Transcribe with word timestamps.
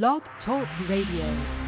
Blog 0.00 0.22
Talk 0.42 0.66
Radio. 0.88 1.61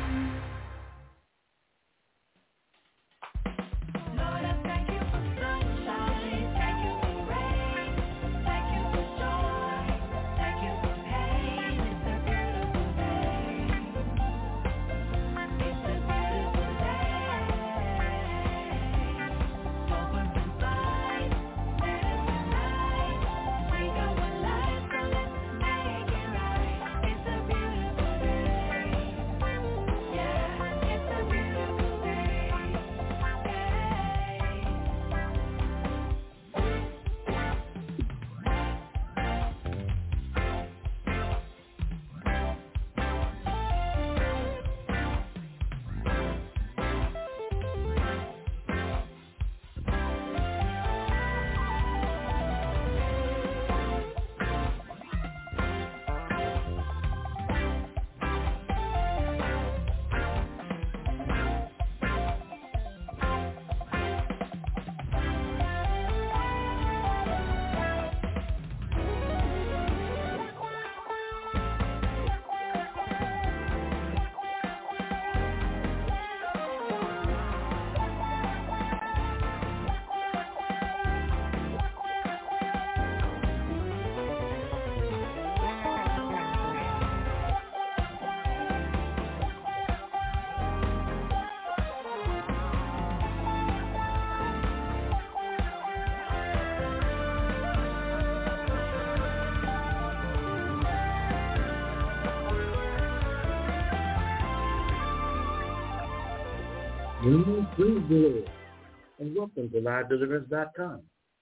And 109.65 109.85
welcome 109.85 110.11
to 110.11 110.17
LiveDeliverance.com, 110.17 111.01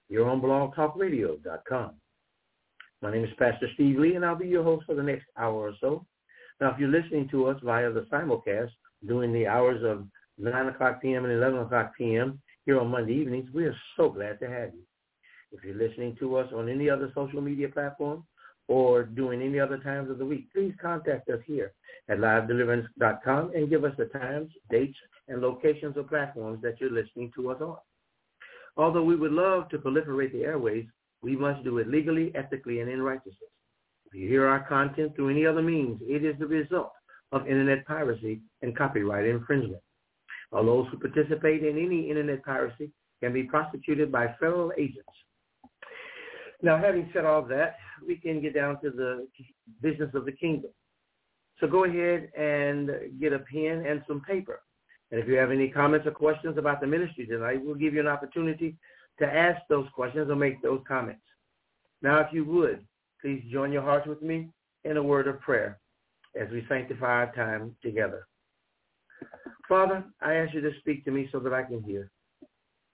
your 0.08 0.28
own 0.28 0.40
blogtalkradio.com. 0.40 1.90
My 3.00 3.10
name 3.10 3.24
is 3.24 3.30
Pastor 3.36 3.68
Steve 3.74 3.98
Lee, 3.98 4.14
and 4.14 4.24
I'll 4.24 4.36
be 4.36 4.46
your 4.46 4.62
host 4.62 4.86
for 4.86 4.94
the 4.94 5.02
next 5.02 5.24
hour 5.36 5.54
or 5.54 5.72
so. 5.80 6.06
Now, 6.60 6.72
if 6.72 6.78
you're 6.78 6.88
listening 6.88 7.28
to 7.30 7.46
us 7.46 7.60
via 7.64 7.90
the 7.90 8.02
simulcast 8.12 8.70
during 9.06 9.32
the 9.32 9.48
hours 9.48 9.82
of 9.84 10.06
9 10.38 10.68
o'clock 10.68 11.02
p.m. 11.02 11.24
and 11.24 11.32
11 11.32 11.60
o'clock 11.60 11.92
p.m. 11.98 12.40
here 12.64 12.78
on 12.78 12.88
Monday 12.88 13.14
evenings, 13.14 13.48
we 13.52 13.64
are 13.64 13.76
so 13.96 14.08
glad 14.08 14.38
to 14.38 14.48
have 14.48 14.70
you. 14.72 14.82
If 15.50 15.64
you're 15.64 15.74
listening 15.74 16.16
to 16.20 16.36
us 16.36 16.52
on 16.54 16.68
any 16.68 16.88
other 16.88 17.10
social 17.16 17.40
media 17.40 17.68
platform 17.70 18.24
or 18.68 19.02
during 19.02 19.42
any 19.42 19.58
other 19.58 19.78
times 19.78 20.10
of 20.10 20.18
the 20.18 20.26
week, 20.26 20.52
please 20.52 20.74
contact 20.80 21.28
us 21.28 21.40
here 21.46 21.72
at 22.08 22.18
livedeliverance.com 22.18 23.52
and 23.54 23.68
give 23.68 23.84
us 23.84 23.94
the 23.98 24.06
times, 24.06 24.50
dates, 24.70 24.98
and 25.26 25.40
locations 25.42 25.96
or 25.96 26.04
platforms 26.04 26.62
that 26.62 26.80
you're 26.80 26.92
listening 26.92 27.32
to 27.34 27.50
us 27.50 27.60
on. 27.60 27.78
Although 28.76 29.04
we 29.04 29.16
would 29.16 29.32
love 29.32 29.68
to 29.68 29.78
proliferate 29.78 30.32
the 30.32 30.44
airways, 30.44 30.86
we 31.22 31.36
must 31.36 31.62
do 31.64 31.78
it 31.78 31.88
legally, 31.88 32.32
ethically, 32.34 32.80
and 32.80 32.90
in 32.90 33.02
righteousness. 33.02 33.36
If 34.06 34.14
you 34.14 34.28
hear 34.28 34.46
our 34.46 34.66
content 34.68 35.14
through 35.14 35.30
any 35.30 35.46
other 35.46 35.62
means, 35.62 36.00
it 36.02 36.24
is 36.24 36.34
the 36.38 36.46
result 36.46 36.92
of 37.32 37.46
internet 37.46 37.86
piracy 37.86 38.40
and 38.62 38.76
copyright 38.76 39.26
infringement. 39.26 39.82
All 40.52 40.64
those 40.64 40.86
who 40.90 40.98
participate 40.98 41.64
in 41.64 41.78
any 41.78 42.10
internet 42.10 42.44
piracy 42.44 42.90
can 43.22 43.32
be 43.32 43.44
prosecuted 43.44 44.12
by 44.12 44.34
federal 44.38 44.72
agents. 44.76 45.08
Now, 46.60 46.76
having 46.76 47.10
said 47.12 47.24
all 47.24 47.42
that, 47.46 47.76
we 48.06 48.16
can 48.16 48.40
get 48.40 48.54
down 48.54 48.80
to 48.82 48.90
the 48.90 49.26
business 49.80 50.10
of 50.14 50.24
the 50.24 50.32
kingdom. 50.32 50.70
So 51.58 51.66
go 51.66 51.84
ahead 51.84 52.30
and 52.36 52.90
get 53.20 53.32
a 53.32 53.38
pen 53.38 53.84
and 53.86 54.02
some 54.06 54.20
paper. 54.22 54.60
And 55.12 55.20
if 55.20 55.28
you 55.28 55.34
have 55.34 55.50
any 55.50 55.68
comments 55.68 56.06
or 56.06 56.10
questions 56.10 56.56
about 56.56 56.80
the 56.80 56.86
ministry 56.86 57.26
tonight, 57.26 57.60
we'll 57.62 57.74
give 57.74 57.92
you 57.92 58.00
an 58.00 58.08
opportunity 58.08 58.76
to 59.18 59.26
ask 59.26 59.60
those 59.68 59.86
questions 59.94 60.30
or 60.30 60.36
make 60.36 60.62
those 60.62 60.80
comments. 60.88 61.20
Now, 62.00 62.18
if 62.20 62.28
you 62.32 62.46
would, 62.46 62.84
please 63.20 63.44
join 63.52 63.72
your 63.72 63.82
hearts 63.82 64.08
with 64.08 64.22
me 64.22 64.48
in 64.84 64.96
a 64.96 65.02
word 65.02 65.28
of 65.28 65.38
prayer 65.40 65.78
as 66.40 66.48
we 66.50 66.64
sanctify 66.66 67.06
our 67.06 67.32
time 67.34 67.76
together. 67.82 68.26
Father, 69.68 70.02
I 70.22 70.34
ask 70.34 70.54
you 70.54 70.62
to 70.62 70.72
speak 70.80 71.04
to 71.04 71.10
me 71.10 71.28
so 71.30 71.38
that 71.40 71.52
I 71.52 71.62
can 71.62 71.82
hear. 71.82 72.10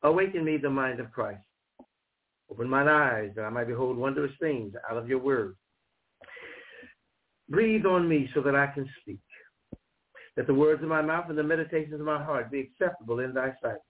Awaken 0.02 0.44
me 0.44 0.56
the 0.56 0.68
mind 0.68 0.98
of 0.98 1.12
Christ. 1.12 1.40
Open 2.50 2.68
mine 2.68 2.88
eyes 2.88 3.30
that 3.36 3.44
I 3.44 3.50
might 3.50 3.68
behold 3.68 3.96
wondrous 3.96 4.32
things 4.40 4.74
out 4.90 4.96
of 4.96 5.08
your 5.08 5.18
word. 5.18 5.54
Breathe 7.48 7.86
on 7.86 8.08
me 8.08 8.28
so 8.34 8.42
that 8.42 8.56
I 8.56 8.66
can 8.66 8.88
speak 9.00 9.18
that 10.38 10.46
the 10.46 10.54
words 10.54 10.80
of 10.84 10.88
my 10.88 11.02
mouth 11.02 11.24
and 11.28 11.36
the 11.36 11.42
meditations 11.42 11.94
of 11.94 12.06
my 12.06 12.22
heart 12.22 12.48
be 12.48 12.60
acceptable 12.60 13.18
in 13.18 13.34
thy 13.34 13.52
sight. 13.60 13.80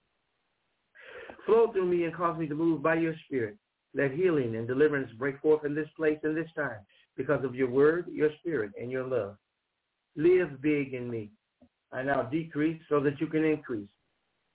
Flow 1.45 1.71
through 1.71 1.85
me 1.85 2.05
and 2.05 2.17
cause 2.17 2.39
me 2.39 2.49
to 2.49 2.55
move 2.55 2.83
by 2.83 2.95
your 2.95 3.15
spirit. 3.27 3.59
Let 3.95 4.13
healing 4.13 4.57
and 4.57 4.67
deliverance 4.67 5.11
break 5.19 5.39
forth 5.43 5.67
in 5.67 5.75
this 5.75 5.91
place 5.95 6.19
and 6.23 6.35
this 6.35 6.49
time 6.57 6.79
because 7.19 7.45
of 7.45 7.55
your 7.55 7.69
word, 7.69 8.07
your 8.11 8.31
spirit, 8.39 8.71
and 8.81 8.91
your 8.91 9.05
love. 9.05 9.37
Live 10.17 10.63
big 10.63 10.95
in 10.95 11.11
me. 11.11 11.31
I 11.93 12.03
now 12.03 12.23
decrease 12.23 12.81
so 12.89 12.99
that 13.01 13.21
you 13.21 13.27
can 13.27 13.45
increase. 13.45 13.89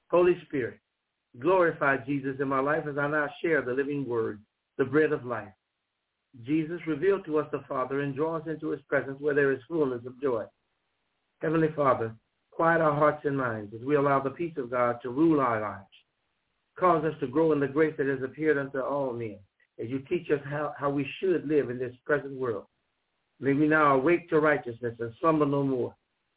Holy 0.09 0.35
Spirit, 0.47 0.79
glorify 1.39 1.97
Jesus 1.97 2.37
in 2.39 2.47
my 2.47 2.59
life 2.59 2.85
as 2.89 2.97
I 2.97 3.07
now 3.07 3.27
share 3.39 3.61
the 3.61 3.73
living 3.73 4.09
word, 4.09 4.41
the 4.79 4.85
bread 4.85 5.11
of 5.11 5.25
life. 5.25 5.53
Jesus, 6.43 6.81
reveal 6.87 7.21
to 7.21 7.37
us 7.37 7.47
the 7.51 7.63
Father 7.69 8.01
and 8.01 8.15
draw 8.15 8.37
us 8.37 8.47
into 8.47 8.71
his 8.71 8.81
presence 8.89 9.17
where 9.19 9.35
there 9.35 9.51
is 9.51 9.59
fullness 9.67 10.01
of 10.07 10.19
joy. 10.19 10.43
Heavenly 11.43 11.67
Father, 11.75 12.15
quiet 12.51 12.79
our 12.79 12.95
hearts 12.95 13.25
and 13.25 13.37
minds 13.37 13.73
as 13.75 13.85
we 13.85 13.97
allow 13.97 14.21
the 14.21 14.29
peace 14.29 14.53
of 14.57 14.71
God 14.71 14.99
to 15.03 15.09
rule 15.09 15.41
our 15.41 15.59
lives. 15.59 15.85
Cause 16.79 17.03
us 17.03 17.19
to 17.19 17.27
grow 17.27 17.51
in 17.51 17.59
the 17.59 17.67
grace 17.67 17.93
that 17.97 18.07
has 18.07 18.23
appeared 18.23 18.57
unto 18.57 18.79
all 18.79 19.11
men 19.11 19.37
as 19.77 19.89
you 19.89 19.99
teach 20.07 20.31
us 20.31 20.39
how, 20.45 20.73
how 20.77 20.89
we 20.89 21.05
should 21.19 21.45
live 21.45 21.69
in 21.69 21.77
this 21.77 21.93
present 22.05 22.33
world. 22.33 22.63
May 23.41 23.51
we 23.51 23.67
now 23.67 23.95
awake 23.95 24.29
to 24.29 24.39
righteousness 24.39 24.95
and 25.01 25.11
slumber 25.19 25.45
no 25.45 25.63
more 25.63 25.93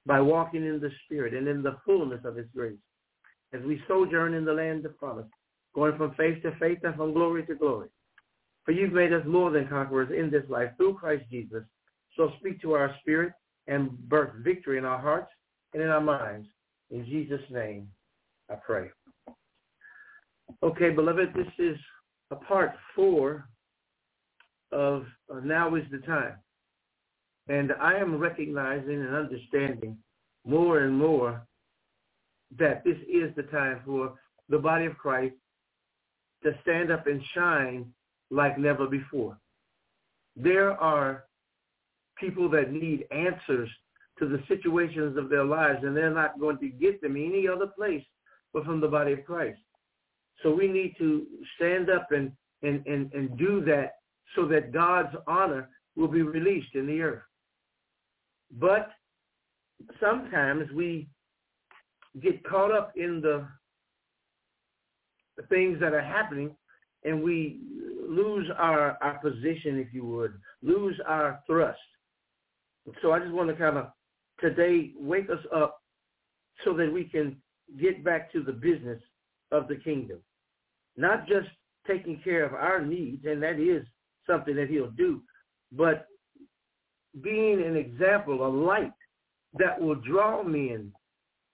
by 0.06 0.20
walking 0.20 0.66
in 0.66 0.80
the 0.80 0.90
Spirit 1.04 1.34
and 1.34 1.46
in 1.46 1.62
the 1.62 1.76
fullness 1.86 2.24
of 2.24 2.34
his 2.34 2.46
grace 2.52 2.74
as 3.52 3.62
we 3.62 3.80
sojourn 3.86 4.34
in 4.34 4.44
the 4.44 4.52
land 4.52 4.84
of 4.86 4.98
promise, 4.98 5.26
going 5.72 5.96
from 5.96 6.14
faith 6.16 6.42
to 6.42 6.50
faith 6.58 6.78
and 6.82 6.96
from 6.96 7.12
glory 7.12 7.46
to 7.46 7.54
glory. 7.54 7.88
For 8.64 8.72
you've 8.72 8.92
made 8.92 9.12
us 9.12 9.24
more 9.24 9.52
than 9.52 9.68
conquerors 9.68 10.10
in 10.10 10.30
this 10.32 10.50
life 10.50 10.70
through 10.76 10.94
Christ 10.94 11.24
Jesus. 11.30 11.62
So 12.16 12.32
speak 12.40 12.60
to 12.62 12.72
our 12.72 12.92
spirit 13.02 13.32
and 13.68 13.90
birth 14.08 14.32
victory 14.42 14.78
in 14.78 14.84
our 14.84 14.98
hearts 14.98 15.30
and 15.74 15.82
in 15.82 15.88
our 15.88 16.00
minds. 16.00 16.48
In 16.90 17.04
Jesus' 17.04 17.40
name, 17.50 17.88
I 18.50 18.54
pray. 18.54 18.90
Okay, 20.62 20.90
beloved, 20.90 21.34
this 21.34 21.52
is 21.58 21.76
a 22.30 22.36
part 22.36 22.72
four 22.94 23.48
of 24.72 25.04
uh, 25.32 25.40
Now 25.40 25.74
is 25.74 25.84
the 25.90 25.98
Time. 25.98 26.34
And 27.48 27.72
I 27.80 27.94
am 27.94 28.18
recognizing 28.18 29.00
and 29.00 29.14
understanding 29.14 29.96
more 30.44 30.80
and 30.80 30.96
more 30.96 31.46
that 32.58 32.84
this 32.84 32.96
is 33.08 33.34
the 33.36 33.44
time 33.44 33.80
for 33.84 34.14
the 34.48 34.58
body 34.58 34.86
of 34.86 34.96
Christ 34.96 35.34
to 36.42 36.52
stand 36.62 36.90
up 36.90 37.06
and 37.06 37.20
shine 37.34 37.86
like 38.30 38.58
never 38.58 38.86
before. 38.86 39.38
There 40.36 40.72
are 40.72 41.24
people 42.18 42.48
that 42.50 42.72
need 42.72 43.06
answers 43.10 43.68
to 44.18 44.28
the 44.28 44.42
situations 44.48 45.16
of 45.16 45.28
their 45.28 45.44
lives, 45.44 45.80
and 45.82 45.96
they're 45.96 46.10
not 46.10 46.40
going 46.40 46.58
to 46.58 46.68
get 46.68 47.00
them 47.00 47.16
any 47.16 47.46
other 47.46 47.66
place 47.66 48.02
but 48.56 48.64
from 48.64 48.80
the 48.80 48.88
body 48.88 49.12
of 49.12 49.24
Christ. 49.24 49.60
So 50.42 50.54
we 50.54 50.66
need 50.66 50.94
to 50.96 51.26
stand 51.56 51.90
up 51.90 52.08
and, 52.10 52.32
and, 52.62 52.86
and, 52.86 53.12
and 53.12 53.36
do 53.36 53.62
that 53.66 53.96
so 54.34 54.46
that 54.48 54.72
God's 54.72 55.14
honor 55.26 55.68
will 55.94 56.08
be 56.08 56.22
released 56.22 56.74
in 56.74 56.86
the 56.86 57.00
earth. 57.02 57.22
But 58.58 58.88
sometimes 60.00 60.70
we 60.72 61.08
get 62.22 62.42
caught 62.44 62.72
up 62.72 62.92
in 62.96 63.20
the, 63.20 63.46
the 65.36 65.42
things 65.44 65.78
that 65.80 65.92
are 65.92 66.00
happening 66.00 66.56
and 67.04 67.22
we 67.22 67.60
lose 68.08 68.48
our, 68.56 68.96
our 69.02 69.18
position, 69.18 69.78
if 69.78 69.92
you 69.92 70.04
would, 70.06 70.34
lose 70.62 70.98
our 71.06 71.40
thrust. 71.46 71.78
So 73.02 73.12
I 73.12 73.18
just 73.18 73.32
want 73.32 73.48
to 73.50 73.56
kind 73.56 73.76
of 73.76 73.88
today 74.40 74.92
wake 74.96 75.30
us 75.30 75.44
up 75.54 75.80
so 76.64 76.76
that 76.76 76.92
we 76.92 77.04
can 77.04 77.36
get 77.80 78.04
back 78.04 78.32
to 78.32 78.42
the 78.42 78.52
business 78.52 79.00
of 79.52 79.68
the 79.68 79.76
kingdom. 79.76 80.18
Not 80.96 81.26
just 81.26 81.48
taking 81.86 82.20
care 82.22 82.44
of 82.44 82.54
our 82.54 82.84
needs, 82.84 83.24
and 83.24 83.42
that 83.42 83.58
is 83.58 83.84
something 84.26 84.56
that 84.56 84.68
he'll 84.68 84.90
do, 84.90 85.22
but 85.72 86.06
being 87.22 87.62
an 87.64 87.76
example, 87.76 88.46
a 88.46 88.48
light 88.48 88.92
that 89.58 89.80
will 89.80 89.94
draw 89.94 90.42
men. 90.42 90.92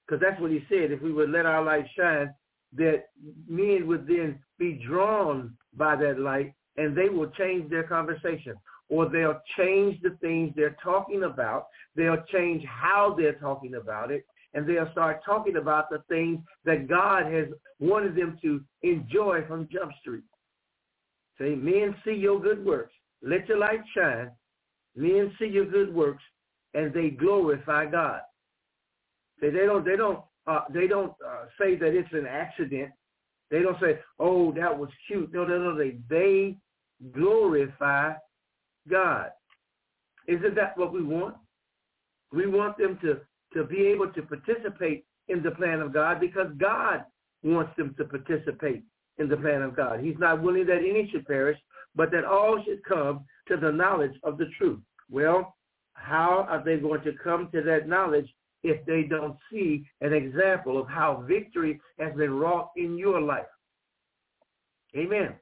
Because 0.06 0.20
that's 0.20 0.40
what 0.40 0.50
he 0.50 0.60
said. 0.68 0.90
If 0.90 1.00
we 1.00 1.12
would 1.12 1.30
let 1.30 1.46
our 1.46 1.62
light 1.62 1.86
shine, 1.96 2.34
that 2.74 3.04
men 3.48 3.86
would 3.86 4.06
then 4.06 4.38
be 4.58 4.82
drawn 4.86 5.56
by 5.76 5.96
that 5.96 6.18
light 6.18 6.52
and 6.76 6.96
they 6.96 7.08
will 7.08 7.30
change 7.30 7.70
their 7.70 7.84
conversation 7.84 8.54
or 8.92 9.08
they'll 9.08 9.40
change 9.56 9.98
the 10.02 10.10
things 10.20 10.52
they're 10.54 10.76
talking 10.84 11.22
about. 11.22 11.68
They'll 11.96 12.22
change 12.30 12.62
how 12.66 13.14
they're 13.16 13.38
talking 13.38 13.76
about 13.76 14.10
it 14.10 14.26
and 14.52 14.68
they'll 14.68 14.92
start 14.92 15.22
talking 15.24 15.56
about 15.56 15.88
the 15.88 16.02
things 16.10 16.40
that 16.66 16.88
God 16.88 17.24
has 17.32 17.46
wanted 17.80 18.14
them 18.14 18.38
to 18.42 18.60
enjoy 18.82 19.44
from 19.48 19.66
Jump 19.72 19.92
Street. 20.02 20.24
Say, 21.38 21.54
men 21.54 21.94
see 22.04 22.12
your 22.12 22.38
good 22.38 22.62
works. 22.66 22.92
Let 23.22 23.48
your 23.48 23.56
light 23.58 23.80
shine. 23.96 24.30
Men 24.94 25.32
see 25.38 25.46
your 25.46 25.64
good 25.64 25.94
works 25.94 26.22
and 26.74 26.92
they 26.92 27.08
glorify 27.08 27.86
God. 27.86 28.20
Say 29.40 29.48
they 29.48 29.64
don't 29.64 29.86
they 29.86 29.96
don't 29.96 30.20
uh, 30.46 30.64
they 30.70 30.86
don't 30.86 31.14
uh, 31.26 31.46
say 31.58 31.76
that 31.76 31.96
it's 31.96 32.12
an 32.12 32.26
accident. 32.28 32.90
They 33.50 33.62
don't 33.62 33.80
say, 33.80 34.00
"Oh, 34.18 34.52
that 34.52 34.76
was 34.76 34.90
cute." 35.06 35.32
No, 35.32 35.44
no, 35.44 35.58
no. 35.58 35.78
They 35.78 35.96
they 36.10 36.56
glorify 37.12 38.12
God. 38.88 39.30
Isn't 40.28 40.54
that 40.54 40.76
what 40.76 40.92
we 40.92 41.02
want? 41.02 41.36
We 42.32 42.46
want 42.46 42.78
them 42.78 42.98
to 43.02 43.20
to 43.54 43.64
be 43.64 43.86
able 43.88 44.10
to 44.12 44.22
participate 44.22 45.04
in 45.28 45.42
the 45.42 45.50
plan 45.50 45.80
of 45.80 45.92
God 45.92 46.20
because 46.20 46.48
God 46.56 47.04
wants 47.42 47.72
them 47.76 47.94
to 47.98 48.04
participate 48.04 48.82
in 49.18 49.28
the 49.28 49.36
plan 49.36 49.62
of 49.62 49.76
God. 49.76 50.00
He's 50.00 50.18
not 50.18 50.42
willing 50.42 50.66
that 50.66 50.78
any 50.78 51.08
should 51.12 51.26
perish, 51.26 51.58
but 51.94 52.10
that 52.12 52.24
all 52.24 52.62
should 52.64 52.82
come 52.84 53.24
to 53.48 53.56
the 53.56 53.70
knowledge 53.70 54.14
of 54.22 54.38
the 54.38 54.46
truth. 54.58 54.80
Well, 55.10 55.54
how 55.94 56.46
are 56.48 56.62
they 56.64 56.76
going 56.78 57.02
to 57.02 57.12
come 57.22 57.50
to 57.52 57.62
that 57.62 57.88
knowledge 57.88 58.28
if 58.62 58.84
they 58.86 59.02
don't 59.02 59.36
see 59.50 59.84
an 60.00 60.12
example 60.12 60.80
of 60.80 60.88
how 60.88 61.24
victory 61.28 61.80
has 61.98 62.14
been 62.14 62.32
wrought 62.32 62.70
in 62.76 62.96
your 62.96 63.20
life? 63.20 63.44
Amen. 64.96 65.34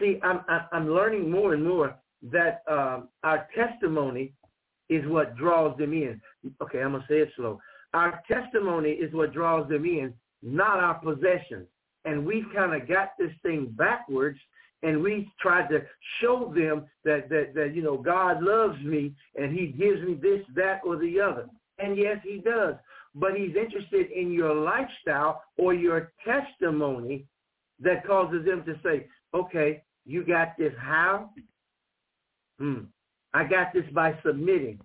See, 0.00 0.18
I'm, 0.22 0.40
I'm 0.72 0.90
learning 0.90 1.30
more 1.30 1.54
and 1.54 1.66
more 1.66 1.96
that 2.30 2.62
um, 2.70 3.08
our 3.22 3.48
testimony 3.54 4.32
is 4.88 5.06
what 5.06 5.36
draws 5.36 5.76
them 5.78 5.92
in. 5.92 6.20
Okay, 6.62 6.80
I'm 6.80 6.92
going 6.92 7.02
to 7.02 7.08
say 7.08 7.18
it 7.20 7.30
slow. 7.36 7.60
Our 7.94 8.22
testimony 8.30 8.90
is 8.90 9.12
what 9.12 9.32
draws 9.32 9.68
them 9.68 9.84
in, 9.84 10.12
not 10.42 10.78
our 10.78 10.94
possessions. 10.94 11.66
And 12.04 12.24
we've 12.24 12.46
kind 12.54 12.80
of 12.80 12.88
got 12.88 13.10
this 13.18 13.32
thing 13.42 13.74
backwards 13.76 14.38
and 14.82 15.02
we 15.02 15.30
tried 15.40 15.68
to 15.68 15.80
show 16.20 16.52
them 16.54 16.86
that, 17.04 17.28
that, 17.28 17.52
that, 17.54 17.74
you 17.74 17.82
know, 17.82 17.96
God 17.96 18.42
loves 18.42 18.80
me 18.82 19.12
and 19.34 19.56
he 19.56 19.66
gives 19.66 20.00
me 20.02 20.14
this, 20.14 20.40
that, 20.54 20.80
or 20.86 20.96
the 20.96 21.20
other. 21.20 21.46
And 21.78 21.96
yes, 21.96 22.18
he 22.22 22.38
does. 22.38 22.74
But 23.14 23.34
he's 23.36 23.56
interested 23.56 24.10
in 24.12 24.32
your 24.32 24.54
lifestyle 24.54 25.42
or 25.56 25.74
your 25.74 26.12
testimony 26.24 27.24
that 27.80 28.06
causes 28.06 28.44
them 28.44 28.64
to 28.64 28.78
say, 28.84 29.06
okay, 29.34 29.82
you 30.08 30.24
got 30.24 30.56
this 30.56 30.72
how? 30.80 31.30
Hmm. 32.58 32.84
I 33.34 33.44
got 33.44 33.74
this 33.74 33.84
by 33.92 34.18
submitting. 34.24 34.80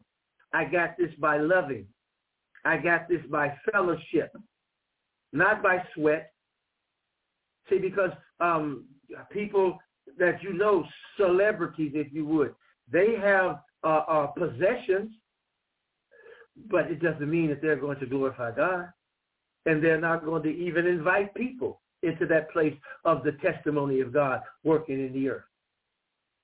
I 0.52 0.66
got 0.66 0.98
this 0.98 1.12
by 1.18 1.38
loving. 1.38 1.88
I 2.66 2.76
got 2.78 3.08
this 3.08 3.22
by 3.32 3.56
fellowship, 3.72 4.36
not 5.32 5.64
by 5.64 5.82
sweat. 5.96 6.34
See, 7.70 7.80
because 7.80 8.12
um, 8.42 8.84
people 9.32 9.80
that 10.20 10.44
you 10.44 10.54
know, 10.54 10.86
celebrities, 11.18 11.94
if 11.96 12.12
you 12.12 12.26
would, 12.26 12.54
they 12.92 13.16
have 13.16 13.62
uh, 13.86 14.04
uh, 14.08 14.28
possessions, 14.28 15.10
but 16.70 16.92
it 16.92 17.02
doesn't 17.02 17.32
mean 17.32 17.48
that 17.48 17.62
they're 17.62 17.78
going 17.78 18.00
to 18.00 18.06
glorify 18.06 18.52
God. 18.52 18.90
And 19.66 19.82
they're 19.82 20.02
not 20.02 20.26
going 20.26 20.44
to 20.44 20.50
even 20.50 20.86
invite 20.86 21.34
people 21.34 21.80
into 22.04 22.26
that 22.28 22.52
place 22.52 22.74
of 23.06 23.24
the 23.24 23.34
testimony 23.34 24.02
of 24.02 24.14
God 24.14 24.42
working 24.64 25.06
in 25.06 25.14
the 25.14 25.30
earth. 25.30 25.44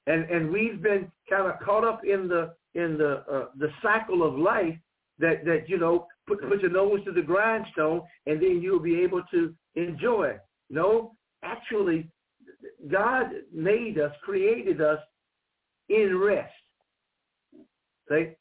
And 0.08 0.24
and 0.30 0.52
we've 0.52 0.82
been 0.82 1.12
kind 1.30 1.52
of 1.52 1.60
caught 1.60 1.86
up 1.86 2.02
in 2.04 2.28
the 2.28 2.54
in 2.74 2.98
the 2.98 3.24
uh, 3.32 3.46
the 3.58 3.70
cycle 3.82 4.24
of 4.24 4.38
life 4.38 4.76
that 5.20 5.46
that 5.46 5.68
you 5.68 5.78
know 5.78 6.08
put 6.28 6.42
put 6.48 6.62
your 6.62 6.72
nose 6.72 7.04
to 7.06 7.12
the 7.12 7.22
grindstone 7.22 8.02
and 8.26 8.42
then 8.42 8.62
you'll 8.62 8.80
be 8.80 9.02
able 9.02 9.22
to 9.32 9.54
enjoy. 9.76 10.36
No, 10.70 11.14
actually, 11.44 12.10
God 12.92 13.32
made 13.54 14.00
us, 14.00 14.12
created 14.24 14.82
us 14.82 15.00
in 15.90 16.18
rest. 16.18 16.54
See? 18.10 18.32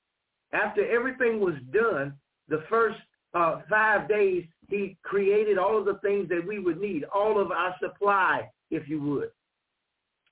After 0.53 0.89
everything 0.91 1.41
was 1.41 1.55
done, 1.73 2.15
the 2.49 2.63
first 2.71 2.99
uh, 3.35 3.61
five 3.69 4.09
days, 4.09 4.45
he 4.69 4.97
created 5.03 5.59
all 5.59 5.79
of 5.79 5.87
the 5.87 5.99
things 6.03 6.29
that 6.29 6.47
we 6.47 6.59
would 6.59 6.81
need, 6.81 7.05
all 7.05 7.41
of 7.41 7.51
our 7.51 7.75
supply, 7.81 8.49
if 8.71 8.89
you 8.89 9.01
would. 9.01 9.31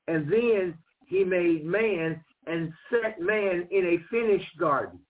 And 0.08 0.30
then 0.30 0.74
he 1.06 1.24
made 1.24 1.64
man 1.64 2.22
and 2.46 2.72
set 2.90 3.20
man 3.20 3.66
in 3.70 3.86
a 3.86 3.98
finished 4.10 4.56
garden 4.58 5.00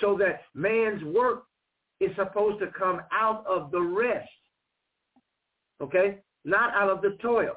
so 0.00 0.16
that 0.18 0.42
man's 0.54 1.02
work 1.04 1.44
is 2.00 2.10
supposed 2.16 2.60
to 2.60 2.68
come 2.78 3.00
out 3.12 3.44
of 3.46 3.70
the 3.70 3.80
rest. 3.80 4.28
Okay? 5.82 6.18
Not 6.44 6.72
out 6.74 6.90
of 6.90 7.02
the 7.02 7.18
toil. 7.20 7.54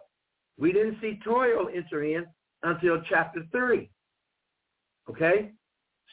We 0.57 0.73
didn't 0.73 0.97
see 1.01 1.19
toil 1.23 1.69
enter 1.73 2.03
in 2.03 2.25
until 2.63 3.01
chapter 3.07 3.45
3. 3.51 3.89
Okay? 5.09 5.51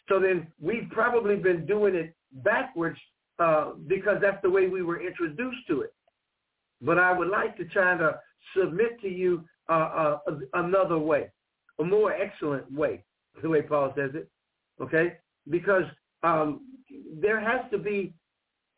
So 0.08 0.20
then 0.20 0.48
we've 0.60 0.88
probably 0.90 1.36
been 1.36 1.66
doing 1.66 1.94
it 1.94 2.14
backwards 2.44 2.98
uh, 3.38 3.72
because 3.86 4.18
that's 4.20 4.40
the 4.42 4.50
way 4.50 4.68
we 4.68 4.82
were 4.82 5.00
introduced 5.00 5.66
to 5.68 5.82
it. 5.82 5.94
But 6.80 6.98
I 6.98 7.16
would 7.16 7.28
like 7.28 7.56
to 7.58 7.64
try 7.64 7.96
to 7.96 8.20
submit 8.56 9.00
to 9.00 9.08
you 9.08 9.44
uh, 9.68 10.18
uh, 10.26 10.38
another 10.54 10.98
way, 10.98 11.30
a 11.80 11.84
more 11.84 12.12
excellent 12.12 12.70
way, 12.72 13.04
the 13.42 13.48
way 13.48 13.62
Paul 13.62 13.92
says 13.96 14.10
it, 14.14 14.28
okay? 14.80 15.14
Because 15.50 15.84
um, 16.22 16.62
there 17.20 17.40
has 17.40 17.68
to 17.70 17.78
be 17.78 18.14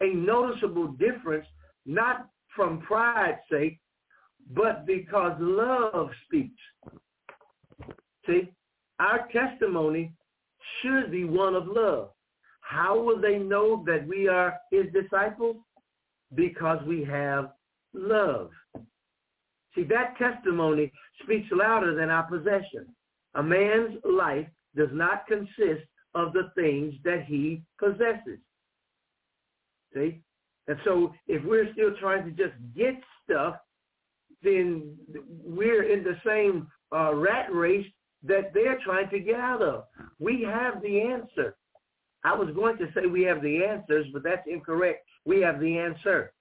a 0.01 0.09
noticeable 0.15 0.89
difference, 0.89 1.47
not 1.87 2.29
from 2.55 2.81
pride's 2.81 3.39
sake, 3.51 3.79
but 4.51 4.87
because 4.87 5.37
love 5.39 6.11
speaks. 6.25 6.61
See, 8.27 8.49
our 8.99 9.29
testimony 9.33 10.13
should 10.81 11.11
be 11.11 11.25
one 11.25 11.55
of 11.55 11.67
love. 11.67 12.11
How 12.69 13.01
will 13.01 13.19
they 13.19 13.39
know 13.39 13.83
that 13.87 14.07
we 14.07 14.29
are 14.29 14.59
his 14.71 14.85
disciples? 14.93 15.57
Because 16.35 16.79
we 16.87 17.03
have 17.03 17.53
love. 17.95 18.51
See, 19.75 19.85
that 19.85 20.19
testimony 20.19 20.93
speaks 21.23 21.49
louder 21.51 21.95
than 21.95 22.11
our 22.11 22.25
possession. 22.25 22.87
A 23.37 23.43
man's 23.43 23.97
life 24.05 24.47
does 24.77 24.91
not 24.93 25.27
consist 25.27 25.87
of 26.15 26.35
the 26.35 26.51
things 26.55 26.93
that 27.05 27.25
he 27.25 27.63
possesses. 27.79 28.39
See? 29.95 30.21
And 30.67 30.79
so 30.85 31.15
if 31.27 31.43
we're 31.47 31.73
still 31.73 31.97
trying 31.99 32.27
to 32.27 32.33
just 32.33 32.55
get 32.77 32.97
stuff, 33.25 33.57
then 34.43 34.95
we're 35.43 35.91
in 35.91 36.05
the 36.05 36.19
same 36.23 36.67
uh, 36.95 37.15
rat 37.15 37.51
race 37.51 37.87
that 38.25 38.53
they're 38.53 38.79
trying 38.85 39.09
to 39.09 39.21
get 39.21 39.37
out 39.37 39.63
of. 39.63 39.85
We 40.19 40.43
have 40.43 40.83
the 40.83 41.01
answer. 41.01 41.57
I 42.25 42.35
was 42.35 42.55
going 42.55 42.77
to 42.79 42.87
say 42.95 43.07
we 43.07 43.23
have 43.23 43.43
the 43.43 43.65
answers, 43.65 44.07
but 44.13 44.23
that's 44.23 44.47
incorrect. 44.47 45.07
We 45.25 45.41
have 45.41 45.61
the 45.61 45.79
answer. 45.79 46.33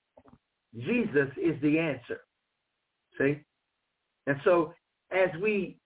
Jesus 0.76 1.30
is 1.38 1.60
the 1.62 1.80
answer. 1.80 2.22
See? 3.18 3.40
And 4.26 4.38
so 4.44 4.74
as 5.12 5.30
we 5.42 5.78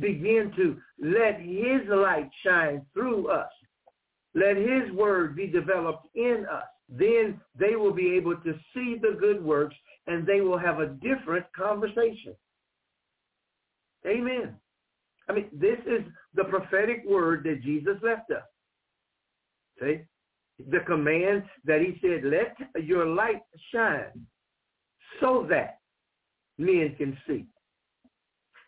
begin 0.00 0.52
to 0.56 0.76
let 0.98 1.40
his 1.40 1.88
light 1.88 2.30
shine 2.44 2.84
through 2.92 3.28
us, 3.30 3.50
let 4.34 4.56
his 4.56 4.90
word 4.92 5.36
be 5.36 5.46
developed 5.46 6.06
in 6.14 6.46
us, 6.50 6.64
then 6.88 7.40
they 7.58 7.76
will 7.76 7.92
be 7.92 8.14
able 8.14 8.36
to 8.36 8.54
see 8.74 8.96
the 9.00 9.16
good 9.18 9.42
works 9.42 9.76
and 10.06 10.26
they 10.26 10.40
will 10.40 10.58
have 10.58 10.80
a 10.80 10.88
different 10.88 11.46
conversation. 11.56 12.34
Amen. 14.06 14.56
I 15.28 15.32
mean, 15.32 15.48
this 15.52 15.78
is 15.86 16.02
the 16.34 16.44
prophetic 16.44 17.04
word 17.08 17.44
that 17.44 17.62
Jesus 17.62 17.96
left 18.02 18.30
us. 18.30 18.42
See? 19.80 20.00
The 20.70 20.80
command 20.86 21.42
that 21.64 21.80
he 21.80 21.98
said, 22.00 22.24
let 22.24 22.56
your 22.84 23.06
light 23.06 23.42
shine 23.72 24.26
so 25.20 25.46
that 25.50 25.78
men 26.58 26.94
can 26.96 27.16
see. 27.26 27.46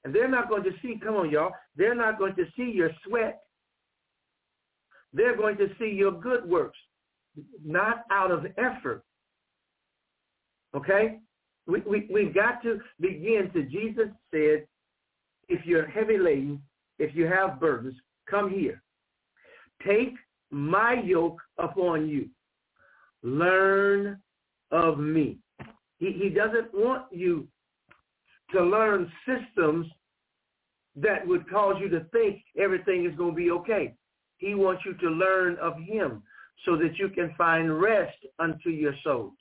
And 0.04 0.14
they're 0.14 0.28
not 0.28 0.48
going 0.48 0.62
to 0.64 0.72
see, 0.82 1.00
come 1.02 1.14
on, 1.16 1.30
y'all, 1.30 1.52
they're 1.76 1.94
not 1.94 2.18
going 2.18 2.34
to 2.36 2.44
see 2.56 2.70
your 2.72 2.90
sweat. 3.06 3.40
They're 5.12 5.36
going 5.36 5.56
to 5.58 5.68
see 5.78 5.90
your 5.90 6.12
good 6.12 6.48
works, 6.48 6.78
not 7.64 8.04
out 8.10 8.30
of 8.30 8.46
effort. 8.58 9.02
Okay? 10.76 11.20
We, 11.66 11.80
we, 11.80 12.08
we've 12.12 12.34
got 12.34 12.62
to 12.62 12.80
begin 13.00 13.50
to, 13.52 13.62
Jesus 13.64 14.08
said, 14.30 14.66
if 15.48 15.64
you're 15.64 15.86
heavy 15.86 16.18
laden, 16.18 16.62
if 16.98 17.14
you 17.14 17.26
have 17.26 17.60
burdens, 17.60 17.94
come 18.28 18.50
here. 18.50 18.82
Take 19.86 20.14
my 20.56 20.94
yoke 21.04 21.40
upon 21.58 22.08
you. 22.08 22.28
Learn 23.22 24.18
of 24.70 24.98
me. 24.98 25.38
He, 25.98 26.12
he 26.12 26.28
doesn't 26.30 26.72
want 26.72 27.04
you 27.12 27.46
to 28.52 28.62
learn 28.62 29.10
systems 29.26 29.86
that 30.96 31.26
would 31.26 31.48
cause 31.50 31.76
you 31.80 31.88
to 31.90 32.04
think 32.12 32.42
everything 32.58 33.04
is 33.04 33.16
going 33.16 33.32
to 33.32 33.36
be 33.36 33.50
okay. 33.50 33.94
He 34.38 34.54
wants 34.54 34.82
you 34.86 34.94
to 34.94 35.08
learn 35.08 35.56
of 35.60 35.75
him 35.78 36.22
so 36.64 36.76
that 36.76 36.98
you 36.98 37.08
can 37.10 37.34
find 37.36 37.80
rest 37.80 38.16
unto 38.38 38.70
your 38.70 38.94
souls. 39.04 39.34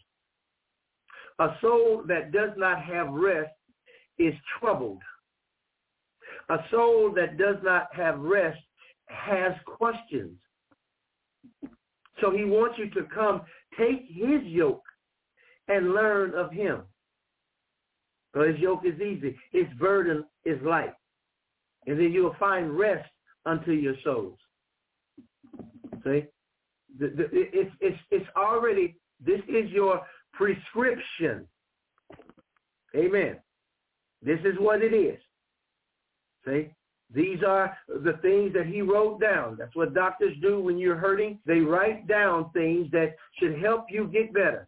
A 1.39 1.55
soul 1.61 2.03
that 2.07 2.31
does 2.31 2.51
not 2.57 2.81
have 2.81 3.09
rest 3.09 3.53
is 4.17 4.33
troubled. 4.59 5.01
A 6.49 6.57
soul 6.71 7.13
that 7.15 7.37
does 7.37 7.57
not 7.63 7.87
have 7.93 8.19
rest 8.19 8.59
has 9.07 9.53
questions. 9.65 10.37
So 12.21 12.31
he 12.31 12.45
wants 12.45 12.77
you 12.77 12.89
to 12.91 13.03
come 13.13 13.41
take 13.77 14.05
his 14.09 14.41
yoke 14.43 14.83
and 15.67 15.93
learn 15.93 16.33
of 16.33 16.51
him. 16.51 16.83
For 18.33 18.47
his 18.47 18.59
yoke 18.59 18.85
is 18.85 18.99
easy. 18.99 19.37
His 19.51 19.65
burden 19.79 20.25
is 20.43 20.61
light. 20.61 20.93
And 21.87 21.99
then 21.99 22.11
you'll 22.11 22.35
find 22.39 22.77
rest 22.77 23.09
unto 23.45 23.71
your 23.71 23.95
souls. 24.03 24.37
See? 26.03 26.25
It's, 26.99 27.71
it's, 27.81 27.99
it's 28.11 28.25
already, 28.37 28.95
this 29.25 29.41
is 29.47 29.69
your 29.71 30.01
prescription. 30.33 31.47
Amen. 32.95 33.37
This 34.21 34.39
is 34.45 34.55
what 34.59 34.81
it 34.81 34.93
is. 34.93 35.19
See? 36.45 36.71
These 37.13 37.43
are 37.47 37.77
the 37.87 38.17
things 38.21 38.53
that 38.53 38.65
he 38.65 38.81
wrote 38.81 39.21
down. 39.21 39.55
That's 39.57 39.75
what 39.75 39.93
doctors 39.93 40.35
do 40.41 40.59
when 40.59 40.77
you're 40.77 40.97
hurting. 40.97 41.39
They 41.45 41.59
write 41.59 42.07
down 42.07 42.49
things 42.51 42.89
that 42.91 43.15
should 43.39 43.59
help 43.59 43.85
you 43.89 44.07
get 44.07 44.33
better. 44.33 44.67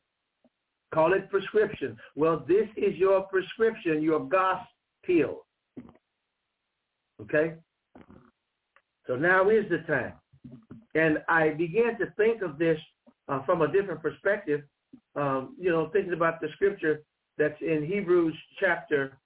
Call 0.93 1.13
it 1.13 1.29
prescription. 1.29 1.97
Well, 2.15 2.45
this 2.47 2.67
is 2.77 2.95
your 2.95 3.21
prescription, 3.23 4.01
your 4.01 4.21
gospel. 4.21 5.45
Okay? 7.21 7.55
So 9.07 9.15
now 9.15 9.49
is 9.49 9.65
the 9.69 9.79
time. 9.79 10.13
And 10.95 11.19
I 11.27 11.49
began 11.49 11.97
to 11.99 12.11
think 12.17 12.41
of 12.41 12.57
this 12.57 12.79
uh, 13.27 13.43
from 13.43 13.61
a 13.61 13.71
different 13.71 14.01
perspective, 14.01 14.61
um, 15.15 15.55
you 15.59 15.69
know, 15.69 15.89
thinking 15.91 16.13
about 16.13 16.39
the 16.39 16.47
scripture 16.53 17.03
that's 17.37 17.59
in 17.61 17.85
Hebrews 17.85 18.35
chapter 18.59 19.17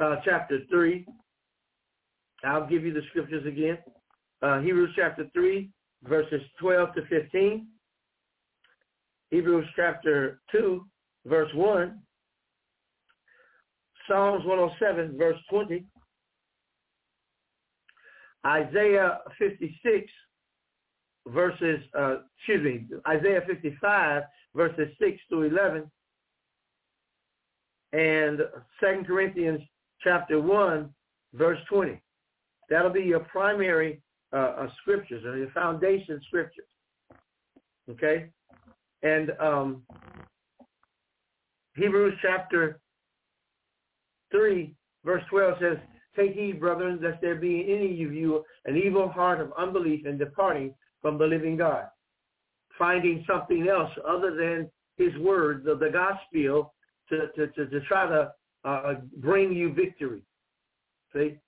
uh, 0.00 0.16
chapter 0.24 0.60
3. 0.70 1.06
I'll 2.44 2.66
give 2.66 2.84
you 2.84 2.92
the 2.92 3.02
scriptures 3.10 3.46
again. 3.46 3.78
Uh, 4.42 4.60
Hebrews 4.60 4.90
chapter 4.96 5.26
3, 5.32 5.70
verses 6.02 6.42
12 6.60 6.94
to 6.94 7.06
15. 7.06 7.66
Hebrews 9.30 9.66
chapter 9.74 10.40
2, 10.52 10.84
verse 11.26 11.50
1. 11.54 11.98
Psalms 14.06 14.44
107, 14.44 15.16
verse 15.16 15.38
20. 15.48 15.84
Isaiah 18.46 19.20
56, 19.38 20.12
verses, 21.28 21.80
uh, 21.98 22.16
excuse 22.36 22.62
me, 22.62 22.86
Isaiah 23.08 23.40
55, 23.46 24.22
verses 24.54 24.88
6 25.00 25.18
to 25.30 25.42
11. 25.42 25.90
And 27.94 28.40
2 28.80 29.04
Corinthians 29.06 29.60
chapter 30.04 30.40
1, 30.40 30.88
verse 31.32 31.58
20. 31.68 32.00
That'll 32.70 32.92
be 32.92 33.02
your 33.02 33.20
primary 33.20 34.00
uh, 34.32 34.36
uh, 34.36 34.68
scriptures 34.80 35.24
or 35.24 35.36
your 35.36 35.50
foundation 35.50 36.20
scriptures. 36.28 36.66
Okay? 37.90 38.26
And 39.02 39.32
um, 39.40 39.82
Hebrews 41.76 42.14
chapter 42.22 42.80
3, 44.30 44.74
verse 45.04 45.22
12 45.30 45.54
says, 45.60 45.76
Take 46.16 46.34
heed, 46.34 46.60
brethren, 46.60 47.00
lest 47.02 47.20
there 47.20 47.34
be 47.34 47.60
in 47.60 47.78
any 47.78 48.04
of 48.04 48.12
you 48.12 48.44
an 48.66 48.76
evil 48.76 49.08
heart 49.08 49.40
of 49.40 49.52
unbelief 49.58 50.06
and 50.06 50.18
departing 50.18 50.72
from 51.02 51.18
the 51.18 51.24
living 51.24 51.56
God. 51.56 51.86
Finding 52.78 53.24
something 53.28 53.68
else 53.68 53.90
other 54.08 54.34
than 54.34 54.70
his 54.96 55.16
word, 55.20 55.64
the, 55.64 55.74
the 55.76 55.90
gospel, 55.90 56.72
to, 57.08 57.28
to, 57.36 57.48
to, 57.48 57.66
to 57.66 57.80
try 57.86 58.06
to 58.06 58.30
uh, 58.64 58.94
bring 59.18 59.52
you 59.52 59.72
victory. 59.72 60.22
See? 61.12 61.38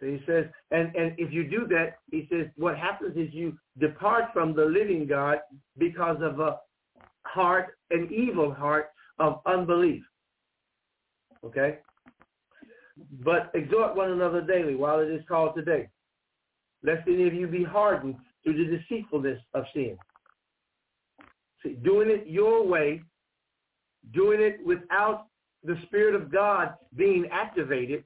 So 0.00 0.06
he 0.06 0.20
says, 0.26 0.44
and, 0.70 0.94
and 0.94 1.14
if 1.18 1.32
you 1.32 1.48
do 1.48 1.66
that, 1.68 1.98
he 2.10 2.28
says, 2.30 2.46
what 2.56 2.76
happens 2.76 3.16
is 3.16 3.34
you 3.34 3.58
depart 3.80 4.26
from 4.32 4.54
the 4.54 4.64
living 4.64 5.06
God 5.08 5.38
because 5.76 6.18
of 6.22 6.38
a 6.38 6.58
heart, 7.24 7.76
an 7.90 8.08
evil 8.12 8.52
heart 8.54 8.90
of 9.18 9.40
unbelief. 9.46 10.02
Okay? 11.44 11.78
But 13.24 13.50
exhort 13.54 13.96
one 13.96 14.12
another 14.12 14.40
daily 14.40 14.76
while 14.76 15.00
it 15.00 15.08
is 15.08 15.22
called 15.28 15.56
today, 15.56 15.88
lest 16.82 17.08
any 17.08 17.26
of 17.26 17.34
you 17.34 17.48
be 17.48 17.64
hardened 17.64 18.16
through 18.42 18.56
the 18.56 18.76
deceitfulness 18.76 19.40
of 19.54 19.64
sin. 19.74 19.96
See, 21.62 21.72
doing 21.82 22.08
it 22.08 22.26
your 22.26 22.64
way, 22.64 23.02
doing 24.12 24.40
it 24.40 24.64
without 24.64 25.26
the 25.64 25.76
Spirit 25.86 26.14
of 26.14 26.32
God 26.32 26.74
being 26.96 27.26
activated. 27.32 28.04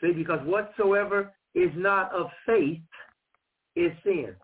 See, 0.00 0.12
because 0.12 0.40
whatsoever 0.46 1.32
is 1.54 1.70
not 1.76 2.12
of 2.12 2.28
faith 2.46 2.80
is 3.76 3.92
sin. 4.04 4.34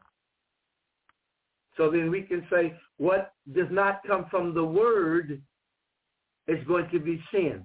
So 1.77 1.91
then 1.91 2.11
we 2.11 2.23
can 2.23 2.47
say 2.51 2.75
what 2.97 3.33
does 3.55 3.69
not 3.71 4.01
come 4.07 4.27
from 4.31 4.53
the 4.53 4.65
word 4.65 5.41
is 6.49 6.67
going 6.67 6.89
to 6.91 6.99
be 6.99 7.23
sin. 7.33 7.65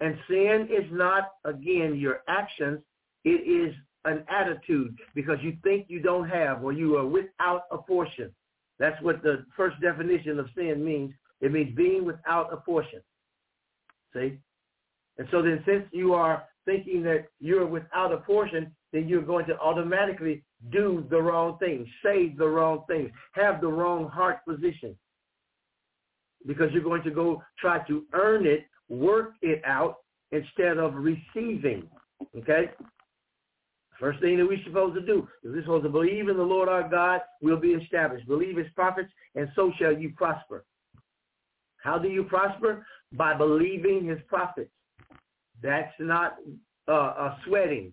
And 0.00 0.16
sin 0.28 0.68
is 0.70 0.90
not, 0.90 1.30
again, 1.44 1.96
your 1.96 2.22
actions. 2.26 2.80
It 3.24 3.46
is 3.46 3.74
an 4.06 4.24
attitude 4.28 4.96
because 5.14 5.36
you 5.42 5.56
think 5.62 5.86
you 5.88 6.00
don't 6.00 6.28
have 6.28 6.64
or 6.64 6.72
you 6.72 6.96
are 6.96 7.06
without 7.06 7.64
a 7.70 7.78
portion. 7.78 8.30
That's 8.78 9.00
what 9.02 9.22
the 9.22 9.44
first 9.56 9.78
definition 9.80 10.38
of 10.38 10.46
sin 10.56 10.82
means. 10.84 11.12
It 11.42 11.52
means 11.52 11.74
being 11.76 12.04
without 12.04 12.52
a 12.52 12.56
portion. 12.56 13.00
See? 14.14 14.38
And 15.18 15.28
so 15.30 15.42
then 15.42 15.62
since 15.66 15.84
you 15.92 16.14
are 16.14 16.44
thinking 16.64 17.02
that 17.02 17.26
you're 17.40 17.66
without 17.66 18.12
a 18.12 18.18
portion, 18.18 18.74
then 18.92 19.08
you're 19.08 19.22
going 19.22 19.46
to 19.46 19.58
automatically 19.58 20.42
do 20.72 21.04
the 21.10 21.20
wrong 21.20 21.58
thing, 21.58 21.86
say 22.02 22.34
the 22.36 22.46
wrong 22.46 22.84
things, 22.88 23.10
have 23.32 23.60
the 23.60 23.68
wrong 23.68 24.08
heart 24.08 24.38
position. 24.46 24.96
Because 26.46 26.68
you're 26.72 26.82
going 26.82 27.02
to 27.02 27.10
go 27.10 27.42
try 27.58 27.78
to 27.86 28.04
earn 28.12 28.46
it, 28.46 28.66
work 28.88 29.34
it 29.42 29.62
out 29.64 29.96
instead 30.32 30.78
of 30.78 30.94
receiving. 30.94 31.88
Okay? 32.36 32.70
First 33.98 34.20
thing 34.20 34.38
that 34.38 34.46
we're 34.46 34.64
supposed 34.64 34.94
to 34.94 35.04
do 35.04 35.28
is 35.44 35.52
we're 35.52 35.62
supposed 35.62 35.84
to 35.84 35.90
believe 35.90 36.28
in 36.28 36.36
the 36.36 36.42
Lord 36.42 36.70
our 36.70 36.88
God 36.88 37.20
will 37.42 37.58
be 37.58 37.72
established. 37.72 38.26
Believe 38.26 38.56
his 38.56 38.66
prophets, 38.74 39.10
and 39.34 39.48
so 39.54 39.70
shall 39.78 39.92
you 39.92 40.12
prosper. 40.16 40.64
How 41.82 41.98
do 41.98 42.08
you 42.08 42.24
prosper? 42.24 42.86
By 43.12 43.34
believing 43.34 44.06
his 44.06 44.18
prophets. 44.28 44.70
That's 45.62 45.92
not 45.98 46.36
uh, 46.88 46.92
a 46.92 47.38
sweating. 47.46 47.92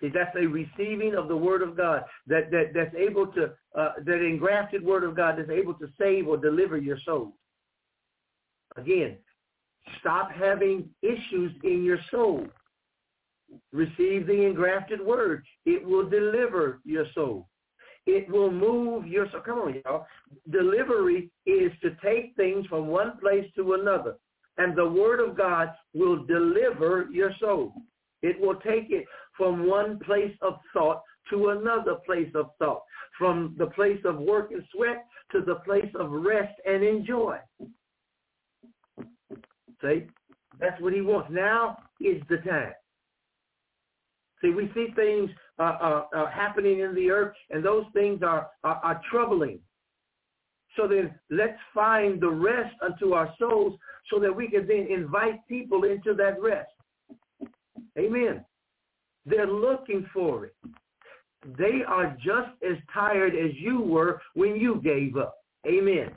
See, 0.00 0.10
that's 0.12 0.36
a 0.36 0.46
receiving 0.46 1.14
of 1.14 1.28
the 1.28 1.36
word 1.36 1.62
of 1.62 1.76
God 1.76 2.04
that, 2.26 2.50
that 2.50 2.72
that's 2.74 2.94
able 2.94 3.26
to, 3.28 3.52
uh, 3.74 3.92
that 4.04 4.22
engrafted 4.22 4.84
word 4.84 5.04
of 5.04 5.16
God 5.16 5.38
that's 5.38 5.50
able 5.50 5.74
to 5.74 5.88
save 5.98 6.28
or 6.28 6.36
deliver 6.36 6.76
your 6.76 6.98
soul. 7.04 7.32
Again, 8.76 9.16
stop 10.00 10.30
having 10.30 10.90
issues 11.02 11.52
in 11.64 11.82
your 11.82 11.98
soul. 12.10 12.46
Receive 13.72 14.26
the 14.26 14.44
engrafted 14.46 15.00
word. 15.00 15.44
It 15.64 15.84
will 15.86 16.08
deliver 16.08 16.80
your 16.84 17.06
soul. 17.14 17.48
It 18.06 18.28
will 18.30 18.52
move 18.52 19.06
your 19.06 19.28
soul. 19.30 19.40
Come 19.44 19.58
on, 19.58 19.82
y'all. 19.84 20.06
Delivery 20.50 21.30
is 21.44 21.72
to 21.82 21.90
take 22.04 22.36
things 22.36 22.66
from 22.66 22.86
one 22.86 23.18
place 23.18 23.46
to 23.56 23.74
another. 23.74 24.16
And 24.58 24.76
the 24.76 24.88
word 24.88 25.20
of 25.20 25.36
God 25.36 25.70
will 25.92 26.24
deliver 26.24 27.08
your 27.12 27.32
soul. 27.40 27.72
It 28.22 28.40
will 28.40 28.56
take 28.56 28.90
it 28.90 29.04
from 29.36 29.68
one 29.68 29.98
place 30.00 30.34
of 30.40 30.54
thought 30.72 31.02
to 31.30 31.48
another 31.50 31.96
place 32.06 32.30
of 32.34 32.50
thought, 32.58 32.82
from 33.18 33.54
the 33.58 33.66
place 33.66 34.00
of 34.04 34.18
work 34.18 34.52
and 34.52 34.62
sweat 34.72 35.04
to 35.32 35.40
the 35.40 35.56
place 35.56 35.90
of 35.98 36.10
rest 36.10 36.54
and 36.64 36.82
enjoy. 36.82 37.38
See? 39.82 40.06
That's 40.58 40.80
what 40.80 40.92
he 40.94 41.02
wants. 41.02 41.28
Now 41.30 41.76
is 42.00 42.22
the 42.28 42.38
time. 42.38 42.72
See, 44.42 44.50
we 44.50 44.70
see 44.74 44.88
things 44.94 45.30
uh, 45.58 45.62
uh, 45.62 46.04
uh, 46.14 46.30
happening 46.30 46.80
in 46.80 46.94
the 46.94 47.10
earth, 47.10 47.34
and 47.50 47.64
those 47.64 47.84
things 47.92 48.22
are, 48.22 48.48
are, 48.64 48.80
are 48.82 49.00
troubling. 49.10 49.58
So 50.76 50.86
then 50.86 51.14
let's 51.30 51.58
find 51.72 52.20
the 52.20 52.28
rest 52.28 52.74
unto 52.82 53.14
our 53.14 53.32
souls 53.38 53.78
so 54.12 54.20
that 54.20 54.34
we 54.34 54.48
can 54.48 54.66
then 54.66 54.88
invite 54.90 55.46
people 55.48 55.84
into 55.84 56.12
that 56.14 56.40
rest. 56.40 56.70
Amen. 57.98 58.44
They're 59.24 59.50
looking 59.50 60.06
for 60.12 60.46
it. 60.46 60.54
They 61.58 61.82
are 61.86 62.16
just 62.22 62.50
as 62.68 62.76
tired 62.92 63.34
as 63.34 63.52
you 63.54 63.80
were 63.80 64.20
when 64.34 64.56
you 64.56 64.80
gave 64.82 65.16
up. 65.16 65.36
Amen. 65.66 66.10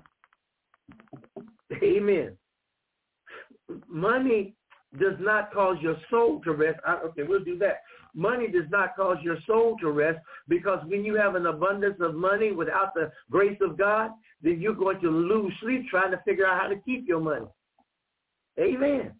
Amen. 1.81 2.37
Money 3.87 4.55
does 4.97 5.15
not 5.19 5.53
cause 5.53 5.77
your 5.81 5.97
soul 6.09 6.41
to 6.43 6.53
rest. 6.53 6.79
okay, 6.87 7.23
we'll 7.23 7.43
do 7.43 7.57
that. 7.59 7.81
Money 8.15 8.47
does 8.47 8.69
not 8.71 8.95
cause 8.95 9.17
your 9.21 9.37
soul 9.45 9.77
to 9.79 9.91
rest 9.91 10.19
because 10.47 10.79
when 10.87 11.05
you 11.05 11.15
have 11.15 11.35
an 11.35 11.45
abundance 11.45 11.97
of 11.99 12.15
money 12.15 12.51
without 12.51 12.93
the 12.95 13.11
grace 13.29 13.57
of 13.61 13.77
God, 13.77 14.11
then 14.41 14.59
you're 14.59 14.73
going 14.73 14.99
to 15.01 15.09
lose 15.09 15.53
sleep 15.61 15.87
trying 15.89 16.11
to 16.11 16.21
figure 16.25 16.47
out 16.47 16.59
how 16.59 16.67
to 16.67 16.77
keep 16.77 17.07
your 17.07 17.19
money. 17.19 17.45
Amen. 18.59 19.11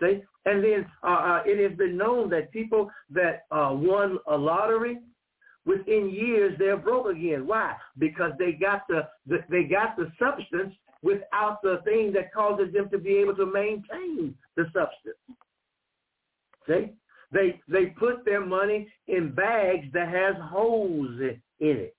See? 0.00 0.22
And 0.46 0.62
then 0.62 0.86
uh, 1.02 1.06
uh, 1.06 1.42
it 1.44 1.68
has 1.68 1.76
been 1.76 1.96
known 1.96 2.30
that 2.30 2.52
people 2.52 2.90
that 3.10 3.44
uh, 3.50 3.70
won 3.72 4.18
a 4.28 4.36
lottery, 4.36 4.98
within 5.66 6.10
years 6.10 6.54
they're 6.58 6.76
broke 6.76 7.06
again. 7.06 7.46
Why? 7.46 7.74
Because 7.98 8.32
they 8.38 8.52
got 8.52 8.82
the, 8.88 9.08
the 9.26 9.38
they 9.48 9.64
got 9.64 9.96
the 9.96 10.12
substance 10.18 10.74
without 11.04 11.60
the 11.62 11.80
thing 11.84 12.12
that 12.14 12.32
causes 12.32 12.72
them 12.72 12.88
to 12.88 12.98
be 12.98 13.16
able 13.18 13.36
to 13.36 13.46
maintain 13.46 14.34
the 14.56 14.64
substance. 14.72 15.20
See? 16.66 16.92
They 17.30 17.60
they 17.68 17.86
put 17.86 18.24
their 18.24 18.44
money 18.44 18.88
in 19.08 19.34
bags 19.34 19.86
that 19.92 20.08
has 20.08 20.34
holes 20.40 21.10
in 21.20 21.36
it. 21.60 21.96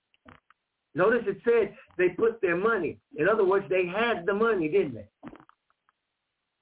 Notice 0.96 1.24
it 1.28 1.38
said 1.44 1.76
they 1.98 2.10
put 2.10 2.42
their 2.42 2.56
money. 2.56 2.98
In 3.18 3.28
other 3.28 3.44
words, 3.44 3.66
they 3.70 3.86
had 3.86 4.26
the 4.26 4.34
money, 4.34 4.70
didn't 4.70 4.96
they? 4.96 5.08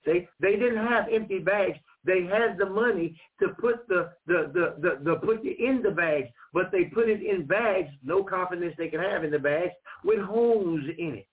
See, 0.05 0.27
they 0.39 0.55
didn't 0.55 0.85
have 0.85 1.05
empty 1.11 1.39
bags. 1.39 1.77
They 2.03 2.23
had 2.23 2.57
the 2.57 2.65
money 2.65 3.21
to 3.39 3.49
put 3.49 3.87
the 3.87 4.11
the 4.25 4.51
the 4.53 4.75
the, 4.81 5.03
the 5.03 5.15
put 5.17 5.45
it 5.45 5.59
in 5.59 5.81
the 5.83 5.91
bags, 5.91 6.29
but 6.51 6.71
they 6.71 6.85
put 6.85 7.07
it 7.07 7.21
in 7.21 7.45
bags, 7.45 7.89
no 8.03 8.23
confidence 8.23 8.73
they 8.77 8.89
can 8.89 8.99
have 8.99 9.23
in 9.23 9.31
the 9.31 9.39
bags, 9.39 9.73
with 10.03 10.19
holes 10.19 10.81
in 10.97 11.15
it. 11.15 11.27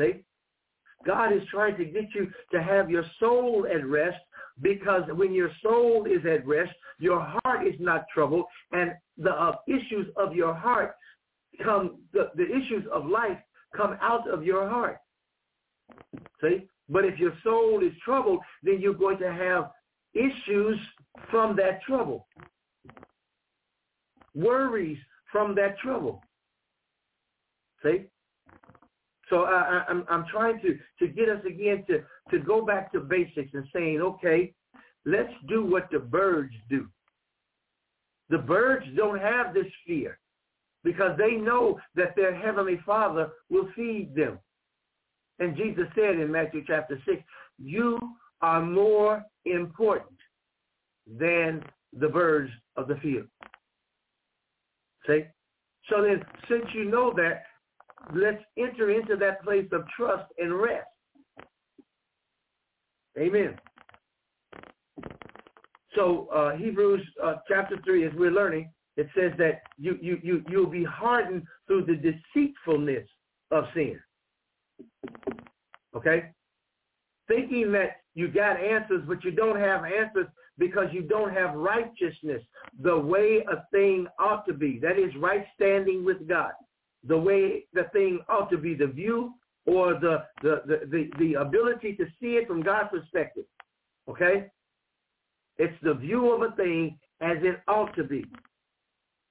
See? 0.00 0.24
God 1.06 1.32
is 1.32 1.42
trying 1.50 1.76
to 1.78 1.84
get 1.84 2.14
you 2.14 2.30
to 2.52 2.62
have 2.62 2.90
your 2.90 3.04
soul 3.18 3.66
at 3.72 3.86
rest 3.86 4.18
because 4.60 5.02
when 5.12 5.32
your 5.32 5.50
soul 5.62 6.06
is 6.06 6.24
at 6.26 6.46
rest, 6.46 6.72
your 6.98 7.20
heart 7.20 7.66
is 7.66 7.74
not 7.78 8.04
troubled, 8.12 8.44
and 8.72 8.92
the 9.16 9.30
uh, 9.30 9.56
issues 9.66 10.06
of 10.16 10.34
your 10.34 10.52
heart 10.54 10.94
come, 11.64 11.98
the, 12.12 12.30
the 12.34 12.44
issues 12.44 12.84
of 12.92 13.06
life 13.06 13.38
come 13.74 13.96
out 14.02 14.28
of 14.28 14.44
your 14.44 14.68
heart. 14.68 14.98
See? 16.42 16.66
But 16.88 17.04
if 17.04 17.18
your 17.18 17.32
soul 17.42 17.82
is 17.82 17.92
troubled, 18.04 18.40
then 18.62 18.80
you're 18.80 18.94
going 18.94 19.18
to 19.18 19.32
have 19.32 19.70
issues 20.12 20.78
from 21.30 21.56
that 21.56 21.82
trouble. 21.82 22.26
Worries 24.34 24.98
from 25.32 25.54
that 25.54 25.78
trouble. 25.78 26.22
See? 27.82 28.06
So 29.30 29.44
I, 29.44 29.84
I'm, 29.88 30.04
I'm 30.10 30.24
trying 30.30 30.60
to, 30.60 30.76
to 30.98 31.12
get 31.12 31.28
us 31.28 31.42
again 31.46 31.84
to, 31.88 32.02
to 32.30 32.44
go 32.44 32.64
back 32.64 32.92
to 32.92 33.00
basics 33.00 33.54
and 33.54 33.64
saying, 33.72 34.00
okay, 34.00 34.52
let's 35.06 35.32
do 35.48 35.64
what 35.64 35.88
the 35.90 36.00
birds 36.00 36.52
do. 36.68 36.88
The 38.28 38.38
birds 38.38 38.86
don't 38.96 39.20
have 39.20 39.54
this 39.54 39.66
fear 39.86 40.18
because 40.82 41.16
they 41.16 41.32
know 41.32 41.78
that 41.94 42.16
their 42.16 42.34
heavenly 42.34 42.80
father 42.84 43.30
will 43.48 43.68
feed 43.76 44.14
them. 44.14 44.38
And 45.38 45.56
Jesus 45.56 45.86
said 45.94 46.18
in 46.18 46.30
Matthew 46.30 46.62
chapter 46.66 47.00
6, 47.06 47.22
you 47.58 47.98
are 48.42 48.62
more 48.62 49.24
important 49.44 50.18
than 51.18 51.62
the 51.98 52.08
birds 52.08 52.50
of 52.76 52.88
the 52.88 52.96
field. 52.96 53.26
See? 55.06 55.24
So 55.88 56.02
then, 56.02 56.22
since 56.48 56.64
you 56.74 56.84
know 56.84 57.12
that, 57.16 57.42
let's 58.14 58.42
enter 58.58 58.90
into 58.90 59.16
that 59.16 59.42
place 59.42 59.66
of 59.72 59.82
trust 59.96 60.30
and 60.38 60.54
rest. 60.54 60.86
Amen. 63.18 63.56
So 65.94 66.28
uh, 66.32 66.56
Hebrews 66.56 67.02
uh, 67.22 67.36
chapter 67.48 67.76
3, 67.84 68.06
as 68.06 68.12
we're 68.16 68.30
learning, 68.30 68.70
it 68.96 69.08
says 69.16 69.32
that 69.38 69.62
you, 69.78 69.98
you, 70.00 70.18
you, 70.22 70.44
you'll 70.48 70.66
be 70.66 70.84
hardened 70.84 71.42
through 71.66 71.86
the 71.86 71.96
deceitfulness 71.96 73.06
of 73.50 73.64
sin. 73.74 73.98
Okay? 75.96 76.30
Thinking 77.28 77.72
that 77.72 78.02
you 78.14 78.28
got 78.28 78.60
answers, 78.60 79.02
but 79.06 79.24
you 79.24 79.30
don't 79.30 79.58
have 79.58 79.84
answers 79.84 80.26
because 80.58 80.86
you 80.92 81.02
don't 81.02 81.32
have 81.32 81.54
righteousness 81.54 82.42
the 82.82 82.98
way 82.98 83.44
a 83.50 83.64
thing 83.72 84.06
ought 84.18 84.46
to 84.46 84.52
be. 84.52 84.78
That 84.80 84.98
is 84.98 85.10
right 85.16 85.44
standing 85.56 86.04
with 86.04 86.28
God 86.28 86.52
the 87.06 87.16
way 87.16 87.64
the 87.72 87.84
thing 87.92 88.20
ought 88.28 88.50
to 88.50 88.58
be, 88.58 88.74
the 88.74 88.86
view 88.86 89.34
or 89.66 89.94
the, 89.94 90.24
the, 90.42 90.62
the, 90.66 90.80
the, 90.90 91.10
the 91.18 91.34
ability 91.40 91.94
to 91.94 92.04
see 92.20 92.36
it 92.36 92.46
from 92.46 92.62
God's 92.62 92.90
perspective. 92.90 93.44
Okay? 94.08 94.46
It's 95.58 95.76
the 95.82 95.94
view 95.94 96.32
of 96.32 96.42
a 96.42 96.54
thing 96.56 96.98
as 97.20 97.36
it 97.42 97.60
ought 97.68 97.94
to 97.96 98.04
be. 98.04 98.24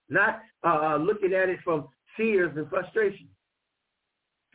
Not 0.09 0.39
uh, 0.63 0.67
uh 0.67 0.97
looking 0.97 1.33
at 1.33 1.49
it 1.49 1.59
from 1.63 1.87
fears 2.17 2.51
and 2.55 2.69
frustration. 2.69 3.27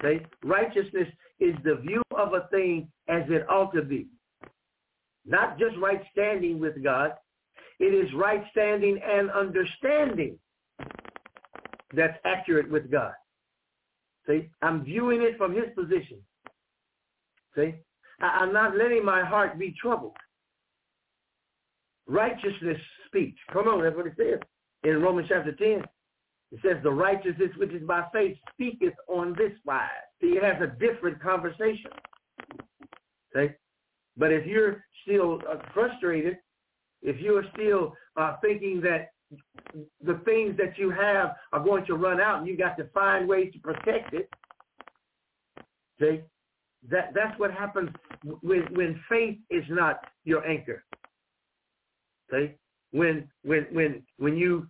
Okay? 0.00 0.24
Righteousness 0.42 1.08
is 1.40 1.54
the 1.64 1.76
view 1.76 2.02
of 2.16 2.32
a 2.32 2.48
thing 2.50 2.88
as 3.08 3.22
it 3.28 3.48
ought 3.48 3.72
to 3.74 3.82
be. 3.82 4.08
Not 5.26 5.58
just 5.58 5.76
right 5.80 6.02
standing 6.12 6.58
with 6.58 6.82
God. 6.82 7.12
It 7.80 7.94
is 7.94 8.12
right 8.14 8.42
standing 8.52 9.00
and 9.04 9.30
understanding 9.30 10.38
that's 11.96 12.18
accurate 12.24 12.70
with 12.70 12.90
God. 12.90 13.12
See, 14.26 14.48
I'm 14.62 14.84
viewing 14.84 15.22
it 15.22 15.36
from 15.36 15.54
his 15.54 15.66
position. 15.76 16.18
See, 17.54 17.74
I, 18.20 18.42
am 18.42 18.52
not 18.52 18.76
letting 18.76 19.04
my 19.04 19.22
heart 19.22 19.58
be 19.58 19.74
troubled. 19.80 20.16
Righteousness 22.06 22.78
speaks. 23.06 23.38
Come 23.52 23.68
on, 23.68 23.82
that's 23.82 23.96
what 23.96 24.06
it 24.06 24.14
says 24.16 24.40
in 24.84 25.02
Romans 25.02 25.28
chapter 25.28 25.52
10. 25.52 25.84
It 26.52 26.60
says, 26.62 26.76
the 26.82 26.90
righteousness 26.90 27.50
which 27.56 27.72
is 27.72 27.82
by 27.82 28.04
faith 28.12 28.36
speaketh 28.52 28.94
on 29.08 29.34
this 29.36 29.52
wise. 29.64 29.88
See, 30.20 30.28
it 30.28 30.44
has 30.44 30.62
a 30.62 30.78
different 30.78 31.20
conversation. 31.20 31.90
See? 33.34 33.48
But 34.16 34.30
if 34.30 34.46
you're 34.46 34.84
still 35.02 35.40
uh, 35.50 35.56
frustrated, 35.72 36.36
if 37.02 37.20
you're 37.20 37.44
still 37.54 37.94
uh, 38.16 38.36
thinking 38.40 38.80
that 38.82 39.08
the 40.02 40.20
things 40.24 40.56
that 40.56 40.78
you 40.78 40.90
have 40.90 41.36
are 41.52 41.64
going 41.64 41.84
to 41.86 41.94
run 41.94 42.20
out 42.20 42.38
and 42.38 42.46
you 42.46 42.56
got 42.56 42.76
to 42.78 42.84
find 42.94 43.28
ways 43.28 43.52
to 43.52 43.58
protect 43.58 44.14
it. 44.14 44.28
See? 46.00 46.20
That 46.90 47.12
that's 47.14 47.38
what 47.38 47.50
happens 47.50 47.90
when 48.42 48.62
when 48.74 49.00
faith 49.08 49.38
is 49.50 49.64
not 49.70 50.00
your 50.24 50.46
anchor. 50.46 50.84
See? 52.30 52.52
When 52.90 53.28
when 53.42 53.66
when 53.72 54.02
when 54.18 54.36
you 54.36 54.68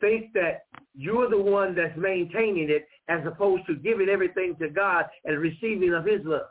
think 0.00 0.32
that 0.32 0.62
you're 0.94 1.28
the 1.28 1.40
one 1.40 1.74
that's 1.74 1.96
maintaining 1.96 2.70
it 2.70 2.88
as 3.08 3.20
opposed 3.26 3.66
to 3.66 3.76
giving 3.76 4.08
everything 4.08 4.56
to 4.60 4.68
God 4.68 5.04
and 5.24 5.38
receiving 5.38 5.92
of 5.92 6.04
his 6.04 6.20
love. 6.24 6.46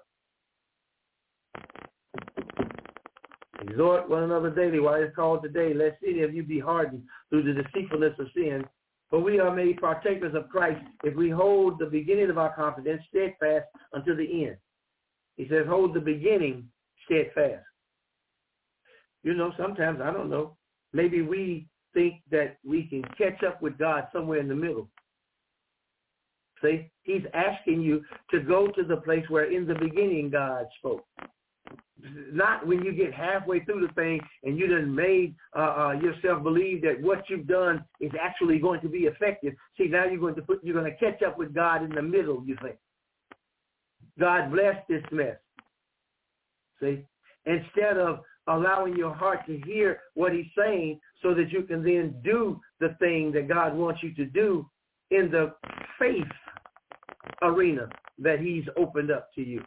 Exhort 3.69 4.10
one 4.10 4.23
another 4.23 4.49
daily 4.49 4.79
while 4.79 5.01
it's 5.01 5.15
called 5.15 5.43
today, 5.43 5.73
lest 5.73 5.97
any 6.05 6.21
of 6.21 6.34
you 6.34 6.43
be 6.43 6.60
hardened 6.60 7.03
through 7.29 7.43
the 7.43 7.62
deceitfulness 7.62 8.17
of 8.19 8.27
sin. 8.34 8.65
For 9.10 9.19
we 9.19 9.39
are 9.39 9.53
made 9.53 9.82
partakers 9.82 10.36
of 10.36 10.49
Christ 10.49 10.82
if 11.03 11.15
we 11.15 11.29
hold 11.29 11.79
the 11.79 11.86
beginning 11.86 12.29
of 12.29 12.38
our 12.38 12.53
confidence 12.55 13.01
steadfast 13.10 13.65
until 13.93 14.15
the 14.15 14.45
end. 14.45 14.58
He 15.36 15.47
says, 15.49 15.65
hold 15.67 15.93
the 15.93 15.99
beginning 15.99 16.67
steadfast. 17.05 17.65
You 19.23 19.34
know, 19.34 19.51
sometimes, 19.58 19.99
I 20.01 20.12
don't 20.12 20.29
know, 20.29 20.58
maybe 20.93 21.21
we 21.21 21.67
think 21.93 22.15
that 22.32 22.58
we 22.63 22.84
can 22.84 23.03
catch 23.17 23.43
up 23.43 23.62
with 23.62 23.77
God 23.77 24.08
somewhere 24.13 24.39
in 24.39 24.47
the 24.47 24.55
middle. 24.55 24.89
See, 26.62 26.91
he's 27.03 27.23
asking 27.34 27.82
you 27.82 28.03
to 28.32 28.41
go 28.41 28.67
to 28.67 28.84
the 28.84 28.97
place 28.97 29.25
where 29.29 29.51
in 29.51 29.65
the 29.65 29.75
beginning 29.75 30.29
God 30.29 30.65
spoke. 30.77 31.05
Not 32.32 32.65
when 32.65 32.84
you 32.84 32.93
get 32.93 33.13
halfway 33.13 33.63
through 33.65 33.86
the 33.86 33.93
thing 33.93 34.21
and 34.43 34.58
you 34.58 34.67
done 34.67 34.95
made 34.95 35.36
uh, 35.55 35.60
uh, 35.60 35.91
yourself 36.01 36.43
believe 36.43 36.82
that 36.84 37.01
what 37.01 37.23
you've 37.29 37.47
done 37.47 37.84
is 37.99 38.12
actually 38.19 38.58
going 38.60 38.79
to 38.82 38.88
be 38.88 38.99
effective. 38.99 39.53
See, 39.77 39.88
now 39.88 40.05
you're 40.05 40.19
going 40.19 40.36
to 40.36 40.41
put, 40.41 40.63
you're 40.63 40.79
going 40.79 40.91
to 40.91 40.97
catch 40.97 41.21
up 41.23 41.38
with 41.38 41.53
God 41.53 41.84
in 41.84 41.89
the 41.89 42.01
middle. 42.01 42.41
You 42.45 42.55
think 42.62 42.77
God 44.17 44.51
bless 44.51 44.75
this 44.88 45.03
mess. 45.12 45.38
See, 46.82 47.03
instead 47.45 47.97
of 47.97 48.19
allowing 48.47 48.95
your 48.95 49.13
heart 49.13 49.45
to 49.47 49.60
hear 49.65 49.99
what 50.15 50.34
he's 50.34 50.47
saying 50.58 50.99
so 51.21 51.34
that 51.34 51.51
you 51.51 51.63
can 51.63 51.84
then 51.84 52.15
do 52.23 52.60
the 52.79 52.95
thing 52.99 53.32
that 53.34 53.47
God 53.47 53.75
wants 53.75 54.01
you 54.01 54.13
to 54.15 54.25
do 54.25 54.69
in 55.12 55.29
the 55.32 55.53
faith 55.97 56.23
arena 57.41 57.88
that 58.17 58.39
he's 58.39 58.63
opened 58.77 59.12
up 59.12 59.29
to 59.36 59.41
you. 59.41 59.63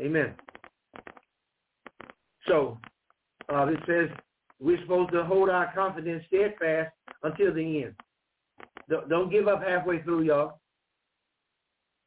Amen. 0.00 0.34
So 2.46 2.78
uh, 3.52 3.66
it 3.66 3.80
says 3.86 4.08
we're 4.60 4.80
supposed 4.82 5.12
to 5.12 5.24
hold 5.24 5.50
our 5.50 5.72
confidence 5.74 6.24
steadfast 6.28 6.92
until 7.22 7.54
the 7.54 7.84
end. 7.84 7.94
Don't, 8.88 9.08
don't 9.08 9.30
give 9.30 9.48
up 9.48 9.62
halfway 9.62 10.02
through, 10.02 10.22
y'all. 10.22 10.60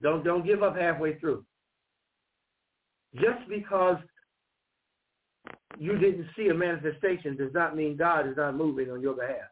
Don't 0.02 0.24
don't 0.24 0.46
give 0.46 0.62
up 0.62 0.78
halfway 0.78 1.18
through. 1.20 1.44
Just 3.16 3.48
because 3.50 3.98
you 5.80 5.98
didn't 5.98 6.28
see 6.36 6.50
a 6.50 6.54
manifestation 6.54 7.36
does 7.36 7.54
not 7.54 7.76
mean 7.76 7.98
God 7.98 8.28
is 8.28 8.38
not 8.38 8.56
moving 8.56 8.92
on 8.92 9.02
your 9.02 9.14
behalf. 9.14 9.50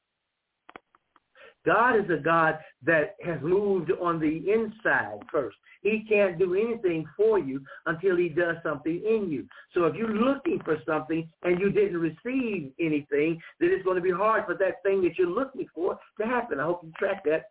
God 1.66 1.96
is 1.96 2.10
a 2.10 2.22
God 2.22 2.60
that 2.84 3.16
has 3.24 3.42
moved 3.42 3.92
on 4.02 4.20
the 4.20 4.52
inside 4.52 5.20
first. 5.32 5.58
He 5.82 6.06
can't 6.08 6.40
do 6.40 6.56
anything 6.56 7.06
for 7.16 7.40
you 7.40 7.64
until 7.86 8.16
he 8.18 8.30
does 8.30 8.58
something 8.64 9.02
in 9.08 9.30
you. 9.32 9.46
So 9.74 9.86
if 9.86 9.96
you're 9.96 10.14
looking 10.16 10.60
for 10.64 10.78
something 10.86 11.28
and 11.44 11.60
you 11.60 11.72
didn't 11.72 12.00
receive 12.00 12.72
anything, 12.80 13.42
then 13.60 13.70
it's 13.72 13.84
going 13.84 13.98
to 13.98 14.02
be 14.02 14.12
hard 14.12 14.46
for 14.46 14.56
that 14.56 14.82
thing 14.84 15.02
that 15.04 15.18
you're 15.18 15.28
looking 15.28 15.68
for 15.74 16.00
to 16.20 16.26
happen. 16.26 16.60
I 16.60 16.64
hope 16.64 16.82
you 16.84 16.92
track 16.98 17.24
that. 17.26 17.46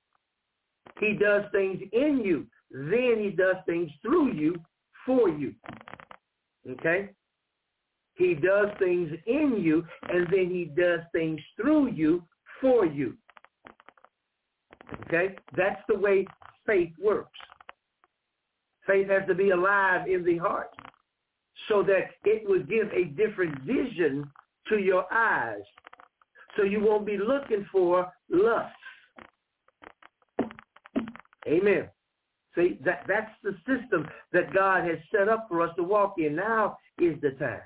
He 1.00 1.14
does 1.14 1.44
things 1.52 1.80
in 1.92 2.22
you. 2.24 2.46
Then 2.70 3.16
he 3.20 3.30
does 3.30 3.56
things 3.66 3.90
through 4.02 4.32
you 4.32 4.56
for 5.06 5.28
you. 5.28 5.54
Okay? 6.68 7.10
He 8.16 8.34
does 8.34 8.68
things 8.78 9.10
in 9.26 9.56
you, 9.60 9.84
and 10.08 10.26
then 10.30 10.50
he 10.50 10.70
does 10.76 11.00
things 11.12 11.40
through 11.56 11.90
you 11.92 12.22
for 12.60 12.86
you. 12.86 13.16
Okay? 15.02 15.36
That's 15.56 15.80
the 15.88 15.98
way 15.98 16.26
faith 16.66 16.92
works. 17.02 17.38
Faith 18.86 19.08
has 19.08 19.22
to 19.28 19.34
be 19.34 19.50
alive 19.50 20.06
in 20.08 20.24
the 20.24 20.38
heart 20.38 20.70
so 21.68 21.82
that 21.82 22.10
it 22.24 22.48
will 22.48 22.62
give 22.62 22.88
a 22.92 23.04
different 23.04 23.58
vision 23.62 24.30
to 24.68 24.78
your 24.78 25.10
eyes. 25.12 25.62
So 26.56 26.62
you 26.62 26.80
won't 26.80 27.06
be 27.06 27.16
looking 27.16 27.66
for 27.72 28.12
lust. 28.30 28.74
Amen. 31.46 31.88
See, 32.54 32.78
that, 32.84 33.04
that's 33.08 33.30
the 33.42 33.56
system 33.66 34.06
that 34.32 34.54
God 34.54 34.84
has 34.84 34.98
set 35.10 35.28
up 35.28 35.46
for 35.48 35.60
us 35.60 35.74
to 35.76 35.82
walk 35.82 36.14
in. 36.18 36.36
Now 36.36 36.78
is 37.00 37.20
the 37.20 37.30
time. 37.32 37.60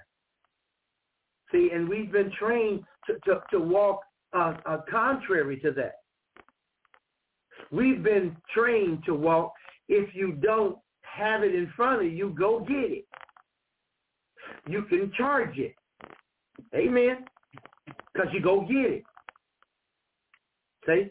See, 1.52 1.70
and 1.72 1.88
we've 1.88 2.10
been 2.10 2.30
trained 2.38 2.84
to, 3.06 3.14
to, 3.26 3.42
to 3.50 3.60
walk 3.60 4.00
uh, 4.32 4.54
uh, 4.66 4.78
contrary 4.90 5.58
to 5.60 5.72
that. 5.72 5.97
We've 7.70 8.02
been 8.02 8.36
trained 8.54 9.04
to 9.04 9.14
walk. 9.14 9.52
If 9.88 10.14
you 10.14 10.32
don't 10.32 10.78
have 11.02 11.42
it 11.42 11.54
in 11.54 11.70
front 11.76 12.06
of 12.06 12.12
you, 12.12 12.34
go 12.38 12.60
get 12.60 12.90
it. 12.90 13.06
You 14.66 14.82
can 14.82 15.12
charge 15.16 15.58
it. 15.58 15.74
Amen. 16.74 17.24
Because 18.12 18.28
you 18.32 18.40
go 18.40 18.62
get 18.62 18.90
it. 18.90 19.04
See? 20.86 21.10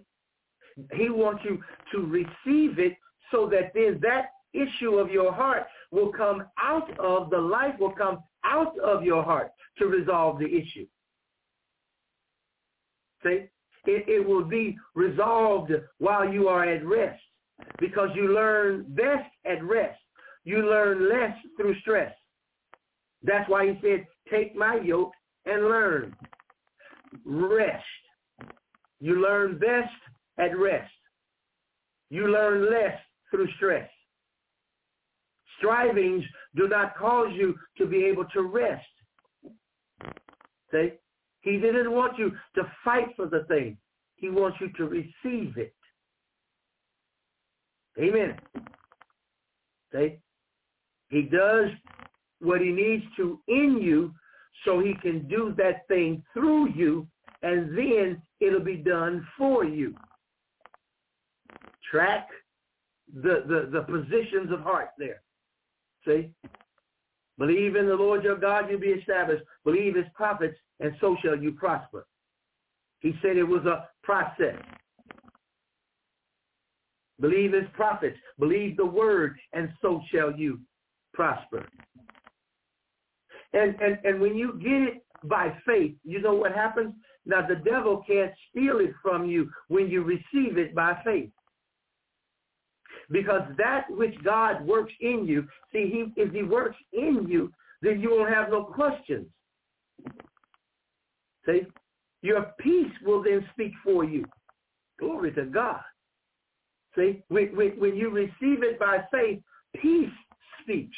He 0.94 1.10
wants 1.10 1.44
you 1.44 1.60
to 1.92 2.06
receive 2.06 2.80
it 2.80 2.98
so 3.32 3.50
that 3.50 3.72
then 3.74 4.00
that 4.02 4.28
issue 4.54 4.96
of 4.96 5.12
your 5.12 5.32
heart 5.32 5.64
will 5.92 6.12
come 6.12 6.44
out 6.60 6.90
of, 7.00 7.30
the 7.30 7.38
life 7.38 7.76
will 7.80 7.92
come 7.92 8.20
out 8.44 8.78
of 8.80 9.04
your 9.04 9.24
heart 9.24 9.52
to 9.78 9.88
resolve 9.88 10.40
the 10.40 10.46
issue. 10.46 10.86
See? 13.24 13.46
It, 13.88 14.08
it 14.08 14.28
will 14.28 14.44
be 14.44 14.78
resolved 14.96 15.72
while 16.00 16.30
you 16.32 16.50
are 16.50 16.66
at 16.66 16.86
rest 16.86 17.22
because 17.80 18.10
you 18.16 18.34
learn 18.34 18.86
best 18.90 19.30
at 19.46 19.64
rest. 19.64 20.00
You 20.44 20.70
learn 20.70 21.10
less 21.10 21.36
through 21.58 21.80
stress. 21.80 22.14
That's 23.24 23.50
why 23.50 23.68
he 23.68 23.80
said, 23.82 24.06
take 24.30 24.56
my 24.56 24.76
yoke 24.84 25.14
and 25.46 25.64
learn. 25.64 26.16
Rest. 27.26 27.84
You 29.00 29.22
learn 29.22 29.58
best 29.58 29.94
at 30.38 30.58
rest. 30.58 30.92
You 32.10 32.28
learn 32.28 32.70
less 32.70 32.98
through 33.32 33.48
stress. 33.56 33.90
Strivings 35.60 36.24
do 36.56 36.68
not 36.68 36.96
cause 36.98 37.30
you 37.34 37.56
to 37.78 37.86
be 37.86 38.04
able 38.06 38.26
to 38.26 38.42
rest. 38.42 38.86
See? 40.72 40.92
He 41.48 41.58
didn't 41.58 41.94
want 41.94 42.18
you 42.20 42.32
to 42.56 42.64
fight 42.84 43.16
for 43.16 43.26
the 43.26 43.46
thing. 43.48 43.78
He 44.18 44.30
wants 44.30 44.58
you 44.60 44.70
to 44.74 44.86
receive 44.86 45.58
it. 45.58 45.74
Amen. 47.98 48.38
See? 49.94 50.18
He 51.08 51.22
does 51.22 51.70
what 52.42 52.60
he 52.60 52.70
needs 52.72 53.04
to 53.16 53.40
in 53.48 53.80
you 53.82 54.14
so 54.66 54.82
he 54.82 54.94
can 55.02 55.26
do 55.30 55.56
that 55.58 55.88
thing 55.88 56.22
through 56.34 56.74
you 56.74 57.08
and 57.44 57.78
then 57.78 58.22
it'll 58.42 58.60
be 58.60 58.76
done 58.76 59.26
for 59.38 59.64
you. 59.64 59.96
Track 61.90 62.28
the, 63.14 63.44
the, 63.48 63.70
the 63.72 63.84
positions 63.84 64.52
of 64.52 64.60
heart 64.60 64.90
there. 64.98 65.22
See? 66.06 66.30
Believe 67.38 67.76
in 67.76 67.88
the 67.88 67.96
Lord 67.96 68.24
your 68.24 68.38
God, 68.38 68.70
you'll 68.70 68.80
be 68.80 68.88
established. 68.88 69.44
Believe 69.64 69.96
his 69.96 70.06
prophets, 70.16 70.58
and 70.80 70.94
so 71.00 71.16
shall 71.24 71.36
you 71.36 71.52
prosper. 71.52 72.06
He 73.00 73.14
said 73.22 73.38
it 73.38 73.44
was 73.44 73.66
a 73.66 73.88
process. 74.04 74.56
Believe 77.20 77.54
his 77.54 77.68
prophets. 77.74 78.18
Believe 78.40 78.78
the 78.78 78.86
word, 78.86 79.38
and 79.54 79.70
so 79.82 80.02
shall 80.12 80.32
you 80.32 80.60
prosper. 81.14 81.68
And, 83.54 83.76
and, 83.82 83.98
and 84.04 84.20
when 84.20 84.36
you 84.36 84.60
get 84.62 84.96
it 84.96 85.06
by 85.24 85.56
faith, 85.66 85.96
you 86.04 86.22
know 86.22 86.34
what 86.34 86.54
happens? 86.54 86.94
Now, 87.26 87.46
the 87.46 87.56
devil 87.56 88.04
can't 88.08 88.32
steal 88.50 88.80
it 88.80 88.92
from 89.02 89.26
you 89.26 89.50
when 89.68 89.90
you 89.90 90.04
receive 90.04 90.58
it 90.58 90.74
by 90.74 90.98
faith. 91.04 91.30
Because 93.10 93.44
that 93.58 93.86
which 93.90 94.16
God 94.24 94.66
works 94.66 94.92
in 95.00 95.26
you, 95.26 95.48
see, 95.72 95.90
he, 96.16 96.22
if 96.22 96.34
he 96.34 96.44
works 96.44 96.76
in 96.92 97.26
you, 97.30 97.52
then 97.82 98.02
you 98.02 98.12
won't 98.12 98.34
have 98.34 98.50
no 98.50 98.64
questions. 98.64 99.28
See? 101.46 101.62
Your 102.22 102.54
peace 102.60 102.92
will 103.06 103.24
then 103.24 103.48
speak 103.54 103.72
for 103.84 104.04
you. 104.04 104.26
Glory 105.00 105.32
to 105.34 105.46
God. 105.46 105.82
See? 106.96 107.24
When, 107.30 107.56
when, 107.56 107.80
when 107.80 107.96
you 107.96 108.10
receive 108.10 108.64
it 108.64 108.80
by 108.80 109.04
faith, 109.12 109.40
peace 109.82 110.10
speaks. 110.62 110.98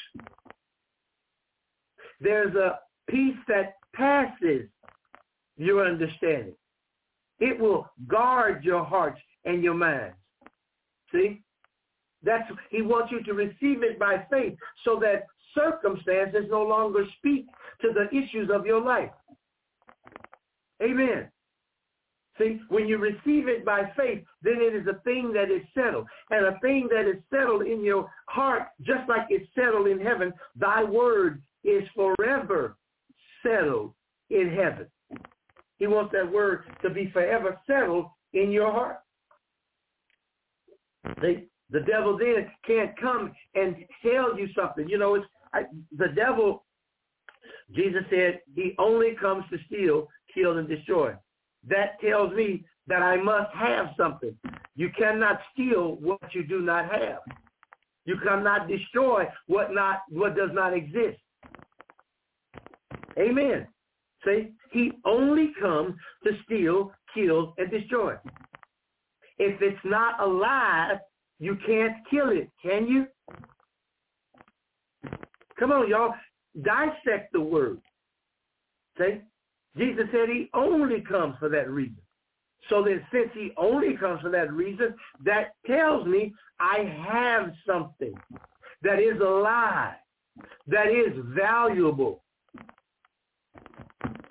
There's 2.20 2.56
a 2.56 2.80
peace 3.10 3.38
that 3.48 3.76
passes 3.94 4.68
your 5.58 5.86
understanding. 5.86 6.56
It 7.40 7.60
will 7.60 7.90
guard 8.08 8.64
your 8.64 8.84
hearts 8.84 9.20
and 9.46 9.64
your 9.64 9.74
minds. 9.74 10.16
See? 11.12 11.42
That's 12.24 12.44
he 12.70 12.82
wants 12.82 13.12
you 13.12 13.24
to 13.24 13.34
receive 13.34 13.84
it 13.84 13.98
by 13.98 14.26
faith 14.30 14.58
so 14.84 15.00
that 15.00 15.28
circumstances 15.56 16.46
no 16.50 16.64
longer 16.64 17.06
speak 17.18 17.46
to 17.82 17.90
the 17.94 18.08
issues 18.16 18.50
of 18.54 18.66
your 18.66 18.82
life. 18.82 19.12
Amen. 20.82 21.30
See, 22.38 22.60
when 22.70 22.88
you 22.88 22.98
receive 22.98 23.50
it 23.50 23.66
by 23.66 23.92
faith, 23.98 24.24
then 24.42 24.58
it 24.60 24.74
is 24.74 24.88
a 24.88 25.02
thing 25.02 25.34
that 25.34 25.52
is 25.52 25.62
settled. 25.74 26.08
And 26.30 26.46
a 26.46 26.60
thing 26.60 26.88
that 26.90 27.10
is 27.10 27.22
settled 27.30 27.64
in 27.64 27.84
your 27.84 28.10
heart, 28.28 28.70
just 28.82 29.08
like 29.10 29.28
it's 29.30 29.50
settled 29.54 29.88
in 29.88 30.00
heaven, 30.00 30.32
thy 30.56 30.84
word 30.84 31.42
is 31.66 31.84
forever 31.94 32.78
settled 33.44 33.94
in 34.30 34.56
heaven. 34.56 34.88
He 35.78 35.88
wants 35.88 36.14
that 36.14 36.32
word 36.32 36.64
to 36.82 36.90
be 36.90 37.10
forever 37.12 37.60
settled 37.68 38.06
in 38.34 38.52
your 38.52 38.72
heart. 38.72 39.00
See, 41.22 41.48
the 41.72 41.82
devil 41.82 42.18
then 42.18 42.50
can't 42.66 43.00
come 43.00 43.32
and 43.56 43.76
tell 44.02 44.38
you 44.38 44.48
something. 44.56 44.88
You 44.90 44.98
know, 44.98 45.16
it's 45.16 45.26
I, 45.54 45.64
the 45.98 46.10
devil. 46.10 46.64
Jesus 47.76 48.02
said 48.10 48.40
he 48.56 48.74
only 48.80 49.16
comes 49.20 49.44
to 49.52 49.58
steal, 49.68 50.08
kill, 50.34 50.58
and 50.58 50.68
destroy. 50.68 51.14
That 51.68 52.00
tells 52.02 52.34
me 52.34 52.66
that 52.88 53.04
I 53.04 53.18
must 53.18 53.54
have 53.54 53.88
something. 53.98 54.36
You 54.76 54.90
cannot 54.98 55.40
steal 55.54 55.98
what 56.00 56.34
you 56.34 56.44
do 56.44 56.62
not 56.62 56.86
have. 56.92 57.20
You 58.06 58.18
cannot 58.24 58.68
destroy 58.68 59.26
what 59.48 59.74
not 59.74 60.02
what 60.10 60.36
does 60.36 60.50
not 60.54 60.74
exist. 60.74 61.20
Amen. 63.20 63.68
See, 64.26 64.54
he 64.72 64.94
only 65.06 65.52
comes 65.60 65.96
to 66.24 66.32
steal, 66.46 66.92
kill, 67.14 67.54
and 67.58 67.70
destroy. 67.70 68.16
If 69.38 69.62
it's 69.62 69.80
not 69.86 70.22
alive, 70.22 70.98
you 71.40 71.58
can't 71.66 71.96
kill 72.10 72.30
it, 72.30 72.50
can 72.62 72.88
you? 72.88 73.08
Come 75.58 75.72
on, 75.72 75.90
y'all. 75.90 76.14
Dissect 76.62 77.32
the 77.34 77.42
word. 77.42 77.80
See? 78.98 79.22
Jesus 79.78 80.06
said 80.12 80.30
he 80.30 80.50
only 80.54 81.02
comes 81.02 81.36
for 81.40 81.48
that 81.50 81.70
reason. 81.70 81.98
So 82.70 82.84
then 82.84 83.02
since 83.12 83.30
he 83.34 83.52
only 83.58 83.96
comes 83.96 84.22
for 84.22 84.30
that 84.30 84.52
reason, 84.52 84.94
that 85.24 85.54
tells 85.66 86.06
me 86.06 86.34
I 86.60 86.80
have 87.08 87.54
something 87.66 88.14
that 88.82 89.00
is 89.00 89.20
alive, 89.22 89.96
that 90.68 90.88
is 90.88 91.14
valuable. 91.36 92.24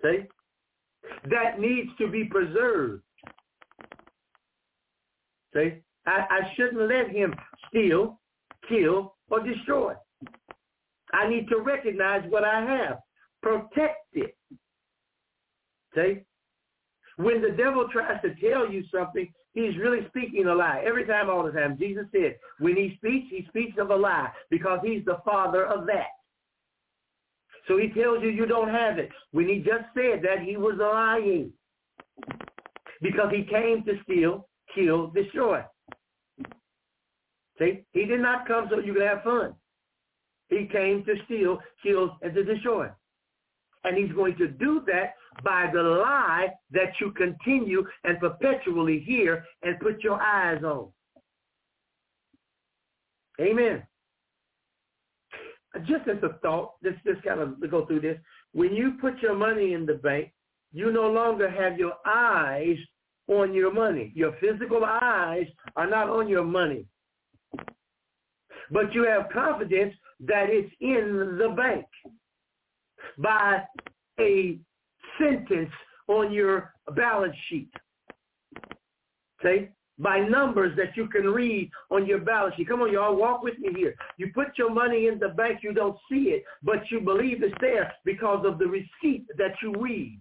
See? 0.02 0.24
That 1.30 1.58
needs 1.58 1.90
to 1.98 2.08
be 2.08 2.24
preserved. 2.24 3.02
See? 5.54 5.82
I, 6.08 6.26
I 6.30 6.54
shouldn't 6.56 6.88
let 6.88 7.10
him 7.10 7.34
steal, 7.68 8.18
kill, 8.68 9.14
or 9.30 9.42
destroy. 9.42 9.94
I 11.12 11.28
need 11.28 11.48
to 11.48 11.60
recognize 11.60 12.22
what 12.30 12.44
I 12.44 12.60
have. 12.64 12.98
Protect 13.42 14.06
it. 14.14 14.36
See? 15.94 16.20
When 17.16 17.42
the 17.42 17.50
devil 17.50 17.88
tries 17.92 18.20
to 18.22 18.34
tell 18.36 18.70
you 18.70 18.84
something, 18.92 19.28
he's 19.52 19.76
really 19.76 20.06
speaking 20.08 20.46
a 20.46 20.54
lie. 20.54 20.82
Every 20.86 21.04
time, 21.04 21.28
all 21.28 21.44
the 21.44 21.52
time. 21.52 21.76
Jesus 21.78 22.04
said, 22.12 22.36
when 22.60 22.76
he 22.76 22.94
speaks, 22.96 23.26
he 23.30 23.44
speaks 23.48 23.76
of 23.78 23.90
a 23.90 23.96
lie 23.96 24.30
because 24.50 24.80
he's 24.84 25.04
the 25.04 25.18
father 25.24 25.66
of 25.66 25.86
that. 25.86 26.08
So 27.66 27.76
he 27.76 27.88
tells 27.88 28.22
you 28.22 28.30
you 28.30 28.46
don't 28.46 28.70
have 28.70 28.98
it. 28.98 29.10
When 29.32 29.48
he 29.48 29.58
just 29.58 29.84
said 29.94 30.22
that, 30.22 30.42
he 30.42 30.56
was 30.56 30.76
lying. 30.80 31.52
Because 33.02 33.30
he 33.30 33.44
came 33.44 33.84
to 33.84 34.00
steal, 34.04 34.48
kill, 34.74 35.08
destroy. 35.08 35.62
See, 37.58 37.84
he 37.92 38.04
did 38.04 38.20
not 38.20 38.46
come 38.46 38.68
so 38.70 38.78
you 38.78 38.94
could 38.94 39.02
have 39.02 39.22
fun. 39.22 39.54
He 40.48 40.68
came 40.70 41.04
to 41.04 41.14
steal, 41.24 41.58
kill, 41.82 42.16
and 42.22 42.34
to 42.34 42.44
destroy. 42.44 42.88
And 43.84 43.96
he's 43.96 44.14
going 44.14 44.36
to 44.36 44.48
do 44.48 44.82
that 44.86 45.14
by 45.44 45.70
the 45.72 45.82
lie 45.82 46.48
that 46.72 46.92
you 47.00 47.12
continue 47.12 47.84
and 48.04 48.18
perpetually 48.18 49.00
hear 49.00 49.44
and 49.62 49.78
put 49.80 50.02
your 50.02 50.20
eyes 50.20 50.62
on. 50.64 50.88
Amen. 53.40 53.82
Just 55.86 56.08
as 56.08 56.16
a 56.22 56.38
thought, 56.42 56.72
let's 56.82 56.96
just 57.06 57.22
kind 57.22 57.40
of 57.40 57.70
go 57.70 57.86
through 57.86 58.00
this. 58.00 58.18
When 58.52 58.74
you 58.74 58.92
put 59.00 59.20
your 59.20 59.34
money 59.34 59.74
in 59.74 59.86
the 59.86 59.94
bank, 59.94 60.32
you 60.72 60.90
no 60.90 61.10
longer 61.10 61.48
have 61.48 61.78
your 61.78 61.94
eyes 62.04 62.76
on 63.28 63.54
your 63.54 63.72
money. 63.72 64.12
Your 64.14 64.34
physical 64.40 64.84
eyes 64.84 65.46
are 65.76 65.88
not 65.88 66.08
on 66.08 66.28
your 66.28 66.44
money. 66.44 66.86
But 68.70 68.92
you 68.92 69.04
have 69.04 69.30
confidence 69.32 69.94
that 70.20 70.46
it's 70.48 70.72
in 70.80 71.38
the 71.38 71.54
bank 71.56 71.86
by 73.18 73.62
a 74.20 74.58
sentence 75.18 75.70
on 76.08 76.32
your 76.32 76.74
balance 76.94 77.36
sheet. 77.48 77.70
See? 79.42 79.68
By 79.98 80.20
numbers 80.20 80.76
that 80.76 80.96
you 80.96 81.08
can 81.08 81.26
read 81.26 81.70
on 81.90 82.06
your 82.06 82.20
balance 82.20 82.54
sheet. 82.56 82.68
Come 82.68 82.82
on, 82.82 82.92
y'all, 82.92 83.16
walk 83.16 83.42
with 83.42 83.58
me 83.58 83.70
here. 83.74 83.94
You 84.16 84.30
put 84.32 84.56
your 84.56 84.70
money 84.70 85.08
in 85.08 85.18
the 85.18 85.30
bank, 85.30 85.60
you 85.62 85.72
don't 85.72 85.98
see 86.10 86.30
it, 86.30 86.44
but 86.62 86.88
you 86.90 87.00
believe 87.00 87.42
it's 87.42 87.54
there 87.60 87.92
because 88.04 88.44
of 88.46 88.58
the 88.58 88.66
receipt 88.66 89.26
that 89.36 89.54
you 89.60 89.74
read. 89.76 90.20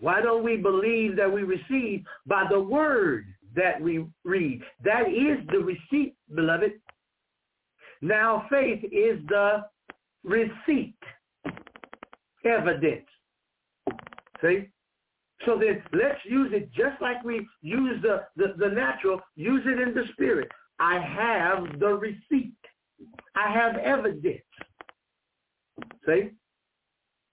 Why 0.00 0.20
don't 0.20 0.42
we 0.42 0.56
believe 0.56 1.14
that 1.16 1.32
we 1.32 1.44
receive 1.44 2.04
by 2.26 2.44
the 2.50 2.60
word 2.60 3.26
that 3.54 3.80
we 3.80 4.06
read? 4.24 4.62
That 4.84 5.08
is 5.08 5.38
the 5.50 5.58
receipt, 5.58 6.14
beloved. 6.34 6.72
Now 8.00 8.46
faith 8.50 8.84
is 8.84 9.20
the 9.28 9.64
receipt, 10.24 10.96
evidence. 12.44 13.06
See? 14.40 14.68
So 15.46 15.58
then 15.58 15.82
let's 15.92 16.18
use 16.24 16.52
it 16.52 16.70
just 16.72 17.00
like 17.00 17.22
we 17.24 17.46
use 17.62 18.00
the, 18.02 18.22
the, 18.36 18.54
the 18.58 18.68
natural, 18.68 19.20
use 19.34 19.62
it 19.66 19.80
in 19.80 19.94
the 19.94 20.04
spirit. 20.12 20.48
I 20.78 20.98
have 21.00 21.78
the 21.78 21.94
receipt. 21.94 22.54
I 23.34 23.52
have 23.52 23.76
evidence. 23.76 24.42
See? 26.06 26.30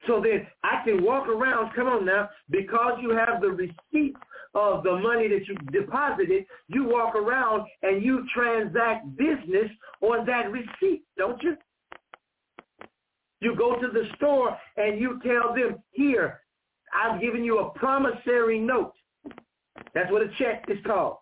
So 0.08 0.22
then 0.22 0.48
I 0.64 0.84
can 0.86 1.04
walk 1.04 1.28
around, 1.28 1.74
come 1.76 1.88
on 1.88 2.06
now, 2.06 2.30
because 2.50 2.94
you 3.02 3.12
have 3.12 3.42
the 3.42 3.50
receipt 3.50 4.16
of 4.56 4.84
the 4.84 4.98
money 4.98 5.28
that 5.28 5.48
you 5.48 5.56
deposited, 5.72 6.46
you 6.68 6.86
walk 6.86 7.16
around 7.16 7.68
and 7.84 8.04
you 8.04 8.26
transact 8.34 9.06
business 9.18 9.70
on 10.02 10.26
that 10.26 10.52
receipt, 10.52 11.04
don't 11.18 11.42
you? 11.44 11.56
You 13.42 13.56
go 13.56 13.80
to 13.80 13.88
the 13.88 14.06
store 14.16 14.58
and 14.78 15.00
you 15.00 15.20
tell 15.24 15.54
them, 15.54 15.82
here, 15.92 16.42
I've 16.94 17.22
given 17.22 17.44
you 17.44 17.60
a 17.60 17.70
promissory 17.72 18.60
note. 18.60 18.94
That's 19.94 20.12
what 20.12 20.22
a 20.22 20.30
check 20.38 20.66
is 20.68 20.78
called. 20.86 21.18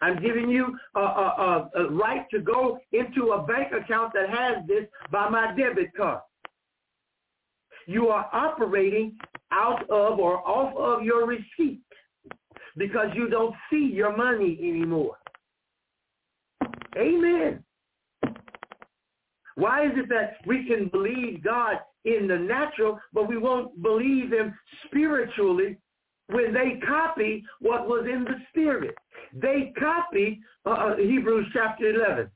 I'm 0.00 0.20
giving 0.20 0.50
you 0.50 0.76
a, 0.96 1.00
a, 1.00 1.70
a, 1.76 1.82
a 1.84 1.90
right 1.90 2.26
to 2.32 2.40
go 2.40 2.80
into 2.90 3.32
a 3.32 3.46
bank 3.46 3.72
account 3.72 4.12
that 4.14 4.28
has 4.28 4.66
this 4.66 4.84
by 5.12 5.28
my 5.28 5.54
debit 5.56 5.94
card. 5.96 6.20
You 7.86 8.08
are 8.08 8.28
operating 8.32 9.16
out 9.52 9.82
of 9.90 10.18
or 10.18 10.38
off 10.48 10.76
of 10.76 11.04
your 11.04 11.26
receipt 11.26 11.80
because 12.76 13.08
you 13.14 13.28
don't 13.28 13.54
see 13.70 13.90
your 13.92 14.16
money 14.16 14.58
anymore. 14.60 15.16
Amen. 16.96 17.64
Why 19.56 19.86
is 19.86 19.92
it 19.96 20.08
that 20.08 20.36
we 20.46 20.66
can 20.66 20.88
believe 20.88 21.44
God 21.44 21.76
in 22.04 22.26
the 22.26 22.36
natural, 22.36 22.98
but 23.12 23.28
we 23.28 23.36
won't 23.36 23.80
believe 23.82 24.32
him 24.32 24.54
spiritually 24.86 25.78
when 26.28 26.54
they 26.54 26.80
copy 26.86 27.44
what 27.60 27.86
was 27.86 28.06
in 28.10 28.24
the 28.24 28.36
spirit? 28.48 28.94
They 29.34 29.72
copy 29.78 30.40
uh, 30.66 30.70
uh 30.70 30.96
Hebrews 30.96 31.46
chapter 31.52 31.90
11. 31.90 32.30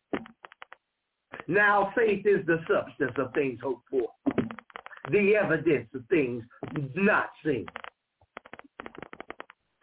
Now 1.49 1.93
faith 1.97 2.27
is 2.27 2.45
the 2.47 2.61
substance 2.69 3.17
of 3.19 3.33
things 3.33 3.61
hoped 3.63 3.89
for, 3.91 4.09
the 5.11 5.35
evidence 5.37 5.89
of 5.95 6.03
things 6.11 6.43
not 6.95 7.31
seen. 7.45 7.67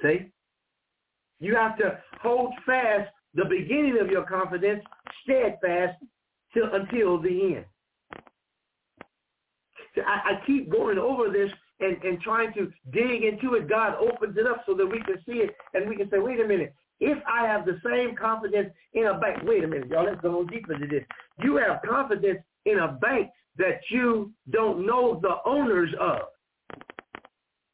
See? 0.01 0.31
You 1.43 1.56
have 1.56 1.77
to 1.79 1.99
hold 2.21 2.53
fast 2.65 3.10
the 3.34 3.43
beginning 3.43 3.97
of 3.99 4.08
your 4.08 4.23
confidence 4.23 4.82
steadfast 5.23 6.01
till, 6.53 6.73
until 6.73 7.21
the 7.21 7.58
end. 7.58 7.65
I, 9.97 10.36
I 10.36 10.45
keep 10.47 10.71
going 10.71 10.97
over 10.97 11.29
this 11.29 11.51
and, 11.82 12.01
and 12.01 12.21
trying 12.21 12.53
to 12.53 12.71
dig 12.93 13.23
into 13.23 13.56
it. 13.56 13.67
God 13.67 13.95
opens 13.99 14.38
it 14.38 14.47
up 14.47 14.63
so 14.65 14.73
that 14.75 14.86
we 14.86 15.01
can 15.01 15.17
see 15.25 15.39
it 15.39 15.53
and 15.73 15.89
we 15.89 15.97
can 15.97 16.10
say, 16.10 16.19
wait 16.19 16.39
a 16.39 16.47
minute, 16.47 16.73
if 17.01 17.17
I 17.27 17.45
have 17.45 17.65
the 17.65 17.77
same 17.86 18.15
confidence 18.15 18.69
in 18.93 19.08
a 19.08 19.19
bank, 19.19 19.39
wait 19.43 19.65
a 19.65 19.67
minute, 19.67 19.89
y'all, 19.89 20.06
let's 20.06 20.21
go 20.21 20.45
deeper 20.45 20.73
into 20.73 20.88
this. 20.88 21.03
You 21.43 21.58
have 21.58 21.82
confidence 21.88 22.39
in 22.65 22.79
a 22.79 22.93
bank 22.93 23.32
that 23.58 23.82
you 23.89 24.32
don't 24.49 24.86
know 24.86 25.19
the 25.21 25.36
owners 25.45 25.89
of. 25.99 26.19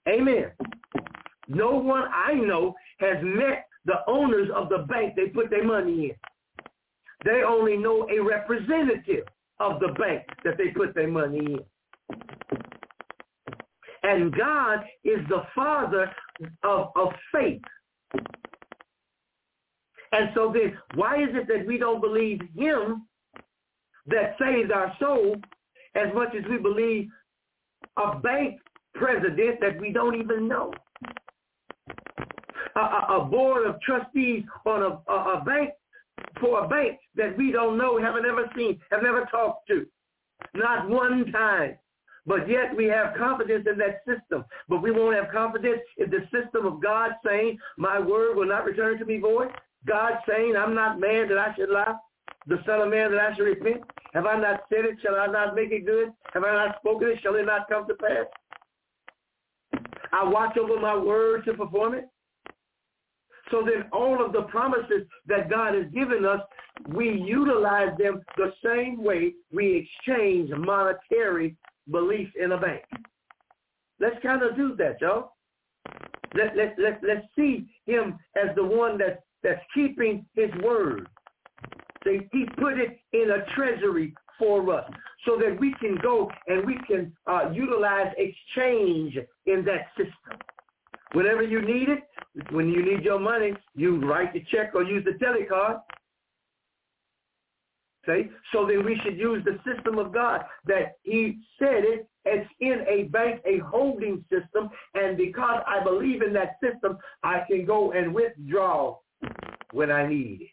Amen. 0.08 0.52
No 1.50 1.72
one 1.72 2.04
I 2.14 2.36
know 2.36 2.76
has 3.00 3.18
met 3.24 3.66
the 3.86 3.98
owners 4.08 4.50
of 4.56 4.70
the 4.70 4.86
bank 4.88 5.16
they 5.16 5.28
put 5.28 5.50
their 5.50 5.64
money 5.66 6.12
in. 6.12 6.16
They 7.26 7.42
only 7.46 7.76
know 7.76 8.08
a 8.10 8.20
representative 8.20 9.26
of 9.60 9.80
the 9.80 9.90
bank 10.00 10.24
that 10.44 10.58
they 10.58 10.68
put 10.68 10.94
their 10.94 11.08
money 11.08 11.40
in. 11.40 11.60
And 14.04 14.34
God 14.34 14.86
is 15.04 15.20
the 15.28 15.44
father 15.56 16.12
of, 16.64 16.92
of 16.96 17.10
faith. 17.34 17.62
And 20.12 20.30
so 20.34 20.54
then 20.54 20.78
why 20.96 21.22
is 21.22 21.30
it 21.34 21.48
that 21.48 21.68
we 21.68 21.78
don't 21.78 22.00
believe 22.00 22.40
him 22.56 23.08
that 24.08 24.36
saves 24.40 24.72
our 24.74 24.96
soul 25.00 25.36
as 25.96 26.14
much 26.14 26.30
as 26.36 26.44
we 26.50 26.58
believe 26.58 27.10
a 27.98 28.18
bank 28.20 28.60
president 28.96 29.60
that 29.62 29.80
we 29.80 29.92
don't 29.92 30.16
even 30.16 30.48
know? 30.48 30.72
A, 32.80 33.16
a, 33.18 33.26
board 33.26 33.66
of 33.68 33.82
trustees 33.82 34.44
on 34.66 34.84
a, 34.84 35.12
a, 35.12 35.40
a 35.40 35.44
bank 35.46 35.72
for 36.40 36.64
a 36.64 36.68
bank 36.68 36.98
that 37.16 37.38
we 37.38 37.52
don't 37.52 37.78
know, 37.78 38.02
haven't 38.02 38.26
ever 38.26 38.50
seen, 38.56 38.80
have 38.92 39.04
never 39.04 39.26
talked 39.26 39.68
to. 39.68 39.86
Not 40.54 40.90
one 40.90 41.32
time. 41.32 41.78
But 42.26 42.48
yet 42.48 42.76
we 42.76 42.86
have 42.86 43.18
confidence 43.18 43.66
in 43.70 43.78
that 43.80 44.02
system. 44.06 44.46
But 44.68 44.82
we 44.82 44.92
won't 44.92 45.16
have 45.16 45.32
confidence 45.34 45.82
in 45.98 46.10
the 46.10 46.22
system 46.32 46.66
of 46.66 46.82
God 46.82 47.12
saying, 47.26 47.58
my 47.78 48.00
word 48.00 48.38
will 48.38 48.48
not 48.48 48.66
return 48.66 49.00
to 49.00 49.06
me 49.06 49.18
void. 49.18 49.50
God 49.86 50.14
saying, 50.28 50.56
I'm 50.56 50.76
not 50.76 51.00
man 51.00 51.28
that 51.30 51.38
I 51.38 51.56
should 51.56 51.70
lie, 51.70 51.96
the 52.48 52.60
son 52.66 52.82
of 52.82 52.90
man 52.90 53.12
that 53.12 53.20
I 53.20 53.36
should 53.36 53.44
repent? 53.44 53.82
Have 54.14 54.26
I 54.26 54.40
not 54.40 54.62
said 54.70 54.86
it? 54.86 54.98
Shall 55.02 55.16
I 55.16 55.28
not 55.28 55.56
make 55.56 55.72
it 55.72 55.86
good? 55.86 56.10
Have 56.34 56.44
I 56.44 56.54
not 56.54 56.78
spoken 56.80 57.10
it? 57.10 57.20
Shall 57.22 57.36
it 57.36 57.46
not 57.46 57.70
come 57.70 57.88
to 57.88 57.94
pass? 57.96 58.26
I 60.12 60.28
watch 60.28 60.58
over 60.58 60.80
my 60.80 60.98
word 60.98 61.46
to 61.46 61.54
perform 61.54 61.94
it. 61.94 62.10
So 63.52 63.64
then 63.66 63.86
all 63.92 64.24
of 64.24 64.32
the 64.34 64.44
promises 64.44 65.08
that 65.28 65.50
God 65.50 65.74
has 65.76 65.86
given 65.94 66.26
us, 66.26 66.42
we 66.94 67.10
utilize 67.10 67.98
them 67.98 68.22
the 68.38 68.54
same 68.64 69.04
way 69.04 69.34
we 69.52 69.88
exchange 70.08 70.50
monetary 70.52 71.56
belief 71.90 72.30
in 72.42 72.52
a 72.52 72.58
bank. 72.58 72.84
Let's 74.00 74.16
kind 74.22 74.44
of 74.44 74.56
do 74.56 74.76
that, 74.78 75.02
y'all. 75.02 75.34
Let, 76.36 76.56
let, 76.56 76.76
let, 76.78 77.02
let's 77.06 77.26
see 77.36 77.68
him 77.86 78.20
as 78.36 78.56
the 78.56 78.64
one 78.64 78.98
that, 79.00 79.24
that's 79.44 79.62
keeping 79.74 80.26
his 80.36 80.50
word. 80.64 81.08
He 82.06 82.46
put 82.58 82.78
it 82.78 83.00
in 83.14 83.32
a 83.32 83.56
treasury 83.56 84.14
for 84.38 84.74
us 84.74 84.90
so 85.26 85.38
that 85.38 85.60
we 85.60 85.74
can 85.82 85.98
go 86.02 86.32
and 86.48 86.66
we 86.66 86.78
can 86.88 87.12
uh, 87.28 87.52
utilize 87.52 88.14
exchange 88.18 89.18
in 89.46 89.66
that 89.66 89.88
system. 89.98 90.40
Whenever 91.14 91.42
you 91.42 91.62
need 91.62 91.90
it, 91.90 92.04
when 92.52 92.70
you 92.70 92.84
need 92.84 93.04
your 93.04 93.20
money, 93.20 93.54
you 93.76 94.00
write 94.00 94.34
the 94.34 94.44
check 94.52 94.76
or 94.76 94.84
use 94.84 95.04
the 95.04 95.14
telecard. 95.24 95.82
See? 98.06 98.30
So 98.54 98.66
then 98.66 98.86
we 98.86 99.00
should 99.04 99.18
use 99.18 99.44
the 99.44 99.60
system 99.70 99.98
of 100.00 100.14
God 100.14 100.46
that 100.66 100.98
he 101.04 101.40
said 101.58 101.84
it. 101.84 102.08
It's 102.26 102.50
in 102.60 102.86
a 102.88 103.04
bank, 103.10 103.42
a 103.46 103.60
holding 103.60 104.24
system. 104.30 104.70
And 104.94 105.18
because 105.18 105.64
I 105.68 105.84
believe 105.84 106.22
in 106.22 106.34
that 106.34 106.58
system, 106.64 106.98
I 107.24 107.44
can 107.50 107.66
go 107.66 107.92
and 107.92 108.14
withdraw 108.14 108.98
when 109.72 109.92
I 109.92 110.08
need 110.08 110.42
it. 110.42 110.50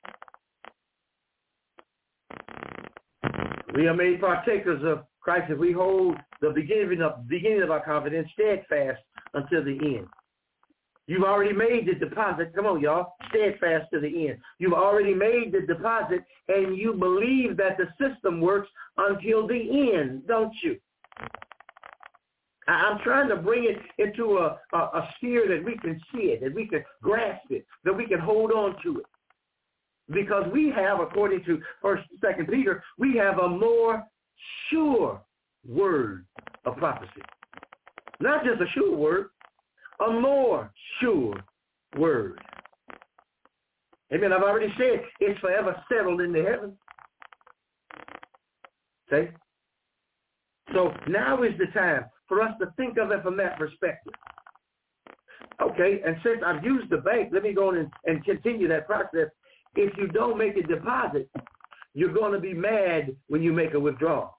We 3.75 3.89
are 3.89 3.95
made 3.95 4.21
partakers 4.21 4.83
of 4.85 5.05
Christ 5.21 5.51
if 5.51 5.59
we 5.59 5.73
hold 5.73 6.17
the 6.41 6.51
beginning 6.51 7.03
of 7.03 7.17
the 7.19 7.27
beginning 7.29 7.63
of 7.63 7.71
our 7.71 7.85
confidence 7.85 8.29
steadfast 8.33 9.03
until 9.35 9.63
the 9.63 9.79
end. 9.83 10.07
You've 11.09 11.23
already 11.23 11.53
made 11.53 11.87
the 11.87 11.95
deposit. 11.95 12.53
Come 12.55 12.67
on, 12.67 12.81
y'all. 12.81 13.13
Steadfast 13.29 13.87
to 13.93 14.01
the 14.01 14.29
end. 14.29 14.39
You've 14.59 14.73
already 14.73 15.15
made 15.15 15.53
the 15.53 15.61
deposit, 15.61 16.25
and 16.49 16.77
you 16.77 16.95
believe 16.95 17.57
that 17.59 17.79
the 17.79 17.87
system 18.01 18.41
works 18.41 18.69
until 18.97 19.47
the 19.47 19.95
end, 19.95 20.27
don't 20.27 20.53
you? 20.63 20.77
I'm 22.69 22.99
trying 23.05 23.29
to 23.29 23.37
bring 23.37 23.65
it 23.65 23.77
into 24.03 24.39
a, 24.39 24.59
a, 24.73 24.79
a 24.79 25.09
sphere 25.17 25.47
that 25.49 25.65
we 25.65 25.79
can 25.79 26.01
see 26.13 26.33
it, 26.33 26.41
that 26.41 26.53
we 26.53 26.67
can 26.67 26.83
grasp 27.01 27.47
it, 27.51 27.65
that 27.85 27.97
we 27.97 28.07
can 28.09 28.19
hold 28.19 28.51
on 28.51 28.75
to 28.83 28.99
it. 28.99 29.07
Because 30.11 30.45
we 30.53 30.71
have, 30.71 30.99
according 31.01 31.45
to 31.45 31.61
First, 31.81 32.05
Second 32.21 32.49
Peter, 32.49 32.83
we 32.99 33.17
have 33.17 33.39
a 33.39 33.49
more 33.49 34.05
sure 34.69 35.21
word 35.65 36.27
of 36.65 36.77
prophecy. 36.77 37.23
Not 38.21 38.45
just 38.45 38.61
a 38.61 38.67
sure 38.73 38.97
word, 38.97 39.29
a 40.05 40.11
more 40.11 40.73
sure 41.01 41.35
word. 41.97 42.41
Amen. 44.13 44.33
I've 44.33 44.43
already 44.43 44.73
said 44.79 45.03
it's 45.21 45.41
forever 45.41 45.83
settled 45.91 46.21
in 46.21 46.33
the 46.33 46.43
heavens. 46.43 46.75
See? 49.11 49.29
So 50.73 50.93
now 51.09 51.43
is 51.43 51.53
the 51.59 51.67
time 51.79 52.05
for 52.29 52.43
us 52.43 52.53
to 52.61 52.73
think 52.77 52.99
of 52.99 53.11
it 53.11 53.23
from 53.23 53.37
that 53.39 53.59
perspective. 53.59 54.13
Okay, 55.61 56.03
and 56.05 56.17
since 56.23 56.43
I've 56.45 56.63
used 56.63 56.91
the 56.91 56.99
bank, 56.99 57.31
let 57.33 57.43
me 57.43 57.55
go 57.55 57.69
on 57.69 57.79
and, 57.79 57.91
and 58.05 58.25
continue 58.25 58.69
that 58.69 58.87
process. 58.87 59.29
If 59.75 59.97
you 59.97 60.07
don't 60.09 60.37
make 60.37 60.57
a 60.57 60.63
deposit, 60.63 61.31
you're 61.95 62.13
going 62.13 62.33
to 62.33 62.39
be 62.39 62.53
mad 62.53 63.17
when 63.29 63.43
you 63.43 63.53
make 63.53 63.75
a 63.75 63.81
withdrawal 63.81 64.36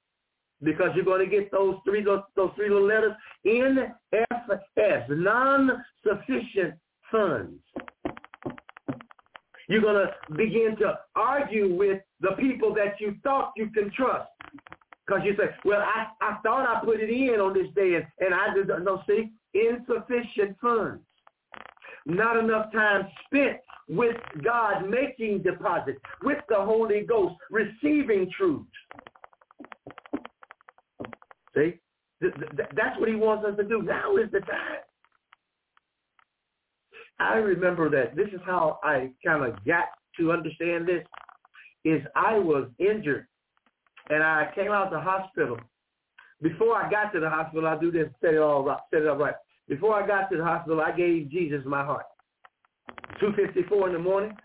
because 0.63 0.89
you're 0.95 1.05
going 1.05 1.23
to 1.23 1.31
get 1.31 1.51
those 1.51 1.75
three 1.85 2.03
those, 2.03 2.21
those 2.35 2.51
three 2.55 2.69
little 2.69 2.87
letters 2.87 3.13
NFS, 3.45 5.09
non-sufficient 5.09 6.75
funds. 7.11 7.61
You're 9.69 9.81
going 9.81 10.07
to 10.07 10.35
begin 10.35 10.75
to 10.79 10.97
argue 11.15 11.75
with 11.75 12.01
the 12.21 12.31
people 12.39 12.73
that 12.75 12.99
you 12.99 13.15
thought 13.23 13.51
you 13.57 13.69
can 13.69 13.91
trust. 13.91 14.29
Because 15.05 15.21
you 15.25 15.35
say, 15.37 15.49
well, 15.63 15.81
I, 15.81 16.07
I 16.21 16.37
thought 16.43 16.67
I 16.67 16.83
put 16.83 16.99
it 16.99 17.09
in 17.09 17.39
on 17.39 17.53
this 17.53 17.67
day, 17.75 17.95
and, 17.95 18.05
and 18.19 18.33
I 18.33 18.53
did 18.53 18.67
no 18.83 19.01
see 19.07 19.31
insufficient 19.53 20.57
funds. 20.61 21.01
Not 22.05 22.37
enough 22.37 22.71
time 22.71 23.07
spent 23.25 23.57
with 23.89 24.17
God 24.43 24.89
making 24.89 25.43
deposits, 25.43 25.99
with 26.23 26.39
the 26.49 26.55
Holy 26.55 27.01
Ghost 27.01 27.35
receiving 27.49 28.29
truths. 28.35 28.67
See? 31.57 31.79
That's 32.21 32.99
what 32.99 33.09
he 33.09 33.15
wants 33.15 33.45
us 33.45 33.57
to 33.57 33.63
do. 33.63 33.81
Now 33.81 34.17
is 34.17 34.31
the 34.31 34.39
time. 34.39 34.81
I 37.19 37.35
remember 37.35 37.89
that 37.89 38.15
this 38.15 38.27
is 38.27 38.39
how 38.45 38.79
I 38.83 39.11
kind 39.25 39.43
of 39.43 39.63
got 39.65 39.85
to 40.17 40.31
understand 40.31 40.87
this, 40.87 41.03
is 41.83 42.01
I 42.15 42.37
was 42.37 42.67
injured 42.79 43.27
and 44.09 44.23
I 44.23 44.49
came 44.55 44.71
out 44.71 44.87
of 44.87 44.93
the 44.93 44.99
hospital. 44.99 45.57
Before 46.41 46.75
I 46.75 46.89
got 46.89 47.11
to 47.13 47.19
the 47.19 47.29
hospital, 47.29 47.67
I 47.67 47.79
do 47.79 47.91
this, 47.91 48.07
set 48.21 48.35
it 48.35 48.39
all 48.39 48.65
set 48.91 49.01
it 49.01 49.07
up 49.07 49.19
right. 49.19 49.33
Before 49.67 50.01
I 50.01 50.07
got 50.07 50.29
to 50.29 50.37
the 50.37 50.43
hospital, 50.43 50.79
I 50.79 50.91
gave 50.91 51.29
Jesus 51.29 51.61
my 51.65 51.83
heart. 51.83 52.05
2.54 53.21 53.87
in 53.87 53.93
the 53.93 53.99
morning, 53.99 54.35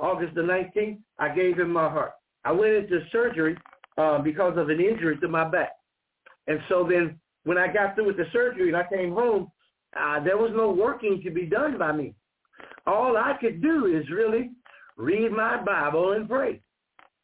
August 0.00 0.34
the 0.34 0.40
19th, 0.40 0.98
I 1.18 1.34
gave 1.34 1.58
him 1.58 1.70
my 1.70 1.88
heart. 1.88 2.12
I 2.44 2.52
went 2.52 2.72
into 2.72 3.00
surgery 3.12 3.56
uh, 3.98 4.18
because 4.18 4.56
of 4.56 4.70
an 4.70 4.80
injury 4.80 5.18
to 5.18 5.28
my 5.28 5.48
back. 5.48 5.72
And 6.46 6.60
so 6.68 6.86
then 6.88 7.18
when 7.44 7.58
I 7.58 7.72
got 7.72 7.94
through 7.94 8.06
with 8.06 8.16
the 8.16 8.26
surgery 8.32 8.68
and 8.68 8.76
I 8.76 8.84
came 8.88 9.12
home, 9.12 9.50
uh, 9.98 10.22
there 10.22 10.36
was 10.36 10.52
no 10.54 10.70
working 10.70 11.20
to 11.24 11.30
be 11.30 11.46
done 11.46 11.78
by 11.78 11.92
me. 11.92 12.14
All 12.86 13.16
I 13.16 13.34
could 13.40 13.62
do 13.62 13.86
is 13.86 14.10
really 14.10 14.50
read 14.96 15.32
my 15.32 15.62
Bible 15.62 16.12
and 16.12 16.28
pray. 16.28 16.60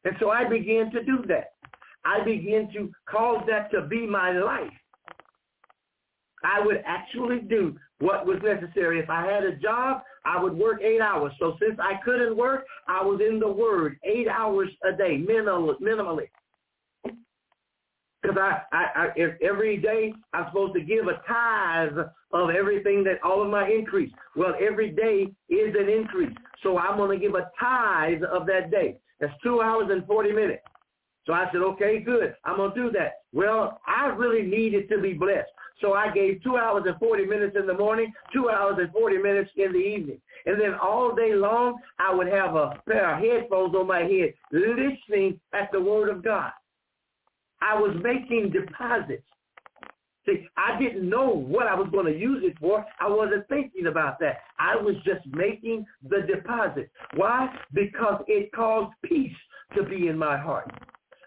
And 0.04 0.14
so 0.18 0.30
I 0.30 0.48
began 0.48 0.90
to 0.92 1.04
do 1.04 1.24
that. 1.28 1.52
I 2.04 2.24
began 2.24 2.72
to 2.72 2.90
cause 3.09 3.44
that 3.48 3.70
to 3.72 3.87
be 3.87 4.06
my 4.06 4.33
life. 4.33 4.72
I 6.42 6.64
would 6.64 6.83
actually 6.87 7.40
do 7.40 7.76
what 7.98 8.26
was 8.26 8.38
necessary. 8.42 8.98
If 8.98 9.11
I 9.11 9.26
had 9.26 9.44
a 9.44 9.56
job, 9.56 10.02
I 10.24 10.42
would 10.42 10.54
work 10.54 10.80
eight 10.83 11.02
hours. 11.02 11.33
So 11.38 11.56
since 11.61 11.78
I 11.78 12.02
couldn't 12.02 12.37
work, 12.37 12.64
I 12.88 13.04
was 13.04 13.20
in 13.20 13.38
the 13.38 13.50
Word 13.50 13.98
eight 14.04 14.26
hours 14.28 14.70
a 14.85 14.96
day, 14.96 15.18
minimally. 15.18 16.28
Because 18.22 18.37
I, 18.38 18.61
I, 18.72 18.85
I, 18.96 19.09
every 19.42 19.78
day 19.78 20.12
I'm 20.33 20.46
supposed 20.48 20.74
to 20.74 20.80
give 20.80 21.06
a 21.06 21.22
tithe 21.26 22.06
of 22.33 22.50
everything 22.50 23.02
that 23.04 23.18
all 23.24 23.42
of 23.42 23.50
my 23.50 23.68
increase. 23.68 24.12
Well, 24.37 24.54
every 24.61 24.90
day 24.90 25.28
is 25.48 25.74
an 25.78 25.88
increase. 25.88 26.37
So 26.62 26.78
I'm 26.78 26.98
going 26.98 27.18
to 27.18 27.24
give 27.26 27.35
a 27.35 27.50
tithe 27.59 28.22
of 28.24 28.46
that 28.46 28.70
day. 28.70 28.98
That's 29.20 29.33
two 29.42 29.62
hours 29.62 29.88
and 29.90 30.06
40 30.06 30.33
minutes. 30.33 30.62
So 31.26 31.33
I 31.33 31.46
said, 31.52 31.62
okay, 31.62 32.00
good. 32.00 32.35
I'm 32.44 32.56
going 32.56 32.74
to 32.74 32.85
do 32.85 32.90
that. 32.92 33.22
Well, 33.33 33.80
I 33.87 34.06
really 34.06 34.42
needed 34.46 34.88
to 34.90 35.00
be 35.00 35.12
blessed. 35.12 35.48
So 35.80 35.94
I 35.94 36.12
gave 36.12 36.42
two 36.42 36.56
hours 36.56 36.85
and 36.87 36.98
40 36.98 37.24
minutes 37.24 37.56
in 37.59 37.66
the 37.66 37.74
morning, 37.74 38.12
two 38.33 38.50
hours 38.50 38.76
and 38.78 38.92
40 38.92 39.18
minutes 39.18 39.50
in 39.56 39.72
the 39.72 39.78
evening. 39.78 40.20
And 40.46 40.61
then 40.61 40.74
all 40.74 41.14
day 41.14 41.35
long, 41.35 41.76
I 41.98 42.14
would 42.14 42.26
have 42.28 42.54
a 42.54 42.80
pair 42.87 43.14
of 43.14 43.22
headphones 43.22 43.74
on 43.74 43.87
my 43.87 44.00
head 44.00 44.35
listening 44.52 45.40
at 45.52 45.70
the 45.72 45.80
word 45.80 46.09
of 46.09 46.22
God. 46.22 46.52
I 47.62 47.75
was 47.79 47.96
making 48.03 48.53
deposits. 48.53 49.25
See, 50.27 50.46
I 50.57 50.79
didn't 50.79 51.09
know 51.09 51.31
what 51.31 51.66
I 51.66 51.75
was 51.75 51.88
going 51.90 52.07
to 52.07 52.18
use 52.18 52.42
it 52.44 52.57
for. 52.61 52.85
I 53.01 53.09
wasn't 53.09 53.49
thinking 53.49 53.87
about 53.87 54.18
that. 54.20 54.38
I 54.59 54.77
was 54.77 54.94
just 55.05 55.27
making 55.27 55.87
the 56.09 56.23
deposit. 56.23 56.90
Why? 57.16 57.49
Because 57.73 58.23
it 58.27 58.53
caused 58.53 58.92
peace 59.05 59.37
to 59.77 59.83
be 59.83 60.09
in 60.09 60.18
my 60.18 60.37
heart. 60.37 60.70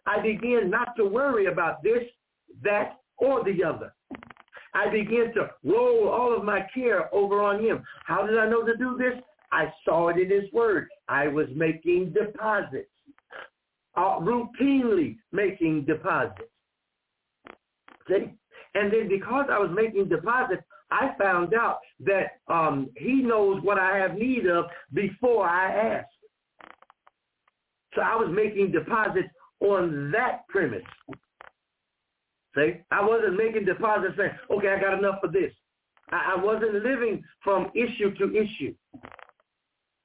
I 0.06 0.22
began 0.22 0.70
not 0.70 0.96
to 0.98 1.06
worry 1.06 1.48
about 1.48 1.82
this, 1.82 2.04
that, 2.62 3.00
or 3.18 3.44
the 3.44 3.64
other. 3.64 3.94
I 4.76 4.90
began 4.90 5.34
to 5.36 5.50
roll 5.64 6.10
all 6.10 6.36
of 6.36 6.44
my 6.44 6.62
care 6.74 7.14
over 7.14 7.42
on 7.42 7.64
him. 7.64 7.84
How 8.06 8.26
did 8.26 8.38
I 8.38 8.50
know 8.50 8.64
to 8.64 8.76
do 8.76 8.98
this? 8.98 9.22
I 9.52 9.72
saw 9.86 10.10
it 10.10 10.18
in 10.18 10.30
his 10.30 10.52
word. 10.52 10.88
I 11.08 11.28
was 11.28 11.48
making 11.56 12.14
deposits 12.14 12.90
uh, 13.96 14.20
routinely 14.20 15.18
making 15.32 15.86
deposits. 15.86 16.50
See? 18.08 18.34
And 18.76 18.92
then 18.92 19.08
because 19.08 19.46
I 19.52 19.60
was 19.60 19.72
making 19.74 20.10
deposits, 20.10 20.64
I 20.92 21.12
found 21.18 21.54
out 21.54 21.80
that 22.06 22.40
um, 22.48 22.90
he 22.98 23.22
knows 23.22 23.62
what 23.64 23.80
I 23.80 23.98
have 23.98 24.16
need 24.16 24.48
of 24.48 24.66
before 24.94 25.48
I 25.48 25.72
ask. 25.72 26.08
So 27.96 28.02
I 28.02 28.16
was 28.16 28.30
making 28.32 28.72
deposits 28.72 29.28
on 29.60 30.12
that 30.12 30.48
premise. 30.48 30.84
See? 32.56 32.74
I 32.92 33.04
wasn't 33.04 33.38
making 33.38 33.66
deposits 33.66 34.16
saying, 34.18 34.32
okay, 34.52 34.70
I 34.70 34.80
got 34.80 34.98
enough 34.98 35.20
for 35.22 35.30
this. 35.30 35.52
I, 36.12 36.36
I 36.36 36.44
wasn't 36.44 36.84
living 36.84 37.24
from 37.44 37.72
issue 37.76 38.16
to 38.18 38.36
issue. 38.36 38.74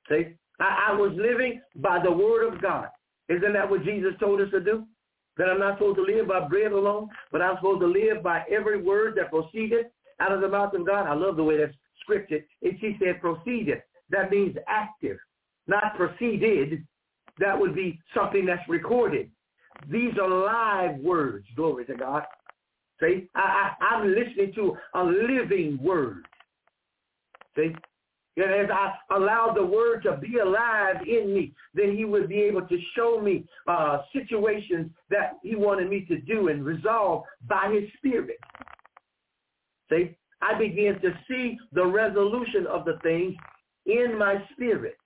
See? 0.09 0.35
I, 0.61 0.89
I 0.91 0.93
was 0.95 1.13
living 1.17 1.61
by 1.77 2.03
the 2.03 2.13
word 2.13 2.53
of 2.53 2.61
God. 2.61 2.89
Isn't 3.29 3.53
that 3.53 3.69
what 3.69 3.85
Jesus 3.85 4.13
told 4.21 4.41
us 4.41 4.51
to 4.53 4.61
do? 4.61 4.85
That 5.37 5.49
I'm 5.49 5.61
not 5.61 5.79
supposed 5.79 5.97
to 5.97 6.03
live 6.03 6.29
by 6.29 6.49
bread 6.49 6.73
alone, 6.73 7.09
but 7.31 7.43
I'm 7.43 7.57
supposed 7.57 7.81
to 7.81 7.87
live 7.87 8.23
by 8.23 8.43
every 8.51 8.83
word 8.83 9.17
that 9.17 9.31
proceeded 9.31 9.87
out 10.21 10.33
of 10.33 10.41
the 10.41 10.49
mouth 10.49 10.75
of 10.75 10.87
God. 10.87 11.07
I 11.07 11.15
love 11.15 11.37
the 11.37 11.45
way 11.45 11.59
that's 11.59 11.75
scripted. 12.09 12.45
And 12.63 12.79
she 12.81 12.97
said 12.99 13.21
proceeded. 13.21 13.83
That 14.11 14.31
means 14.31 14.57
active, 14.67 15.19
not 15.67 15.97
proceeded. 15.97 16.85
That 17.39 17.59
would 17.59 17.75
be 17.75 18.01
something 18.15 18.47
that's 18.47 18.67
recorded. 18.69 19.31
These 19.89 20.15
are 20.21 20.29
live 20.29 20.99
words. 20.99 21.47
Glory 21.55 21.85
to 21.87 21.95
God. 21.95 22.25
See, 23.01 23.29
I, 23.37 23.75
I, 23.81 23.85
I'm 23.85 24.09
listening 24.09 24.53
to 24.57 24.77
a 24.95 25.05
living 25.05 25.79
word. 25.81 26.27
See, 27.55 27.75
and 28.39 28.53
as 28.53 28.71
I 28.71 28.93
allow 29.17 29.53
the 29.53 29.65
word 29.65 30.03
to 30.05 30.17
be 30.17 30.39
alive 30.39 30.97
in 31.07 31.35
me, 31.35 31.55
then 31.75 31.97
he 31.97 32.05
would 32.05 32.29
be 32.29 32.41
able 32.43 32.63
to 32.63 32.79
show 32.97 33.21
me 33.21 33.45
uh, 33.67 34.03
situations 34.13 34.91
that 35.11 35.39
he 35.43 35.57
wanted 35.57 35.91
me 35.91 36.05
to 36.09 36.21
do 36.21 36.49
and 36.49 36.65
resolve 36.65 37.25
by 37.49 37.73
his 37.73 37.91
spirit. 37.97 38.39
See, 39.91 40.17
I 40.41 40.57
began 40.59 41.01
to 41.01 41.11
see 41.27 41.59
the 41.73 41.85
resolution 41.85 42.67
of 42.67 42.85
the 42.85 42.99
things 43.03 43.35
in 43.87 44.17
my 44.19 44.37
spirit. 44.53 44.97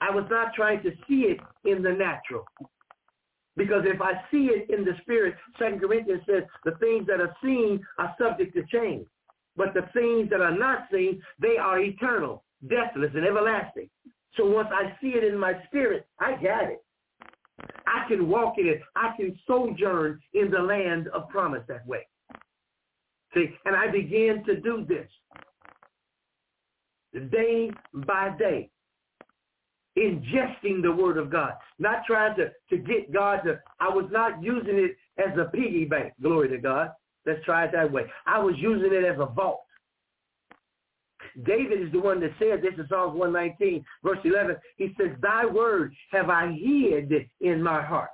I 0.00 0.10
was 0.10 0.24
not 0.30 0.52
trying 0.54 0.82
to 0.82 0.90
see 1.08 1.26
it 1.26 1.38
in 1.64 1.82
the 1.82 1.92
natural. 1.92 2.44
Because 3.56 3.84
if 3.86 4.02
I 4.02 4.12
see 4.30 4.50
it 4.50 4.68
in 4.68 4.84
the 4.84 4.92
spirit, 5.00 5.34
Second 5.58 5.80
Corinthians 5.80 6.22
says 6.26 6.42
the 6.64 6.72
things 6.72 7.06
that 7.06 7.20
are 7.20 7.34
seen 7.42 7.82
are 7.98 8.14
subject 8.20 8.54
to 8.54 8.64
change. 8.64 9.06
But 9.56 9.74
the 9.74 9.88
things 9.92 10.28
that 10.30 10.40
are 10.40 10.56
not 10.56 10.88
seen, 10.92 11.22
they 11.40 11.56
are 11.56 11.78
eternal, 11.80 12.44
deathless, 12.68 13.10
and 13.14 13.24
everlasting. 13.24 13.88
So 14.36 14.46
once 14.46 14.68
I 14.70 14.94
see 15.00 15.08
it 15.08 15.24
in 15.24 15.38
my 15.38 15.54
spirit, 15.66 16.06
I 16.20 16.32
got 16.32 16.64
it. 16.64 16.84
I 17.86 18.06
can 18.08 18.28
walk 18.28 18.54
in 18.58 18.66
it. 18.66 18.82
I 18.94 19.14
can 19.16 19.38
sojourn 19.46 20.20
in 20.34 20.50
the 20.50 20.58
land 20.58 21.08
of 21.08 21.28
promise 21.28 21.62
that 21.68 21.86
way. 21.86 22.06
See, 23.34 23.46
and 23.64 23.74
I 23.74 23.90
began 23.90 24.44
to 24.44 24.60
do 24.60 24.84
this 24.86 25.08
day 27.30 27.70
by 28.06 28.34
day, 28.38 28.70
ingesting 29.96 30.82
the 30.82 30.92
word 30.92 31.16
of 31.16 31.30
God, 31.30 31.52
not 31.78 32.04
trying 32.06 32.36
to, 32.36 32.50
to 32.70 32.76
get 32.76 33.12
God 33.12 33.40
to, 33.44 33.58
I 33.80 33.88
was 33.88 34.06
not 34.10 34.42
using 34.42 34.76
it 34.76 34.96
as 35.18 35.36
a 35.38 35.50
piggy 35.50 35.84
bank, 35.84 36.12
glory 36.20 36.48
to 36.50 36.58
God. 36.58 36.90
Let's 37.26 37.44
try 37.44 37.64
it 37.64 37.72
that 37.72 37.90
way. 37.90 38.04
I 38.26 38.38
was 38.38 38.54
using 38.56 38.92
it 38.92 39.04
as 39.04 39.18
a 39.18 39.26
vault. 39.26 39.62
David 41.44 41.82
is 41.82 41.92
the 41.92 42.00
one 42.00 42.20
that 42.20 42.30
said 42.38 42.62
this 42.62 42.78
in 42.78 42.86
Psalms 42.88 43.18
119, 43.18 43.84
verse 44.02 44.18
11. 44.24 44.56
He 44.76 44.94
says, 44.98 45.10
thy 45.20 45.44
word 45.44 45.92
have 46.12 46.30
I 46.30 46.52
hid 46.52 47.12
in 47.40 47.62
my 47.62 47.82
heart. 47.82 48.10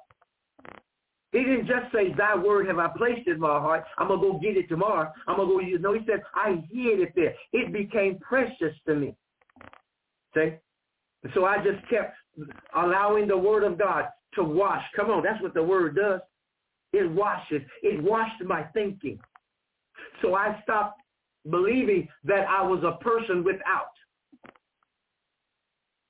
He 1.30 1.38
didn't 1.38 1.66
just 1.66 1.92
say, 1.92 2.12
thy 2.16 2.36
word 2.36 2.66
have 2.66 2.78
I 2.78 2.88
placed 2.96 3.28
in 3.28 3.38
my 3.38 3.58
heart. 3.58 3.84
I'm 3.96 4.08
going 4.08 4.20
to 4.20 4.32
go 4.32 4.38
get 4.38 4.56
it 4.56 4.68
tomorrow. 4.68 5.10
I'm 5.26 5.36
going 5.36 5.48
to 5.48 5.54
go 5.54 5.60
use 5.60 5.78
it. 5.78 5.82
No, 5.82 5.94
he 5.94 6.00
said, 6.06 6.22
I 6.34 6.62
hid 6.70 7.00
it 7.00 7.12
there. 7.14 7.34
It 7.52 7.72
became 7.72 8.18
precious 8.18 8.74
to 8.86 8.94
me. 8.94 9.14
See? 10.34 10.54
So 11.34 11.44
I 11.44 11.58
just 11.58 11.88
kept 11.88 12.16
allowing 12.74 13.28
the 13.28 13.36
word 13.36 13.62
of 13.62 13.78
God 13.78 14.06
to 14.34 14.42
wash. 14.42 14.82
Come 14.96 15.10
on, 15.10 15.22
that's 15.22 15.40
what 15.42 15.54
the 15.54 15.62
word 15.62 15.96
does. 15.96 16.20
It 16.92 17.10
washes. 17.10 17.62
It 17.82 18.02
washed 18.02 18.42
my 18.44 18.62
thinking. 18.74 19.18
So 20.20 20.34
I 20.34 20.60
stopped 20.62 21.00
believing 21.50 22.08
that 22.24 22.46
I 22.48 22.62
was 22.62 22.82
a 22.84 23.02
person 23.02 23.44
without. 23.44 23.90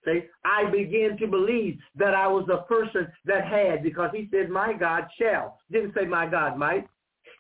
See, 0.05 0.23
I 0.45 0.69
began 0.71 1.17
to 1.19 1.27
believe 1.29 1.79
that 1.95 2.15
I 2.15 2.27
was 2.27 2.49
a 2.53 2.67
person 2.67 3.07
that 3.25 3.47
had 3.47 3.85
because 3.85 4.11
he 4.13 4.29
said, 4.33 4.51
my 4.51 4.73
God 4.73 5.05
shall. 5.21 5.59
Didn't 5.71 5.95
say 5.95 6.07
my 6.07 6.27
God 6.27 6.59
might. 6.59 6.89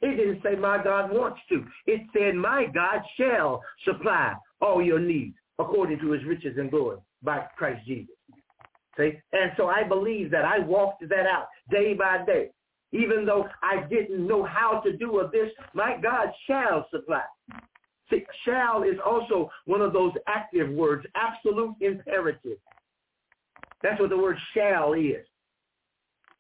It 0.01 0.17
didn't 0.17 0.43
say 0.43 0.55
my 0.55 0.83
God 0.83 1.13
wants 1.13 1.41
to. 1.49 1.65
It 1.87 2.03
said 2.13 2.35
my 2.37 2.67
God 2.73 3.01
shall 3.17 3.63
supply 3.85 4.35
all 4.61 4.83
your 4.83 5.01
needs 5.01 5.37
according 5.59 5.99
to 6.01 6.13
his 6.13 6.25
riches 6.25 6.57
and 6.57 6.71
glory 6.71 6.99
by 7.23 7.47
Christ 7.57 7.85
Jesus. 7.87 8.15
See? 8.97 9.13
And 9.33 9.53
so 9.57 9.67
I 9.67 9.83
believe 9.83 10.31
that 10.31 10.45
I 10.45 10.61
walked 10.61 11.09
that 11.09 11.27
out 11.27 11.49
day 11.71 11.95
by 11.95 12.25
day. 12.25 12.51
Even 12.93 13.25
though 13.25 13.49
I 13.63 13.87
didn't 13.89 14.27
know 14.27 14.45
how 14.45 14.81
to 14.81 14.97
do 14.97 15.19
of 15.19 15.33
this, 15.33 15.51
my 15.75 15.97
God 16.03 16.29
shall 16.47 16.87
supply. 16.91 17.23
See, 18.11 18.25
shall 18.45 18.83
is 18.83 18.99
also 19.05 19.51
one 19.65 19.81
of 19.81 19.93
those 19.93 20.13
active 20.27 20.71
words, 20.71 21.07
absolute 21.15 21.75
imperative. 21.81 22.59
That's 23.83 23.99
what 23.99 24.11
the 24.11 24.17
word 24.17 24.37
shall 24.55 24.93
is. 24.93 25.25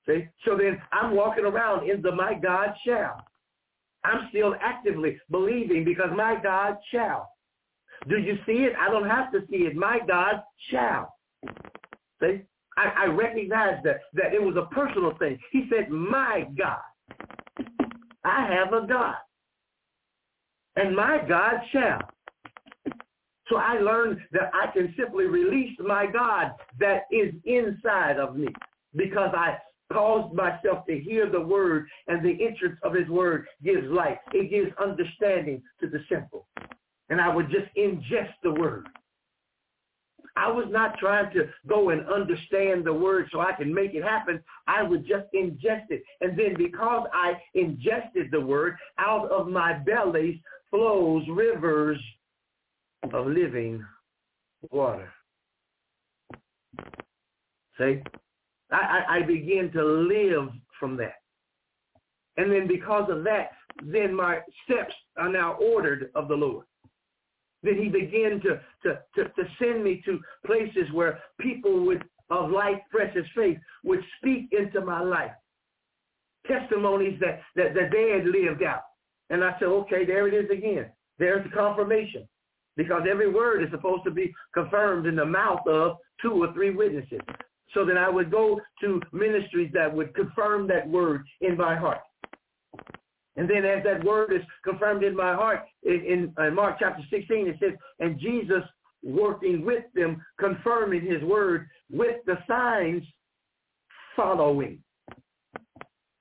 See? 0.06 0.28
So 0.44 0.56
then 0.56 0.80
I'm 0.92 1.14
walking 1.14 1.44
around 1.44 1.88
in 1.88 2.02
the 2.02 2.12
my 2.12 2.34
God 2.34 2.74
shall. 2.86 3.24
I'm 4.04 4.28
still 4.30 4.54
actively 4.60 5.18
believing 5.30 5.84
because 5.84 6.10
my 6.14 6.36
God 6.42 6.76
shall. 6.90 7.30
Do 8.08 8.18
you 8.18 8.36
see 8.46 8.64
it? 8.64 8.72
I 8.78 8.90
don't 8.90 9.08
have 9.08 9.30
to 9.32 9.40
see 9.48 9.58
it. 9.58 9.76
My 9.76 10.00
God 10.06 10.42
shall. 10.70 11.14
See? 12.20 12.42
I, 12.76 13.04
I 13.04 13.06
recognize 13.06 13.76
that, 13.84 14.00
that 14.14 14.34
it 14.34 14.42
was 14.42 14.56
a 14.56 14.72
personal 14.74 15.16
thing. 15.18 15.38
He 15.50 15.68
said, 15.70 15.90
my 15.90 16.46
God. 16.56 16.78
I 18.24 18.46
have 18.46 18.72
a 18.72 18.86
God. 18.86 19.16
And 20.76 20.96
my 20.96 21.18
God 21.28 21.54
shall. 21.72 22.00
So 23.48 23.56
I 23.56 23.78
learned 23.80 24.18
that 24.32 24.50
I 24.54 24.72
can 24.72 24.94
simply 24.98 25.26
release 25.26 25.76
my 25.78 26.06
God 26.06 26.52
that 26.78 27.02
is 27.10 27.34
inside 27.44 28.18
of 28.18 28.36
me 28.36 28.48
because 28.94 29.34
I 29.36 29.58
caused 29.92 30.34
myself 30.34 30.86
to 30.86 30.98
hear 30.98 31.28
the 31.28 31.40
word 31.40 31.86
and 32.06 32.24
the 32.24 32.38
entrance 32.44 32.78
of 32.82 32.94
his 32.94 33.08
word 33.08 33.46
gives 33.62 33.86
life. 33.88 34.18
It 34.32 34.50
gives 34.50 34.74
understanding 34.80 35.62
to 35.80 35.88
the 35.88 35.98
simple. 36.08 36.46
And 37.10 37.20
I 37.20 37.34
would 37.34 37.50
just 37.50 37.66
ingest 37.76 38.32
the 38.42 38.52
word. 38.52 38.86
I 40.36 40.50
was 40.50 40.66
not 40.70 40.98
trying 40.98 41.32
to 41.34 41.48
go 41.66 41.90
and 41.90 42.08
understand 42.08 42.84
the 42.84 42.92
word 42.92 43.28
so 43.30 43.40
I 43.40 43.52
can 43.52 43.72
make 43.72 43.94
it 43.94 44.02
happen. 44.02 44.42
I 44.66 44.82
would 44.82 45.06
just 45.06 45.26
ingest 45.34 45.90
it. 45.90 46.02
And 46.20 46.38
then 46.38 46.54
because 46.56 47.06
I 47.12 47.34
ingested 47.54 48.30
the 48.30 48.40
word, 48.40 48.76
out 48.98 49.30
of 49.30 49.48
my 49.48 49.74
bellies 49.74 50.38
flows 50.70 51.24
rivers 51.28 51.98
of 53.12 53.26
living 53.26 53.84
water. 54.70 55.12
See? 57.78 58.00
I, 58.70 58.76
I, 58.76 59.16
I 59.16 59.22
begin 59.22 59.70
to 59.72 59.84
live 59.84 60.48
from 60.80 60.96
that. 60.96 61.16
And 62.38 62.50
then 62.50 62.66
because 62.66 63.10
of 63.10 63.24
that, 63.24 63.50
then 63.82 64.14
my 64.14 64.40
steps 64.64 64.94
are 65.18 65.28
now 65.28 65.54
ordered 65.54 66.10
of 66.14 66.28
the 66.28 66.34
Lord. 66.34 66.64
Then 67.62 67.76
he 67.76 67.88
began 67.88 68.40
to, 68.40 68.60
to, 68.82 68.98
to, 69.14 69.24
to 69.24 69.42
send 69.60 69.84
me 69.84 70.02
to 70.04 70.18
places 70.44 70.90
where 70.92 71.20
people 71.38 71.86
with 71.86 72.02
of 72.32 72.50
life, 72.50 72.78
precious 72.90 73.26
faith 73.36 73.58
would 73.84 74.00
speak 74.18 74.48
into 74.52 74.80
my 74.80 75.00
life. 75.00 75.32
Testimonies 76.46 77.20
that, 77.20 77.40
that, 77.56 77.74
that 77.74 77.90
they 77.92 78.10
had 78.10 78.26
lived 78.26 78.62
out. 78.62 78.82
And 79.30 79.44
I 79.44 79.54
said, 79.58 79.66
okay, 79.66 80.04
there 80.04 80.26
it 80.28 80.34
is 80.34 80.50
again. 80.50 80.86
There's 81.18 81.44
the 81.44 81.54
confirmation. 81.54 82.26
Because 82.76 83.02
every 83.08 83.30
word 83.30 83.62
is 83.62 83.70
supposed 83.70 84.04
to 84.04 84.10
be 84.10 84.32
confirmed 84.54 85.06
in 85.06 85.14
the 85.14 85.24
mouth 85.24 85.66
of 85.66 85.98
two 86.22 86.42
or 86.42 86.52
three 86.54 86.70
witnesses. 86.70 87.20
So 87.74 87.84
then 87.84 87.98
I 87.98 88.08
would 88.08 88.30
go 88.30 88.60
to 88.80 89.00
ministries 89.12 89.70
that 89.74 89.94
would 89.94 90.14
confirm 90.14 90.66
that 90.68 90.88
word 90.88 91.24
in 91.42 91.56
my 91.56 91.76
heart. 91.76 92.00
And 93.36 93.48
then 93.48 93.64
as 93.64 93.82
that 93.84 94.04
word 94.04 94.32
is 94.32 94.42
confirmed 94.62 95.04
in 95.04 95.16
my 95.16 95.34
heart, 95.34 95.60
in, 95.84 96.04
in, 96.06 96.34
uh, 96.36 96.50
Mark 96.50 96.76
chapter 96.78 97.02
16, 97.10 97.48
it 97.48 97.56
says, 97.60 97.72
and 97.98 98.18
Jesus 98.20 98.62
working 99.02 99.64
with 99.64 99.84
them, 99.94 100.22
confirming 100.38 101.04
his 101.04 101.22
word 101.22 101.68
with 101.90 102.16
the 102.26 102.36
signs 102.46 103.02
following. 104.14 104.78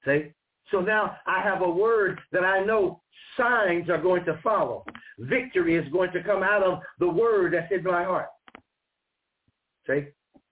See? 0.05 0.31
So 0.71 0.79
now 0.79 1.17
I 1.27 1.41
have 1.41 1.61
a 1.61 1.69
word 1.69 2.19
that 2.31 2.43
I 2.43 2.63
know 2.63 3.01
signs 3.37 3.89
are 3.89 4.01
going 4.01 4.23
to 4.25 4.39
follow. 4.41 4.85
Victory 5.19 5.75
is 5.75 5.91
going 5.91 6.11
to 6.13 6.23
come 6.23 6.43
out 6.43 6.63
of 6.63 6.79
the 6.99 7.07
word 7.07 7.53
that's 7.53 7.71
in 7.71 7.83
my 7.83 8.03
heart. 8.03 8.29
See? 9.85 10.05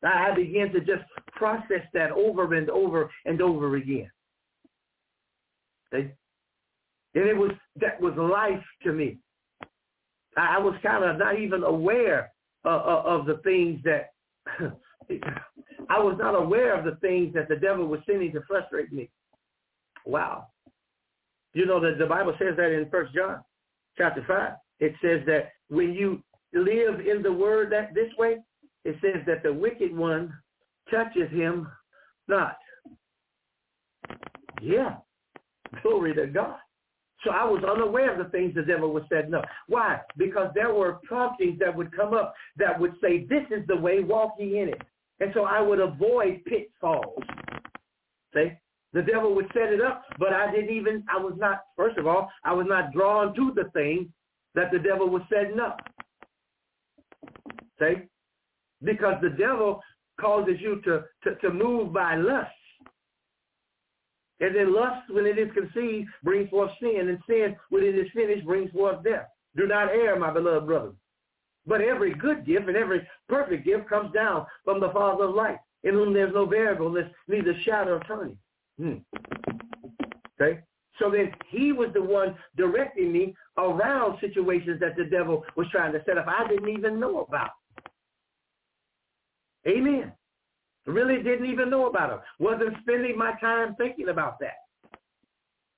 I 0.03 0.33
begin 0.35 0.71
to 0.73 0.79
just 0.79 1.03
process 1.33 1.81
that 1.93 2.11
over 2.11 2.53
and 2.53 2.69
over 2.69 3.09
and 3.25 3.41
over 3.41 3.75
again. 3.77 4.09
See? 5.93 6.09
And 7.15 7.25
it 7.25 7.35
was, 7.35 7.51
that 7.77 7.99
was 7.99 8.13
life 8.15 8.63
to 8.83 8.93
me. 8.93 9.17
I 10.37 10.59
was 10.59 10.75
kind 10.83 11.03
of 11.03 11.17
not 11.17 11.39
even 11.39 11.63
aware 11.63 12.31
uh, 12.65 12.69
uh, 12.69 13.03
of 13.05 13.25
the 13.25 13.37
things 13.43 13.81
that, 13.83 14.11
I 15.89 15.99
was 15.99 16.17
not 16.19 16.35
aware 16.35 16.77
of 16.77 16.85
the 16.85 16.99
things 17.01 17.33
that 17.33 17.49
the 17.49 17.55
devil 17.55 17.87
was 17.87 17.99
sending 18.05 18.31
to 18.33 18.41
frustrate 18.47 18.91
me. 18.93 19.09
Wow. 20.05 20.47
You 21.53 21.65
know 21.65 21.79
that 21.79 21.97
the 21.97 22.05
Bible 22.05 22.35
says 22.37 22.55
that 22.57 22.71
in 22.71 22.89
First 22.89 23.13
John 23.13 23.41
chapter 23.97 24.23
5. 24.27 24.53
It 24.79 24.93
says 25.01 25.21
that 25.25 25.51
when 25.69 25.93
you 25.93 26.23
live 26.53 27.01
in 27.01 27.21
the 27.21 27.31
word 27.31 27.71
that 27.71 27.93
this 27.93 28.11
way, 28.17 28.37
it 28.85 28.95
says 29.01 29.21
that 29.27 29.43
the 29.43 29.53
wicked 29.53 29.95
one 29.95 30.33
touches 30.89 31.29
him 31.31 31.67
not. 32.27 32.57
Yeah. 34.61 34.97
Glory 35.83 36.15
to 36.15 36.27
God. 36.27 36.57
So 37.23 37.31
I 37.31 37.43
was 37.43 37.63
unaware 37.63 38.11
of 38.11 38.23
the 38.23 38.31
things 38.31 38.55
the 38.55 38.61
devil 38.61 38.93
was 38.93 39.03
setting 39.11 39.33
up. 39.33 39.45
Why? 39.67 39.99
Because 40.17 40.51
there 40.55 40.73
were 40.73 40.99
promptings 41.03 41.59
that 41.59 41.75
would 41.75 41.95
come 41.95 42.13
up 42.13 42.33
that 42.57 42.79
would 42.79 42.93
say, 43.01 43.25
this 43.25 43.43
is 43.51 43.67
the 43.67 43.75
way, 43.75 43.99
walk 43.99 44.35
ye 44.39 44.59
in 44.59 44.69
it. 44.69 44.81
And 45.19 45.31
so 45.33 45.43
I 45.43 45.59
would 45.59 45.79
avoid 45.79 46.45
pitfalls. 46.45 47.23
See? 48.33 48.51
The 48.93 49.01
devil 49.03 49.35
would 49.35 49.47
set 49.53 49.71
it 49.71 49.81
up, 49.81 50.03
but 50.17 50.33
I 50.33 50.49
didn't 50.49 50.75
even, 50.75 51.03
I 51.13 51.17
was 51.19 51.33
not, 51.37 51.63
first 51.75 51.97
of 51.97 52.07
all, 52.07 52.31
I 52.43 52.53
was 52.53 52.65
not 52.67 52.91
drawn 52.91 53.35
to 53.35 53.51
the 53.53 53.69
thing 53.71 54.11
that 54.55 54.71
the 54.71 54.79
devil 54.79 55.09
was 55.09 55.21
setting 55.31 55.59
up. 55.59 55.79
See? 57.79 57.95
Because 58.81 59.15
the 59.21 59.29
devil 59.29 59.81
causes 60.19 60.55
you 60.59 60.81
to, 60.85 61.03
to, 61.23 61.35
to 61.35 61.53
move 61.53 61.93
by 61.93 62.15
lust. 62.15 62.49
And 64.41 64.55
then 64.55 64.73
lust, 64.73 65.09
when 65.09 65.25
it 65.25 65.37
is 65.37 65.49
conceived, 65.53 66.09
brings 66.23 66.49
forth 66.49 66.71
sin. 66.79 67.09
And 67.09 67.19
sin, 67.27 67.55
when 67.69 67.83
it 67.83 67.95
is 67.95 68.07
finished, 68.13 68.45
brings 68.45 68.71
forth 68.71 69.03
death. 69.03 69.27
Do 69.55 69.67
not 69.67 69.89
err, 69.89 70.17
my 70.17 70.31
beloved 70.31 70.65
brother. 70.65 70.91
But 71.65 71.81
every 71.81 72.13
good 72.13 72.45
gift 72.45 72.67
and 72.67 72.77
every 72.77 73.07
perfect 73.27 73.65
gift 73.65 73.89
comes 73.89 74.13
down 74.13 74.45
from 74.63 74.79
the 74.79 74.91
Father 74.91 75.25
of 75.25 75.35
light, 75.35 75.59
in 75.83 75.93
whom 75.93 76.13
there's 76.13 76.33
no 76.33 76.45
variableness, 76.45 77.11
neither 77.27 77.53
shadow 77.65 77.95
of 77.95 78.07
turning. 78.07 78.37
Hmm. 78.79 78.95
Okay? 80.39 80.61
So 80.99 81.09
then 81.09 81.31
he 81.49 81.71
was 81.71 81.89
the 81.93 82.01
one 82.01 82.35
directing 82.57 83.11
me 83.11 83.35
around 83.57 84.19
situations 84.19 84.79
that 84.79 84.95
the 84.95 85.05
devil 85.05 85.43
was 85.55 85.67
trying 85.71 85.93
to 85.93 86.03
set 86.05 86.17
up 86.17 86.27
I 86.27 86.47
didn't 86.47 86.69
even 86.69 86.99
know 86.99 87.21
about. 87.21 87.51
Amen. 89.67 90.11
Really 90.85 91.21
didn't 91.21 91.45
even 91.45 91.69
know 91.69 91.87
about 91.87 92.09
them. 92.09 92.19
Wasn't 92.39 92.75
spending 92.81 93.17
my 93.17 93.33
time 93.39 93.75
thinking 93.75 94.09
about 94.09 94.39
that. 94.39 94.57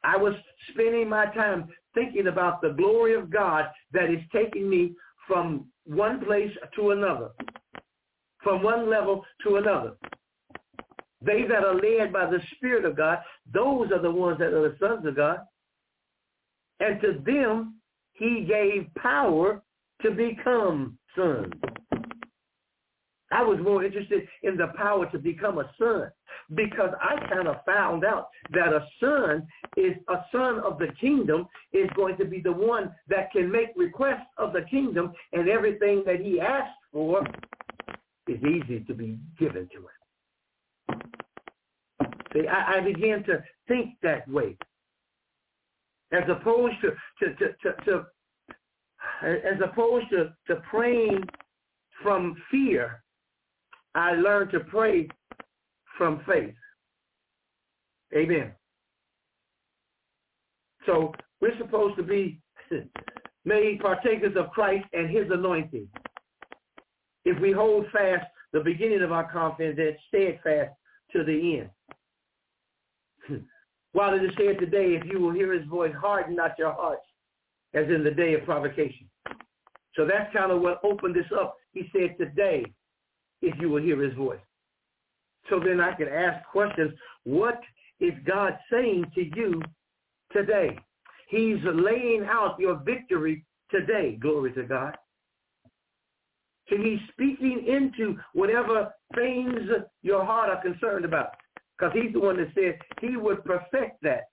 I 0.03 0.17
was 0.17 0.33
spending 0.71 1.09
my 1.09 1.25
time 1.27 1.67
thinking 1.93 2.27
about 2.27 2.61
the 2.61 2.69
glory 2.69 3.15
of 3.15 3.29
God 3.29 3.65
that 3.93 4.09
is 4.09 4.21
taking 4.33 4.69
me 4.69 4.93
from 5.27 5.65
one 5.85 6.23
place 6.23 6.51
to 6.75 6.91
another, 6.91 7.29
from 8.43 8.63
one 8.63 8.89
level 8.89 9.23
to 9.43 9.57
another. 9.57 9.93
They 11.23 11.43
that 11.43 11.63
are 11.63 11.75
led 11.75 12.11
by 12.11 12.25
the 12.25 12.39
Spirit 12.55 12.85
of 12.85 12.97
God, 12.97 13.19
those 13.53 13.91
are 13.91 14.01
the 14.01 14.09
ones 14.09 14.39
that 14.39 14.53
are 14.53 14.69
the 14.69 14.75
sons 14.79 15.05
of 15.05 15.15
God. 15.15 15.39
And 16.79 16.99
to 17.01 17.21
them, 17.23 17.75
he 18.13 18.43
gave 18.47 18.91
power 18.95 19.61
to 20.01 20.11
become 20.11 20.97
sons. 21.15 21.53
I 23.31 23.43
was 23.43 23.59
more 23.59 23.83
interested 23.83 24.27
in 24.43 24.57
the 24.57 24.67
power 24.75 25.09
to 25.11 25.19
become 25.19 25.59
a 25.59 25.71
son 25.79 26.11
because 26.55 26.89
I 26.99 27.15
kind 27.27 27.47
of 27.47 27.63
found 27.65 28.03
out 28.03 28.27
that 28.51 28.73
a 28.73 28.85
son 28.99 29.47
is 29.77 29.93
a 30.09 30.25
son 30.31 30.59
of 30.59 30.77
the 30.79 30.87
kingdom 30.99 31.47
is 31.71 31.89
going 31.95 32.17
to 32.17 32.25
be 32.25 32.41
the 32.41 32.51
one 32.51 32.93
that 33.07 33.31
can 33.31 33.49
make 33.49 33.69
requests 33.75 34.27
of 34.37 34.53
the 34.53 34.63
kingdom 34.69 35.13
and 35.31 35.47
everything 35.47 36.03
that 36.05 36.19
he 36.19 36.39
asks 36.41 36.75
for 36.91 37.25
is 38.27 38.39
easy 38.43 38.81
to 38.81 38.93
be 38.93 39.17
given 39.39 39.69
to 39.73 39.79
him. 39.79 41.01
See, 42.33 42.47
I, 42.47 42.77
I 42.77 42.79
began 42.81 43.23
to 43.25 43.43
think 43.67 43.95
that 44.03 44.27
way 44.27 44.57
as 46.11 46.23
opposed 46.29 46.75
to, 46.81 46.91
to, 47.19 47.35
to, 47.35 47.53
to, 47.63 47.83
to 47.85 48.05
as 49.23 49.59
opposed 49.63 50.09
to, 50.09 50.33
to 50.47 50.61
praying 50.69 51.23
from 52.03 52.35
fear 52.49 53.03
I 53.95 54.13
learned 54.13 54.51
to 54.51 54.61
pray 54.61 55.07
from 55.97 56.21
faith. 56.27 56.55
Amen. 58.15 58.51
So 60.85 61.13
we're 61.39 61.57
supposed 61.57 61.97
to 61.97 62.03
be 62.03 62.39
made 63.45 63.79
partakers 63.79 64.35
of 64.37 64.49
Christ 64.51 64.85
and 64.93 65.09
his 65.09 65.25
anointing. 65.29 65.87
If 67.23 67.39
we 67.39 67.51
hold 67.51 67.85
fast 67.91 68.25
the 68.53 68.59
beginning 68.59 69.01
of 69.01 69.11
our 69.11 69.31
confidence 69.31 69.79
and 69.79 69.95
steadfast 70.07 70.71
to 71.13 71.23
the 71.23 71.59
end. 73.29 73.45
While 73.93 74.13
it 74.13 74.23
is 74.23 74.31
said 74.37 74.59
today, 74.59 74.95
if 74.95 75.05
you 75.05 75.19
will 75.19 75.31
hear 75.31 75.53
his 75.53 75.67
voice, 75.67 75.93
harden 75.99 76.35
not 76.35 76.57
your 76.57 76.73
hearts, 76.73 77.05
as 77.73 77.87
in 77.87 78.03
the 78.03 78.11
day 78.11 78.33
of 78.33 78.45
provocation. 78.45 79.09
So 79.95 80.05
that's 80.05 80.33
kind 80.33 80.51
of 80.51 80.61
what 80.61 80.79
opened 80.83 81.15
this 81.15 81.31
up. 81.37 81.55
He 81.73 81.89
said 81.93 82.17
today, 82.17 82.65
if 83.41 83.59
you 83.59 83.69
will 83.69 83.81
hear 83.81 84.01
his 84.01 84.13
voice. 84.15 84.39
So 85.49 85.59
then 85.59 85.79
I 85.79 85.93
can 85.93 86.07
ask 86.07 86.45
questions. 86.47 86.93
What 87.23 87.59
is 87.99 88.13
God 88.25 88.57
saying 88.71 89.11
to 89.15 89.23
you 89.35 89.61
today? 90.31 90.77
He's 91.27 91.59
laying 91.63 92.25
out 92.25 92.59
your 92.59 92.75
victory 92.75 93.45
today. 93.69 94.17
Glory 94.21 94.53
to 94.53 94.63
God. 94.63 94.95
So 96.69 96.77
he's 96.77 96.99
speaking 97.11 97.65
into 97.67 98.17
whatever 98.33 98.93
things 99.15 99.59
your 100.03 100.23
heart 100.23 100.49
are 100.49 100.61
concerned 100.61 101.05
about. 101.05 101.31
Because 101.77 101.93
he's 101.93 102.13
the 102.13 102.19
one 102.19 102.37
that 102.37 102.49
said 102.53 102.79
he 103.01 103.17
would 103.17 103.43
perfect 103.43 104.01
that 104.03 104.29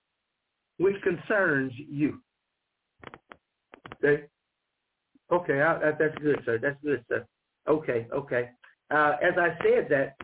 which 0.77 0.95
concerns 1.01 1.73
you. 1.75 2.21
Okay? 4.03 4.25
Okay, 5.31 5.61
I, 5.61 5.91
that's 5.91 6.17
good, 6.21 6.41
sir. 6.45 6.59
That's 6.61 6.77
good, 6.83 7.03
sir. 7.09 7.25
Okay, 7.67 8.07
okay 8.13 8.49
uh, 8.91 9.15
as 9.21 9.33
I 9.37 9.49
said 9.63 9.87
that, 9.89 10.15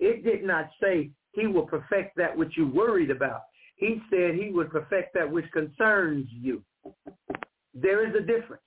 it 0.00 0.24
did 0.24 0.44
not 0.44 0.70
say 0.82 1.10
he 1.32 1.46
will 1.46 1.66
perfect 1.66 2.16
that 2.16 2.36
which 2.36 2.56
you 2.56 2.68
worried 2.68 3.10
about. 3.10 3.42
He 3.76 4.00
said 4.10 4.34
he 4.34 4.50
would 4.50 4.70
perfect 4.70 5.14
that 5.14 5.30
which 5.30 5.50
concerns 5.52 6.26
you. 6.30 6.62
There 7.74 8.06
is 8.08 8.14
a 8.14 8.20
difference. 8.20 8.62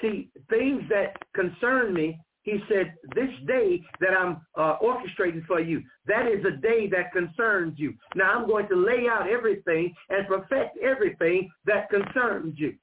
See, 0.00 0.30
things 0.48 0.82
that 0.88 1.16
concern 1.34 1.94
me, 1.94 2.18
he 2.42 2.58
said, 2.68 2.94
this 3.14 3.30
day 3.46 3.80
that 4.00 4.10
I'm 4.18 4.42
uh, 4.56 4.76
orchestrating 4.78 5.46
for 5.46 5.60
you, 5.60 5.82
that 6.06 6.26
is 6.26 6.44
a 6.44 6.56
day 6.60 6.88
that 6.88 7.12
concerns 7.12 7.74
you. 7.78 7.94
Now 8.14 8.38
I'm 8.38 8.46
going 8.46 8.68
to 8.68 8.76
lay 8.76 9.06
out 9.10 9.28
everything 9.30 9.94
and 10.10 10.26
perfect 10.26 10.76
everything 10.82 11.50
that 11.64 11.88
concerns 11.88 12.54
you. 12.58 12.74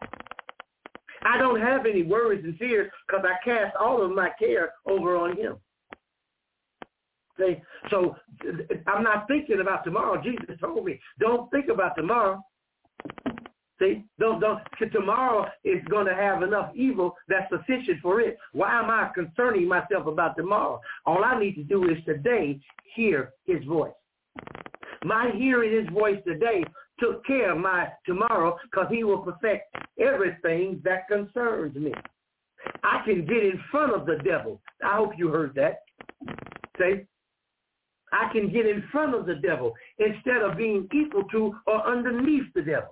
I 1.23 1.37
don't 1.37 1.61
have 1.61 1.85
any 1.85 2.03
worries 2.03 2.43
and 2.43 2.57
fears 2.57 2.91
because 3.07 3.25
I 3.25 3.43
cast 3.43 3.75
all 3.75 4.01
of 4.01 4.11
my 4.11 4.29
care 4.39 4.73
over 4.85 5.15
on 5.17 5.37
him. 5.37 5.57
See, 7.39 7.61
so 7.89 8.15
I'm 8.87 9.03
not 9.03 9.27
thinking 9.27 9.61
about 9.61 9.83
tomorrow. 9.83 10.21
Jesus 10.21 10.59
told 10.59 10.85
me, 10.85 10.99
don't 11.19 11.49
think 11.51 11.69
about 11.69 11.95
tomorrow. 11.95 12.43
See, 13.79 14.03
don't 14.19 14.39
don't. 14.39 14.61
Tomorrow 14.91 15.47
is 15.63 15.83
going 15.89 16.05
to 16.05 16.13
have 16.13 16.43
enough 16.43 16.71
evil 16.75 17.15
that's 17.27 17.49
sufficient 17.49 17.99
for 18.01 18.21
it. 18.21 18.37
Why 18.53 18.79
am 18.79 18.91
I 18.91 19.09
concerning 19.15 19.67
myself 19.67 20.05
about 20.05 20.37
tomorrow? 20.37 20.79
All 21.05 21.23
I 21.23 21.39
need 21.39 21.55
to 21.55 21.63
do 21.63 21.89
is 21.89 21.97
today 22.05 22.59
hear 22.93 23.31
His 23.45 23.63
voice. 23.63 23.93
My 25.03 25.31
hearing 25.35 25.83
His 25.83 25.91
voice 25.91 26.19
today 26.27 26.63
took 27.01 27.25
care 27.25 27.51
of 27.51 27.57
my 27.57 27.87
tomorrow 28.05 28.57
because 28.63 28.87
he 28.89 29.03
will 29.03 29.19
perfect 29.19 29.75
everything 29.99 30.81
that 30.83 31.07
concerns 31.07 31.75
me. 31.75 31.93
I 32.83 33.01
can 33.05 33.25
get 33.25 33.43
in 33.43 33.59
front 33.71 33.93
of 33.93 34.05
the 34.05 34.17
devil. 34.23 34.61
I 34.83 34.97
hope 34.97 35.13
you 35.17 35.29
heard 35.29 35.55
that. 35.55 35.79
Say, 36.77 37.05
I 38.13 38.31
can 38.31 38.51
get 38.51 38.65
in 38.65 38.83
front 38.91 39.15
of 39.15 39.25
the 39.25 39.35
devil 39.35 39.73
instead 39.97 40.41
of 40.41 40.57
being 40.57 40.87
equal 40.93 41.23
to 41.31 41.55
or 41.65 41.87
underneath 41.87 42.53
the 42.53 42.61
devil. 42.61 42.89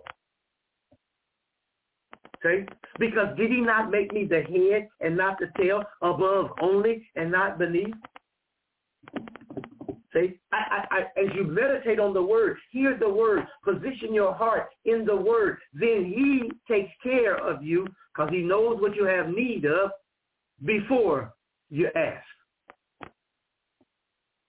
Okay? 2.38 2.66
Because 3.00 3.36
did 3.38 3.52
he 3.52 3.60
not 3.60 3.92
make 3.92 4.14
me 4.14 4.26
the 4.26 4.42
head 4.42 4.88
and 5.02 5.18
not 5.18 5.38
the 5.40 5.48
tail, 5.62 5.84
above 6.02 6.52
only 6.62 7.08
and 7.16 7.32
not 7.32 7.60
beneath? 7.60 7.94
See, 10.14 10.40
I, 10.52 10.58
I, 10.58 10.98
I, 10.98 11.00
as 11.22 11.36
you 11.36 11.44
meditate 11.44 12.00
on 12.00 12.14
the 12.14 12.24
word, 12.24 12.58
hear 12.72 12.98
the 12.98 13.10
word, 13.10 13.46
position 13.64 14.14
your 14.14 14.34
heart 14.34 14.70
in 14.86 15.06
the 15.06 15.16
word, 15.16 15.60
then 15.74 16.06
he 16.06 16.52
takes 16.68 16.92
care 17.04 17.38
of 17.38 17.64
you 17.64 17.86
because 18.14 18.32
he 18.32 18.42
knows 18.42 18.82
what 18.82 18.96
you 18.96 19.06
have 19.06 19.30
need 19.30 19.66
of 19.66 19.92
before 20.66 21.34
you 21.70 21.90
ask. 21.96 22.26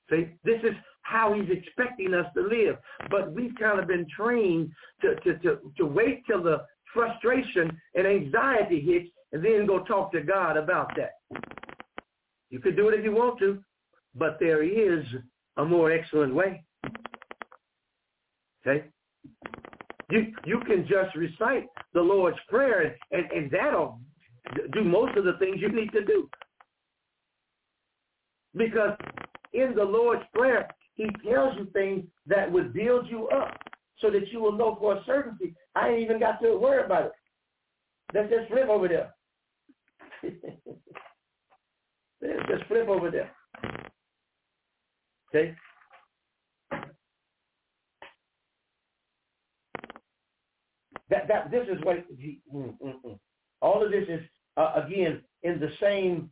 See, 0.09 0.29
this 0.45 0.61
is 0.65 0.75
how 1.03 1.35
he's 1.35 1.51
expecting 1.51 2.15
us 2.15 2.27
to 2.35 2.43
live. 2.43 2.77
But 3.11 3.33
we've 3.33 3.55
kind 3.59 3.79
of 3.79 3.87
been 3.87 4.07
trained 4.17 4.73
to, 5.03 5.17
to, 5.17 5.39
to, 5.41 5.73
to 5.77 5.85
wait 5.85 6.23
till 6.27 6.43
the 6.43 6.65
frustration 6.95 7.71
and 7.95 8.07
anxiety 8.07 8.81
hits 8.81 9.11
and 9.33 9.45
then 9.45 9.67
go 9.67 9.85
talk 9.85 10.11
to 10.13 10.23
God 10.23 10.57
about 10.57 10.93
that. 10.97 11.43
You 12.49 12.59
could 12.59 12.77
do 12.77 12.89
it 12.89 12.99
if 12.99 13.05
you 13.05 13.13
want 13.13 13.39
to, 13.41 13.63
but 14.15 14.39
there 14.41 14.63
is 14.63 15.05
a 15.57 15.65
more 15.65 15.91
excellent 15.93 16.35
way. 16.35 16.65
Okay? 18.67 18.85
You 20.11 20.33
you 20.45 20.61
can 20.67 20.87
just 20.89 21.15
recite 21.17 21.67
the 21.95 22.01
Lord's 22.01 22.39
Prayer 22.49 22.97
and, 23.11 23.31
and 23.31 23.51
that'll 23.51 24.01
do 24.73 24.85
most 24.85 25.17
of 25.17 25.25
the 25.25 25.35
things 25.39 25.59
you 25.61 25.71
need 25.71 25.93
to 25.93 26.05
do. 26.05 26.29
Because 28.57 28.97
in 29.53 29.75
the 29.75 29.85
Lord's 29.85 30.25
Prayer, 30.35 30.69
he 30.95 31.09
tells 31.29 31.57
you 31.57 31.67
things 31.73 32.05
that 32.27 32.51
would 32.51 32.73
build 32.73 33.07
you 33.09 33.29
up 33.29 33.57
so 34.01 34.11
that 34.11 34.29
you 34.33 34.41
will 34.41 34.53
know 34.53 34.77
for 34.81 34.97
a 34.97 35.05
certainty, 35.05 35.55
I 35.75 35.91
ain't 35.91 36.01
even 36.03 36.19
got 36.19 36.41
to 36.43 36.57
worry 36.59 36.85
about 36.85 37.07
it. 37.07 37.13
Let's 38.15 38.31
just 38.31 38.51
flip 38.51 38.69
over 38.69 38.89
there. 38.89 39.15
Let's 42.23 42.49
just 42.49 42.65
flip 42.67 42.89
over 42.89 43.11
there. 43.11 43.31
Okay? 45.35 45.55
That 51.09 51.27
that 51.29 51.51
this 51.51 51.67
is 51.69 51.85
what 51.85 51.97
mm, 52.19 52.39
mm, 52.55 52.95
mm. 53.05 53.19
all 53.61 53.85
of 53.85 53.91
this 53.91 54.09
is 54.09 54.21
uh, 54.57 54.83
again 54.87 55.23
in 55.43 55.59
the 55.59 55.71
same 55.81 56.31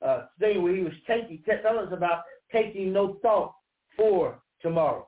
uh, 0.00 0.26
thing 0.40 0.62
where 0.62 0.74
he 0.74 0.82
was 0.82 0.94
taking 1.06 1.42
telling 1.44 1.86
us 1.86 1.92
about 1.92 2.22
taking 2.50 2.92
no 2.92 3.18
thought 3.20 3.52
for 3.96 4.40
tomorrow. 4.62 5.06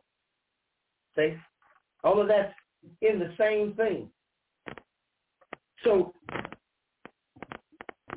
See, 1.17 1.35
all 2.05 2.21
of 2.21 2.29
that's 2.29 2.53
in 3.01 3.19
the 3.19 3.33
same 3.39 3.75
thing. 3.75 4.11
So 5.83 6.15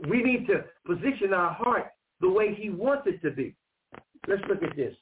we 0.09 0.21
need 0.21 0.47
to 0.47 0.65
position 0.85 1.33
our 1.33 1.53
heart 1.53 1.91
the 2.19 2.29
way 2.29 2.53
he 2.53 2.69
wants 2.69 3.07
it 3.07 3.21
to 3.21 3.31
be. 3.31 3.55
Let's 4.27 4.41
look 4.47 4.63
at 4.63 4.75
this. 4.75 4.95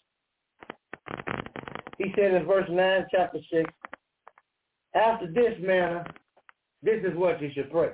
He 1.98 2.12
said 2.16 2.34
in 2.34 2.46
verse 2.46 2.68
9, 2.70 3.06
chapter 3.12 3.40
6, 3.52 3.72
after 4.96 5.28
this 5.32 5.54
manner, 5.62 6.06
this 6.82 7.04
is 7.04 7.16
what 7.16 7.42
you 7.42 7.50
should 7.54 7.72
pray. 7.72 7.92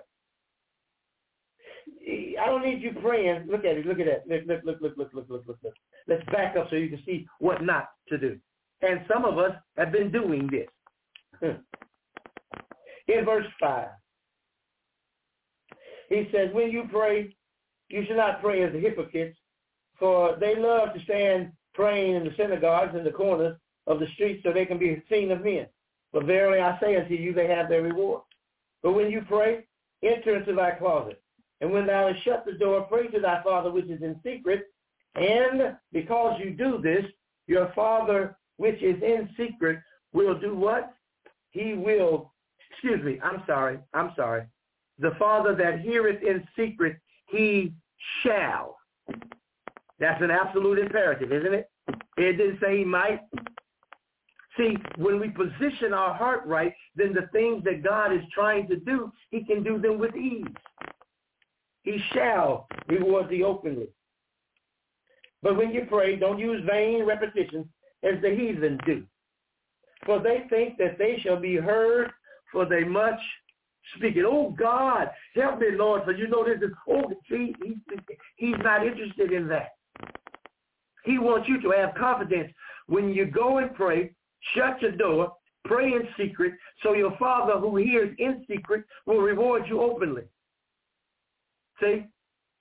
I 2.41 2.45
don't 2.45 2.63
need 2.63 2.81
you 2.81 2.91
praying. 3.01 3.47
Look 3.49 3.65
at 3.65 3.77
it. 3.77 3.85
Look 3.85 3.99
at 3.99 4.05
that. 4.05 4.27
Look, 4.27 4.63
look, 4.63 4.79
look, 4.81 4.95
look, 4.97 5.09
look, 5.13 5.29
look, 5.29 5.43
look, 5.47 5.57
look. 5.61 5.73
Let's 6.07 6.23
back 6.31 6.55
up 6.55 6.67
so 6.69 6.77
you 6.77 6.89
can 6.89 7.03
see 7.05 7.27
what 7.39 7.63
not 7.63 7.89
to 8.09 8.17
do. 8.17 8.37
And 8.81 9.01
some 9.11 9.25
of 9.25 9.37
us 9.37 9.51
have 9.77 9.91
been 9.91 10.11
doing 10.11 10.49
this. 10.49 10.67
Hmm. 11.41 11.61
In 13.07 13.25
verse 13.25 13.45
5, 13.59 13.87
he 16.09 16.27
says, 16.31 16.49
when 16.53 16.71
you 16.71 16.83
pray, 16.91 17.35
you 17.89 18.03
should 18.07 18.17
not 18.17 18.41
pray 18.41 18.63
as 18.63 18.73
the 18.73 18.79
hypocrites, 18.79 19.37
for 19.99 20.33
uh, 20.33 20.39
they 20.39 20.55
love 20.55 20.93
to 20.93 21.03
stand 21.03 21.51
praying 21.73 22.15
in 22.15 22.23
the 22.23 22.33
synagogues 22.37 22.95
and 22.95 23.05
the 23.05 23.11
corners 23.11 23.55
of 23.85 23.99
the 23.99 24.07
streets 24.13 24.43
so 24.43 24.51
they 24.51 24.65
can 24.65 24.77
be 24.77 25.01
seen 25.09 25.31
of 25.31 25.43
men. 25.43 25.67
But 26.13 26.25
verily 26.25 26.59
I 26.59 26.79
say 26.79 26.95
unto 26.95 27.13
you, 27.13 27.33
they 27.33 27.47
have 27.47 27.69
their 27.69 27.83
reward. 27.83 28.21
But 28.83 28.93
when 28.93 29.11
you 29.11 29.21
pray, 29.27 29.65
enter 30.03 30.35
into 30.35 30.53
thy 30.53 30.71
closet. 30.71 31.21
And 31.61 31.71
when 31.71 31.87
thou 31.87 32.07
hast 32.07 32.23
shut 32.23 32.45
the 32.45 32.53
door, 32.53 32.81
pray 32.83 33.07
to 33.07 33.19
thy 33.19 33.41
Father 33.43 33.71
which 33.71 33.85
is 33.85 34.01
in 34.01 34.19
secret. 34.23 34.65
And 35.15 35.75
because 35.91 36.39
you 36.39 36.51
do 36.51 36.79
this, 36.81 37.05
your 37.47 37.71
Father 37.75 38.37
which 38.57 38.81
is 38.81 39.01
in 39.01 39.29
secret 39.37 39.79
will 40.13 40.39
do 40.39 40.55
what? 40.55 40.93
He 41.51 41.73
will, 41.73 42.33
excuse 42.71 43.03
me, 43.03 43.19
I'm 43.23 43.43
sorry, 43.47 43.79
I'm 43.93 44.11
sorry. 44.15 44.43
The 44.99 45.11
Father 45.17 45.55
that 45.55 45.81
heareth 45.81 46.21
in 46.23 46.47
secret, 46.55 46.97
he 47.27 47.73
shall. 48.21 48.77
That's 49.99 50.21
an 50.21 50.31
absolute 50.31 50.79
imperative, 50.79 51.31
isn't 51.31 51.53
it? 51.53 51.69
It 52.17 52.37
didn't 52.37 52.59
say 52.61 52.79
he 52.79 52.83
might. 52.85 53.21
See, 54.57 54.75
when 54.97 55.19
we 55.19 55.29
position 55.29 55.93
our 55.93 56.13
heart 56.13 56.45
right, 56.45 56.73
then 56.95 57.13
the 57.13 57.27
things 57.31 57.63
that 57.63 57.83
God 57.83 58.11
is 58.11 58.21
trying 58.33 58.67
to 58.69 58.77
do, 58.77 59.11
he 59.29 59.43
can 59.43 59.63
do 59.63 59.79
them 59.79 59.99
with 59.99 60.15
ease. 60.15 60.45
He 61.83 61.99
shall 62.13 62.67
reward 62.87 63.29
thee 63.29 63.43
openly. 63.43 63.87
But 65.43 65.57
when 65.57 65.71
you 65.71 65.85
pray, 65.87 66.15
don't 66.15 66.39
use 66.39 66.63
vain 66.69 67.05
repetitions 67.05 67.67
as 68.03 68.21
the 68.21 68.29
heathen 68.29 68.79
do. 68.85 69.03
For 70.05 70.19
they 70.19 70.45
think 70.49 70.77
that 70.77 70.97
they 70.97 71.19
shall 71.21 71.39
be 71.39 71.55
heard 71.55 72.11
for 72.51 72.65
they 72.65 72.83
much 72.83 73.19
speaking. 73.95 74.25
Oh 74.25 74.55
God, 74.57 75.09
help 75.35 75.59
me, 75.59 75.67
Lord, 75.71 76.03
for 76.03 76.11
you 76.11 76.27
know 76.27 76.43
this 76.43 76.61
is, 76.61 76.75
oh, 76.89 77.11
see, 77.29 77.55
he, 77.63 77.77
he's 78.35 78.55
not 78.63 78.85
interested 78.85 79.31
in 79.31 79.47
that. 79.49 79.76
He 81.03 81.17
wants 81.17 81.47
you 81.47 81.61
to 81.61 81.71
have 81.71 81.95
confidence. 81.95 82.51
When 82.87 83.09
you 83.09 83.25
go 83.25 83.59
and 83.59 83.73
pray, 83.73 84.11
shut 84.55 84.81
your 84.81 84.91
door, 84.91 85.33
pray 85.65 85.93
in 85.93 86.07
secret, 86.17 86.53
so 86.83 86.93
your 86.93 87.15
Father 87.17 87.59
who 87.59 87.77
hears 87.77 88.15
in 88.19 88.45
secret 88.47 88.83
will 89.05 89.19
reward 89.19 89.63
you 89.67 89.81
openly. 89.81 90.23
See? 91.81 92.05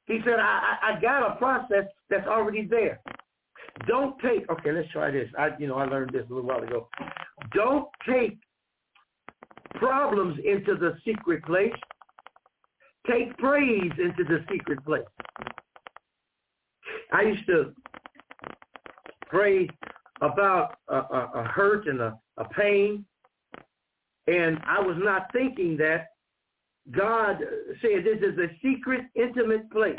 He 0.06 0.20
said, 0.24 0.38
I, 0.38 0.76
I, 0.82 0.92
I 0.92 1.00
got 1.00 1.32
a 1.32 1.36
process 1.36 1.84
that's 2.08 2.26
already 2.26 2.64
there. 2.64 3.00
Don't 3.86 4.18
take, 4.20 4.48
okay, 4.50 4.72
let's 4.72 4.90
try 4.90 5.10
this. 5.10 5.28
I, 5.38 5.50
you 5.58 5.66
know, 5.66 5.76
I 5.76 5.84
learned 5.84 6.12
this 6.12 6.24
a 6.30 6.32
little 6.32 6.48
while 6.48 6.62
ago. 6.62 6.88
Don't 7.52 7.88
take 8.08 8.38
problems 9.74 10.38
into 10.44 10.76
the 10.76 10.96
secret 11.04 11.44
place. 11.44 11.72
Take 13.10 13.36
praise 13.38 13.92
into 13.98 14.24
the 14.24 14.44
secret 14.50 14.84
place. 14.84 15.04
I 17.12 17.22
used 17.22 17.46
to 17.46 17.72
pray 19.28 19.68
about 20.20 20.78
a, 20.88 20.96
a, 20.96 21.30
a 21.34 21.44
hurt 21.44 21.86
and 21.86 22.00
a, 22.00 22.18
a 22.36 22.44
pain, 22.48 23.04
and 24.26 24.58
I 24.66 24.80
was 24.80 24.96
not 24.98 25.32
thinking 25.32 25.76
that 25.78 26.08
God 26.90 27.38
said 27.80 28.04
this 28.04 28.18
is 28.22 28.38
a 28.38 28.48
secret, 28.62 29.02
intimate 29.14 29.70
place. 29.70 29.98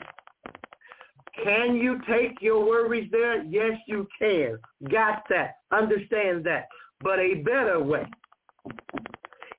Can 1.44 1.76
you 1.76 2.00
take 2.10 2.42
your 2.42 2.66
worries 2.66 3.10
there? 3.12 3.44
Yes, 3.44 3.74
you 3.88 4.08
can. 4.20 4.58
Got 4.90 5.24
that. 5.30 5.58
Understand 5.72 6.44
that. 6.46 6.68
But 7.02 7.20
a 7.20 7.36
better 7.36 7.80
way 7.82 8.06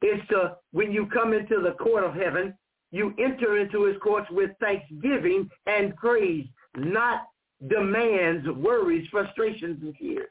is 0.03 0.21
to, 0.31 0.57
when 0.73 0.91
you 0.93 1.07
come 1.07 1.33
into 1.33 1.61
the 1.61 1.73
court 1.73 2.03
of 2.03 2.15
heaven, 2.15 2.55
you 2.91 3.15
enter 3.19 3.59
into 3.59 3.85
his 3.85 3.97
courts 4.03 4.27
with 4.31 4.51
thanksgiving 4.61 5.49
and 5.67 5.95
praise, 5.97 6.47
not 6.77 7.27
demands, 7.67 8.47
worries, 8.49 9.09
frustrations, 9.11 9.83
and 9.83 9.97
fears. 9.97 10.29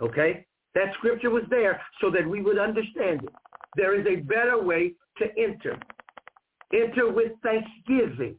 Okay? 0.00 0.46
That 0.74 0.94
scripture 0.94 1.30
was 1.30 1.42
there 1.50 1.80
so 2.00 2.10
that 2.10 2.26
we 2.26 2.40
would 2.40 2.58
understand 2.58 3.24
it. 3.24 3.30
There 3.76 3.98
is 3.98 4.06
a 4.06 4.22
better 4.22 4.62
way 4.62 4.94
to 5.18 5.26
enter. 5.36 5.78
Enter 6.72 7.10
with 7.12 7.32
thanksgiving. 7.42 8.36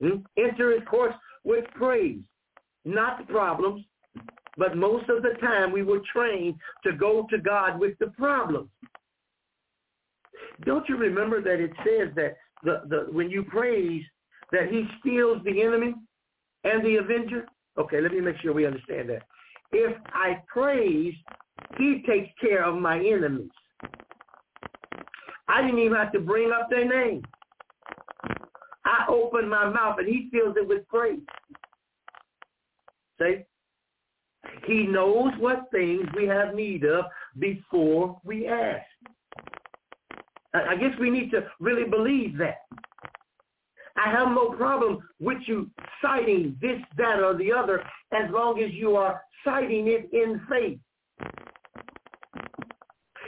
Hmm? 0.00 0.18
Enter, 0.38 0.76
of 0.76 0.84
course, 0.86 1.14
with 1.44 1.64
praise. 1.74 2.20
Not 2.84 3.18
the 3.18 3.32
problems, 3.32 3.84
but 4.56 4.76
most 4.76 5.08
of 5.08 5.22
the 5.22 5.34
time 5.40 5.72
we 5.72 5.82
were 5.82 6.00
trained 6.12 6.54
to 6.84 6.92
go 6.92 7.26
to 7.30 7.38
God 7.38 7.80
with 7.80 7.98
the 7.98 8.08
problems. 8.08 8.70
Don't 10.64 10.88
you 10.88 10.96
remember 10.96 11.42
that 11.42 11.60
it 11.60 11.72
says 11.78 12.14
that 12.14 12.36
the, 12.62 12.82
the 12.88 13.06
when 13.12 13.30
you 13.30 13.42
praise 13.44 14.02
that 14.52 14.68
he 14.70 14.84
steals 15.00 15.42
the 15.44 15.62
enemy 15.62 15.94
and 16.64 16.84
the 16.84 16.96
avenger? 16.96 17.46
Okay, 17.78 18.00
let 18.00 18.12
me 18.12 18.20
make 18.20 18.36
sure 18.38 18.52
we 18.52 18.66
understand 18.66 19.08
that. 19.10 19.22
If 19.72 19.96
I 20.12 20.42
praise, 20.46 21.14
he 21.78 22.02
takes 22.06 22.30
care 22.40 22.64
of 22.64 22.80
my 22.80 22.98
enemies. 22.98 23.50
I 25.48 25.62
didn't 25.62 25.78
even 25.78 25.96
have 25.96 26.12
to 26.12 26.20
bring 26.20 26.52
up 26.52 26.68
their 26.70 26.88
name. 26.88 27.22
I 28.84 29.06
open 29.08 29.48
my 29.48 29.68
mouth 29.68 29.96
and 29.98 30.08
he 30.08 30.28
fills 30.32 30.56
it 30.56 30.66
with 30.66 30.86
praise. 30.88 31.20
See? 33.20 33.44
He 34.66 34.86
knows 34.86 35.32
what 35.38 35.70
things 35.70 36.06
we 36.16 36.26
have 36.26 36.54
need 36.54 36.84
of 36.84 37.06
before 37.38 38.20
we 38.24 38.46
ask. 38.46 38.84
I 40.68 40.76
guess 40.76 40.98
we 41.00 41.10
need 41.10 41.30
to 41.32 41.46
really 41.60 41.88
believe 41.88 42.36
that. 42.38 42.62
I 43.96 44.10
have 44.10 44.28
no 44.28 44.50
problem 44.50 44.98
with 45.20 45.38
you 45.46 45.70
citing 46.02 46.56
this, 46.60 46.78
that, 46.98 47.20
or 47.20 47.36
the 47.36 47.52
other 47.52 47.80
as 48.12 48.30
long 48.30 48.60
as 48.62 48.72
you 48.72 48.96
are 48.96 49.22
citing 49.44 49.88
it 49.88 50.10
in 50.12 50.40
faith. 50.48 50.78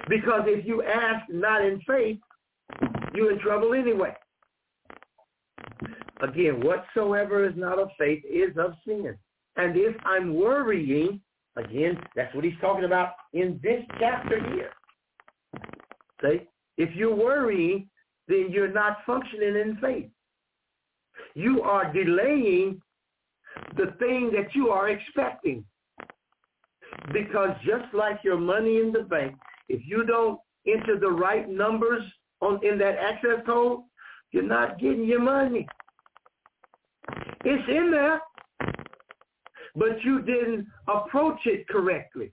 Because 0.09 0.43
if 0.47 0.67
you 0.67 0.83
ask 0.83 1.29
not 1.31 1.65
in 1.65 1.81
faith, 1.87 2.19
you're 3.15 3.33
in 3.33 3.39
trouble 3.41 3.75
anyway. 3.75 4.15
Again, 6.21 6.61
whatsoever 6.65 7.47
is 7.47 7.55
not 7.57 7.79
of 7.79 7.89
faith 7.99 8.23
is 8.29 8.57
of 8.59 8.73
sin. 8.87 9.17
And 9.57 9.77
if 9.77 9.97
I'm 10.05 10.35
worrying, 10.35 11.21
again, 11.57 11.99
that's 12.17 12.35
what 12.35 12.45
he's 12.45 12.55
talking 12.61 12.85
about 12.85 13.11
in 13.33 13.61
this 13.63 13.83
chapter 13.99 14.41
here. 14.53 14.73
See? 16.23 16.47
If 16.79 16.95
you're 16.95 17.15
worrying, 17.15 17.91
then 18.29 18.49
you're 18.51 18.73
not 18.73 18.99
functioning 19.05 19.57
in 19.57 19.77
faith. 19.81 20.09
You 21.35 21.63
are 21.63 21.93
delaying 21.93 22.81
the 23.77 23.93
thing 23.99 24.31
that 24.33 24.55
you 24.55 24.71
are 24.71 24.89
expecting. 24.89 25.65
Because 27.13 27.51
just 27.67 27.93
like 27.93 28.21
your 28.23 28.39
money 28.39 28.81
in 28.81 28.93
the 28.93 29.03
bank, 29.03 29.37
if 29.69 29.83
you 29.85 30.05
don't 30.05 30.39
enter 30.67 30.99
the 30.99 31.11
right 31.11 31.49
numbers 31.49 32.03
on 32.41 32.61
in 32.65 32.79
that 32.79 32.97
access 32.97 33.45
code, 33.45 33.81
you're 34.31 34.43
not 34.43 34.79
getting 34.79 35.05
your 35.05 35.21
money. 35.21 35.67
It's 37.45 37.69
in 37.69 37.91
there, 37.91 38.21
but 39.75 40.03
you 40.05 40.23
didn't 40.23 40.67
approach 40.87 41.41
it 41.47 41.67
correctly. 41.69 42.33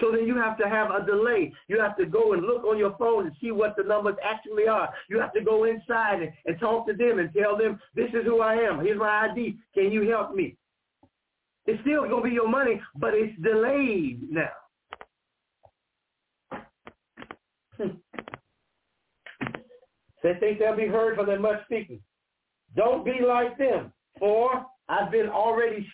So 0.00 0.10
then 0.12 0.26
you 0.26 0.36
have 0.36 0.58
to 0.58 0.68
have 0.68 0.90
a 0.90 1.04
delay. 1.04 1.52
You 1.68 1.80
have 1.80 1.96
to 1.96 2.06
go 2.06 2.32
and 2.34 2.42
look 2.42 2.64
on 2.64 2.78
your 2.78 2.96
phone 2.98 3.26
and 3.26 3.36
see 3.40 3.50
what 3.50 3.76
the 3.76 3.84
numbers 3.84 4.16
actually 4.22 4.68
are. 4.68 4.92
You 5.08 5.18
have 5.20 5.32
to 5.34 5.40
go 5.40 5.64
inside 5.64 6.22
and, 6.22 6.32
and 6.44 6.58
talk 6.60 6.86
to 6.86 6.92
them 6.92 7.18
and 7.18 7.32
tell 7.32 7.56
them, 7.56 7.80
this 7.94 8.10
is 8.10 8.24
who 8.24 8.40
I 8.40 8.54
am. 8.54 8.80
Here's 8.80 8.98
my 8.98 9.28
ID. 9.30 9.56
Can 9.74 9.90
you 9.90 10.08
help 10.08 10.34
me? 10.34 10.56
It's 11.66 11.80
still 11.80 12.02
going 12.02 12.22
to 12.22 12.28
be 12.28 12.34
your 12.34 12.48
money, 12.48 12.80
but 12.96 13.14
it's 13.14 13.40
delayed 13.42 14.20
now. 14.30 14.50
They 20.22 20.34
think 20.40 20.58
they'll 20.58 20.74
be 20.74 20.88
heard 20.88 21.14
for 21.14 21.24
their 21.24 21.38
much 21.38 21.62
speaking. 21.66 22.00
Don't 22.74 23.04
be 23.04 23.20
like 23.24 23.56
them, 23.58 23.92
for 24.18 24.66
I've 24.88 25.12
been 25.12 25.28
already 25.28 25.86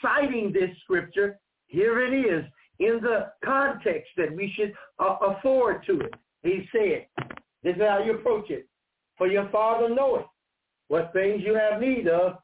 citing 0.00 0.52
this 0.52 0.70
scripture. 0.84 1.40
Here 1.66 2.00
it 2.00 2.14
is 2.14 2.44
in 2.78 3.00
the 3.02 3.32
context 3.44 4.10
that 4.16 4.34
we 4.34 4.52
should 4.56 4.72
uh, 4.98 5.16
afford 5.20 5.84
to 5.86 6.00
it. 6.00 6.14
He 6.42 6.68
said, 6.72 7.06
this 7.62 7.76
is 7.76 7.82
how 7.82 8.02
you 8.04 8.14
approach 8.14 8.50
it. 8.50 8.68
For 9.16 9.26
your 9.26 9.48
Father 9.50 9.88
knoweth 9.88 10.26
what 10.88 11.12
things 11.12 11.42
you 11.44 11.54
have 11.54 11.80
need 11.80 12.06
of 12.06 12.36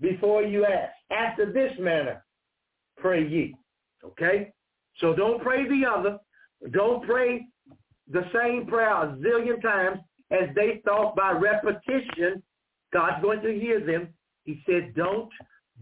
before 0.00 0.42
you 0.42 0.64
ask. 0.64 0.92
After 1.10 1.52
this 1.52 1.72
manner, 1.78 2.24
pray 2.96 3.26
ye. 3.26 3.56
Okay? 4.04 4.52
So 4.98 5.14
don't 5.14 5.42
pray 5.42 5.68
the 5.68 5.86
other. 5.86 6.18
Don't 6.70 7.04
pray 7.06 7.46
the 8.10 8.24
same 8.34 8.66
prayer 8.66 8.90
a 8.90 9.16
zillion 9.16 9.60
times 9.60 9.98
as 10.30 10.48
they 10.54 10.80
thought 10.84 11.16
by 11.16 11.32
repetition 11.32 12.42
God's 12.92 13.22
going 13.22 13.40
to 13.42 13.58
hear 13.58 13.84
them. 13.84 14.08
He 14.44 14.62
said, 14.66 14.94
don't 14.94 15.30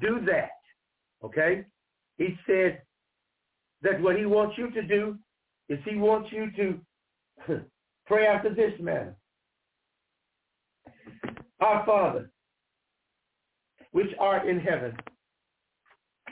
do 0.00 0.20
that. 0.26 0.50
Okay? 1.24 1.64
He 2.16 2.36
said 2.46 2.82
that 3.82 4.00
what 4.00 4.16
he 4.16 4.26
wants 4.26 4.56
you 4.58 4.70
to 4.70 4.82
do 4.82 5.16
is 5.68 5.78
he 5.84 5.96
wants 5.96 6.30
you 6.32 6.50
to 7.46 7.60
pray 8.06 8.26
after 8.26 8.54
this 8.54 8.72
manner. 8.80 9.14
Our 11.60 11.84
Father, 11.84 12.30
which 13.92 14.10
art 14.18 14.48
in 14.48 14.60
heaven, 14.60 14.96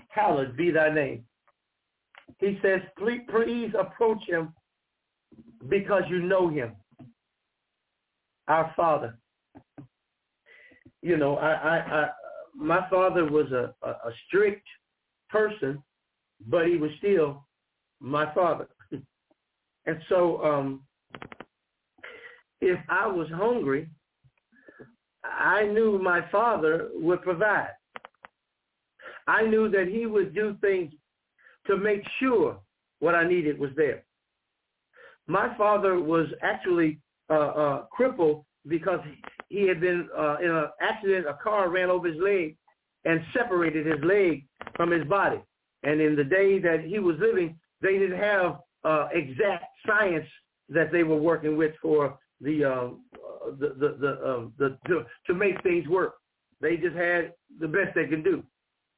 hallowed 0.09 0.57
be 0.57 0.71
thy 0.71 0.93
name. 0.93 1.25
He 2.39 2.59
says, 2.63 2.81
please, 2.99 3.73
approach 3.79 4.23
him 4.27 4.53
because 5.69 6.03
you 6.09 6.21
know 6.21 6.49
him. 6.49 6.73
Our 8.49 8.73
Father. 8.77 9.19
You 11.03 11.17
know, 11.17 11.37
I, 11.37 11.53
I, 11.53 11.77
I 11.79 12.09
my 12.57 12.89
father 12.89 13.25
was 13.27 13.53
a, 13.53 13.75
a, 13.87 13.91
a 13.91 14.13
strict 14.27 14.67
person, 15.29 15.83
but 16.47 16.67
he 16.67 16.77
was 16.77 16.91
still 16.99 17.45
my 18.01 18.33
father. 18.35 18.69
and 19.87 19.99
so 20.09 20.43
um, 20.45 20.83
if 22.61 22.79
I 22.89 23.07
was 23.07 23.29
hungry, 23.33 23.89
I 25.25 25.65
knew 25.65 25.99
my 25.99 26.21
father 26.31 26.89
would 26.95 27.23
provide. 27.23 27.71
I 29.27 29.43
knew 29.43 29.69
that 29.71 29.89
he 29.89 30.07
would 30.07 30.35
do 30.35 30.57
things 30.61 30.93
to 31.67 31.77
make 31.77 32.03
sure 32.21 32.59
what 33.01 33.15
I 33.15 33.27
needed 33.27 33.59
was 33.59 33.71
there. 33.77 34.05
My 35.27 35.57
father 35.57 35.99
was 36.01 36.29
actually 36.43 36.99
uh, 37.29 37.33
uh, 37.33 37.83
crippled 37.91 38.45
because 38.69 39.01
he 39.49 39.67
had 39.67 39.81
been 39.81 40.09
uh, 40.17 40.37
in 40.43 40.51
an 40.51 40.69
accident. 40.81 41.27
A 41.27 41.35
car 41.43 41.69
ran 41.71 41.91
over 41.91 42.09
his 42.09 42.21
leg 42.21 42.57
and 43.05 43.21
separated 43.33 43.87
his 43.87 44.03
leg 44.05 44.47
from 44.77 44.91
his 44.91 45.05
body. 45.05 45.41
And 45.83 46.01
in 46.01 46.17
the 46.17 46.25
day 46.25 46.59
that 46.59 46.85
he 46.85 46.99
was 46.99 47.17
living, 47.19 47.59
they 47.81 47.99
didn't 47.99 48.19
have 48.19 48.61
uh, 48.85 49.09
exact 49.13 49.65
science 49.87 50.27
that 50.69 50.91
they 50.93 51.03
were 51.03 51.17
working 51.17 51.57
with 51.57 51.75
for 51.81 52.19
the 52.41 52.65
uh, 52.65 52.89
the 53.59 53.69
the 53.79 53.97
the, 54.01 54.29
um, 54.29 54.53
the 54.59 54.79
to, 54.89 55.05
to 55.27 55.35
make 55.35 55.63
things 55.63 55.87
work. 55.89 56.15
They 56.61 56.77
just 56.77 56.97
had 56.97 57.33
the 57.61 57.69
best 57.69 57.95
they 57.95 58.07
could 58.07 58.25
do. 58.25 58.43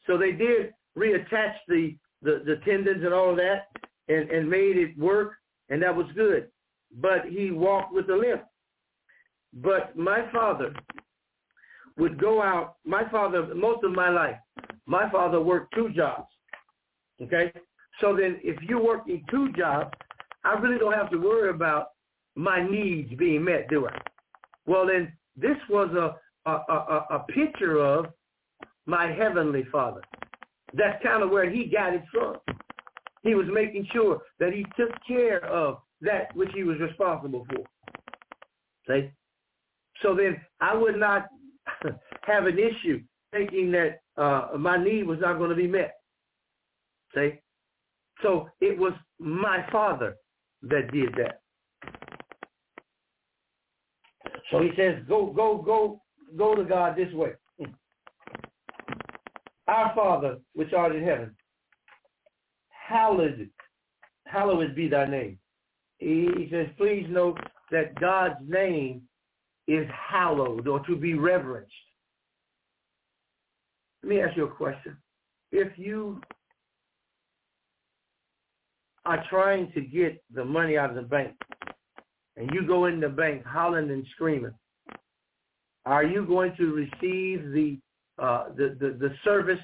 So 0.07 0.16
they 0.16 0.33
did 0.33 0.72
reattach 0.97 1.55
the 1.66 1.97
the, 2.22 2.43
the 2.45 2.61
tendons 2.64 3.05
and 3.05 3.14
all 3.14 3.31
of 3.31 3.37
that, 3.37 3.66
and 4.09 4.31
and 4.31 4.49
made 4.49 4.76
it 4.76 4.99
work, 4.99 5.35
and 5.68 5.83
that 5.83 5.95
was 5.95 6.07
good. 6.14 6.49
But 7.01 7.26
he 7.29 7.51
walked 7.51 7.93
with 7.93 8.09
a 8.09 8.16
limp. 8.16 8.43
But 9.55 9.97
my 9.97 10.31
father 10.33 10.74
would 11.97 12.18
go 12.20 12.43
out. 12.43 12.76
My 12.85 13.09
father, 13.11 13.55
most 13.55 13.85
of 13.85 13.93
my 13.93 14.09
life, 14.09 14.37
my 14.87 15.11
father 15.11 15.41
worked 15.41 15.74
two 15.74 15.91
jobs. 15.91 16.29
Okay? 17.22 17.52
So 18.00 18.16
then 18.16 18.38
if 18.42 18.60
you're 18.62 18.82
working 18.82 19.24
two 19.30 19.52
jobs, 19.52 19.92
I 20.44 20.52
really 20.54 20.78
don't 20.78 20.94
have 20.94 21.10
to 21.10 21.18
worry 21.18 21.50
about 21.50 21.88
my 22.36 22.66
needs 22.66 23.12
being 23.14 23.44
met, 23.44 23.68
do 23.68 23.88
I? 23.88 23.98
Well, 24.66 24.86
then 24.86 25.12
this 25.36 25.56
was 25.68 25.90
a, 25.94 26.50
a, 26.50 26.52
a, 26.52 27.06
a 27.10 27.24
picture 27.28 27.78
of 27.78 28.06
my 28.86 29.10
heavenly 29.12 29.64
father. 29.72 30.02
That's 30.74 31.02
kind 31.02 31.22
of 31.22 31.30
where 31.30 31.50
he 31.50 31.64
got 31.64 31.94
it 31.94 32.04
from. 32.12 32.36
He 33.22 33.34
was 33.34 33.46
making 33.52 33.86
sure 33.92 34.20
that 34.38 34.52
he 34.52 34.64
took 34.76 34.90
care 35.06 35.44
of 35.44 35.78
that 36.00 36.34
which 36.36 36.50
he 36.54 36.62
was 36.62 36.78
responsible 36.78 37.46
for. 37.50 37.64
See? 38.86 39.10
So 40.02 40.14
then 40.14 40.40
I 40.60 40.74
would 40.74 40.96
not 40.96 41.26
have 42.22 42.46
an 42.46 42.58
issue 42.58 43.02
thinking 43.32 43.72
that 43.72 44.00
uh, 44.16 44.56
my 44.56 44.82
need 44.82 45.06
was 45.06 45.18
not 45.20 45.38
going 45.38 45.50
to 45.50 45.56
be 45.56 45.66
met. 45.66 45.97
See? 47.14 47.40
So 48.22 48.48
it 48.61 48.78
was 48.78 48.92
my 49.18 49.64
father 49.70 50.16
that 50.62 50.92
did 50.92 51.14
that. 51.14 51.40
So 54.50 54.61
he 54.62 54.70
says, 54.76 55.02
go, 55.09 55.26
go, 55.26 55.59
go, 55.59 56.00
go 56.36 56.54
to 56.54 56.64
God 56.64 56.96
this 56.96 57.12
way. 57.12 57.32
Our 59.68 59.94
Father, 59.94 60.38
which 60.54 60.72
art 60.72 60.96
in 60.96 61.04
heaven, 61.04 61.36
hallowed, 62.70 63.50
hallowed 64.26 64.74
be 64.74 64.88
thy 64.88 65.04
name. 65.06 65.38
He 65.98 66.48
says, 66.50 66.68
please 66.78 67.06
note 67.11 67.38
that 67.70 67.94
God's 68.00 68.36
name 68.46 69.02
is 69.66 69.86
hallowed 69.90 70.66
or 70.66 70.80
to 70.86 70.96
be 70.96 71.14
reverenced. 71.14 71.72
Let 74.02 74.09
me 74.09 74.22
ask 74.22 74.36
you 74.36 74.44
a 74.44 74.50
question. 74.50 74.96
If 75.52 75.76
you 75.76 76.20
are 79.09 79.24
trying 79.30 79.72
to 79.72 79.80
get 79.80 80.22
the 80.34 80.44
money 80.44 80.76
out 80.76 80.90
of 80.90 80.96
the 80.96 81.00
bank 81.00 81.34
and 82.36 82.50
you 82.52 82.66
go 82.66 82.84
in 82.84 83.00
the 83.00 83.09
bank 83.09 83.42
hollering 83.42 83.90
and 83.90 84.04
screaming, 84.14 84.52
are 85.86 86.04
you 86.04 86.26
going 86.26 86.54
to 86.59 86.74
receive 86.74 87.50
the, 87.52 87.78
uh, 88.22 88.50
the, 88.54 88.76
the, 88.78 88.98
the 89.00 89.14
service 89.24 89.59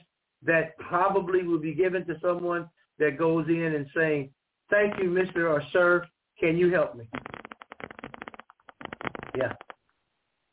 that 0.45 0.77
probably 0.79 1.43
will 1.43 1.59
be 1.59 1.75
given 1.75 2.07
to 2.07 2.15
someone 2.23 2.67
that 2.99 3.19
goes 3.19 3.47
in 3.49 3.75
and 3.75 3.87
saying, 3.95 4.31
thank 4.71 4.95
you, 4.97 5.11
Mr. 5.11 5.51
or 5.51 5.63
Sir, 5.75 6.07
can 6.41 6.57
you 6.57 6.73
help 6.73 6.97
me? 6.97 7.07
Yeah. 9.37 9.53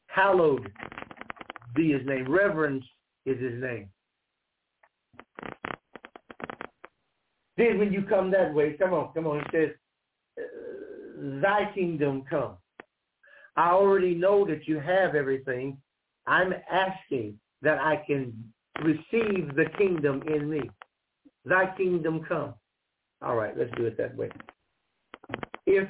Hallowed 0.07 0.69
be 1.73 1.93
his 1.93 2.05
name. 2.05 2.29
Reverence 2.29 2.83
is 3.25 3.39
his 3.39 3.61
name. 3.61 3.87
Then 7.61 7.77
when 7.77 7.93
you 7.93 8.01
come 8.01 8.31
that 8.31 8.51
way, 8.51 8.73
come 8.73 8.91
on, 8.91 9.13
come 9.13 9.27
on. 9.27 9.43
He 9.51 9.57
says, 9.57 9.69
thy 11.43 11.71
kingdom 11.75 12.23
come. 12.27 12.57
I 13.55 13.69
already 13.69 14.15
know 14.15 14.47
that 14.47 14.67
you 14.67 14.79
have 14.79 15.13
everything. 15.13 15.77
I'm 16.25 16.55
asking 16.71 17.39
that 17.61 17.77
I 17.77 17.97
can 18.07 18.33
receive 18.81 19.55
the 19.55 19.65
kingdom 19.77 20.23
in 20.23 20.49
me. 20.49 20.61
Thy 21.45 21.71
kingdom 21.77 22.25
come. 22.27 22.55
All 23.21 23.35
right, 23.35 23.55
let's 23.55 23.69
do 23.77 23.85
it 23.85 23.95
that 23.97 24.15
way. 24.15 24.31
If 25.67 25.87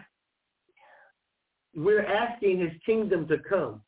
we're 1.73 2.05
asking 2.05 2.59
his 2.59 2.73
kingdom 2.85 3.29
to 3.29 3.37
come, 3.37 3.81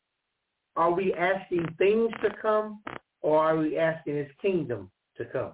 are 0.77 0.91
we 0.91 1.13
asking 1.13 1.67
things 1.77 2.11
to 2.21 2.29
come 2.41 2.81
or 3.21 3.39
are 3.39 3.57
we 3.57 3.77
asking 3.77 4.15
his 4.15 4.31
kingdom 4.41 4.89
to 5.17 5.25
come? 5.25 5.51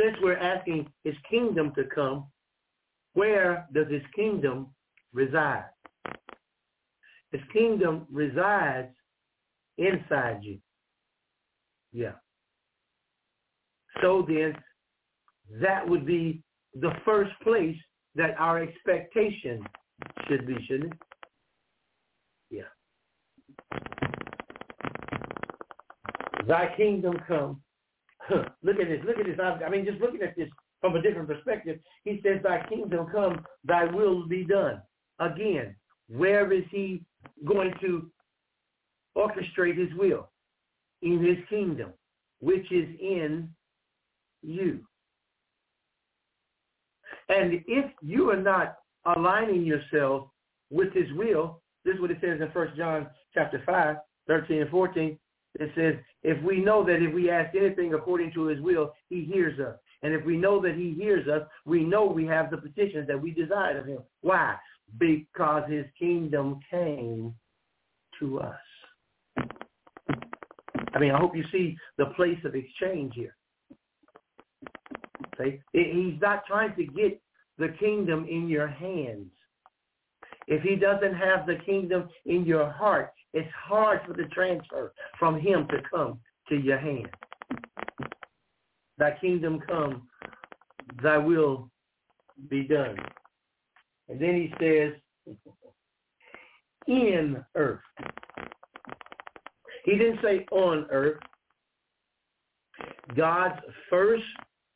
Since 0.00 0.16
we're 0.22 0.36
asking 0.36 0.90
his 1.04 1.14
kingdom 1.28 1.72
to 1.74 1.84
come, 1.84 2.26
where 3.14 3.66
does 3.74 3.88
his 3.90 4.02
kingdom 4.14 4.68
reside? 5.12 5.64
His 7.32 7.42
kingdom 7.52 8.06
resides 8.10 8.94
inside 9.78 10.38
you. 10.42 10.58
Yeah. 11.92 12.12
So 14.00 14.24
then 14.26 14.56
that 15.60 15.86
would 15.86 16.06
be 16.06 16.42
the 16.74 16.92
first 17.04 17.32
place 17.42 17.76
that 18.14 18.34
our 18.38 18.62
expectation 18.62 19.62
should 20.28 20.46
be, 20.46 20.56
shouldn't 20.66 20.92
it? 20.92 20.98
Yeah. 22.50 22.62
Thy 26.46 26.74
kingdom 26.76 27.16
come. 27.28 27.60
look 28.62 28.76
at 28.80 28.88
this. 28.88 29.00
Look 29.06 29.18
at 29.18 29.26
this. 29.26 29.38
I, 29.40 29.68
mean, 29.68 29.84
just 29.84 30.00
looking 30.00 30.22
at 30.22 30.36
this 30.36 30.48
from 30.80 30.96
a 30.96 31.02
different 31.02 31.28
perspective, 31.28 31.78
he 32.04 32.20
says, 32.24 32.42
thy 32.42 32.66
kingdom 32.68 33.06
come, 33.12 33.44
thy 33.64 33.84
will 33.84 34.26
be 34.26 34.44
done. 34.44 34.80
Again, 35.18 35.74
where 36.08 36.52
is 36.52 36.64
he 36.70 37.02
going 37.44 37.72
to 37.80 38.10
orchestrate 39.16 39.78
his 39.78 39.96
will? 39.96 40.30
In 41.02 41.24
his 41.24 41.38
kingdom, 41.48 41.92
which 42.40 42.70
is 42.70 42.88
in 43.00 43.48
you. 44.42 44.80
And 47.28 47.62
if 47.66 47.90
you 48.02 48.30
are 48.30 48.40
not 48.40 48.76
aligning 49.16 49.64
yourself 49.64 50.28
with 50.70 50.92
his 50.92 51.06
will, 51.14 51.62
this 51.84 51.94
is 51.94 52.00
what 52.00 52.10
it 52.10 52.18
says 52.20 52.40
in 52.40 52.48
1 52.48 52.72
John 52.76 53.08
chapter 53.32 53.62
5, 53.64 53.96
13 54.26 54.62
and 54.62 54.70
14. 54.70 55.18
It 55.58 55.72
says, 55.74 55.94
if 56.22 56.42
we 56.44 56.60
know 56.60 56.84
that 56.84 57.02
if 57.02 57.12
we 57.12 57.30
ask 57.30 57.54
anything 57.56 57.94
according 57.94 58.32
to 58.34 58.46
his 58.46 58.60
will, 58.60 58.94
he 59.08 59.24
hears 59.24 59.58
us. 59.58 59.76
And 60.02 60.14
if 60.14 60.24
we 60.24 60.36
know 60.36 60.60
that 60.62 60.74
he 60.76 60.94
hears 60.94 61.28
us, 61.28 61.42
we 61.66 61.82
know 61.82 62.06
we 62.06 62.24
have 62.26 62.50
the 62.50 62.56
petitions 62.56 63.06
that 63.08 63.20
we 63.20 63.32
desire 63.32 63.78
of 63.78 63.86
him. 63.86 63.98
Why? 64.22 64.56
Because 64.98 65.68
his 65.68 65.84
kingdom 65.98 66.60
came 66.70 67.34
to 68.18 68.40
us. 68.40 68.60
I 70.94 70.98
mean, 70.98 71.10
I 71.10 71.18
hope 71.18 71.36
you 71.36 71.44
see 71.52 71.76
the 71.98 72.06
place 72.16 72.38
of 72.44 72.54
exchange 72.54 73.14
here. 73.14 73.36
See? 75.38 75.60
He's 75.72 76.20
not 76.20 76.44
trying 76.46 76.74
to 76.76 76.84
get 76.84 77.20
the 77.58 77.68
kingdom 77.78 78.26
in 78.28 78.48
your 78.48 78.68
hands. 78.68 79.30
If 80.46 80.62
he 80.62 80.76
doesn't 80.76 81.14
have 81.14 81.46
the 81.46 81.58
kingdom 81.64 82.08
in 82.26 82.44
your 82.44 82.70
heart, 82.70 83.12
it's 83.32 83.50
hard 83.54 84.00
for 84.06 84.12
the 84.12 84.24
transfer 84.24 84.92
from 85.18 85.38
him 85.40 85.66
to 85.68 85.82
come 85.92 86.18
to 86.48 86.56
your 86.56 86.78
hand. 86.78 87.08
Thy 88.98 89.16
kingdom 89.20 89.60
come, 89.66 90.08
thy 91.02 91.16
will 91.16 91.70
be 92.48 92.64
done. 92.64 92.96
And 94.08 94.20
then 94.20 94.34
he 94.34 94.52
says, 94.60 94.92
in 96.86 97.44
earth. 97.54 97.80
He 99.84 99.92
didn't 99.92 100.20
say 100.22 100.44
on 100.50 100.86
earth. 100.90 101.20
God's 103.16 103.60
first 103.88 104.24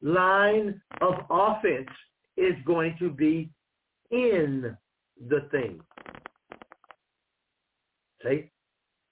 line 0.00 0.80
of 1.00 1.14
offense 1.30 1.88
is 2.36 2.54
going 2.64 2.96
to 2.98 3.10
be 3.10 3.50
in 4.10 4.76
the 5.28 5.48
thing. 5.50 5.80
See? 8.24 8.50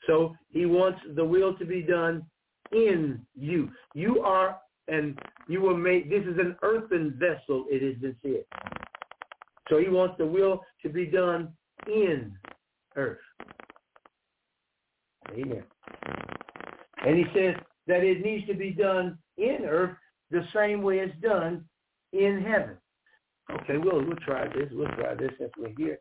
So 0.06 0.34
he 0.50 0.66
wants 0.66 1.00
the 1.14 1.24
will 1.24 1.54
to 1.54 1.64
be 1.64 1.82
done 1.82 2.24
in 2.72 3.20
you. 3.34 3.70
You 3.94 4.20
are, 4.20 4.58
and 4.88 5.18
you 5.48 5.60
were 5.60 5.76
made, 5.76 6.10
this 6.10 6.22
is 6.22 6.38
an 6.38 6.56
earthen 6.62 7.18
vessel, 7.18 7.66
it 7.68 7.82
has 7.82 8.14
been. 8.22 8.42
So 9.68 9.78
he 9.78 9.88
wants 9.88 10.16
the 10.18 10.26
will 10.26 10.62
to 10.82 10.88
be 10.88 11.06
done 11.06 11.52
in 11.86 12.32
earth. 12.96 13.18
Amen. 15.30 15.62
And 17.06 17.16
he 17.16 17.24
says 17.34 17.54
that 17.86 18.04
it 18.04 18.24
needs 18.24 18.46
to 18.46 18.54
be 18.54 18.70
done 18.70 19.18
in 19.38 19.64
earth 19.66 19.96
the 20.30 20.44
same 20.54 20.82
way 20.82 20.98
it's 20.98 21.18
done 21.20 21.64
in 22.12 22.42
heaven. 22.42 22.76
Okay, 23.50 23.76
we'll 23.76 24.04
we'll 24.04 24.16
try 24.16 24.46
this. 24.48 24.68
We'll 24.72 24.88
try 24.88 25.14
this 25.14 25.32
since 25.38 25.50
we're 25.58 25.74
here. 25.76 25.98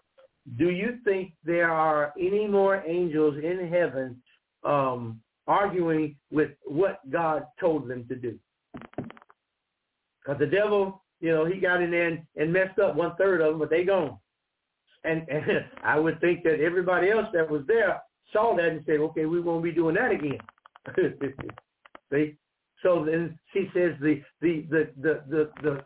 Do 0.57 0.69
you 0.69 0.97
think 1.03 1.33
there 1.43 1.71
are 1.71 2.13
any 2.19 2.47
more 2.47 2.83
angels 2.87 3.35
in 3.37 3.67
heaven 3.71 4.21
um, 4.63 5.21
arguing 5.47 6.15
with 6.31 6.51
what 6.65 6.99
God 7.11 7.45
told 7.59 7.87
them 7.87 8.05
to 8.07 8.15
do? 8.15 8.39
Because 10.23 10.39
the 10.39 10.47
devil, 10.47 11.03
you 11.19 11.29
know, 11.29 11.45
he 11.45 11.59
got 11.59 11.81
in 11.81 11.91
there 11.91 12.07
and, 12.07 12.21
and 12.35 12.51
messed 12.51 12.79
up 12.79 12.95
one 12.95 13.15
third 13.17 13.41
of 13.41 13.51
them, 13.51 13.59
but 13.59 13.69
they 13.69 13.83
gone. 13.83 14.17
And, 15.03 15.27
and 15.29 15.43
I 15.83 15.99
would 15.99 16.19
think 16.21 16.43
that 16.43 16.59
everybody 16.59 17.11
else 17.11 17.27
that 17.33 17.49
was 17.49 17.63
there 17.67 18.01
saw 18.33 18.55
that 18.55 18.65
and 18.65 18.83
said, 18.85 18.99
okay, 18.99 19.25
we 19.25 19.39
won't 19.39 19.63
be 19.63 19.71
doing 19.71 19.95
that 19.95 20.11
again. 20.11 20.39
See? 22.11 22.35
So 22.83 23.05
then 23.05 23.37
she 23.53 23.69
says 23.73 23.93
the, 24.01 24.21
the, 24.41 24.65
the, 24.69 24.89
the, 25.01 25.21
the, 25.29 25.51
the, 25.61 25.83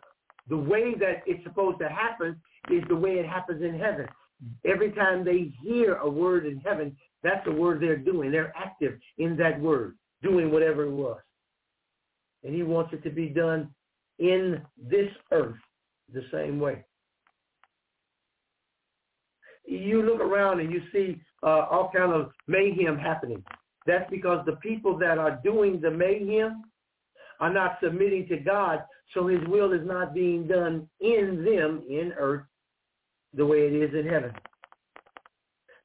the 0.48 0.56
way 0.56 0.94
that 0.98 1.22
it's 1.26 1.44
supposed 1.44 1.78
to 1.80 1.88
happen 1.88 2.40
is 2.70 2.82
the 2.88 2.96
way 2.96 3.12
it 3.12 3.26
happens 3.26 3.62
in 3.62 3.78
heaven. 3.78 4.06
Every 4.64 4.92
time 4.92 5.24
they 5.24 5.52
hear 5.62 5.96
a 5.96 6.08
word 6.08 6.46
in 6.46 6.60
heaven, 6.60 6.96
that's 7.22 7.44
the 7.44 7.52
word 7.52 7.80
they're 7.80 7.96
doing. 7.96 8.30
They're 8.30 8.52
active 8.56 8.98
in 9.18 9.36
that 9.38 9.60
word, 9.60 9.96
doing 10.22 10.50
whatever 10.50 10.84
it 10.84 10.90
was. 10.90 11.20
And 12.44 12.54
he 12.54 12.62
wants 12.62 12.92
it 12.92 13.02
to 13.04 13.10
be 13.10 13.28
done 13.28 13.70
in 14.18 14.60
this 14.76 15.08
earth 15.32 15.56
the 16.12 16.22
same 16.32 16.60
way. 16.60 16.84
You 19.64 20.02
look 20.02 20.20
around 20.20 20.60
and 20.60 20.70
you 20.70 20.82
see 20.92 21.20
uh, 21.42 21.66
all 21.70 21.90
kind 21.94 22.12
of 22.12 22.30
mayhem 22.46 22.98
happening. 22.98 23.42
That's 23.86 24.08
because 24.10 24.44
the 24.46 24.56
people 24.56 24.96
that 24.98 25.18
are 25.18 25.40
doing 25.42 25.80
the 25.80 25.90
mayhem 25.90 26.62
are 27.40 27.52
not 27.52 27.78
submitting 27.82 28.28
to 28.28 28.36
God, 28.38 28.80
so 29.12 29.26
his 29.26 29.40
will 29.48 29.72
is 29.72 29.86
not 29.86 30.14
being 30.14 30.46
done 30.46 30.88
in 31.00 31.44
them 31.44 31.82
in 31.88 32.12
earth 32.16 32.44
the 33.36 33.46
way 33.46 33.58
it 33.58 33.72
is 33.72 33.94
in 33.94 34.10
heaven. 34.10 34.32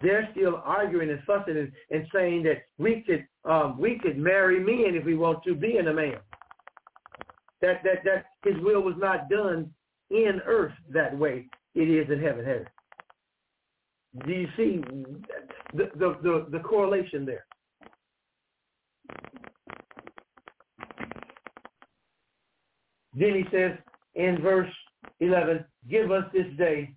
They're 0.01 0.27
still 0.31 0.61
arguing 0.65 1.11
and 1.11 1.21
fussing 1.27 1.57
and, 1.57 1.71
and 1.91 2.07
saying 2.13 2.43
that 2.43 2.63
we 2.77 3.03
could 3.05 3.27
um, 3.49 3.77
we 3.79 3.99
could 3.99 4.17
marry 4.17 4.59
men 4.59 4.95
if 4.95 5.05
we 5.05 5.15
want 5.15 5.43
to, 5.43 5.55
being 5.55 5.87
a 5.87 5.93
man. 5.93 6.17
That 7.61 7.83
that 7.83 8.03
that 8.05 8.25
his 8.43 8.55
will 8.63 8.81
was 8.81 8.95
not 8.97 9.29
done 9.29 9.71
in 10.09 10.41
earth 10.45 10.73
that 10.91 11.17
way 11.17 11.47
it 11.75 11.89
is 11.89 12.09
in 12.11 12.19
heaven. 12.19 12.45
Heaven. 12.45 12.65
Do 14.25 14.31
you 14.31 14.47
see 14.57 14.81
the 15.73 15.91
the 15.95 16.17
the, 16.23 16.47
the 16.51 16.59
correlation 16.59 17.25
there? 17.25 17.45
Then 23.13 23.35
he 23.35 23.43
says 23.51 23.77
in 24.15 24.41
verse 24.41 24.71
11, 25.19 25.65
give 25.89 26.11
us 26.11 26.23
this 26.33 26.45
day 26.57 26.93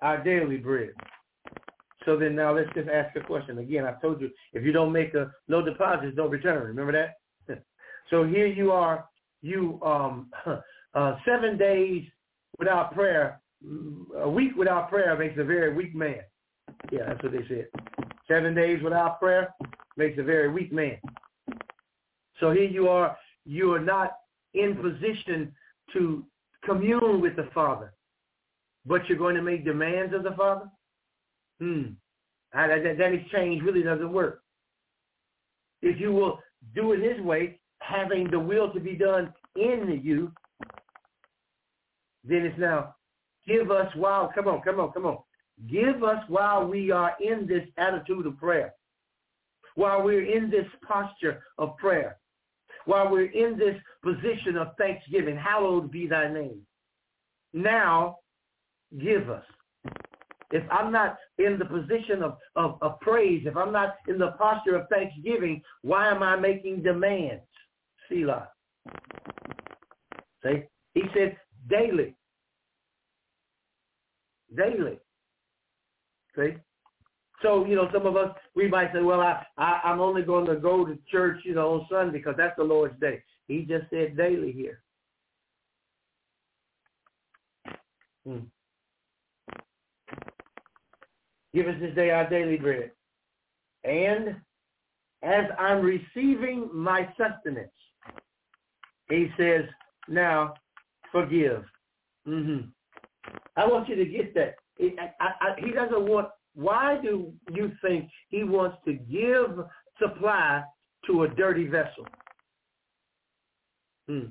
our 0.00 0.22
daily 0.22 0.56
bread. 0.56 0.90
So 2.04 2.16
then 2.16 2.36
now 2.36 2.54
let's 2.54 2.72
just 2.74 2.88
ask 2.88 3.14
a 3.16 3.20
question. 3.20 3.58
Again, 3.58 3.84
I 3.84 3.92
told 4.00 4.20
you, 4.20 4.30
if 4.52 4.64
you 4.64 4.72
don't 4.72 4.92
make 4.92 5.14
a 5.14 5.30
no 5.48 5.62
deposits, 5.62 6.16
don't 6.16 6.30
return. 6.30 6.68
Remember 6.68 6.92
that? 6.92 7.62
so 8.10 8.24
here 8.24 8.46
you 8.46 8.70
are, 8.70 9.06
you 9.42 9.80
um 9.82 10.30
uh, 10.94 11.16
seven 11.26 11.58
days 11.58 12.04
without 12.58 12.94
prayer, 12.94 13.40
a 14.18 14.28
week 14.28 14.52
without 14.56 14.88
prayer 14.88 15.18
makes 15.18 15.38
a 15.38 15.44
very 15.44 15.74
weak 15.74 15.94
man. 15.94 16.20
Yeah, 16.92 17.06
that's 17.08 17.22
what 17.22 17.32
they 17.32 17.46
said. 17.48 17.66
Seven 18.28 18.54
days 18.54 18.82
without 18.82 19.18
prayer 19.20 19.54
makes 19.96 20.18
a 20.18 20.22
very 20.22 20.48
weak 20.48 20.72
man. 20.72 20.98
So 22.38 22.50
here 22.50 22.68
you 22.68 22.88
are, 22.88 23.16
you 23.44 23.72
are 23.72 23.80
not 23.80 24.12
in 24.54 24.76
position 24.76 25.52
to 25.92 26.24
commune 26.64 27.20
with 27.20 27.36
the 27.36 27.48
Father 27.54 27.92
but 28.86 29.06
you're 29.08 29.18
going 29.18 29.34
to 29.34 29.42
make 29.42 29.64
demands 29.64 30.14
of 30.14 30.22
the 30.22 30.32
Father? 30.32 30.70
Hmm. 31.60 31.82
That, 32.52 32.96
that, 32.98 33.12
exchange 33.12 33.62
really 33.62 33.82
doesn't 33.82 34.12
work. 34.12 34.42
If 35.82 36.00
you 36.00 36.12
will 36.12 36.38
do 36.74 36.92
it 36.92 37.00
his 37.00 37.22
way, 37.24 37.60
having 37.80 38.30
the 38.30 38.40
will 38.40 38.72
to 38.72 38.80
be 38.80 38.94
done 38.94 39.32
in 39.56 40.00
you, 40.02 40.32
then 42.24 42.46
it's 42.46 42.58
now, 42.58 42.94
give 43.46 43.70
us 43.70 43.94
while, 43.94 44.30
come 44.34 44.48
on, 44.48 44.62
come 44.62 44.80
on, 44.80 44.92
come 44.92 45.06
on. 45.06 45.18
Give 45.70 46.02
us 46.02 46.22
while 46.28 46.66
we 46.66 46.90
are 46.90 47.14
in 47.20 47.46
this 47.46 47.66
attitude 47.76 48.26
of 48.26 48.38
prayer, 48.38 48.74
while 49.74 50.02
we're 50.02 50.24
in 50.24 50.50
this 50.50 50.66
posture 50.86 51.42
of 51.58 51.76
prayer, 51.76 52.16
while 52.84 53.10
we're 53.10 53.30
in 53.30 53.58
this 53.58 53.76
position 54.02 54.56
of 54.56 54.68
thanksgiving, 54.78 55.36
hallowed 55.36 55.90
be 55.90 56.06
thy 56.06 56.32
name. 56.32 56.60
Now, 57.52 58.18
give 58.98 59.30
us. 59.30 59.44
If 60.52 60.62
I'm 60.70 60.92
not 60.92 61.16
in 61.38 61.58
the 61.58 61.64
position 61.64 62.22
of, 62.22 62.36
of, 62.54 62.78
of 62.80 63.00
praise, 63.00 63.42
if 63.46 63.56
I'm 63.56 63.72
not 63.72 63.96
in 64.06 64.18
the 64.18 64.32
posture 64.38 64.76
of 64.76 64.88
thanksgiving, 64.88 65.60
why 65.82 66.08
am 66.08 66.22
I 66.22 66.36
making 66.36 66.82
demands? 66.82 67.42
Selah. 68.08 68.48
See? 70.44 70.62
He 70.94 71.02
said 71.14 71.36
daily. 71.68 72.14
Daily. 74.56 74.98
See? 76.36 76.54
So, 77.42 77.66
you 77.66 77.74
know, 77.74 77.88
some 77.92 78.06
of 78.06 78.16
us, 78.16 78.34
we 78.54 78.68
might 78.68 78.92
say, 78.94 79.02
well, 79.02 79.20
I, 79.20 79.44
I, 79.58 79.80
I'm 79.84 80.00
only 80.00 80.22
going 80.22 80.46
to 80.46 80.56
go 80.56 80.86
to 80.86 80.98
church, 81.10 81.40
you 81.44 81.54
know, 81.54 81.74
on 81.74 81.86
Sunday 81.90 82.18
because 82.18 82.34
that's 82.38 82.56
the 82.56 82.64
Lord's 82.64 82.98
day. 82.98 83.22
He 83.48 83.62
just 83.62 83.90
said 83.90 84.16
daily 84.16 84.52
here. 84.52 84.80
Hmm. 88.26 88.46
Give 91.54 91.66
us 91.66 91.76
this 91.80 91.94
day 91.94 92.10
our 92.10 92.28
daily 92.28 92.56
bread. 92.56 92.90
And 93.84 94.36
as 95.22 95.44
I'm 95.58 95.82
receiving 95.82 96.68
my 96.72 97.08
sustenance, 97.16 97.70
he 99.08 99.28
says, 99.38 99.64
now 100.08 100.54
forgive. 101.12 101.64
Mm-hmm. 102.26 102.68
I 103.56 103.66
want 103.66 103.88
you 103.88 103.96
to 103.96 104.04
get 104.04 104.34
that. 104.34 104.56
I, 104.80 105.12
I, 105.20 105.26
I, 105.40 105.60
he 105.64 105.72
doesn't 105.72 106.06
want, 106.06 106.28
why 106.54 106.98
do 107.00 107.32
you 107.52 107.72
think 107.82 108.10
he 108.28 108.44
wants 108.44 108.76
to 108.84 108.94
give 108.94 109.64
supply 110.00 110.62
to 111.06 111.22
a 111.22 111.28
dirty 111.28 111.66
vessel? 111.66 112.06
Hmm. 114.08 114.26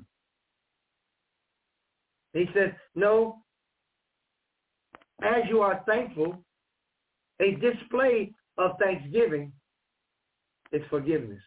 He 2.32 2.46
says, 2.54 2.70
no, 2.94 3.38
as 5.22 5.42
you 5.48 5.60
are 5.60 5.82
thankful, 5.86 6.38
a 7.40 7.52
display 7.56 8.32
of 8.58 8.72
thanksgiving 8.80 9.52
is 10.72 10.82
forgiveness. 10.90 11.42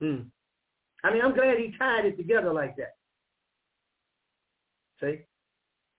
Hmm. 0.00 0.22
I 1.04 1.12
mean, 1.12 1.22
I'm 1.22 1.34
glad 1.34 1.58
he 1.58 1.74
tied 1.78 2.06
it 2.06 2.16
together 2.16 2.52
like 2.52 2.76
that. 2.76 2.94
See? 5.00 5.20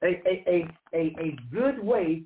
A, 0.03 0.07
a, 0.07 0.43
a, 0.47 0.67
a, 0.93 1.15
a 1.19 1.37
good 1.51 1.79
way 1.83 2.23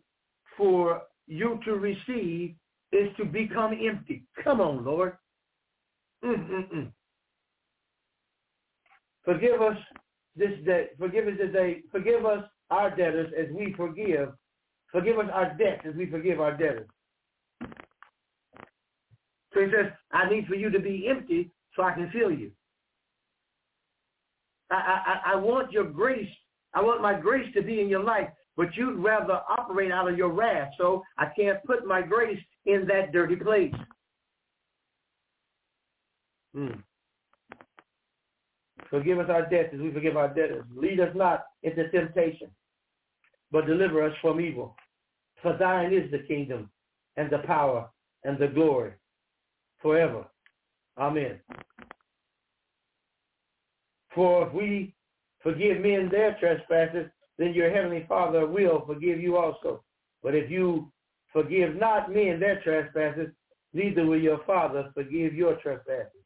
for 0.58 1.04
you 1.28 1.60
to 1.66 1.74
receive 1.74 2.56
is 2.92 3.10
to 3.18 3.26
become 3.26 3.74
empty. 3.74 4.24
Come 4.44 4.60
on, 4.60 4.84
Lord. 4.84 5.18
Mm-mm-mm. 6.24 6.92
Forgive 9.24 9.62
us 9.62 9.78
this 10.36 10.52
day. 10.66 10.88
Forgive 10.98 11.28
us 11.28 11.38
today. 11.38 11.82
Forgive 11.92 12.26
us 12.26 12.44
our 12.70 12.90
debtors 12.90 13.32
as 13.38 13.54
we 13.56 13.74
forgive. 13.78 14.30
Forgive 14.92 15.20
us 15.20 15.30
our 15.34 15.56
debts 15.58 15.84
as 15.88 15.96
we 15.96 16.10
forgive 16.10 16.42
our 16.42 16.52
debtors. 16.52 16.90
So 19.54 19.60
he 19.60 19.66
says, 19.66 19.92
I 20.12 20.30
need 20.30 20.48
for 20.48 20.56
you 20.56 20.70
to 20.70 20.80
be 20.80 21.08
empty 21.10 21.52
so 21.76 21.84
I 21.84 21.94
can 21.94 22.10
fill 22.12 22.32
you. 22.32 22.52
I, 24.70 24.76
I, 25.26 25.34
I 25.34 25.36
want 25.36 25.72
your 25.72 25.86
grace. 25.86 26.30
I 26.74 26.82
want 26.82 27.02
my 27.02 27.14
grace 27.20 27.48
to 27.54 27.62
be 27.62 27.82
in 27.82 27.90
your 27.90 28.04
life, 28.04 28.30
but 28.56 28.76
you'd 28.76 28.98
rather 29.00 29.42
operate 29.50 29.92
out 29.92 30.10
of 30.10 30.18
your 30.18 30.30
wrath. 30.30 30.72
So 30.78 31.04
I 31.18 31.28
can't 31.38 31.62
put 31.66 31.86
my 31.86 32.02
grace 32.02 32.40
in 32.66 32.88
that 32.88 33.12
dirty 33.12 33.36
place. 33.36 33.74
Hmm. 36.56 36.80
Forgive 38.90 39.20
us 39.20 39.30
our 39.30 39.48
debts 39.50 39.74
as 39.74 39.80
we 39.80 39.92
forgive 39.92 40.18
our 40.18 40.28
debtors. 40.28 40.66
Lead 40.76 41.00
us 41.00 41.16
not 41.16 41.44
into 41.64 41.90
temptation, 41.90 42.50
but 43.52 43.66
deliver 43.66 44.04
us 44.04 44.14
from 44.22 44.42
evil. 44.42 44.76
For 45.42 45.58
thine 45.58 45.94
is 45.94 46.10
the 46.12 46.20
kingdom 46.20 46.70
and 47.18 47.30
the 47.30 47.40
power 47.40 47.90
and 48.24 48.38
the 48.38 48.48
glory 48.48 48.94
forever. 49.82 50.26
Amen. 50.98 51.40
For 54.14 54.48
if 54.48 54.54
we 54.54 54.94
forgive 55.42 55.82
men 55.82 56.10
their 56.10 56.38
trespasses, 56.40 57.08
then 57.38 57.54
your 57.54 57.72
heavenly 57.72 58.06
Father 58.08 58.46
will 58.46 58.84
forgive 58.86 59.20
you 59.20 59.38
also. 59.38 59.84
But 60.22 60.36
if 60.36 60.52
you 60.52 60.92
forgive 61.34 61.76
not 61.76 62.14
men 62.14 62.40
their 62.40 62.62
trespasses, 62.62 63.30
neither 63.74 64.06
will 64.06 64.20
your 64.20 64.42
Father 64.46 64.92
forgive 64.94 65.34
your 65.34 65.56
trespasses. 65.56 66.22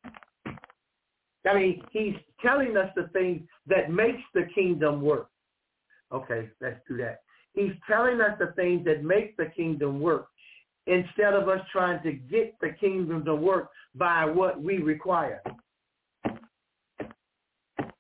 I 1.48 1.54
mean, 1.54 1.82
he's 1.92 2.16
telling 2.42 2.76
us 2.76 2.92
the 2.96 3.08
things 3.14 3.48
that 3.68 3.92
makes 3.92 4.22
the 4.34 4.48
kingdom 4.56 5.02
work. 5.02 5.30
Okay, 6.12 6.50
let's 6.60 6.80
do 6.88 6.98
that. 6.98 7.20
He's 7.56 7.72
telling 7.88 8.20
us 8.22 8.38
the 8.38 8.54
things 8.56 8.86
that 8.86 9.04
make 9.04 9.38
the 9.38 9.46
kingdom 9.56 10.00
work 10.00 10.28
instead 10.88 11.34
of 11.34 11.48
us 11.50 11.62
trying 11.72 12.04
to 12.04 12.12
get 12.12 12.56
the 12.62 12.70
kingdom 12.80 13.24
to 13.26 13.36
work 13.36 13.70
by 13.96 14.26
what 14.26 14.62
we 14.62 14.78
require. 14.78 15.42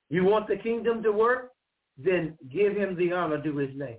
You 0.09 0.23
want 0.23 0.47
the 0.47 0.57
kingdom 0.57 1.01
to 1.03 1.11
work? 1.11 1.51
Then 1.97 2.37
give 2.51 2.75
him 2.75 2.95
the 2.97 3.13
honor 3.13 3.41
due 3.41 3.57
his 3.57 3.75
name. 3.75 3.97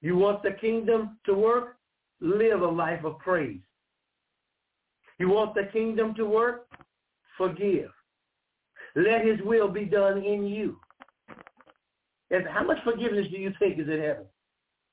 You 0.00 0.16
want 0.16 0.42
the 0.42 0.52
kingdom 0.52 1.18
to 1.26 1.34
work? 1.34 1.76
Live 2.20 2.62
a 2.62 2.66
life 2.66 3.04
of 3.04 3.18
praise. 3.18 3.60
You 5.18 5.28
want 5.28 5.54
the 5.54 5.68
kingdom 5.72 6.14
to 6.14 6.24
work? 6.24 6.66
Forgive. 7.36 7.90
Let 8.94 9.26
his 9.26 9.38
will 9.44 9.68
be 9.68 9.84
done 9.84 10.22
in 10.22 10.46
you. 10.46 10.78
And 12.30 12.46
how 12.46 12.64
much 12.64 12.78
forgiveness 12.82 13.26
do 13.30 13.36
you 13.36 13.52
think 13.58 13.78
is 13.78 13.88
in 13.88 14.00
heaven? 14.00 14.24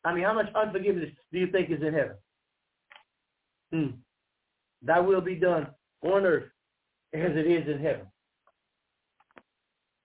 I 0.05 0.13
mean, 0.13 0.23
how 0.23 0.33
much 0.33 0.53
unforgiveness 0.55 1.09
do 1.31 1.39
you 1.39 1.47
think 1.47 1.69
is 1.69 1.81
in 1.81 1.93
heaven? 1.93 2.15
Hmm. 3.71 3.87
Thy 4.81 4.99
will 4.99 5.21
be 5.21 5.35
done 5.35 5.67
on 6.03 6.25
earth 6.25 6.49
as 7.13 7.31
it 7.35 7.47
is 7.47 7.67
in 7.67 7.81
heaven. 7.81 8.05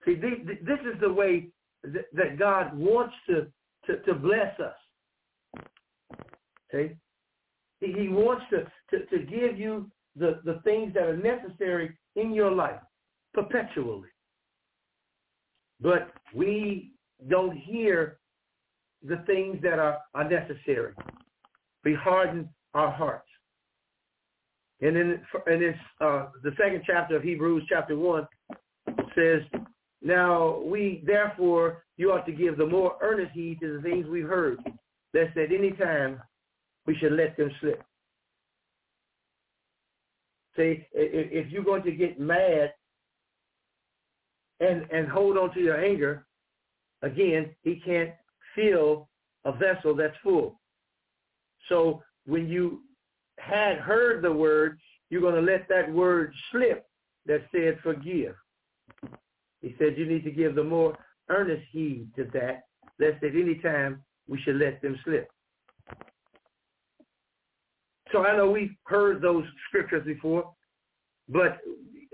See, 0.05 0.15
this 0.15 0.79
is 0.85 0.99
the 1.01 1.11
way 1.11 1.49
that 1.83 2.39
God 2.39 2.77
wants 2.77 3.13
to, 3.27 3.47
to, 3.85 3.97
to 4.03 4.13
bless 4.13 4.57
us. 4.59 5.63
Okay? 6.73 6.95
He 7.81 8.07
wants 8.09 8.43
to, 8.51 8.65
to, 8.91 9.05
to 9.05 9.19
give 9.25 9.57
you 9.57 9.89
the, 10.15 10.39
the 10.45 10.61
things 10.63 10.93
that 10.93 11.03
are 11.03 11.17
necessary 11.17 11.97
in 12.15 12.33
your 12.33 12.51
life 12.51 12.79
perpetually. 13.33 14.09
But 15.81 16.11
we 16.33 16.91
don't 17.29 17.55
hear 17.55 18.18
the 19.05 19.23
things 19.25 19.57
that 19.63 19.79
are, 19.79 19.99
are 20.13 20.29
necessary. 20.29 20.93
We 21.83 21.93
harden 21.93 22.49
our 22.73 22.91
hearts. 22.91 23.27
And 24.81 24.95
in, 24.95 25.21
in 25.47 25.59
this, 25.59 25.75
uh, 25.99 26.27
the 26.43 26.51
second 26.57 26.83
chapter 26.85 27.17
of 27.17 27.23
Hebrews, 27.23 27.63
chapter 27.69 27.97
1, 27.97 28.27
says, 29.15 29.41
Now 30.01 30.59
we, 30.59 31.03
therefore, 31.05 31.83
you 31.97 32.11
ought 32.11 32.25
to 32.25 32.31
give 32.31 32.57
the 32.57 32.65
more 32.65 32.95
earnest 33.01 33.31
heed 33.33 33.59
to 33.61 33.75
the 33.75 33.81
things 33.81 34.07
we've 34.07 34.27
heard, 34.27 34.59
lest 35.13 35.37
at 35.37 35.51
any 35.51 35.71
time 35.71 36.21
we 36.85 36.95
should 36.95 37.13
let 37.13 37.35
them 37.35 37.51
slip. 37.59 37.83
See, 40.55 40.85
if 40.93 41.51
you're 41.51 41.63
going 41.63 41.83
to 41.83 41.91
get 41.91 42.19
mad 42.19 42.73
and, 44.59 44.85
and 44.91 45.07
hold 45.07 45.37
on 45.37 45.53
to 45.53 45.59
your 45.59 45.79
anger, 45.83 46.25
again, 47.01 47.55
he 47.63 47.81
can't 47.85 48.11
fill 48.55 49.09
a 49.45 49.51
vessel 49.51 49.95
that's 49.95 50.15
full. 50.23 50.59
So 51.67 52.01
when 52.25 52.47
you 52.47 52.81
had 53.37 53.77
heard 53.77 54.23
the 54.23 54.31
word, 54.31 54.77
you're 55.09 55.21
going 55.21 55.35
to 55.35 55.51
let 55.51 55.67
that 55.69 55.91
word 55.91 56.33
slip 56.51 56.85
that 57.25 57.41
said 57.51 57.79
forgive. 57.83 58.35
He 59.61 59.75
said 59.77 59.97
you 59.97 60.05
need 60.05 60.23
to 60.23 60.31
give 60.31 60.55
the 60.55 60.63
more 60.63 60.97
earnest 61.29 61.63
heed 61.71 62.09
to 62.15 62.25
that, 62.33 62.63
lest 62.99 63.23
at 63.23 63.35
any 63.35 63.55
time 63.55 64.03
we 64.27 64.39
should 64.41 64.55
let 64.55 64.81
them 64.81 64.97
slip. 65.03 65.29
So 68.11 68.25
I 68.25 68.35
know 68.35 68.49
we've 68.49 68.75
heard 68.85 69.21
those 69.21 69.43
scriptures 69.67 70.05
before, 70.05 70.51
but 71.27 71.59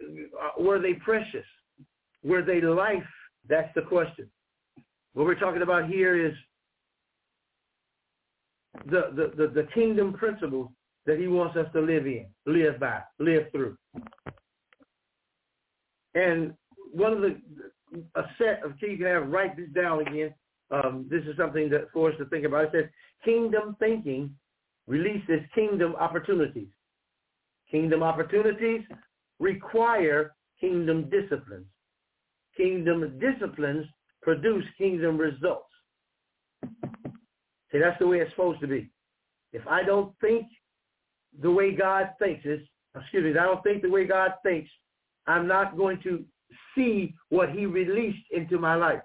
uh, 0.03 0.61
were 0.61 0.79
they 0.79 0.93
precious? 0.95 1.45
Were 2.23 2.41
they 2.41 2.59
life? 2.59 3.03
That's 3.47 3.73
the 3.75 3.81
question. 3.83 4.29
What 5.15 5.25
we're 5.25 5.39
talking 5.39 5.61
about 5.61 5.89
here 5.89 6.27
is 6.27 6.33
the, 8.85 9.11
the, 9.15 9.31
the, 9.37 9.47
the 9.47 9.67
kingdom 9.73 10.11
principles 10.13 10.67
that 11.05 11.17
he 11.17 11.27
wants 11.27 11.55
us 11.55 11.67
to 11.71 11.79
live 11.79 12.05
in, 12.05 12.25
live 12.45 12.81
by, 12.81 12.99
live 13.19 13.45
through. 13.53 13.77
And 16.15 16.53
one 16.91 17.13
of 17.13 17.21
the, 17.21 17.39
a 18.15 18.23
set 18.37 18.61
of 18.65 18.77
key, 18.77 18.91
you 18.91 18.97
can 18.97 19.05
have, 19.05 19.29
write 19.29 19.55
this 19.55 19.69
down 19.73 20.01
again. 20.01 20.33
Um, 20.69 21.07
this 21.09 21.23
is 21.23 21.37
something 21.37 21.69
that 21.69 21.87
for 21.93 22.11
us 22.11 22.17
to 22.17 22.25
think 22.25 22.45
about. 22.45 22.65
It 22.65 22.71
says, 22.73 22.85
kingdom 23.23 23.77
thinking 23.79 24.35
releases 24.85 25.39
kingdom 25.53 25.95
opportunities. 25.95 26.67
Kingdom 27.71 28.03
opportunities 28.03 28.81
require 29.39 30.35
kingdom 30.59 31.09
disciplines. 31.09 31.67
Kingdom 32.57 33.17
disciplines 33.19 33.85
produce 34.25 34.65
kingdom 34.75 35.17
results. 35.17 35.69
See, 37.71 37.79
that's 37.79 37.99
the 37.99 38.07
way 38.07 38.17
it's 38.17 38.31
supposed 38.31 38.59
to 38.61 38.67
be. 38.67 38.89
If 39.53 39.65
I 39.67 39.83
don't 39.83 40.13
think 40.19 40.47
the 41.41 41.51
way 41.51 41.75
God 41.75 42.09
thinks 42.17 42.43
is, 42.43 42.59
excuse 42.99 43.23
me, 43.23 43.39
I 43.39 43.43
don't 43.43 43.63
think 43.63 43.83
the 43.83 43.89
way 43.89 44.05
God 44.05 44.31
thinks, 44.41 44.69
I'm 45.27 45.47
not 45.47 45.77
going 45.77 46.01
to 46.03 46.25
see 46.73 47.13
what 47.29 47.51
he 47.51 47.67
released 47.67 48.25
into 48.31 48.57
my 48.57 48.73
life. 48.73 49.01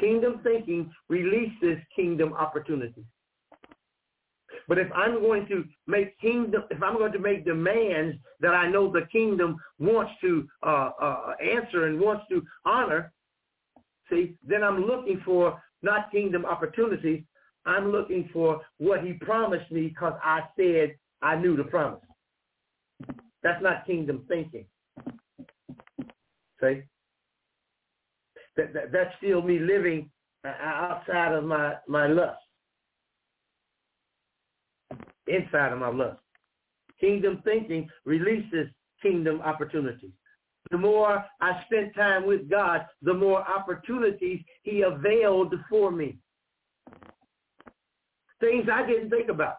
Kingdom 0.00 0.40
thinking 0.42 0.90
releases 1.08 1.78
kingdom 1.94 2.32
opportunities. 2.32 3.04
But 4.68 4.78
if 4.78 4.88
I'm 4.92 5.20
going 5.20 5.46
to 5.46 5.64
make 5.86 6.18
kingdom, 6.18 6.64
if 6.70 6.82
I'm 6.82 6.98
going 6.98 7.12
to 7.12 7.20
make 7.20 7.44
demands 7.44 8.16
that 8.40 8.52
I 8.52 8.68
know 8.68 8.90
the 8.90 9.06
kingdom 9.12 9.56
wants 9.78 10.12
to 10.22 10.48
uh, 10.66 10.90
uh, 11.00 11.34
answer 11.40 11.86
and 11.86 12.00
wants 12.00 12.24
to 12.30 12.42
honor, 12.64 13.12
see, 14.10 14.36
then 14.46 14.62
I'm 14.62 14.84
looking 14.84 15.20
for 15.24 15.62
not 15.82 16.10
kingdom 16.10 16.44
opportunities. 16.44 17.22
I'm 17.64 17.90
looking 17.90 18.28
for 18.32 18.60
what 18.78 19.04
he 19.04 19.14
promised 19.14 19.70
me 19.70 19.88
because 19.88 20.14
I 20.22 20.40
said 20.56 20.96
I 21.22 21.36
knew 21.36 21.56
the 21.56 21.64
promise. 21.64 22.00
That's 23.42 23.62
not 23.62 23.86
kingdom 23.86 24.24
thinking. 24.28 24.66
See? 26.60 26.82
That, 28.56 28.72
that, 28.72 28.92
that's 28.92 29.14
still 29.18 29.42
me 29.42 29.58
living 29.58 30.10
uh, 30.44 30.48
uh, 30.48 30.52
outside 30.66 31.32
of 31.32 31.44
my, 31.44 31.74
my 31.86 32.06
lust. 32.06 32.38
Inside 35.26 35.72
of 35.72 35.78
my 35.78 35.88
lust. 35.88 36.20
Kingdom 37.00 37.42
thinking 37.44 37.88
releases 38.04 38.68
kingdom 39.02 39.40
opportunities. 39.42 40.12
The 40.70 40.78
more 40.78 41.24
I 41.40 41.62
spent 41.66 41.94
time 41.94 42.26
with 42.26 42.50
God, 42.50 42.86
the 43.02 43.14
more 43.14 43.40
opportunities 43.48 44.40
he 44.62 44.82
availed 44.82 45.54
for 45.70 45.90
me. 45.90 46.18
Things 48.40 48.66
I 48.70 48.86
didn't 48.86 49.10
think 49.10 49.28
about. 49.28 49.56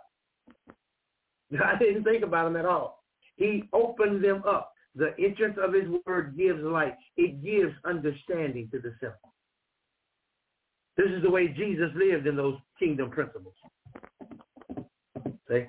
I 1.63 1.77
didn't 1.79 2.03
think 2.03 2.23
about 2.23 2.45
them 2.45 2.57
at 2.57 2.65
all. 2.65 3.03
He 3.37 3.63
opened 3.71 4.23
them 4.23 4.43
up. 4.45 4.73
The 4.95 5.13
entrance 5.19 5.57
of 5.61 5.73
his 5.73 5.85
word 6.05 6.35
gives 6.37 6.61
light. 6.61 6.95
It 7.15 7.41
gives 7.43 7.73
understanding 7.85 8.67
to 8.71 8.79
the 8.79 8.93
simple. 8.99 9.33
This 10.97 11.07
is 11.11 11.21
the 11.21 11.29
way 11.29 11.47
Jesus 11.47 11.91
lived 11.95 12.25
in 12.25 12.35
those 12.35 12.57
kingdom 12.79 13.11
principles. 13.11 13.53
See? 15.47 15.65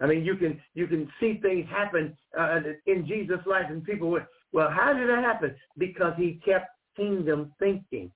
I 0.00 0.06
mean, 0.06 0.24
you 0.24 0.36
can 0.36 0.60
you 0.74 0.86
can 0.86 1.10
see 1.18 1.40
things 1.42 1.66
happen 1.68 2.16
uh, 2.38 2.60
in 2.86 3.04
Jesus' 3.06 3.40
life, 3.46 3.66
and 3.68 3.82
people 3.82 4.10
went, 4.10 4.24
"Well, 4.52 4.70
how 4.70 4.92
did 4.92 5.08
that 5.08 5.24
happen?" 5.24 5.54
Because 5.76 6.14
he 6.16 6.40
kept 6.44 6.68
kingdom 6.96 7.52
thinking, 7.58 8.10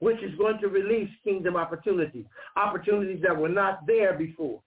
which 0.00 0.22
is 0.22 0.34
going 0.36 0.58
to 0.60 0.68
release 0.68 1.10
kingdom 1.24 1.56
opportunities, 1.56 2.26
opportunities 2.56 3.22
that 3.22 3.36
were 3.36 3.48
not 3.48 3.86
there 3.86 4.14
before. 4.14 4.62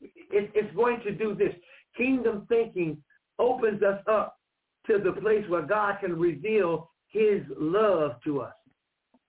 It, 0.00 0.50
it's 0.54 0.74
going 0.74 1.00
to 1.00 1.12
do 1.12 1.34
this. 1.34 1.54
Kingdom 1.96 2.46
thinking 2.48 3.02
opens 3.38 3.82
us 3.82 4.00
up 4.06 4.38
to 4.86 4.98
the 4.98 5.12
place 5.20 5.44
where 5.48 5.62
God 5.62 5.98
can 6.00 6.18
reveal 6.18 6.90
his 7.08 7.42
love 7.58 8.12
to 8.24 8.40
us. 8.40 8.54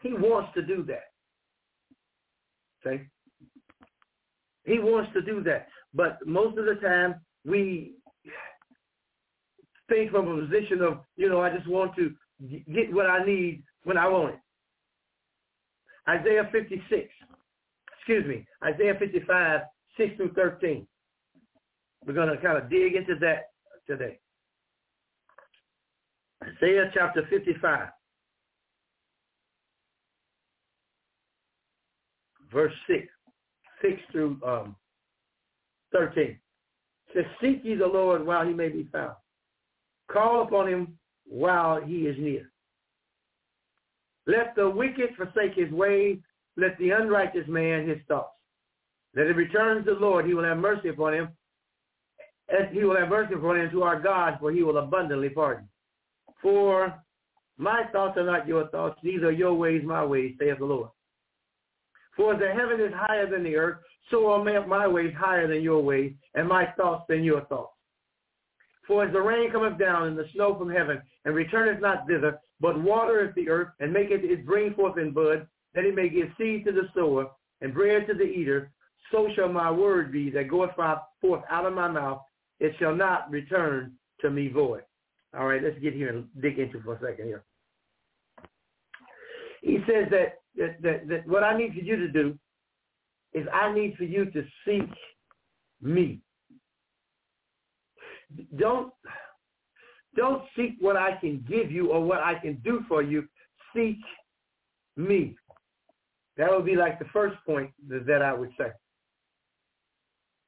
He 0.02 0.14
wants 0.14 0.54
to 0.54 0.62
do 0.62 0.84
that. 0.84 1.12
Okay? 2.86 3.04
He 4.66 4.80
wants 4.80 5.12
to 5.14 5.22
do 5.22 5.44
that. 5.44 5.68
But 5.94 6.20
most 6.26 6.58
of 6.58 6.66
the 6.66 6.76
time, 6.76 7.16
we 7.46 7.94
think 9.90 10.12
from 10.12 10.28
a 10.28 10.46
position 10.46 10.82
of, 10.82 11.00
you 11.18 11.30
know, 11.30 11.42
I 11.42 11.50
just 11.50 11.68
want 11.68 11.96
to 11.96 12.14
get 12.74 12.94
what 12.94 13.08
I 13.08 13.26
need 13.26 13.64
when 13.84 13.98
I 13.98 14.08
want 14.08 14.36
it. 14.36 14.40
Isaiah 16.08 16.50
56, 16.52 17.08
excuse 17.98 18.26
me, 18.26 18.46
Isaiah 18.64 18.96
55, 18.98 19.62
6 19.98 20.16
through 20.18 20.34
13. 20.34 20.88
We're 22.06 22.14
going 22.14 22.30
to 22.30 22.38
kind 22.38 22.58
of 22.58 22.70
dig 22.70 22.96
into 22.96 23.16
that 23.20 23.52
today. 23.86 24.20
Isaiah 26.44 26.90
chapter 26.94 27.28
55, 27.30 27.90
verse 32.52 32.74
6, 32.88 33.08
6 33.82 33.94
through 34.12 34.40
um, 34.46 34.76
13. 35.92 36.24
It 36.24 36.40
says, 37.14 37.26
Seek 37.42 37.62
ye 37.64 37.76
the 37.76 37.88
Lord 37.88 38.26
while 38.26 38.48
he 38.48 38.54
may 38.54 38.70
be 38.70 38.88
found. 38.92 39.14
Call 40.12 40.44
upon 40.44 40.68
him 40.68 40.98
while 41.26 41.82
he 41.82 42.08
is 42.08 42.18
near. 42.20 42.52
Let 44.26 44.56
the 44.56 44.70
wicked 44.70 45.16
forsake 45.16 45.56
his 45.56 45.72
way. 45.72 46.20
Let 46.58 46.78
the 46.78 46.92
unrighteous 46.92 47.48
man 47.48 47.88
his 47.88 48.00
thoughts. 48.08 48.34
Let 49.16 49.28
him 49.28 49.38
return 49.38 49.84
to 49.86 49.94
the 49.94 50.00
Lord. 50.00 50.26
He 50.26 50.34
will 50.34 50.44
have 50.44 50.58
mercy 50.58 50.90
upon 50.90 51.14
him. 51.14 51.30
As 52.50 52.68
he 52.72 52.84
will 52.84 52.98
have 52.98 53.10
mercy 53.10 53.36
upon 53.36 53.60
him 53.60 53.70
to 53.72 53.84
our 53.84 54.00
God, 54.00 54.38
for 54.40 54.52
he 54.52 54.64
will 54.64 54.78
abundantly 54.78 55.30
pardon. 55.30 55.70
For 56.42 56.94
my 57.58 57.84
thoughts 57.92 58.18
are 58.18 58.26
not 58.26 58.48
your 58.48 58.68
thoughts, 58.70 59.00
neither 59.04 59.28
are 59.28 59.32
your 59.32 59.54
ways 59.54 59.84
my 59.84 60.04
ways, 60.04 60.36
saith 60.40 60.60
the 60.60 60.66
Lord. 60.66 60.90
For 62.16 62.34
as 62.34 62.40
the 62.40 62.48
heaven 62.48 62.82
is 62.82 62.94
higher 62.96 63.30
than 63.30 63.44
the 63.44 63.56
earth, 63.56 63.80
so 64.10 64.32
are 64.32 64.66
my 64.66 64.88
ways 64.88 65.14
higher 65.18 65.48
than 65.48 65.62
your 65.62 65.82
ways, 65.82 66.14
and 66.34 66.48
my 66.48 66.66
thoughts 66.78 67.06
than 67.08 67.24
your 67.24 67.42
thoughts. 67.46 67.74
For 68.90 69.06
as 69.06 69.14
the 69.14 69.22
rain 69.22 69.52
cometh 69.52 69.78
down 69.78 70.08
and 70.08 70.18
the 70.18 70.26
snow 70.34 70.58
from 70.58 70.72
heaven, 70.72 71.00
and 71.24 71.36
returneth 71.36 71.80
not 71.80 72.08
thither, 72.08 72.40
but 72.60 72.82
watereth 72.82 73.36
the 73.36 73.48
earth, 73.48 73.68
and 73.80 73.94
maketh 73.94 74.24
it 74.24 74.48
bring 74.48 74.74
forth 74.74 74.98
in 74.98 75.12
bud, 75.12 75.48
that 75.76 75.86
it 75.86 75.94
may 75.94 76.10
give 76.10 76.30
seed 76.40 76.66
to 76.66 76.72
the 76.72 76.90
sower, 76.96 77.28
and 77.62 77.72
bread 77.72 78.08
to 78.08 78.16
the 78.16 78.24
eater, 78.24 78.72
so 79.12 79.30
shall 79.36 79.48
my 79.48 79.70
word 79.70 80.12
be 80.12 80.32
that 80.32 80.50
goeth 80.50 80.72
forth 81.22 81.44
out 81.52 81.68
of 81.68 81.74
my 81.74 81.88
mouth. 81.88 82.22
It 82.60 82.74
shall 82.80 82.96
not 82.96 83.30
return 83.30 83.94
to 84.22 84.32
me 84.32 84.48
void. 84.48 84.82
All 85.38 85.46
right, 85.46 85.62
let's 85.62 85.78
get 85.78 85.94
here 85.94 86.10
and 86.10 86.26
dig 86.42 86.58
into 86.58 86.82
for 86.82 86.96
a 86.96 87.00
second 87.00 87.28
here. 87.28 87.44
He 89.62 89.78
says 89.88 90.08
that, 90.10 90.40
that, 90.58 90.82
that, 90.82 91.08
that 91.10 91.28
what 91.28 91.44
I 91.44 91.56
need 91.56 91.76
for 91.76 91.82
you 91.82 91.96
to 91.96 92.08
do 92.08 92.40
is 93.34 93.46
I 93.54 93.72
need 93.72 93.98
for 93.98 94.06
you 94.06 94.26
to 94.32 94.44
seek 94.66 94.90
me. 95.80 96.22
Don't 98.58 98.94
don't 100.16 100.44
seek 100.56 100.76
what 100.80 100.98
I 100.98 101.18
can 101.20 101.46
give 101.48 101.72
you 101.72 101.92
or 101.92 102.04
what 102.04 102.20
I 102.20 102.36
can 102.36 102.56
do 102.64 102.82
for 102.88 103.02
you. 103.02 103.28
Seek 103.76 104.00
me. 104.98 105.36
That 106.38 106.50
would 106.52 106.66
be 106.66 106.76
like 106.76 107.00
the 107.00 107.06
first 107.14 107.38
point 107.46 107.72
that 107.88 108.22
I 108.22 108.34
would 108.34 108.52
say. 108.58 108.72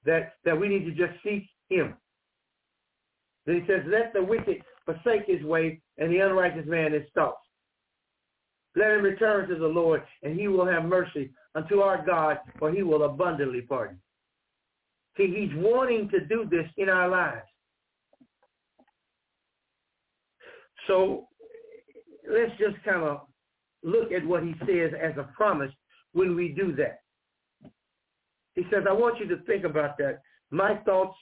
That 0.05 0.33
that 0.45 0.59
we 0.59 0.67
need 0.67 0.85
to 0.85 0.91
just 0.91 1.21
seek 1.23 1.47
him. 1.69 1.95
Then 3.45 3.61
he 3.61 3.67
says, 3.67 3.81
let 3.87 4.13
the 4.13 4.23
wicked 4.23 4.61
forsake 4.85 5.25
his 5.25 5.43
way 5.43 5.81
and 5.97 6.11
the 6.11 6.19
unrighteous 6.19 6.67
man 6.67 6.93
his 6.93 7.03
thoughts. 7.15 7.39
Let 8.75 8.91
him 8.91 9.01
return 9.01 9.49
to 9.49 9.55
the 9.55 9.67
Lord, 9.67 10.03
and 10.23 10.39
he 10.39 10.47
will 10.47 10.65
have 10.65 10.85
mercy 10.85 11.31
unto 11.55 11.79
our 11.79 12.05
God, 12.05 12.37
for 12.57 12.71
he 12.71 12.83
will 12.83 13.03
abundantly 13.03 13.61
pardon. 13.61 13.99
See, 15.17 15.27
he's 15.27 15.55
wanting 15.61 16.07
to 16.09 16.21
do 16.25 16.47
this 16.49 16.67
in 16.77 16.87
our 16.87 17.09
lives. 17.09 17.47
So 20.87 21.27
let's 22.29 22.51
just 22.59 22.83
kind 22.83 23.03
of 23.03 23.21
look 23.83 24.11
at 24.11 24.25
what 24.25 24.43
he 24.43 24.53
says 24.65 24.91
as 25.01 25.17
a 25.17 25.29
promise 25.35 25.71
when 26.13 26.35
we 26.35 26.49
do 26.49 26.75
that. 26.75 27.01
He 28.55 28.63
says, 28.71 28.83
I 28.87 28.93
want 28.93 29.19
you 29.19 29.27
to 29.29 29.43
think 29.43 29.63
about 29.63 29.97
that. 29.97 30.21
My 30.49 30.75
thoughts, 30.85 31.17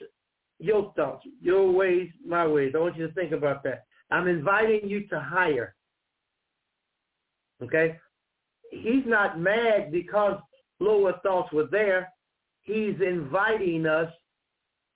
your 0.58 0.92
thoughts, 0.96 1.24
your 1.40 1.70
ways, 1.70 2.10
my 2.26 2.46
ways. 2.46 2.72
I 2.74 2.78
want 2.78 2.96
you 2.96 3.06
to 3.06 3.14
think 3.14 3.32
about 3.32 3.62
that. 3.64 3.84
I'm 4.10 4.26
inviting 4.26 4.88
you 4.88 5.06
to 5.08 5.20
higher. 5.20 5.74
Okay? 7.62 7.96
He's 8.70 9.04
not 9.06 9.38
mad 9.38 9.92
because 9.92 10.40
lower 10.80 11.14
thoughts 11.22 11.52
were 11.52 11.68
there. 11.70 12.08
He's 12.62 12.96
inviting 13.00 13.86
us 13.86 14.12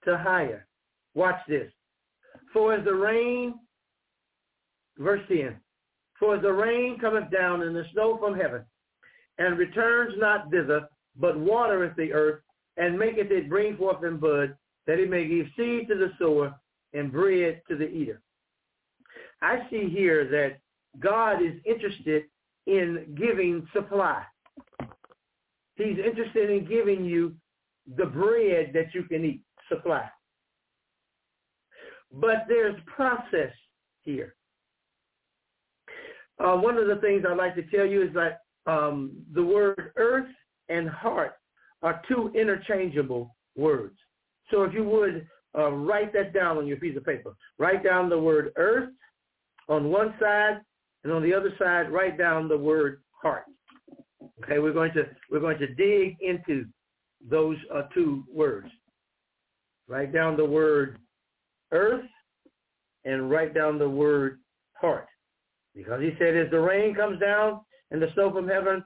to 0.04 0.18
higher. 0.18 0.66
Watch 1.14 1.38
this. 1.48 1.70
For 2.52 2.74
as 2.74 2.84
the 2.84 2.94
rain, 2.94 3.54
verse 4.98 5.22
10, 5.28 5.56
for 6.18 6.38
the 6.38 6.52
rain 6.52 6.98
cometh 7.00 7.30
down 7.30 7.62
and 7.62 7.74
the 7.74 7.84
snow 7.92 8.16
from 8.18 8.38
heaven, 8.38 8.62
and 9.38 9.58
returns 9.58 10.14
not 10.16 10.50
thither, 10.50 10.88
but 11.18 11.38
watereth 11.38 11.96
the 11.96 12.12
earth, 12.12 12.40
and 12.76 12.98
maketh 12.98 13.30
it 13.30 13.48
bring 13.48 13.76
forth 13.76 14.02
in 14.04 14.18
bud, 14.18 14.56
that 14.86 14.98
it 14.98 15.08
may 15.10 15.26
give 15.26 15.46
seed 15.56 15.88
to 15.88 15.94
the 15.94 16.12
sower 16.18 16.54
and 16.92 17.12
bread 17.12 17.62
to 17.68 17.76
the 17.76 17.88
eater. 17.88 18.20
I 19.42 19.66
see 19.70 19.88
here 19.88 20.28
that 20.30 20.58
God 21.00 21.42
is 21.42 21.54
interested 21.64 22.24
in 22.66 23.14
giving 23.18 23.66
supply. 23.72 24.22
He's 25.76 25.98
interested 25.98 26.50
in 26.50 26.66
giving 26.66 27.04
you 27.04 27.34
the 27.96 28.06
bread 28.06 28.70
that 28.74 28.94
you 28.94 29.02
can 29.04 29.24
eat, 29.24 29.42
supply. 29.68 30.08
But 32.12 32.44
there's 32.48 32.80
process 32.86 33.52
here. 34.02 34.34
Uh, 36.38 36.56
one 36.56 36.76
of 36.76 36.86
the 36.86 36.96
things 36.96 37.24
I'd 37.28 37.36
like 37.36 37.54
to 37.56 37.62
tell 37.62 37.86
you 37.86 38.02
is 38.02 38.14
that 38.14 38.40
um, 38.66 39.12
the 39.32 39.44
word 39.44 39.92
earth 39.96 40.28
and 40.68 40.88
heart 40.88 41.34
are 41.82 42.02
two 42.08 42.32
interchangeable 42.34 43.34
words. 43.56 43.96
So 44.50 44.62
if 44.62 44.72
you 44.72 44.84
would 44.84 45.26
uh, 45.56 45.70
write 45.70 46.12
that 46.12 46.32
down 46.32 46.58
on 46.58 46.66
your 46.66 46.78
piece 46.78 46.96
of 46.96 47.04
paper. 47.04 47.34
Write 47.58 47.84
down 47.84 48.08
the 48.08 48.18
word 48.18 48.52
earth 48.56 48.90
on 49.68 49.90
one 49.90 50.14
side 50.20 50.60
and 51.04 51.12
on 51.12 51.22
the 51.22 51.32
other 51.32 51.52
side, 51.58 51.92
write 51.92 52.18
down 52.18 52.48
the 52.48 52.58
word 52.58 53.02
heart. 53.10 53.44
Okay, 54.42 54.58
we're 54.58 54.72
going 54.72 54.92
to 54.94 55.04
we're 55.30 55.40
going 55.40 55.58
to 55.58 55.74
dig 55.74 56.16
into 56.20 56.66
those 57.30 57.56
uh, 57.72 57.82
two 57.94 58.24
words. 58.32 58.68
Write 59.88 60.12
down 60.12 60.36
the 60.36 60.44
word 60.44 60.98
earth 61.72 62.04
and 63.04 63.30
write 63.30 63.54
down 63.54 63.78
the 63.78 63.88
word 63.88 64.40
heart. 64.80 65.06
Because 65.74 66.00
he 66.00 66.12
said, 66.18 66.36
as 66.36 66.50
the 66.50 66.60
rain 66.60 66.94
comes 66.94 67.20
down 67.20 67.60
and 67.90 68.00
the 68.00 68.10
snow 68.14 68.32
from 68.32 68.48
heaven 68.48 68.82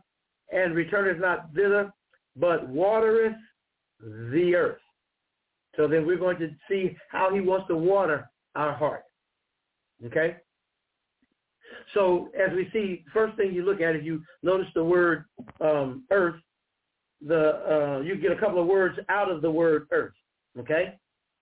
and 0.53 0.75
returneth 0.75 1.21
not 1.21 1.53
thither, 1.55 1.93
but 2.37 2.69
watereth 2.69 3.37
the 4.01 4.55
earth. 4.55 4.81
So 5.77 5.87
then 5.87 6.07
we're 6.07 6.19
going 6.19 6.39
to 6.39 6.51
see 6.69 6.97
how 7.11 7.33
he 7.33 7.41
wants 7.41 7.69
to 7.69 7.77
water 7.77 8.29
our 8.55 8.73
heart. 8.73 9.05
Okay? 10.07 10.37
So 11.95 12.31
as 12.39 12.55
we 12.55 12.69
see, 12.73 13.05
first 13.13 13.37
thing 13.37 13.53
you 13.53 13.65
look 13.65 13.81
at, 13.81 13.97
is 13.97 14.05
you 14.05 14.23
notice 14.43 14.67
the 14.75 14.85
word 14.85 15.25
um, 15.61 16.05
earth, 16.11 16.37
the 17.27 17.99
uh, 17.99 18.01
you 18.01 18.17
get 18.17 18.33
a 18.33 18.39
couple 18.39 18.61
of 18.61 18.67
words 18.67 18.99
out 19.09 19.31
of 19.31 19.43
the 19.43 19.51
word 19.51 19.87
earth. 19.93 20.15
Okay? 20.59 20.95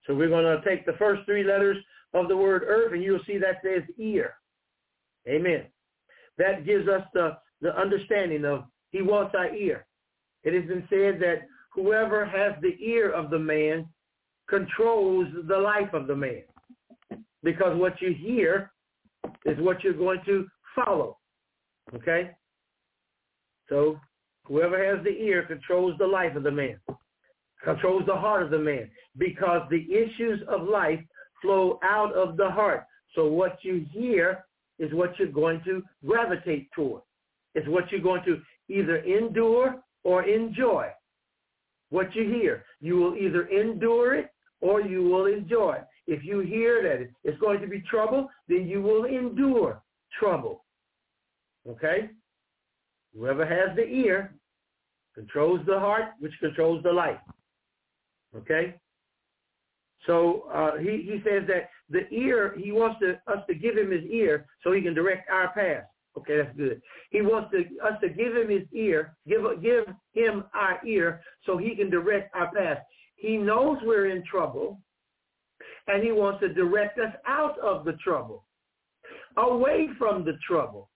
So 0.05 0.15
we're 0.15 0.29
going 0.29 0.45
to 0.45 0.67
take 0.67 0.85
the 0.85 0.93
first 0.93 1.23
three 1.25 1.43
letters 1.43 1.77
of 2.13 2.27
the 2.27 2.37
word 2.37 2.63
earth, 2.65 2.93
and 2.93 3.03
you'll 3.03 3.19
see 3.27 3.37
that 3.37 3.57
says 3.63 3.83
ear. 3.97 4.33
Amen. 5.27 5.63
That 6.37 6.65
gives 6.65 6.87
us 6.87 7.01
the, 7.13 7.37
the 7.61 7.77
understanding 7.77 8.45
of 8.45 8.65
he 8.91 9.01
wants 9.01 9.35
our 9.37 9.53
ear. 9.53 9.85
It 10.43 10.53
has 10.53 10.65
been 10.65 10.87
said 10.89 11.19
that 11.21 11.47
whoever 11.73 12.25
has 12.25 12.53
the 12.61 12.75
ear 12.83 13.11
of 13.11 13.29
the 13.29 13.39
man 13.39 13.87
controls 14.49 15.27
the 15.47 15.57
life 15.57 15.93
of 15.93 16.07
the 16.07 16.15
man. 16.15 16.43
Because 17.43 17.77
what 17.77 18.01
you 18.01 18.13
hear 18.13 18.71
is 19.45 19.57
what 19.59 19.83
you're 19.83 19.93
going 19.93 20.21
to 20.25 20.47
follow. 20.75 21.17
Okay? 21.93 22.31
So 23.69 23.99
whoever 24.45 24.83
has 24.83 25.03
the 25.03 25.11
ear 25.11 25.45
controls 25.45 25.95
the 25.99 26.07
life 26.07 26.35
of 26.35 26.43
the 26.43 26.51
man, 26.51 26.79
controls 27.63 28.03
the 28.05 28.15
heart 28.15 28.43
of 28.43 28.51
the 28.51 28.59
man, 28.59 28.89
because 29.17 29.61
the 29.69 29.85
issues 29.91 30.41
of 30.47 30.67
life 30.67 30.99
flow 31.41 31.79
out 31.83 32.13
of 32.13 32.37
the 32.37 32.49
heart. 32.49 32.85
So 33.15 33.27
what 33.27 33.57
you 33.61 33.85
hear 33.91 34.45
is 34.79 34.93
what 34.93 35.17
you're 35.17 35.27
going 35.27 35.61
to 35.65 35.83
gravitate 36.05 36.69
toward. 36.73 37.01
It's 37.55 37.67
what 37.67 37.91
you're 37.91 38.01
going 38.01 38.23
to 38.25 38.39
either 38.69 38.97
endure 38.97 39.81
or 40.03 40.23
enjoy. 40.23 40.87
What 41.89 42.13
you 42.15 42.25
hear, 42.25 42.65
you 42.81 42.97
will 42.97 43.15
either 43.15 43.47
endure 43.47 44.15
it 44.15 44.29
or 44.61 44.81
you 44.81 45.03
will 45.03 45.25
enjoy. 45.25 45.77
It. 45.77 45.87
If 46.07 46.23
you 46.23 46.39
hear 46.39 46.83
that 46.83 47.09
it's 47.23 47.39
going 47.39 47.61
to 47.61 47.67
be 47.67 47.81
trouble, 47.89 48.29
then 48.47 48.67
you 48.67 48.81
will 48.81 49.05
endure 49.05 49.81
trouble. 50.19 50.65
Okay? 51.67 52.09
Whoever 53.15 53.45
has 53.45 53.75
the 53.75 53.85
ear 53.85 54.33
controls 55.15 55.61
the 55.65 55.79
heart, 55.79 56.05
which 56.19 56.33
controls 56.39 56.83
the 56.83 56.91
life. 56.91 57.19
Okay? 58.35 58.75
So 60.05 60.43
uh, 60.53 60.77
he, 60.77 61.01
he 61.03 61.21
says 61.25 61.43
that 61.47 61.69
the 61.89 62.07
ear, 62.11 62.55
he 62.57 62.71
wants 62.71 62.99
to, 63.01 63.13
us 63.31 63.43
to 63.47 63.55
give 63.55 63.77
him 63.77 63.91
his 63.91 64.03
ear 64.09 64.45
so 64.63 64.71
he 64.71 64.81
can 64.81 64.93
direct 64.93 65.29
our 65.29 65.53
path. 65.53 65.85
Okay, 66.17 66.37
that's 66.37 66.57
good. 66.57 66.81
He 67.11 67.21
wants 67.21 67.51
to, 67.51 67.59
us 67.85 67.93
to 68.01 68.09
give 68.09 68.35
him 68.35 68.49
his 68.49 68.63
ear, 68.73 69.15
give, 69.27 69.41
give 69.61 69.85
him 70.13 70.45
our 70.53 70.79
ear 70.85 71.21
so 71.45 71.57
he 71.57 71.75
can 71.75 71.89
direct 71.89 72.33
our 72.35 72.51
path. 72.53 72.79
He 73.15 73.37
knows 73.37 73.77
we're 73.83 74.09
in 74.09 74.23
trouble, 74.25 74.79
and 75.87 76.03
he 76.03 76.11
wants 76.11 76.39
to 76.41 76.53
direct 76.53 76.99
us 76.99 77.13
out 77.27 77.57
of 77.59 77.85
the 77.85 77.93
trouble, 77.93 78.45
away 79.37 79.89
from 79.97 80.25
the 80.25 80.37
trouble. 80.47 80.89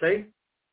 See? 0.00 0.24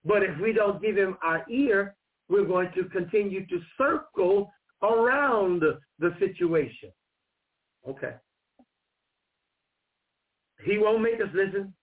But 0.06 0.24
if 0.24 0.40
we 0.40 0.54
don't 0.54 0.82
give 0.82 0.96
him 0.96 1.18
our 1.22 1.46
ear, 1.50 1.96
we're 2.30 2.46
going 2.46 2.72
to 2.76 2.86
continue 2.86 3.46
to 3.48 3.60
circle 3.78 4.50
around 4.82 5.62
the 6.00 6.16
situation. 6.20 6.92
Okay. 7.88 8.14
He 10.64 10.78
won't 10.78 11.02
make 11.02 11.22
us 11.22 11.30
listen. 11.34 11.74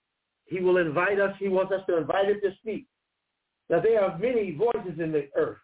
He 0.47 0.61
will 0.61 0.77
invite 0.77 1.21
us. 1.21 1.35
He 1.39 1.49
wants 1.49 1.73
us 1.73 1.81
to 1.89 1.99
invite 1.99 2.29
him 2.29 2.41
to 2.43 2.51
speak. 2.61 2.87
Now, 3.71 3.81
there 3.81 4.03
are 4.03 4.19
many 4.19 4.57
voices 4.57 5.01
in 5.01 5.11
the 5.11 5.29
earth, 5.37 5.59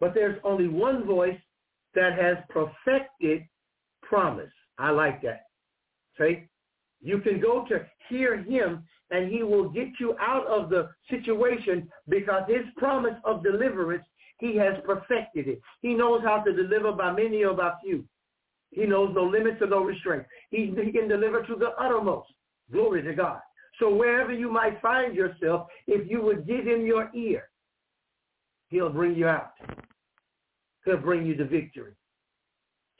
but 0.00 0.12
there's 0.14 0.38
only 0.44 0.68
one 0.68 1.06
voice 1.06 1.38
that 1.94 2.18
has 2.18 2.36
perfected 2.50 3.42
promise. 4.02 4.50
I 4.78 4.90
like 4.90 5.22
that. 5.22 5.46
See? 6.18 6.44
You 7.00 7.20
can 7.20 7.40
go 7.40 7.64
to 7.68 7.86
hear 8.08 8.42
him 8.42 8.84
and 9.10 9.30
he 9.30 9.42
will 9.42 9.68
get 9.68 9.88
you 9.98 10.16
out 10.20 10.46
of 10.46 10.68
the 10.68 10.90
situation 11.08 11.88
because 12.08 12.42
his 12.48 12.66
promise 12.76 13.14
of 13.24 13.42
deliverance, 13.42 14.04
he 14.38 14.56
has 14.56 14.74
perfected 14.84 15.48
it. 15.48 15.60
He 15.80 15.94
knows 15.94 16.22
how 16.24 16.42
to 16.42 16.52
deliver 16.52 16.92
by 16.92 17.12
many 17.12 17.44
or 17.44 17.54
by 17.54 17.72
few. 17.82 18.04
He 18.70 18.84
knows 18.84 19.14
no 19.14 19.24
limits 19.24 19.62
or 19.62 19.68
no 19.68 19.82
restraint. 19.82 20.24
He, 20.50 20.74
he 20.84 20.92
can 20.92 21.08
deliver 21.08 21.42
to 21.44 21.54
the 21.56 21.70
uttermost. 21.80 22.28
Glory 22.70 23.02
to 23.02 23.14
God. 23.14 23.40
So 23.78 23.94
wherever 23.94 24.32
you 24.32 24.50
might 24.50 24.80
find 24.80 25.14
yourself, 25.14 25.68
if 25.86 26.10
you 26.10 26.20
would 26.22 26.46
give 26.46 26.66
him 26.66 26.84
your 26.84 27.10
ear, 27.14 27.48
he'll 28.68 28.90
bring 28.90 29.14
you 29.14 29.28
out. 29.28 29.52
He'll 30.84 30.96
bring 30.96 31.26
you 31.26 31.36
to 31.36 31.44
victory. 31.44 31.92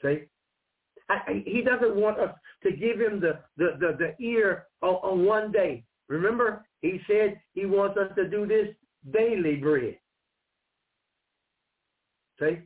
See? 0.01 0.23
I, 1.09 1.43
he 1.45 1.61
doesn't 1.61 1.95
want 1.95 2.19
us 2.19 2.33
to 2.63 2.71
give 2.71 2.99
him 2.99 3.19
the, 3.19 3.39
the, 3.57 3.77
the, 3.79 3.97
the 3.97 4.23
ear 4.23 4.65
on, 4.81 4.95
on 4.95 5.25
one 5.25 5.51
day. 5.51 5.83
Remember, 6.07 6.65
he 6.81 6.99
said 7.07 7.39
he 7.53 7.65
wants 7.65 7.97
us 7.97 8.11
to 8.15 8.29
do 8.29 8.45
this 8.45 8.67
daily 9.11 9.55
bread. 9.55 9.97
See? 12.39 12.59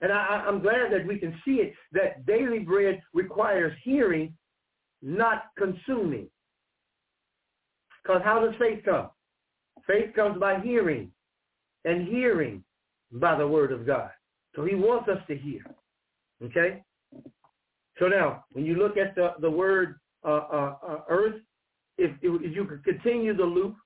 And 0.00 0.12
I, 0.12 0.44
I'm 0.46 0.60
glad 0.60 0.92
that 0.92 1.06
we 1.06 1.18
can 1.18 1.34
see 1.44 1.54
it, 1.54 1.74
that 1.92 2.26
daily 2.26 2.58
bread 2.58 3.00
requires 3.14 3.72
hearing, 3.82 4.34
not 5.00 5.44
consuming. 5.56 6.28
Because 8.04 8.22
how 8.24 8.44
does 8.44 8.54
faith 8.58 8.80
come? 8.84 9.08
Faith 9.86 10.14
comes 10.14 10.38
by 10.38 10.60
hearing, 10.60 11.10
and 11.84 12.06
hearing 12.06 12.62
by 13.12 13.36
the 13.36 13.46
word 13.46 13.72
of 13.72 13.86
God. 13.86 14.10
So 14.54 14.64
he 14.64 14.74
wants 14.74 15.08
us 15.08 15.18
to 15.28 15.36
hear. 15.36 15.62
Okay? 16.42 16.82
So 17.98 18.08
now, 18.08 18.44
when 18.52 18.64
you 18.64 18.76
look 18.76 18.96
at 18.96 19.14
the, 19.14 19.34
the 19.40 19.50
word 19.50 20.00
uh, 20.24 20.46
uh, 20.52 20.76
uh, 20.86 21.00
earth, 21.08 21.40
if, 21.98 22.10
if 22.22 22.54
you 22.54 22.64
could 22.64 22.84
continue 22.84 23.36
the 23.36 23.44
loop, 23.44 23.76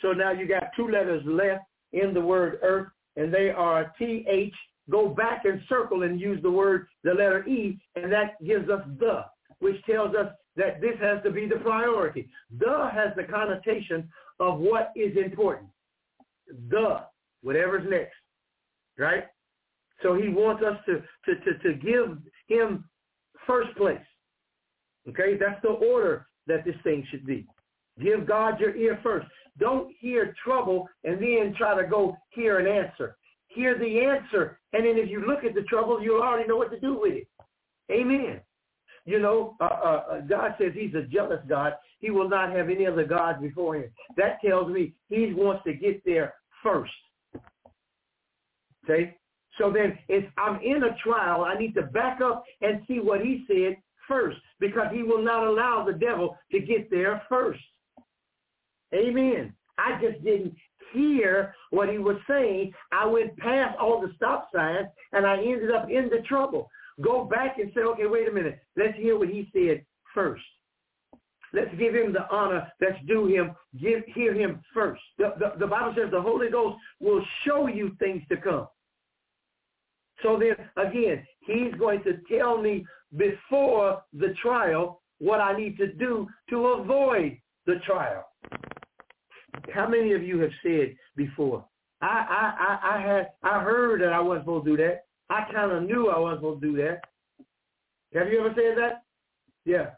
so 0.00 0.12
now 0.12 0.32
you 0.32 0.46
got 0.46 0.70
two 0.76 0.88
letters 0.88 1.22
left 1.26 1.64
in 1.92 2.14
the 2.14 2.20
word 2.20 2.58
earth, 2.62 2.88
and 3.16 3.32
they 3.32 3.50
are 3.50 3.92
T-H. 3.98 4.54
Go 4.90 5.08
back 5.08 5.44
and 5.44 5.60
circle 5.68 6.04
and 6.04 6.20
use 6.20 6.40
the 6.42 6.50
word, 6.50 6.86
the 7.04 7.10
letter 7.10 7.46
E, 7.46 7.78
and 7.94 8.10
that 8.10 8.42
gives 8.44 8.70
us 8.70 8.80
the, 8.98 9.24
which 9.58 9.76
tells 9.84 10.14
us 10.14 10.32
that 10.58 10.80
this 10.80 10.96
has 11.00 11.22
to 11.22 11.30
be 11.30 11.46
the 11.46 11.56
priority. 11.56 12.28
The 12.58 12.90
has 12.92 13.14
the 13.16 13.24
connotation 13.24 14.08
of 14.38 14.58
what 14.58 14.92
is 14.94 15.16
important. 15.16 15.70
The, 16.68 17.04
whatever's 17.42 17.88
next, 17.88 18.16
right? 18.98 19.24
So 20.02 20.14
he 20.14 20.28
wants 20.28 20.62
us 20.62 20.76
to, 20.86 21.02
to, 21.26 21.40
to, 21.40 21.58
to 21.58 21.74
give 21.74 22.18
him 22.48 22.84
first 23.46 23.74
place. 23.76 23.98
Okay, 25.08 25.36
that's 25.38 25.60
the 25.62 25.68
order 25.68 26.26
that 26.46 26.64
this 26.64 26.76
thing 26.82 27.06
should 27.10 27.24
be. 27.24 27.46
Give 28.02 28.26
God 28.26 28.60
your 28.60 28.76
ear 28.76 28.98
first. 29.02 29.26
Don't 29.58 29.92
hear 29.98 30.34
trouble 30.44 30.88
and 31.04 31.20
then 31.20 31.54
try 31.56 31.80
to 31.80 31.88
go 31.88 32.16
hear 32.30 32.58
an 32.58 32.66
answer. 32.66 33.16
Hear 33.48 33.78
the 33.78 34.00
answer, 34.00 34.58
and 34.72 34.84
then 34.84 34.98
if 34.98 35.08
you 35.08 35.26
look 35.26 35.42
at 35.42 35.54
the 35.54 35.62
trouble, 35.62 36.02
you 36.02 36.22
already 36.22 36.46
know 36.46 36.56
what 36.56 36.70
to 36.70 36.78
do 36.78 37.00
with 37.00 37.14
it. 37.14 37.28
Amen. 37.90 38.40
You 39.08 39.18
know, 39.18 39.56
uh, 39.58 39.64
uh, 39.64 40.04
uh, 40.10 40.20
God 40.20 40.54
says 40.60 40.72
he's 40.74 40.94
a 40.94 41.00
jealous 41.00 41.40
God. 41.48 41.72
He 41.98 42.10
will 42.10 42.28
not 42.28 42.52
have 42.52 42.68
any 42.68 42.86
other 42.86 43.06
gods 43.06 43.40
before 43.40 43.76
him. 43.76 43.90
That 44.18 44.38
tells 44.44 44.70
me 44.70 44.92
he 45.08 45.32
wants 45.32 45.64
to 45.64 45.72
get 45.72 46.04
there 46.04 46.34
first. 46.62 46.92
Okay? 48.84 49.16
So 49.56 49.72
then 49.72 49.98
if 50.08 50.26
I'm 50.36 50.60
in 50.60 50.82
a 50.82 50.94
trial, 51.02 51.42
I 51.46 51.58
need 51.58 51.74
to 51.76 51.82
back 51.84 52.20
up 52.20 52.44
and 52.60 52.82
see 52.86 53.00
what 53.00 53.22
he 53.22 53.46
said 53.48 53.78
first 54.06 54.36
because 54.60 54.88
he 54.92 55.02
will 55.02 55.24
not 55.24 55.46
allow 55.46 55.86
the 55.86 55.94
devil 55.94 56.36
to 56.52 56.60
get 56.60 56.90
there 56.90 57.22
first. 57.30 57.60
Amen. 58.92 59.54
I 59.78 59.98
just 60.02 60.22
didn't 60.22 60.54
hear 60.92 61.54
what 61.70 61.88
he 61.88 61.96
was 61.96 62.18
saying. 62.28 62.74
I 62.92 63.06
went 63.06 63.38
past 63.38 63.74
all 63.80 64.02
the 64.02 64.12
stop 64.16 64.50
signs 64.54 64.88
and 65.12 65.24
I 65.24 65.38
ended 65.38 65.70
up 65.70 65.88
in 65.88 66.10
the 66.10 66.22
trouble. 66.28 66.68
Go 67.00 67.24
back 67.24 67.58
and 67.58 67.70
say, 67.74 67.82
okay, 67.82 68.06
wait 68.06 68.28
a 68.28 68.32
minute. 68.32 68.58
Let's 68.76 68.96
hear 68.96 69.18
what 69.18 69.28
he 69.28 69.48
said 69.52 69.84
first. 70.14 70.42
Let's 71.52 71.70
give 71.78 71.94
him 71.94 72.12
the 72.12 72.28
honor 72.30 72.70
that's 72.80 73.02
due 73.06 73.26
him. 73.26 73.54
Give, 73.80 74.02
hear 74.14 74.34
him 74.34 74.60
first. 74.74 75.00
The, 75.16 75.34
the, 75.38 75.52
the 75.58 75.66
Bible 75.66 75.94
says 75.96 76.10
the 76.10 76.20
Holy 76.20 76.50
Ghost 76.50 76.76
will 77.00 77.24
show 77.46 77.68
you 77.68 77.96
things 77.98 78.22
to 78.28 78.36
come. 78.36 78.66
So 80.22 80.38
then, 80.38 80.56
again, 80.76 81.24
he's 81.46 81.72
going 81.78 82.02
to 82.02 82.18
tell 82.30 82.60
me 82.60 82.84
before 83.16 84.02
the 84.12 84.34
trial 84.42 85.00
what 85.18 85.40
I 85.40 85.56
need 85.56 85.78
to 85.78 85.92
do 85.92 86.26
to 86.50 86.66
avoid 86.66 87.38
the 87.66 87.76
trial. 87.86 88.26
How 89.72 89.88
many 89.88 90.12
of 90.12 90.22
you 90.22 90.38
have 90.40 90.50
said 90.62 90.96
before, 91.16 91.64
I, 92.00 92.06
I, 92.06 92.64
I, 92.64 92.96
I 92.96 93.00
had, 93.00 93.28
I 93.42 93.60
heard 93.62 94.00
that 94.02 94.12
I 94.12 94.20
wasn't 94.20 94.44
supposed 94.44 94.66
to 94.66 94.76
do 94.76 94.82
that. 94.82 95.04
I 95.30 95.44
kind 95.52 95.72
of 95.72 95.82
knew 95.82 96.08
I 96.08 96.18
wasn't 96.18 96.40
supposed 96.40 96.62
to 96.62 96.72
do 96.72 96.76
that. 96.78 97.00
Have 98.14 98.28
you 98.28 98.40
ever 98.40 98.54
said 98.54 98.78
that? 98.78 99.02
Yeah. 99.64 99.90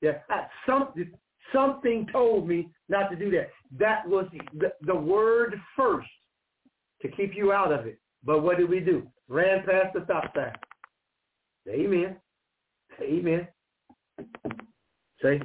Yeah. 0.00 0.18
I, 0.30 0.46
something, 0.66 1.12
something 1.52 2.06
told 2.12 2.48
me 2.48 2.70
not 2.88 3.10
to 3.10 3.16
do 3.16 3.30
that. 3.32 3.50
That 3.78 4.08
was 4.08 4.26
the, 4.54 4.72
the 4.82 4.94
word 4.94 5.60
first 5.76 6.08
to 7.02 7.08
keep 7.08 7.34
you 7.34 7.52
out 7.52 7.72
of 7.72 7.86
it. 7.86 7.98
But 8.24 8.42
what 8.42 8.56
did 8.56 8.70
we 8.70 8.80
do? 8.80 9.06
Ran 9.28 9.64
past 9.66 9.94
the 9.94 10.04
stop 10.04 10.34
sign. 10.34 10.52
Amen. 11.68 12.16
Amen. 13.02 13.46
See? 15.22 15.40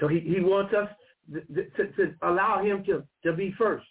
So 0.00 0.08
he, 0.08 0.20
he 0.20 0.40
wants 0.40 0.74
us 0.74 0.88
to, 1.32 1.64
to, 1.64 1.92
to 1.92 2.14
allow 2.22 2.62
him 2.62 2.84
to, 2.84 3.04
to 3.24 3.32
be 3.32 3.54
first. 3.56 3.86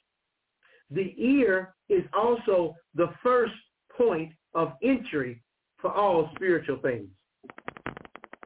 The 0.92 1.16
ear 1.18 1.74
is 1.90 2.04
also 2.14 2.76
the 2.94 3.10
first 3.24 3.54
point 3.98 4.32
of 4.54 4.74
entry 4.84 5.42
for 5.80 5.92
all 5.92 6.30
spiritual 6.36 6.78
things. 6.78 7.08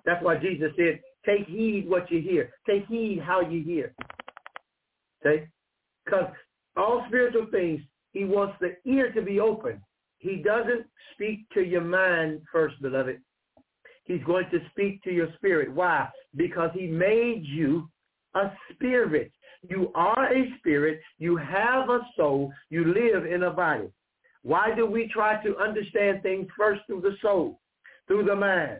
That's 0.05 0.23
why 0.23 0.37
Jesus 0.37 0.71
said, 0.77 1.01
take 1.25 1.47
heed 1.47 1.85
what 1.87 2.09
you 2.09 2.21
hear. 2.21 2.51
Take 2.67 2.87
heed 2.87 3.21
how 3.23 3.41
you 3.41 3.63
hear. 3.63 3.93
Okay? 5.25 5.47
Because 6.05 6.31
all 6.75 7.03
spiritual 7.07 7.47
things, 7.51 7.81
he 8.13 8.23
wants 8.23 8.55
the 8.61 8.75
ear 8.89 9.11
to 9.11 9.21
be 9.21 9.39
open. 9.39 9.81
He 10.19 10.37
doesn't 10.37 10.85
speak 11.13 11.47
to 11.53 11.61
your 11.61 11.81
mind 11.81 12.41
first, 12.51 12.81
beloved. 12.81 13.19
He's 14.05 14.23
going 14.23 14.45
to 14.51 14.59
speak 14.71 15.03
to 15.03 15.11
your 15.11 15.27
spirit. 15.35 15.71
Why? 15.71 16.07
Because 16.35 16.71
he 16.73 16.87
made 16.87 17.43
you 17.43 17.89
a 18.33 18.51
spirit. 18.73 19.31
You 19.67 19.91
are 19.95 20.33
a 20.33 20.53
spirit. 20.59 21.01
You 21.19 21.35
have 21.35 21.89
a 21.89 21.99
soul. 22.15 22.53
You 22.69 22.85
live 22.85 23.25
in 23.25 23.43
a 23.43 23.51
body. 23.51 23.89
Why 24.43 24.73
do 24.75 24.85
we 24.85 25.09
try 25.13 25.41
to 25.43 25.57
understand 25.57 26.23
things 26.23 26.47
first 26.57 26.81
through 26.87 27.01
the 27.01 27.15
soul, 27.21 27.59
through 28.07 28.25
the 28.25 28.35
mind? 28.35 28.79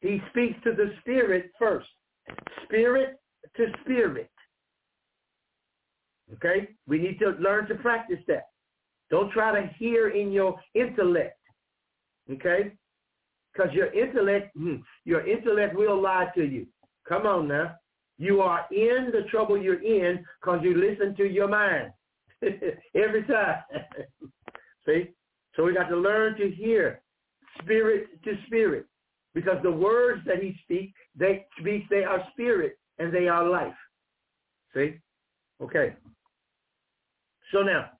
He 0.00 0.20
speaks 0.30 0.58
to 0.64 0.72
the 0.72 0.94
spirit 1.00 1.50
first. 1.58 1.88
Spirit 2.64 3.20
to 3.56 3.66
spirit. 3.82 4.30
Okay? 6.34 6.68
We 6.86 6.98
need 6.98 7.18
to 7.18 7.30
learn 7.40 7.66
to 7.68 7.74
practice 7.76 8.20
that. 8.28 8.46
Don't 9.10 9.32
try 9.32 9.60
to 9.60 9.68
hear 9.78 10.10
in 10.10 10.32
your 10.32 10.58
intellect. 10.74 11.36
Okay? 12.30 12.72
Because 13.52 13.72
your 13.74 13.92
intellect, 13.92 14.56
hmm, 14.56 14.76
your 15.04 15.26
intellect 15.26 15.74
will 15.74 16.00
lie 16.00 16.30
to 16.36 16.44
you. 16.44 16.66
Come 17.08 17.26
on 17.26 17.48
now. 17.48 17.74
You 18.18 18.40
are 18.42 18.66
in 18.70 19.10
the 19.12 19.22
trouble 19.30 19.58
you're 19.58 19.82
in 19.82 20.24
because 20.40 20.60
you 20.62 20.76
listen 20.76 21.16
to 21.16 21.24
your 21.24 21.48
mind 21.48 21.90
every 22.94 23.24
time. 23.24 23.62
See? 24.86 25.10
So 25.56 25.64
we 25.64 25.74
got 25.74 25.88
to 25.88 25.96
learn 25.96 26.36
to 26.38 26.50
hear 26.50 27.00
spirit 27.62 28.22
to 28.24 28.32
spirit 28.46 28.86
because 29.34 29.58
the 29.62 29.70
words 29.70 30.22
that 30.26 30.42
he 30.42 30.56
speaks, 30.64 30.98
they 31.14 31.46
speak, 31.58 31.88
they 31.88 32.04
are 32.04 32.24
spirit 32.32 32.78
and 32.98 33.12
they 33.12 33.28
are 33.28 33.48
life. 33.48 33.74
See? 34.74 34.96
Okay. 35.62 35.94
So 37.52 37.62
now, 37.62 37.90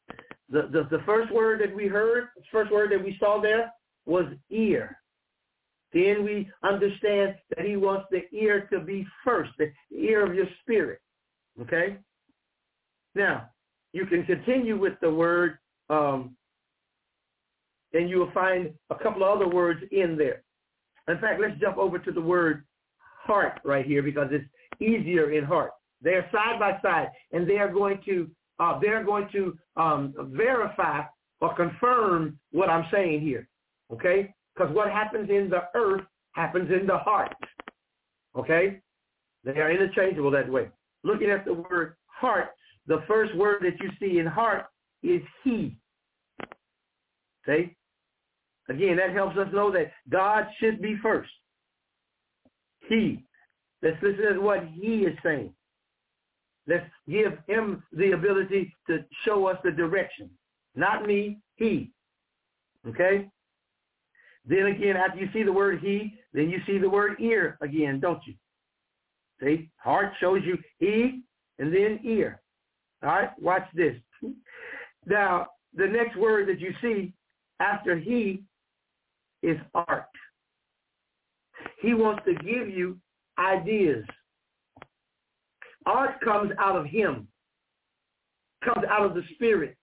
the, 0.49 0.69
the, 0.73 0.97
the 0.97 1.03
first 1.05 1.33
word 1.33 1.61
that 1.61 1.75
we 1.75 1.87
heard, 1.87 2.29
first 2.51 2.73
word 2.73 2.93
that 2.93 3.03
we 3.03 3.17
saw 3.19 3.41
there 3.41 3.73
was 4.07 4.27
ear. 4.51 4.97
Then 5.93 6.25
we 6.25 6.49
understand 6.63 7.35
that 7.57 7.65
he 7.65 7.77
wants 7.77 8.07
the 8.11 8.23
ear 8.33 8.69
to 8.73 8.81
be 8.81 9.07
first, 9.25 9.51
the 9.59 9.73
ear 9.93 10.25
of 10.25 10.35
your 10.35 10.47
spirit. 10.63 11.01
Okay? 11.61 11.97
Now, 13.15 13.51
you 13.93 14.07
can 14.07 14.25
continue 14.25 14.79
with 14.79 14.95
the 15.01 15.11
word, 15.11 15.59
um, 15.89 16.37
and 17.93 18.09
you 18.09 18.19
will 18.19 18.33
find 18.33 18.73
a 18.91 18.95
couple 18.95 19.25
of 19.25 19.37
other 19.37 19.49
words 19.49 19.81
in 19.93 20.17
there. 20.17 20.43
In 21.09 21.19
fact, 21.19 21.41
let's 21.41 21.59
jump 21.61 21.77
over 21.77 21.99
to 21.99 22.13
the 22.13 22.21
word 22.21 22.65
heart 22.99 23.61
right 23.65 23.85
here 23.85 24.03
because 24.03 24.29
it's 24.31 24.45
easier 24.81 25.33
in 25.33 25.45
heart. 25.45 25.73
They're 26.03 26.29
side 26.33 26.59
by 26.59 26.79
side, 26.83 27.09
and 27.33 27.49
they 27.49 27.59
are 27.59 27.73
going 27.73 28.01
to 28.07 28.31
uh, 28.59 28.79
they're 28.79 29.03
going 29.03 29.27
to 29.33 29.57
um, 29.77 30.15
verify 30.35 31.03
or 31.41 31.55
confirm 31.55 32.39
what 32.53 32.69
I'm 32.69 32.87
saying 32.93 33.23
here. 33.23 33.49
Okay? 33.91 34.35
Because 34.55 34.75
what 34.75 34.91
happens 34.91 35.31
in 35.31 35.49
the 35.49 35.63
earth 35.75 36.03
happens 36.33 36.71
in 36.71 36.87
the 36.87 36.99
heart. 36.99 37.35
Okay? 38.37 38.81
They 39.45 39.53
are 39.53 39.73
interchangeable 39.73 40.31
that 40.33 40.51
way. 40.51 40.69
Looking 41.03 41.31
at 41.31 41.47
the 41.47 41.55
word 41.55 41.97
heart, 42.07 42.49
the 42.87 43.03
first 43.09 43.35
word 43.35 43.63
that 43.63 43.81
you 43.83 43.91
see 43.99 44.19
in 44.19 44.27
heart 44.27 44.67
is 45.03 45.23
he. 45.43 45.77
See? 47.47 47.75
Again, 48.71 48.97
that 48.99 49.11
helps 49.13 49.37
us 49.37 49.49
know 49.53 49.73
that 49.73 49.91
God 50.09 50.47
should 50.61 50.81
be 50.81 50.97
first. 51.03 51.31
He. 52.89 53.25
Let's 53.83 54.01
listen 54.01 54.35
to 54.35 54.41
what 54.41 54.65
he 54.81 55.01
is 55.01 55.19
saying. 55.25 55.53
Let's 56.69 56.87
give 57.09 57.33
him 57.49 57.83
the 57.93 58.13
ability 58.13 58.77
to 58.87 59.05
show 59.25 59.47
us 59.47 59.57
the 59.65 59.73
direction. 59.73 60.31
Not 60.77 61.05
me, 61.05 61.41
he. 61.57 61.91
Okay? 62.87 63.29
Then 64.47 64.67
again, 64.67 64.97
after 64.97 65.19
you 65.19 65.29
see 65.33 65.43
the 65.43 65.53
word 65.53 65.81
he, 65.81 66.15
then 66.33 66.49
you 66.49 66.61
see 66.65 66.79
the 66.79 66.89
word 66.89 67.17
ear 67.21 67.59
again, 67.61 67.99
don't 67.99 68.25
you? 68.25 68.35
See? 69.43 69.69
Heart 69.79 70.13
shows 70.21 70.43
you 70.45 70.57
he 70.79 71.23
and 71.59 71.75
then 71.75 71.99
ear. 72.05 72.41
All 73.03 73.09
right? 73.09 73.31
Watch 73.41 73.67
this. 73.75 73.97
Now, 75.07 75.49
the 75.75 75.87
next 75.87 76.17
word 76.17 76.49
that 76.49 76.61
you 76.61 76.73
see 76.81 77.13
after 77.59 77.97
he 77.97 78.45
is 79.43 79.57
art. 79.75 80.07
He 81.81 81.95
wants 81.95 82.23
to 82.27 82.35
give 82.35 82.69
you 82.69 82.99
ideas. 83.39 84.05
Art 85.87 86.21
comes 86.23 86.53
out 86.59 86.77
of 86.77 86.87
him, 86.87 87.27
comes 88.65 88.85
out 88.89 89.07
of 89.07 89.15
the 89.15 89.23
spirit. 89.35 89.77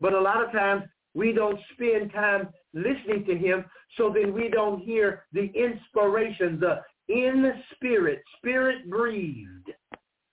But 0.00 0.12
a 0.12 0.20
lot 0.20 0.44
of 0.44 0.52
times 0.52 0.84
we 1.14 1.32
don't 1.32 1.58
spend 1.72 2.12
time 2.12 2.48
listening 2.74 3.24
to 3.26 3.36
him, 3.36 3.64
so 3.96 4.12
then 4.14 4.32
we 4.32 4.48
don't 4.48 4.80
hear 4.80 5.24
the 5.32 5.50
inspiration, 5.54 6.60
the 6.60 6.82
in 7.08 7.50
spirit, 7.74 8.22
spirit 8.36 8.88
breathed 8.90 9.70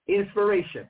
inspiration. 0.07 0.89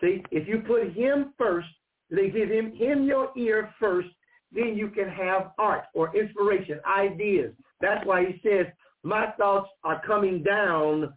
See, 0.00 0.22
if 0.30 0.48
you 0.48 0.60
put 0.60 0.92
him 0.92 1.34
first, 1.38 1.68
they 2.10 2.30
give 2.30 2.48
him, 2.48 2.74
him 2.74 3.04
your 3.04 3.30
ear 3.36 3.74
first, 3.78 4.08
then 4.56 4.76
you 4.76 4.88
can 4.88 5.08
have 5.08 5.52
art 5.58 5.84
or 5.94 6.16
inspiration, 6.16 6.80
ideas. 6.86 7.52
That's 7.80 8.04
why 8.06 8.24
he 8.24 8.40
says, 8.42 8.66
my 9.02 9.30
thoughts 9.38 9.68
are 9.84 10.02
coming 10.04 10.42
down 10.42 11.14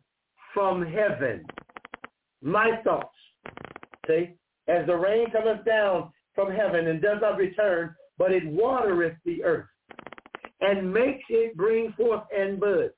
from 0.53 0.85
heaven. 0.85 1.45
My 2.41 2.79
thoughts. 2.83 3.15
See? 4.07 4.35
As 4.67 4.85
the 4.85 4.95
rain 4.95 5.31
cometh 5.31 5.65
down 5.65 6.11
from 6.35 6.51
heaven 6.51 6.87
and 6.87 7.01
does 7.01 7.17
not 7.21 7.37
return, 7.37 7.95
but 8.17 8.31
it 8.31 8.45
watereth 8.45 9.15
the 9.25 9.43
earth 9.43 9.65
and 10.61 10.93
makes 10.93 11.23
it 11.29 11.55
bring 11.55 11.93
forth 11.93 12.23
and 12.35 12.59
bud. 12.59 12.91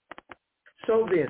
So 0.88 1.08
then, 1.10 1.28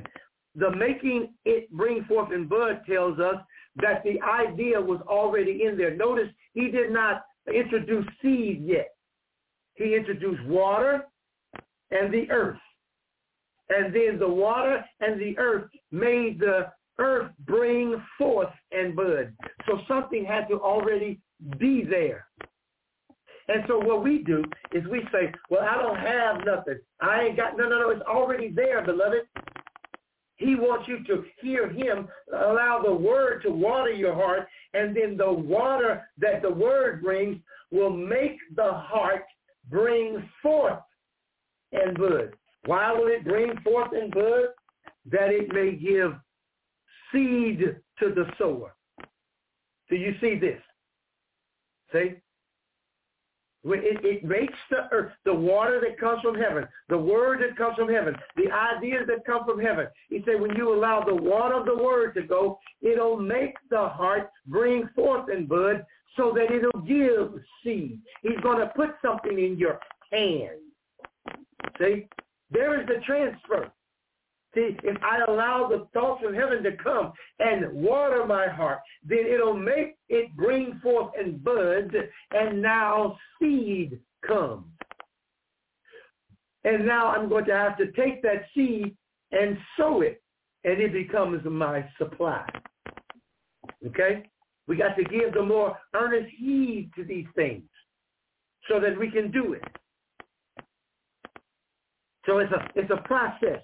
the 0.55 0.71
making 0.75 1.33
it 1.45 1.69
bring 1.71 2.03
forth 2.05 2.31
and 2.31 2.49
bud 2.49 2.81
tells 2.89 3.19
us 3.19 3.35
that 3.77 4.03
the 4.03 4.19
idea 4.21 4.79
was 4.79 5.01
already 5.07 5.63
in 5.65 5.77
there. 5.77 5.95
Notice 5.95 6.29
he 6.53 6.71
did 6.71 6.91
not 6.91 7.23
introduce 7.53 8.05
seed 8.21 8.63
yet. 8.65 8.89
He 9.75 9.95
introduced 9.95 10.43
water 10.45 11.05
and 11.91 12.13
the 12.13 12.29
earth. 12.29 12.59
And 13.69 13.93
then 13.95 14.19
the 14.19 14.27
water 14.27 14.83
and 14.99 15.19
the 15.19 15.37
earth 15.37 15.69
made 15.91 16.39
the 16.39 16.67
earth 16.99 17.31
bring 17.45 18.01
forth 18.17 18.53
and 18.71 18.95
bud. 18.95 19.33
So 19.65 19.79
something 19.87 20.25
had 20.25 20.47
to 20.49 20.59
already 20.59 21.19
be 21.57 21.83
there. 21.83 22.27
And 23.47 23.63
so 23.67 23.79
what 23.79 24.03
we 24.03 24.19
do 24.19 24.43
is 24.71 24.85
we 24.87 25.01
say, 25.11 25.31
well, 25.49 25.67
I 25.67 25.81
don't 25.81 25.97
have 25.97 26.45
nothing. 26.45 26.79
I 27.01 27.23
ain't 27.23 27.37
got, 27.37 27.57
no, 27.57 27.67
no, 27.67 27.79
no, 27.79 27.89
it's 27.89 28.01
already 28.01 28.49
there, 28.49 28.83
beloved. 28.83 29.21
He 30.37 30.55
wants 30.55 30.87
you 30.87 31.03
to 31.05 31.23
hear 31.41 31.69
him, 31.69 32.07
allow 32.33 32.81
the 32.83 32.93
word 32.93 33.43
to 33.43 33.51
water 33.51 33.91
your 33.91 34.15
heart, 34.15 34.47
and 34.73 34.95
then 34.95 35.17
the 35.17 35.31
water 35.31 36.07
that 36.17 36.41
the 36.41 36.49
word 36.49 37.03
brings 37.03 37.37
will 37.71 37.89
make 37.89 38.37
the 38.55 38.71
heart 38.71 39.23
bring 39.69 40.27
forth 40.41 40.79
and 41.71 41.97
bud. 41.97 42.33
Why 42.65 42.91
will 42.91 43.07
it 43.07 43.23
bring 43.23 43.57
forth 43.61 43.91
and 43.93 44.11
bud? 44.13 44.49
That 45.11 45.29
it 45.29 45.53
may 45.53 45.71
give 45.73 46.13
seed 47.11 47.75
to 47.99 48.13
the 48.13 48.25
sower. 48.37 48.73
Do 49.89 49.95
you 49.95 50.15
see 50.21 50.37
this? 50.37 50.61
See? 51.91 52.15
It, 53.63 54.03
it 54.03 54.23
makes 54.23 54.57
the 54.71 54.87
earth, 54.91 55.11
the 55.23 55.33
water 55.33 55.79
that 55.81 55.99
comes 55.99 56.21
from 56.21 56.35
heaven, 56.35 56.67
the 56.89 56.97
word 56.97 57.41
that 57.41 57.55
comes 57.55 57.75
from 57.75 57.89
heaven, 57.89 58.15
the 58.35 58.51
ideas 58.51 59.03
that 59.07 59.23
come 59.23 59.45
from 59.45 59.59
heaven. 59.59 59.87
He 60.09 60.23
said 60.25 60.41
when 60.41 60.55
you 60.55 60.73
allow 60.73 61.03
the 61.03 61.13
water 61.13 61.55
of 61.55 61.65
the 61.65 61.77
word 61.77 62.15
to 62.15 62.23
go, 62.23 62.57
it'll 62.81 63.19
make 63.19 63.55
the 63.69 63.87
heart 63.87 64.31
bring 64.47 64.89
forth 64.95 65.29
and 65.29 65.47
bud 65.47 65.85
so 66.17 66.33
that 66.35 66.51
it'll 66.51 66.81
give 66.81 67.41
seed. 67.63 67.99
He's 68.21 68.39
going 68.41 68.59
to 68.59 68.67
put 68.75 68.89
something 69.01 69.39
in 69.39 69.57
your 69.57 69.79
hand. 70.11 70.59
See? 71.79 72.07
There 72.51 72.79
is 72.79 72.87
the 72.87 73.01
transfer. 73.05 73.71
See, 74.53 74.75
if 74.83 74.97
I 75.01 75.19
allow 75.31 75.69
the 75.69 75.87
thoughts 75.93 76.23
of 76.27 76.33
heaven 76.33 76.61
to 76.63 76.73
come 76.83 77.13
and 77.39 77.71
water 77.71 78.25
my 78.25 78.47
heart, 78.47 78.79
then 79.07 79.25
it'll 79.25 79.55
make 79.55 79.95
it 80.09 80.35
bring 80.35 80.77
forth 80.83 81.13
and 81.17 81.41
bud, 81.41 81.95
and 82.31 82.61
now 82.61 83.17
seed 83.39 83.97
comes. 84.27 84.65
And 86.65 86.85
now 86.85 87.07
I'm 87.07 87.29
going 87.29 87.45
to 87.45 87.55
have 87.55 87.77
to 87.77 87.91
take 87.93 88.21
that 88.23 88.45
seed 88.53 88.95
and 89.31 89.57
sow 89.77 90.01
it, 90.01 90.21
and 90.65 90.81
it 90.81 90.91
becomes 90.91 91.43
my 91.45 91.87
supply. 91.97 92.45
Okay? 93.87 94.23
We 94.67 94.77
got 94.77 94.95
to 94.95 95.03
give 95.03 95.33
the 95.33 95.43
more 95.43 95.77
earnest 95.93 96.29
heed 96.37 96.91
to 96.95 97.03
these 97.03 97.25
things 97.35 97.63
so 98.69 98.79
that 98.79 98.97
we 98.97 99.09
can 99.09 99.31
do 99.31 99.53
it. 99.53 99.63
So 102.25 102.37
it's 102.37 102.51
a 102.51 102.67
it's 102.75 102.91
a 102.91 103.01
process. 103.07 103.61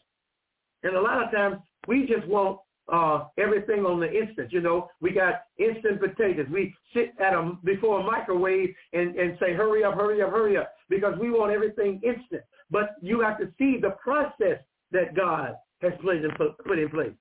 And 0.84 0.96
a 0.96 1.02
lot 1.02 1.24
of 1.24 1.32
times 1.32 1.58
we 1.88 2.08
just 2.08 2.28
want 2.28 2.60
uh, 2.92 3.26
everything 3.38 3.86
on 3.86 4.00
the 4.00 4.12
instant. 4.12 4.52
You 4.52 4.62
know, 4.62 4.90
we 5.02 5.12
got 5.12 5.44
instant 5.58 6.00
potatoes. 6.00 6.48
We 6.52 6.74
sit 6.94 7.14
at 7.20 7.34
a 7.34 7.58
before 7.64 8.00
a 8.00 8.04
microwave 8.04 8.74
and, 8.94 9.16
and 9.16 9.38
say, 9.40 9.54
hurry 9.54 9.84
up, 9.84 9.96
hurry 9.96 10.22
up, 10.22 10.32
hurry 10.32 10.58
up, 10.58 10.74
because 10.90 11.14
we 11.20 11.30
want 11.30 11.52
everything 11.52 12.02
instant. 12.04 12.44
But 12.72 12.96
you 13.02 13.22
have 13.22 13.38
to 13.40 13.52
see 13.58 13.78
the 13.82 13.96
process 14.02 14.60
that 14.92 15.16
God 15.16 15.56
has 15.82 15.94
put 16.02 16.16
in, 16.18 16.32
put 16.66 16.80
in 16.80 16.90
place. 16.90 17.14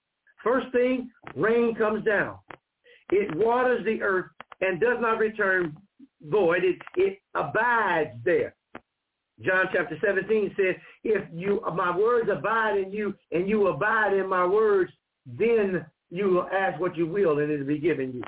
First 0.43 0.71
thing, 0.73 1.11
rain 1.35 1.75
comes 1.75 2.05
down. 2.05 2.37
It 3.11 3.35
waters 3.37 3.85
the 3.85 4.03
earth 4.03 4.27
and 4.61 4.81
does 4.81 4.99
not 5.01 5.19
return 5.19 5.77
void. 6.23 6.65
It, 6.65 6.77
it 6.97 7.19
abides 7.35 8.11
there. 8.25 8.55
John 9.45 9.67
chapter 9.73 9.99
17 10.05 10.55
says, 10.57 10.77
if 11.05 11.23
you 11.33 11.61
my 11.75 11.97
words 11.97 12.31
abide 12.33 12.79
in 12.79 12.91
you 12.91 13.15
and 13.33 13.49
you 13.49 13.67
abide 13.69 14.15
in 14.15 14.29
my 14.29 14.47
words, 14.47 14.91
then 15.27 15.85
you 16.11 16.31
will 16.31 16.49
ask 16.53 16.81
what 16.81 16.97
you 16.97 17.07
will 17.07 17.39
and 17.39 17.51
it 17.51 17.59
will 17.59 17.67
be 17.67 17.79
given 17.79 18.13
you. 18.15 18.23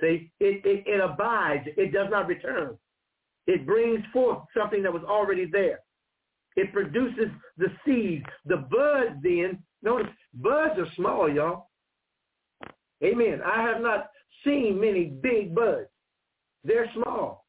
See, 0.00 0.30
it, 0.40 0.64
it, 0.64 0.84
it 0.86 1.00
abides. 1.00 1.66
It 1.76 1.92
does 1.92 2.08
not 2.10 2.28
return. 2.28 2.76
It 3.46 3.66
brings 3.66 4.00
forth 4.12 4.40
something 4.56 4.82
that 4.82 4.92
was 4.92 5.02
already 5.04 5.46
there. 5.46 5.80
It 6.56 6.72
produces 6.72 7.28
the 7.56 7.68
seed. 7.84 8.24
The 8.44 8.56
buds 8.56 9.16
then, 9.22 9.62
notice, 9.82 10.08
buds 10.34 10.78
are 10.78 10.92
small, 10.96 11.30
y'all. 11.30 11.68
Amen. 13.04 13.40
I 13.44 13.62
have 13.62 13.80
not 13.80 14.10
seen 14.44 14.80
many 14.80 15.06
big 15.06 15.54
buds. 15.54 15.88
They're 16.64 16.90
small. 16.94 17.46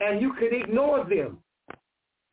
And 0.00 0.20
you 0.20 0.32
can 0.34 0.50
ignore 0.52 1.04
them. 1.04 1.38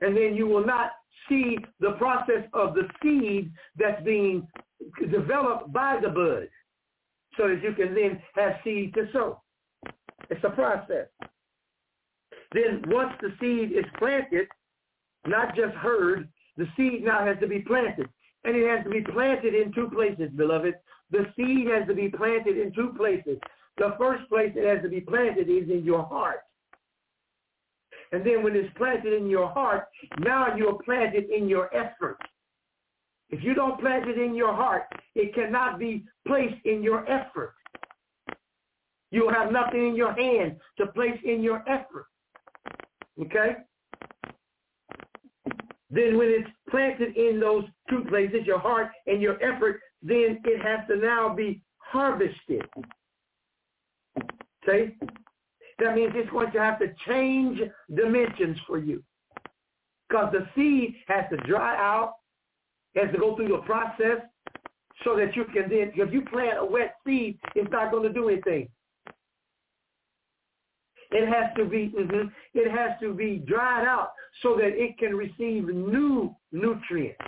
And 0.01 0.15
then 0.15 0.35
you 0.35 0.47
will 0.47 0.65
not 0.65 0.91
see 1.27 1.57
the 1.79 1.91
process 1.93 2.47
of 2.53 2.73
the 2.73 2.87
seed 3.01 3.51
that's 3.77 4.03
being 4.03 4.47
developed 5.11 5.71
by 5.73 5.99
the 6.01 6.09
bud 6.09 6.47
so 7.37 7.47
that 7.47 7.61
you 7.61 7.73
can 7.73 7.93
then 7.93 8.21
have 8.35 8.53
seed 8.63 8.93
to 8.93 9.07
sow. 9.11 9.41
It's 10.29 10.43
a 10.43 10.49
process. 10.49 11.07
Then 12.53 12.83
once 12.87 13.13
the 13.21 13.29
seed 13.39 13.71
is 13.77 13.85
planted, 13.97 14.47
not 15.27 15.55
just 15.55 15.75
heard, 15.75 16.27
the 16.57 16.67
seed 16.75 17.03
now 17.03 17.25
has 17.25 17.37
to 17.39 17.47
be 17.47 17.59
planted. 17.59 18.09
And 18.43 18.55
it 18.55 18.67
has 18.67 18.83
to 18.85 18.89
be 18.89 19.01
planted 19.01 19.53
in 19.53 19.73
two 19.73 19.89
places, 19.89 20.31
beloved. 20.35 20.75
The 21.11 21.25
seed 21.35 21.67
has 21.67 21.87
to 21.87 21.93
be 21.93 22.09
planted 22.09 22.57
in 22.57 22.71
two 22.73 22.93
places. 22.95 23.39
The 23.77 23.95
first 23.97 24.27
place 24.29 24.51
it 24.55 24.67
has 24.67 24.83
to 24.83 24.89
be 24.89 25.01
planted 25.01 25.49
is 25.49 25.69
in 25.69 25.83
your 25.83 26.03
heart. 26.03 26.41
And 28.11 28.25
then 28.25 28.43
when 28.43 28.55
it's 28.55 28.75
planted 28.77 29.13
in 29.13 29.29
your 29.29 29.49
heart, 29.49 29.87
now 30.19 30.55
you're 30.55 30.81
planted 30.83 31.29
in 31.29 31.47
your 31.47 31.73
effort. 31.75 32.17
If 33.29 33.43
you 33.43 33.53
don't 33.53 33.79
plant 33.79 34.07
it 34.09 34.17
in 34.17 34.35
your 34.35 34.53
heart, 34.53 34.83
it 35.15 35.35
cannot 35.35 35.77
be 35.77 36.05
placed 36.27 36.65
in 36.65 36.81
your 36.81 37.07
effort. 37.09 37.53
You'll 39.11 39.33
have 39.33 39.51
nothing 39.51 39.89
in 39.89 39.95
your 39.95 40.13
hand 40.13 40.57
to 40.77 40.87
place 40.87 41.19
in 41.23 41.41
your 41.41 41.63
effort. 41.69 42.05
Okay? 43.21 43.57
Then 45.91 46.17
when 46.17 46.29
it's 46.29 46.49
planted 46.69 47.17
in 47.17 47.39
those 47.39 47.63
two 47.89 48.03
places, 48.09 48.45
your 48.45 48.59
heart 48.59 48.89
and 49.07 49.21
your 49.21 49.41
effort, 49.43 49.81
then 50.01 50.39
it 50.43 50.61
has 50.61 50.87
to 50.87 50.95
now 50.95 51.33
be 51.33 51.61
harvested. 51.77 52.65
See? 54.65 54.95
That 55.79 55.95
means 55.95 56.11
it's 56.15 56.29
going 56.29 56.51
to 56.51 56.59
have 56.59 56.79
to 56.79 56.87
change 57.07 57.59
dimensions 57.93 58.57
for 58.67 58.77
you. 58.77 59.03
Because 60.07 60.33
the 60.33 60.47
seed 60.55 60.95
has 61.07 61.25
to 61.31 61.37
dry 61.47 61.75
out, 61.77 62.15
has 62.95 63.11
to 63.13 63.17
go 63.17 63.35
through 63.35 63.49
the 63.49 63.59
process 63.59 64.21
so 65.03 65.15
that 65.15 65.35
you 65.35 65.45
can 65.45 65.69
then, 65.69 65.91
if 65.95 66.13
you 66.13 66.21
plant 66.23 66.57
a 66.59 66.65
wet 66.65 66.95
seed, 67.05 67.39
it's 67.55 67.71
not 67.71 67.91
going 67.91 68.03
to 68.03 68.13
do 68.13 68.29
anything. 68.29 68.67
It 71.11 71.27
has 71.27 71.55
to 71.57 71.65
be, 71.65 71.91
mm-hmm, 71.97 72.27
it 72.53 72.71
has 72.71 72.91
to 73.01 73.13
be 73.13 73.37
dried 73.47 73.87
out 73.87 74.11
so 74.43 74.55
that 74.57 74.71
it 74.73 74.97
can 74.97 75.15
receive 75.15 75.67
new 75.67 76.35
nutrients. 76.51 77.25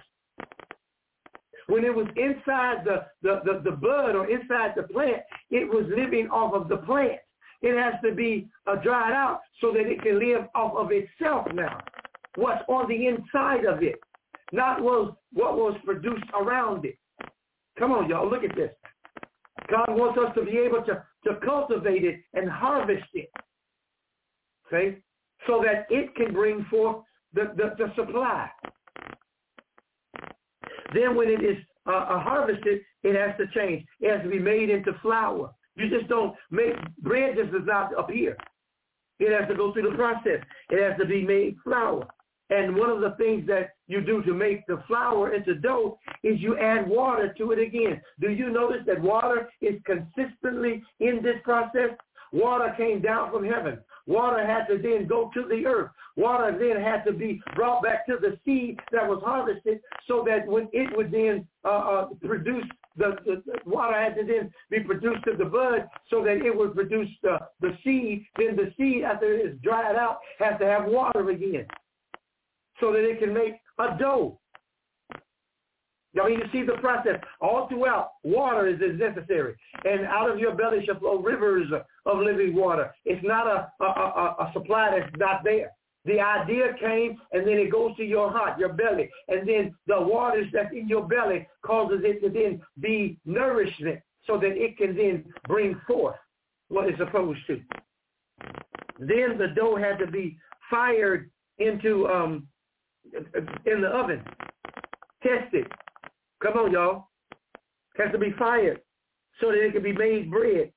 When 1.72 1.86
it 1.86 1.96
was 1.96 2.08
inside 2.18 2.84
the, 2.84 3.06
the, 3.22 3.40
the, 3.46 3.62
the 3.64 3.72
bud 3.72 4.14
or 4.14 4.30
inside 4.30 4.74
the 4.76 4.84
plant, 4.84 5.22
it 5.52 5.66
was 5.66 5.86
living 5.96 6.28
off 6.28 6.54
of 6.54 6.68
the 6.68 6.76
plant. 6.76 7.22
It 7.62 7.82
has 7.82 7.94
to 8.04 8.14
be 8.14 8.50
uh, 8.68 8.76
dried 8.76 9.14
out 9.14 9.40
so 9.62 9.72
that 9.72 9.86
it 9.86 10.02
can 10.02 10.20
live 10.20 10.48
off 10.54 10.74
of 10.76 10.92
itself 10.92 11.48
now. 11.54 11.80
What's 12.36 12.62
on 12.68 12.90
the 12.90 13.08
inside 13.08 13.64
of 13.64 13.84
it, 13.84 14.02
not 14.52 14.82
was 14.82 15.14
what 15.32 15.56
was 15.56 15.78
produced 15.86 16.26
around 16.38 16.84
it. 16.84 16.98
Come 17.80 17.94
on, 17.94 18.10
y'all, 18.10 18.30
look 18.30 18.44
at 18.44 18.54
this. 18.54 18.72
God 19.70 19.96
wants 19.96 20.20
us 20.20 20.36
to 20.36 20.44
be 20.44 20.58
able 20.58 20.84
to, 20.84 21.06
to 21.24 21.40
cultivate 21.40 22.04
it 22.04 22.20
and 22.34 22.50
harvest 22.50 23.08
it. 23.14 23.32
Okay? 24.68 24.98
So 25.48 25.64
that 25.64 25.86
it 25.90 26.14
can 26.16 26.34
bring 26.34 26.66
forth 26.70 27.06
the, 27.34 27.54
the, 27.56 27.76
the 27.78 27.94
supply. 27.96 28.50
Then 30.94 31.16
when 31.16 31.30
it 31.30 31.44
is 31.44 31.58
uh, 31.88 31.92
uh 31.92 32.20
harvested, 32.20 32.82
it 33.04 33.16
has 33.16 33.36
to 33.38 33.48
change. 33.58 33.86
It 34.00 34.12
has 34.12 34.24
to 34.24 34.30
be 34.30 34.40
made 34.40 34.70
into 34.70 34.94
flour. 35.02 35.54
You 35.76 35.90
just 35.90 36.08
don't 36.10 36.36
make, 36.50 36.74
bread 37.00 37.36
just 37.38 37.52
does 37.52 37.66
not 37.66 37.98
appear. 37.98 38.38
It 39.20 39.40
has 39.40 39.48
to 39.50 39.56
go 39.56 39.72
through 39.72 39.90
the 39.90 39.96
process. 39.96 40.42
It 40.70 40.82
has 40.84 41.00
to 41.00 41.06
be 41.06 41.24
made 41.24 41.56
flour. 41.64 42.08
And 42.50 42.76
one 42.76 42.90
of 42.90 43.00
the 43.00 43.16
things 43.18 43.48
that 43.48 43.70
you 43.88 44.02
do 44.02 44.22
to 44.24 44.34
make 44.34 44.68
the 44.68 44.84
flour 44.86 45.34
into 45.34 45.56
dough 45.56 45.98
is 46.22 46.42
you 46.42 46.58
add 46.58 46.88
water 46.88 47.34
to 47.38 47.52
it 47.52 47.60
again. 47.60 48.02
Do 48.20 48.30
you 48.30 48.50
notice 48.50 48.82
that 48.88 49.02
water 49.02 49.50
is 49.62 49.76
consistently 49.86 50.84
in 51.00 51.22
this 51.24 51.38
process? 51.44 51.92
Water 52.32 52.74
came 52.78 53.02
down 53.02 53.32
from 53.32 53.46
heaven. 53.46 53.80
Water 54.08 54.46
had 54.46 54.66
to 54.68 54.82
then 54.82 55.08
go 55.08 55.30
to 55.34 55.48
the 55.48 55.66
earth. 55.66 55.92
Water 56.16 56.58
then 56.58 56.82
had 56.82 57.04
to 57.06 57.14
be 57.14 57.42
brought 57.56 57.84
back 57.84 58.06
to 58.08 58.18
the 58.20 58.38
seed 58.46 58.80
that 58.92 59.08
was 59.08 59.22
harvested 59.24 59.82
so 60.08 60.24
that 60.28 60.48
when 60.48 60.68
it 60.74 60.96
would 60.96 61.12
then 61.12 61.48
uh, 61.64 61.68
uh, 61.68 62.08
produce 62.26 62.66
the, 62.98 63.16
the, 63.26 63.42
the, 63.46 63.54
water 63.66 63.98
had 63.98 64.16
to 64.16 64.26
then 64.26 64.52
be 64.70 64.82
produced 64.82 65.24
to 65.24 65.38
the 65.38 65.46
bud 65.46 65.88
so 66.10 66.24
that 66.24 66.46
it 66.46 66.56
would 66.56 66.76
produce 66.76 67.08
the, 67.24 67.38
the 67.62 67.78
seed. 67.84 68.26
Then 68.38 68.58
the 68.58 68.74
seed, 68.78 69.04
after 69.04 69.34
it 69.34 69.46
is 69.46 69.58
dried 69.62 69.96
out, 69.96 70.20
has 70.40 70.60
to 70.60 70.66
have 70.66 70.86
water 70.86 71.30
again 71.30 71.66
so 72.82 72.92
that 72.92 73.08
it 73.08 73.20
can 73.20 73.34
make 73.34 73.54
a 73.80 73.98
dough. 73.98 74.40
I 76.20 76.28
mean, 76.28 76.40
you 76.40 76.46
see 76.52 76.66
the 76.66 76.80
process 76.82 77.22
all 77.40 77.70
throughout. 77.70 78.12
Water 78.24 78.68
is, 78.68 78.82
is 78.82 79.00
necessary. 79.00 79.56
And 79.86 80.06
out 80.06 80.30
of 80.30 80.40
your 80.40 80.56
belly 80.56 80.86
shall 80.86 81.00
flow 81.00 81.20
rivers 81.20 81.72
of 82.06 82.20
living 82.20 82.56
water. 82.56 82.94
It's 83.06 83.24
not 83.24 83.48
a, 83.48 83.72
a, 83.84 83.86
a, 83.86 84.36
a 84.40 84.52
supply 84.54 84.98
that's 85.00 85.16
not 85.18 85.44
there. 85.44 85.72
The 86.04 86.20
idea 86.20 86.74
came 86.80 87.18
and 87.32 87.48
then 87.48 87.58
it 87.58 87.72
goes 87.72 87.96
to 87.98 88.04
your 88.04 88.32
heart, 88.32 88.60
your 88.60 88.74
belly. 88.74 89.10
And 89.28 89.48
then 89.48 89.74
the 89.88 90.02
waters 90.02 90.48
that's 90.52 90.74
in 90.74 90.88
your 90.88 91.08
belly 91.08 91.48
causes 91.66 92.02
it 92.04 92.22
to 92.22 92.30
then 92.30 92.62
be 92.80 93.20
nourishment 93.24 94.00
so 94.26 94.38
that 94.38 94.52
it 94.52 94.78
can 94.78 94.96
then 94.96 95.26
bring 95.48 95.80
forth 95.88 96.16
what 96.70 96.88
it's 96.88 96.98
supposed 96.98 97.40
to. 97.48 97.62
Then 99.00 99.38
the 99.38 99.54
dough 99.56 99.76
had 99.76 99.98
to 100.00 100.08
be 100.08 100.38
fired 100.70 101.30
into 101.60 102.08
um 102.08 102.48
in 103.66 103.82
the 103.82 103.88
oven, 103.88 104.24
tested. 105.24 105.68
Come 106.42 106.54
on, 106.54 106.72
y'all. 106.72 107.08
Has 107.98 108.12
to 108.14 108.18
be 108.18 108.34
fired 108.38 108.82
so 109.40 109.48
that 109.48 109.64
it 109.64 109.74
can 109.74 109.84
be 109.84 109.94
made 109.94 110.32
bread. 110.32 110.72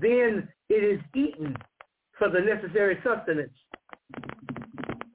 Then 0.00 0.48
it 0.68 0.84
is 0.84 1.00
eaten 1.14 1.56
for 2.18 2.28
the 2.28 2.40
necessary 2.40 2.98
sustenance. 3.02 3.52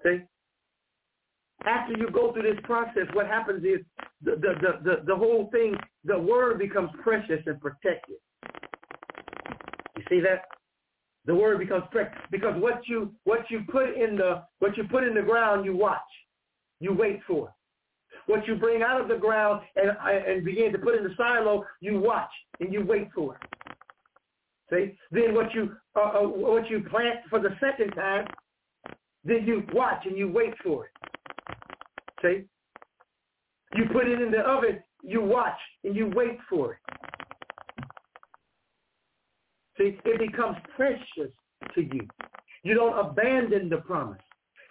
See? 0.03 0.21
After 1.65 1.93
you 1.97 2.09
go 2.11 2.33
through 2.33 2.43
this 2.43 2.61
process, 2.63 3.07
what 3.13 3.27
happens 3.27 3.63
is 3.63 3.85
the, 4.23 4.31
the, 4.31 4.53
the, 4.61 4.79
the, 4.83 5.03
the 5.05 5.15
whole 5.15 5.49
thing, 5.51 5.75
the 6.03 6.17
word 6.17 6.59
becomes 6.59 6.89
precious 7.01 7.41
and 7.45 7.59
protected. 7.61 8.17
You 9.95 10.03
see 10.09 10.19
that? 10.21 10.45
The 11.25 11.35
word 11.35 11.59
becomes 11.59 11.83
precious 11.91 12.17
because 12.31 12.53
what 12.61 12.81
you 12.85 13.13
what 13.23 13.49
you 13.49 13.61
put 13.71 13.95
in 13.95 14.17
the 14.17 14.43
what 14.59 14.75
you 14.75 14.83
put 14.83 15.05
in 15.05 15.13
the 15.13 15.21
ground, 15.21 15.63
you 15.63 15.73
watch, 15.73 15.99
you 16.81 16.93
wait 16.93 17.21
for. 17.25 17.53
What 18.27 18.47
you 18.47 18.55
bring 18.55 18.81
out 18.81 19.01
of 19.01 19.07
the 19.07 19.17
ground 19.17 19.61
and 19.75 19.91
and 20.07 20.45
begin 20.45 20.71
to 20.71 20.77
put 20.77 20.95
in 20.95 21.03
the 21.03 21.13
silo, 21.17 21.65
you 21.81 21.99
watch 21.99 22.31
and 22.59 22.71
you 22.73 22.85
wait 22.85 23.09
for. 23.13 23.35
It. 23.35 23.75
See? 24.71 24.97
Then 25.11 25.33
what 25.35 25.53
you 25.53 25.75
uh, 25.95 25.99
uh, 25.99 26.21
what 26.21 26.69
you 26.69 26.81
plant 26.89 27.19
for 27.29 27.39
the 27.39 27.55
second 27.59 27.91
time, 27.91 28.27
then 29.23 29.45
you 29.45 29.63
watch 29.73 30.05
and 30.05 30.17
you 30.17 30.29
wait 30.31 30.53
for 30.63 30.85
it. 30.85 30.91
See? 32.21 32.45
You 33.75 33.85
put 33.91 34.07
it 34.07 34.21
in 34.21 34.31
the 34.31 34.39
oven, 34.39 34.81
you 35.03 35.21
watch, 35.21 35.57
and 35.83 35.95
you 35.95 36.11
wait 36.15 36.37
for 36.49 36.73
it. 36.73 36.79
See, 39.77 39.97
it 40.05 40.19
becomes 40.19 40.57
precious 40.75 41.33
to 41.73 41.81
you. 41.81 42.07
You 42.63 42.75
don't 42.75 42.97
abandon 42.97 43.69
the 43.69 43.77
promise. 43.77 44.21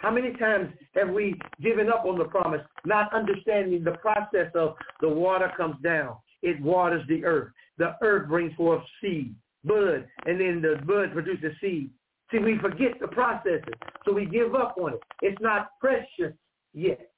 How 0.03 0.11
many 0.11 0.33
times 0.33 0.69
have 0.97 1.11
we 1.11 1.41
given 1.63 1.89
up 1.89 2.05
on 2.05 2.19
the 2.19 2.25
promise, 2.25 2.61
not 2.85 3.15
understanding 3.15 3.85
the 3.85 3.93
process 3.93 4.51
of 4.57 4.75
the 5.01 5.09
water 5.09 5.53
comes 5.57 5.77
down, 5.81 6.17
it 6.43 6.61
waters 6.61 7.07
the 7.09 7.25
earth. 7.25 7.53
The 7.79 7.95
earth 8.03 8.29
brings 8.29 8.53
forth 8.55 8.83
seed, 9.01 9.33
bud, 9.65 10.05
and 10.27 10.41
then 10.41 10.61
the 10.61 10.81
bud 10.85 11.13
produces 11.13 11.53
seed. 11.61 11.89
See, 12.33 12.39
we 12.39 12.59
forget 12.59 12.99
the 13.01 13.07
processes, 13.07 13.63
so 14.05 14.13
we 14.13 14.27
give 14.27 14.57
up 14.57 14.75
on 14.77 14.95
it. 14.95 15.01
It's 15.21 15.41
not 15.41 15.69
precious 15.81 16.37
yet. 16.75 17.13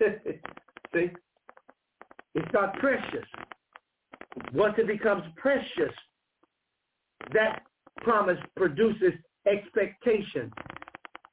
See? 0.00 1.10
It's 2.34 2.52
not 2.52 2.74
precious. 2.80 3.26
Once 4.52 4.74
it 4.76 4.88
becomes 4.88 5.22
precious, 5.36 5.94
that 7.32 7.62
promise 7.98 8.38
produces 8.56 9.12
expectation. 9.46 10.50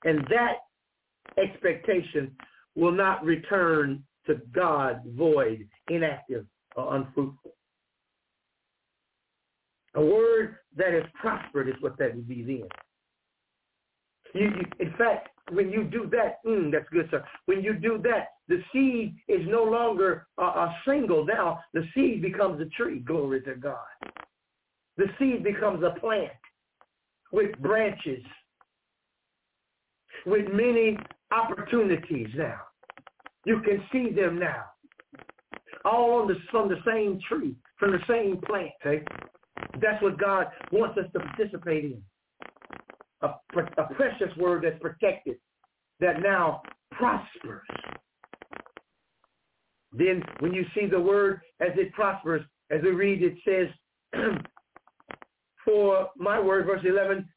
And 0.04 0.26
that 0.30 0.58
expectation 1.38 2.32
will 2.76 2.92
not 2.92 3.24
return 3.24 4.04
to 4.28 4.36
God 4.54 5.02
void, 5.18 5.68
inactive, 5.90 6.46
or 6.76 6.96
unfruitful. 6.96 7.54
A 9.96 10.02
word 10.02 10.58
that 10.78 10.94
is 10.94 11.04
prospered 11.20 11.68
is 11.68 11.76
what 11.80 11.98
that 11.98 12.16
would 12.16 12.28
be 12.28 12.44
then. 12.44 12.68
You, 14.36 14.50
you, 14.50 14.66
in 14.80 14.94
fact, 14.98 15.30
when 15.52 15.72
you 15.72 15.84
do 15.84 16.08
that, 16.12 16.38
mm, 16.46 16.72
that's 16.72 16.88
good, 16.92 17.08
sir. 17.10 17.24
When 17.48 17.64
you 17.64 17.74
do 17.74 18.00
that, 18.04 18.28
the 18.48 18.62
seed 18.72 19.16
is 19.28 19.42
no 19.48 19.64
longer 19.64 20.28
a, 20.38 20.44
a 20.44 20.76
single. 20.88 21.26
Now 21.26 21.62
the 21.74 21.84
seed 21.96 22.22
becomes 22.22 22.62
a 22.62 22.66
tree. 22.66 23.00
Glory 23.00 23.42
to 23.42 23.56
God. 23.56 23.78
The 24.98 25.08
seed 25.18 25.44
becomes 25.44 25.84
a 25.84 26.00
plant 26.00 26.32
with 27.32 27.58
branches, 27.60 28.24
with 30.26 30.48
many 30.52 30.98
opportunities 31.32 32.30
now. 32.36 32.60
You 33.46 33.62
can 33.62 33.82
see 33.92 34.14
them 34.14 34.40
now. 34.40 34.66
All 35.86 36.22
on 36.22 36.28
the, 36.28 36.36
from 36.52 36.70
the 36.70 36.78
same 36.86 37.20
tree, 37.28 37.56
from 37.78 37.92
the 37.92 38.00
same 38.08 38.42
plant. 38.46 38.72
Okay? 38.86 39.04
That's 39.82 40.02
what 40.02 40.20
God 40.20 40.48
wants 40.72 40.98
us 40.98 41.06
to 41.14 41.20
participate 41.20 41.86
in. 41.86 42.02
A, 43.22 43.28
a 43.28 43.94
precious 43.96 44.36
word 44.38 44.64
that's 44.64 44.80
protected, 44.82 45.38
that 46.00 46.22
now 46.22 46.62
prospers. 46.92 47.68
Then 49.92 50.24
when 50.40 50.54
you 50.54 50.66
see 50.76 50.86
the 50.86 51.00
word 51.00 51.42
as 51.60 51.70
it 51.76 51.92
prospers, 51.94 52.44
as 52.72 52.82
we 52.84 52.92
read, 52.92 53.24
it 53.24 53.36
says, 53.46 54.22
for 55.66 56.10
my 56.16 56.40
word, 56.40 56.66
verse 56.66 56.82
11, 56.86 57.28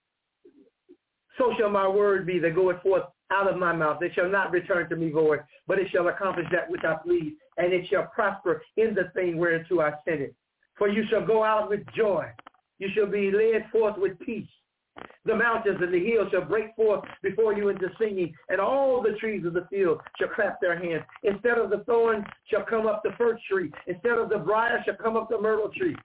so 1.39 1.53
shall 1.59 1.71
my 1.71 1.89
word 1.89 2.27
be 2.27 2.39
that 2.41 2.55
goeth 2.55 2.83
forth 2.83 3.05
out 3.31 3.51
of 3.51 3.59
my 3.59 3.73
mouth. 3.73 4.03
It 4.03 4.13
shall 4.15 4.29
not 4.29 4.51
return 4.51 4.89
to 4.89 4.97
me 4.97 5.11
void, 5.11 5.41
but 5.67 5.79
it 5.79 5.89
shall 5.93 6.09
accomplish 6.09 6.47
that 6.53 6.71
which 6.71 6.85
I 6.85 6.97
please, 7.03 7.33
and 7.57 7.73
it 7.73 7.87
shall 7.89 8.07
prosper 8.15 8.63
in 8.77 8.95
the 8.95 9.11
thing 9.15 9.39
whereunto 9.39 9.81
I 9.81 9.93
sent 10.05 10.21
it. 10.21 10.35
For 10.77 10.89
you 10.89 11.05
shall 11.11 11.27
go 11.27 11.45
out 11.45 11.71
with 11.71 11.81
joy. 11.97 12.27
You 12.79 12.89
shall 12.95 13.07
be 13.07 13.31
led 13.31 13.71
forth 13.71 13.97
with 13.97 14.19
peace. 14.21 14.49
The 15.25 15.37
mountains 15.37 15.79
and 15.81 15.95
the 15.95 16.05
hills 16.05 16.29
shall 16.33 16.45
break 16.45 16.75
forth 16.75 17.05
before 17.23 17.55
you 17.55 17.69
into 17.69 17.89
singing, 17.99 18.35
and 18.49 18.61
all 18.61 19.01
the 19.01 19.17
trees 19.19 19.47
of 19.47 19.55
the 19.55 19.67
field 19.71 20.01
shall 20.19 20.29
clap 20.29 20.61
their 20.61 20.79
hands. 20.79 21.05
Instead 21.23 21.59
of 21.59 21.71
the 21.71 21.85
thorn 21.85 22.27
shall 22.51 22.65
come 22.65 22.87
up 22.87 23.03
the 23.03 23.13
fir 23.17 23.39
tree. 23.51 23.71
Instead 23.87 24.19
of 24.19 24.29
the 24.29 24.39
briar 24.39 24.83
shall 24.85 24.97
come 24.97 25.17
up 25.17 25.31
the 25.31 25.41
myrtle 25.41 25.71
tree 25.75 25.97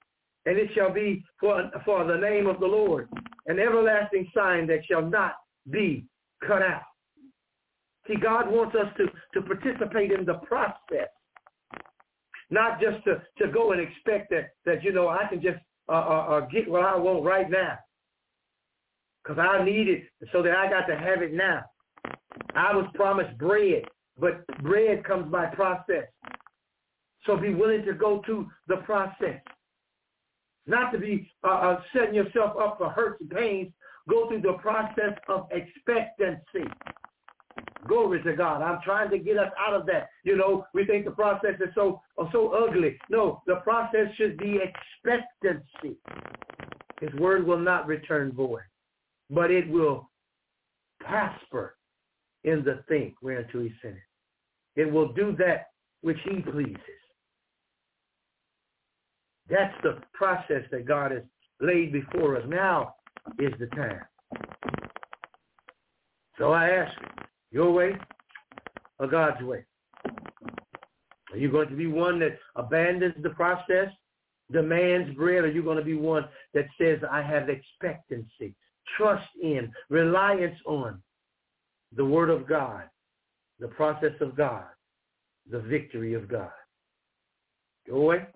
and 0.47 0.57
it 0.57 0.69
shall 0.73 0.91
be 0.91 1.23
for, 1.39 1.69
for 1.83 2.05
the 2.05 2.15
name 2.15 2.47
of 2.47 2.61
the 2.61 2.65
Lord, 2.65 3.09
an 3.47 3.59
everlasting 3.59 4.27
sign 4.33 4.65
that 4.67 4.79
shall 4.89 5.01
not 5.01 5.33
be 5.69 6.05
cut 6.47 6.61
out. 6.61 6.83
See, 8.07 8.15
God 8.15 8.49
wants 8.49 8.73
us 8.73 8.87
to, 8.95 9.07
to 9.33 9.45
participate 9.45 10.13
in 10.13 10.25
the 10.25 10.35
process, 10.35 11.09
not 12.49 12.79
just 12.79 13.03
to, 13.03 13.21
to 13.39 13.51
go 13.51 13.73
and 13.73 13.81
expect 13.81 14.29
that, 14.29 14.51
that, 14.65 14.85
you 14.85 14.93
know, 14.93 15.09
I 15.09 15.27
can 15.29 15.41
just 15.41 15.57
uh, 15.89 15.91
uh, 15.91 16.27
uh 16.29 16.39
get 16.47 16.69
what 16.69 16.83
I 16.83 16.95
want 16.95 17.25
right 17.25 17.49
now 17.49 17.77
because 19.21 19.37
I 19.39 19.63
need 19.65 19.89
it 19.89 20.03
so 20.31 20.41
that 20.43 20.53
I 20.55 20.69
got 20.69 20.85
to 20.87 20.97
have 20.97 21.21
it 21.21 21.33
now. 21.33 21.63
I 22.55 22.73
was 22.73 22.85
promised 22.95 23.37
bread, 23.37 23.83
but 24.17 24.47
bread 24.63 25.03
comes 25.03 25.29
by 25.29 25.47
process. 25.47 26.05
So 27.25 27.35
be 27.35 27.53
willing 27.53 27.83
to 27.85 27.93
go 27.93 28.21
through 28.25 28.47
the 28.69 28.77
process 28.77 29.41
not 30.67 30.91
to 30.91 30.99
be 30.99 31.31
uh, 31.43 31.47
uh, 31.47 31.81
setting 31.93 32.13
yourself 32.13 32.55
up 32.59 32.77
for 32.77 32.89
hurts 32.89 33.21
and 33.21 33.29
pains. 33.29 33.71
Go 34.09 34.27
through 34.27 34.41
the 34.41 34.53
process 34.53 35.17
of 35.27 35.47
expectancy. 35.51 36.69
Glory 37.87 38.21
to 38.23 38.35
God. 38.35 38.61
I'm 38.61 38.79
trying 38.83 39.09
to 39.11 39.17
get 39.17 39.37
us 39.37 39.51
out 39.57 39.73
of 39.73 39.85
that. 39.87 40.09
You 40.23 40.35
know, 40.35 40.65
we 40.73 40.85
think 40.85 41.05
the 41.05 41.11
process 41.11 41.55
is 41.59 41.69
so 41.73 42.01
uh, 42.17 42.25
so 42.31 42.49
ugly. 42.49 42.97
No, 43.09 43.41
the 43.47 43.55
process 43.57 44.07
should 44.15 44.37
be 44.37 44.59
expectancy. 44.59 45.97
His 47.01 47.13
word 47.15 47.45
will 47.45 47.59
not 47.59 47.87
return 47.87 48.31
void, 48.31 48.61
but 49.29 49.51
it 49.51 49.69
will 49.69 50.09
prosper 50.99 51.75
in 52.43 52.63
the 52.63 52.83
thing 52.87 53.13
whereunto 53.21 53.61
he 53.61 53.71
sent 53.81 53.95
it. 53.95 54.81
It 54.81 54.91
will 54.91 55.11
do 55.13 55.35
that 55.37 55.67
which 56.01 56.17
he 56.23 56.41
pleases. 56.41 56.77
That's 59.49 59.73
the 59.83 59.99
process 60.13 60.63
that 60.71 60.85
God 60.85 61.11
has 61.11 61.23
laid 61.61 61.91
before 61.93 62.37
us. 62.37 62.43
Now 62.47 62.95
is 63.39 63.53
the 63.59 63.67
time. 63.67 64.01
So 66.37 66.51
I 66.51 66.69
ask 66.69 66.93
you, 67.01 67.23
your 67.51 67.71
way 67.71 67.93
or 68.99 69.07
God's 69.07 69.41
way? 69.41 69.63
Are 71.31 71.37
you 71.37 71.51
going 71.51 71.69
to 71.69 71.75
be 71.75 71.87
one 71.87 72.19
that 72.19 72.37
abandons 72.55 73.15
the 73.21 73.31
process, 73.31 73.89
demands 74.51 75.15
bread, 75.15 75.43
or 75.43 75.47
are 75.47 75.51
you 75.51 75.63
going 75.63 75.77
to 75.77 75.83
be 75.83 75.95
one 75.95 76.25
that 76.53 76.65
says, 76.79 76.99
I 77.09 77.21
have 77.21 77.49
expectancy, 77.49 78.55
trust 78.97 79.27
in, 79.41 79.71
reliance 79.89 80.57
on 80.65 81.01
the 81.95 82.05
word 82.05 82.29
of 82.29 82.47
God, 82.47 82.83
the 83.59 83.67
process 83.67 84.13
of 84.21 84.35
God, 84.35 84.65
the 85.49 85.59
victory 85.59 86.13
of 86.13 86.29
God? 86.29 86.51
Your 87.85 88.05
way 88.05 88.27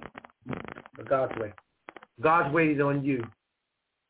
God's 1.09 1.38
way. 1.39 1.53
God's 2.22 2.53
waiting 2.53 2.81
on 2.81 3.03
you 3.03 3.23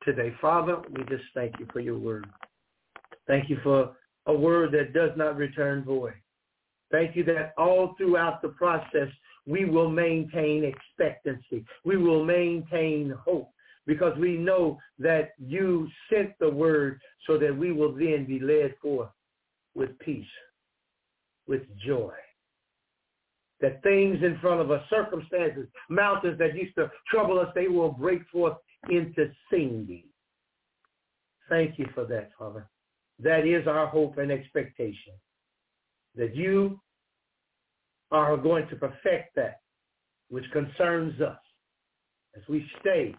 today. 0.04 0.34
Father, 0.42 0.78
we 0.92 1.04
just 1.06 1.24
thank 1.34 1.60
you 1.60 1.68
for 1.72 1.80
your 1.80 1.98
word. 1.98 2.28
Thank 3.28 3.50
you 3.50 3.58
for 3.64 3.92
a 4.26 4.34
word 4.34 4.72
that 4.74 4.94
does 4.94 5.12
not 5.16 5.38
return 5.38 5.84
void. 5.84 6.14
Thank 6.92 7.16
you 7.16 7.24
that 7.26 7.54
all 7.58 7.96
throughout 7.98 8.42
the 8.42 8.50
process, 8.50 9.08
we 9.48 9.66
will 9.66 9.90
maintain 9.90 10.64
expectancy. 10.64 11.66
We 11.86 11.98
will 11.98 12.24
maintain 12.26 13.14
hope 13.26 13.50
because 13.88 14.18
we 14.18 14.38
know 14.38 14.78
that 15.00 15.32
you 15.40 15.88
sent 16.12 16.38
the 16.40 16.50
word 16.50 17.00
so 17.26 17.38
that 17.38 17.56
we 17.56 17.72
will 17.72 17.94
then 17.94 18.26
be 18.28 18.40
led 18.40 18.76
forth 18.82 19.10
with 19.74 19.98
peace, 20.00 20.26
with 21.48 21.62
joy, 21.84 22.12
that 23.62 23.82
things 23.84 24.18
in 24.24 24.38
front 24.42 24.60
of 24.60 24.72
us, 24.72 24.82
circumstances, 24.90 25.68
mountains 25.90 26.38
that 26.40 26.56
used 26.56 26.76
to 26.76 26.90
trouble 27.10 27.40
us, 27.40 27.48
they 27.54 27.68
will 27.68 27.92
break 27.92 28.28
forth 28.30 28.58
into 28.90 29.32
singing. 29.52 30.04
Thank 31.48 31.78
you 31.78 31.86
for 31.94 32.06
that, 32.06 32.32
Father. 32.38 32.68
That 33.20 33.46
is 33.46 33.68
our 33.68 33.88
hope 33.88 34.18
and 34.18 34.32
expectation, 34.32 35.14
that 36.16 36.36
you 36.36 36.80
are 38.12 38.36
going 38.36 38.68
to 38.70 38.76
perfect 38.76 39.36
that 39.36 39.60
which 40.30 40.46
concerns 40.52 41.20
us 41.22 41.38
as 42.36 42.42
we 42.50 42.66
stay 42.80 43.14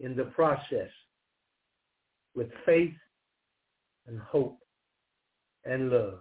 in 0.00 0.16
the 0.16 0.24
process 0.24 0.90
with 2.34 2.48
faith 2.66 2.94
and 4.06 4.18
hope 4.18 4.58
and 5.64 5.90
love, 5.90 6.18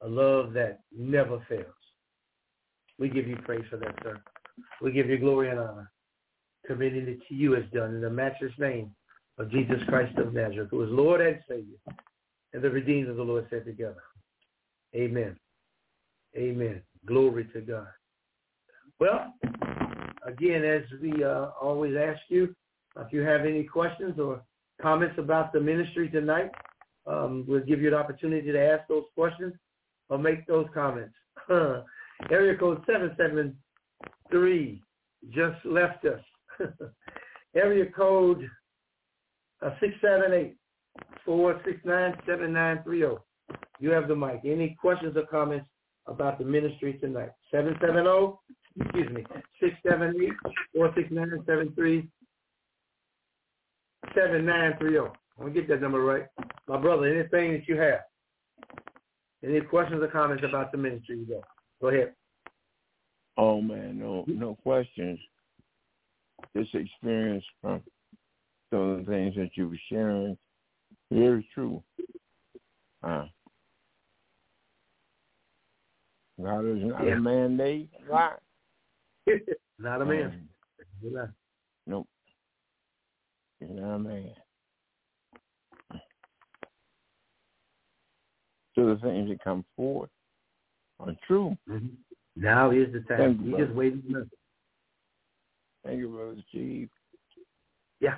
a 0.00 0.08
love 0.08 0.52
that 0.52 0.80
never 0.96 1.44
fails. 1.48 1.81
We 3.02 3.08
give 3.08 3.26
you 3.26 3.36
praise 3.44 3.64
for 3.68 3.78
that, 3.78 3.98
sir. 4.04 4.20
We 4.80 4.92
give 4.92 5.08
you 5.08 5.18
glory 5.18 5.50
and 5.50 5.58
honor. 5.58 5.90
Committing 6.64 7.08
it 7.08 7.18
to 7.26 7.34
you 7.34 7.56
as 7.56 7.64
done 7.74 7.96
in 7.96 8.00
the 8.00 8.08
matchless 8.08 8.52
name 8.60 8.94
of 9.38 9.50
Jesus 9.50 9.82
Christ 9.88 10.16
of 10.18 10.32
Nazareth, 10.32 10.68
who 10.70 10.84
is 10.84 10.88
Lord 10.88 11.20
and 11.20 11.36
Savior, 11.48 11.78
and 12.52 12.62
the 12.62 12.70
redeemed 12.70 13.08
of 13.08 13.16
the 13.16 13.22
Lord 13.24 13.48
said 13.50 13.64
together. 13.64 14.04
Amen. 14.94 15.36
Amen. 16.36 16.80
Glory 17.04 17.48
to 17.52 17.60
God. 17.62 17.88
Well, 19.00 19.34
again, 20.24 20.62
as 20.64 20.82
we 21.00 21.24
uh, 21.24 21.46
always 21.60 21.96
ask 21.96 22.20
you, 22.28 22.54
if 23.00 23.12
you 23.12 23.22
have 23.22 23.40
any 23.40 23.64
questions 23.64 24.20
or 24.20 24.44
comments 24.80 25.16
about 25.18 25.52
the 25.52 25.58
ministry 25.60 26.08
tonight, 26.08 26.52
um, 27.08 27.46
we'll 27.48 27.66
give 27.66 27.80
you 27.80 27.88
an 27.88 27.94
opportunity 27.94 28.52
to 28.52 28.64
ask 28.64 28.86
those 28.86 29.06
questions 29.16 29.54
or 30.08 30.18
make 30.18 30.46
those 30.46 30.66
comments. 30.72 31.16
Area 32.30 32.56
code 32.56 32.82
773 32.86 34.82
just 35.30 35.64
left 35.64 36.04
us. 36.04 36.20
Area 37.56 37.86
code 37.94 38.48
uh, 39.62 39.70
678 39.80 40.56
469 41.24 42.14
7930. 42.26 43.16
You 43.80 43.90
have 43.90 44.08
the 44.08 44.16
mic. 44.16 44.40
Any 44.44 44.76
questions 44.80 45.16
or 45.16 45.26
comments 45.26 45.66
about 46.06 46.38
the 46.38 46.44
ministry 46.44 46.94
tonight? 46.94 47.30
770, 47.50 48.38
excuse 48.80 49.10
me, 49.10 49.24
678 49.60 50.32
469 50.74 51.44
7930. 51.46 52.08
I'm 55.38 55.44
going 55.44 55.54
to 55.54 55.60
get 55.60 55.68
that 55.68 55.80
number 55.80 56.02
right. 56.02 56.26
My 56.68 56.78
brother, 56.78 57.06
anything 57.06 57.52
that 57.52 57.66
you 57.66 57.76
have? 57.76 58.00
Any 59.44 59.60
questions 59.60 60.02
or 60.02 60.08
comments 60.08 60.44
about 60.46 60.70
the 60.72 60.78
ministry? 60.78 61.18
You 61.18 61.26
go. 61.26 61.42
Go 61.82 61.88
ahead. 61.88 62.14
Oh 63.36 63.60
man, 63.60 63.98
no, 63.98 64.24
no 64.28 64.56
questions. 64.62 65.18
This 66.54 66.68
experience 66.74 67.44
from 67.60 67.82
some 68.70 68.80
of 68.80 68.98
the 69.04 69.10
things 69.10 69.34
that 69.34 69.50
you 69.56 69.68
were 69.68 69.80
sharing, 69.88 70.38
very 71.10 71.46
true. 71.52 71.82
Uh, 73.02 73.26
God 76.40 76.64
is 76.66 76.84
not 76.84 77.04
Yeah. 77.04 77.14
a 77.14 77.20
man-made 77.20 77.90
lie. 78.08 78.36
Not 79.78 80.02
a 80.02 80.04
man. 80.04 80.48
Um, 81.04 81.34
nope. 81.86 82.08
He's 83.58 83.70
not 83.70 83.96
a 83.96 83.98
man. 83.98 84.34
So 88.74 88.86
the 88.86 88.96
things 89.02 89.28
that 89.28 89.42
come 89.42 89.64
forth 89.76 90.10
are 91.08 91.16
true. 91.26 91.56
Mhm. 91.68 91.90
Now 92.36 92.70
is 92.70 92.92
the 92.92 93.00
time. 93.00 93.36
Thank 93.36 93.40
you, 93.42 93.58
just 93.58 93.74
waiting. 93.74 94.02
for. 94.10 94.26
Thank 95.84 95.98
you, 95.98 96.08
Brother 96.08 96.42
Chief. 96.50 96.88
Yeah. 98.00 98.16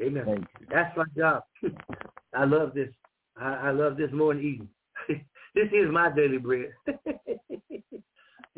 Amen. 0.00 0.24
Thank 0.24 0.48
you. 0.60 0.66
That's 0.70 0.96
my 0.96 1.04
job. 1.16 1.42
I 2.34 2.44
love 2.44 2.74
this. 2.74 2.90
I, 3.36 3.68
I 3.68 3.70
love 3.70 3.96
this 3.96 4.10
more 4.12 4.34
than 4.34 4.42
eating. 4.42 4.68
this 5.54 5.68
is 5.72 5.90
my 5.90 6.10
daily 6.10 6.38
bread. 6.38 6.72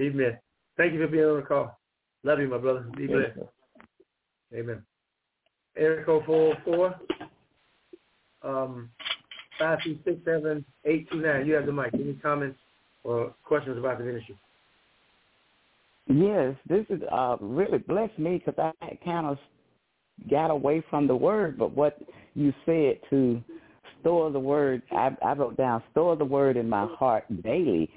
Amen. 0.01 0.39
Thank 0.77 0.93
you 0.93 1.01
for 1.01 1.09
being 1.09 1.25
on 1.25 1.37
the 1.37 1.43
call. 1.43 1.79
Love 2.25 2.41
you, 2.41 2.49
my 2.49 2.59
brother. 2.59 2.85
Be 2.97 3.07
blessed. 3.07 3.39
Amen. 4.55 4.83
Eric 5.77 6.07
404 6.07 6.95
um, 8.43 8.91
5367829. 9.61 11.47
You 11.47 11.55
have 11.55 11.67
the 11.67 11.73
mic. 11.73 11.95
Any 11.95 12.15
comments 12.15 12.59
or 13.05 13.35
questions 13.45 13.79
about 13.79 13.99
the 13.99 14.05
ministry? 14.05 14.37
Yes, 16.07 16.55
this 16.69 16.85
is 16.91 17.01
uh, 17.11 17.37
really 17.41 17.79
blessed 17.79 18.19
me 18.19 18.43
because 18.45 18.73
I 18.81 18.99
kind 19.05 19.27
of 19.27 19.39
got 20.29 20.51
away 20.51 20.83
from 20.91 21.07
the 21.07 21.15
word, 21.15 21.57
but 21.57 21.75
what 21.75 21.99
you 22.35 22.53
said 22.67 22.99
to 23.11 23.43
store 24.01 24.31
the 24.31 24.41
word, 24.41 24.83
I, 24.91 25.17
I 25.25 25.35
wrote 25.35 25.57
down 25.57 25.83
store 25.93 26.17
the 26.17 26.25
word 26.25 26.57
in 26.57 26.69
my 26.69 26.87
heart 26.99 27.25
daily, 27.43 27.89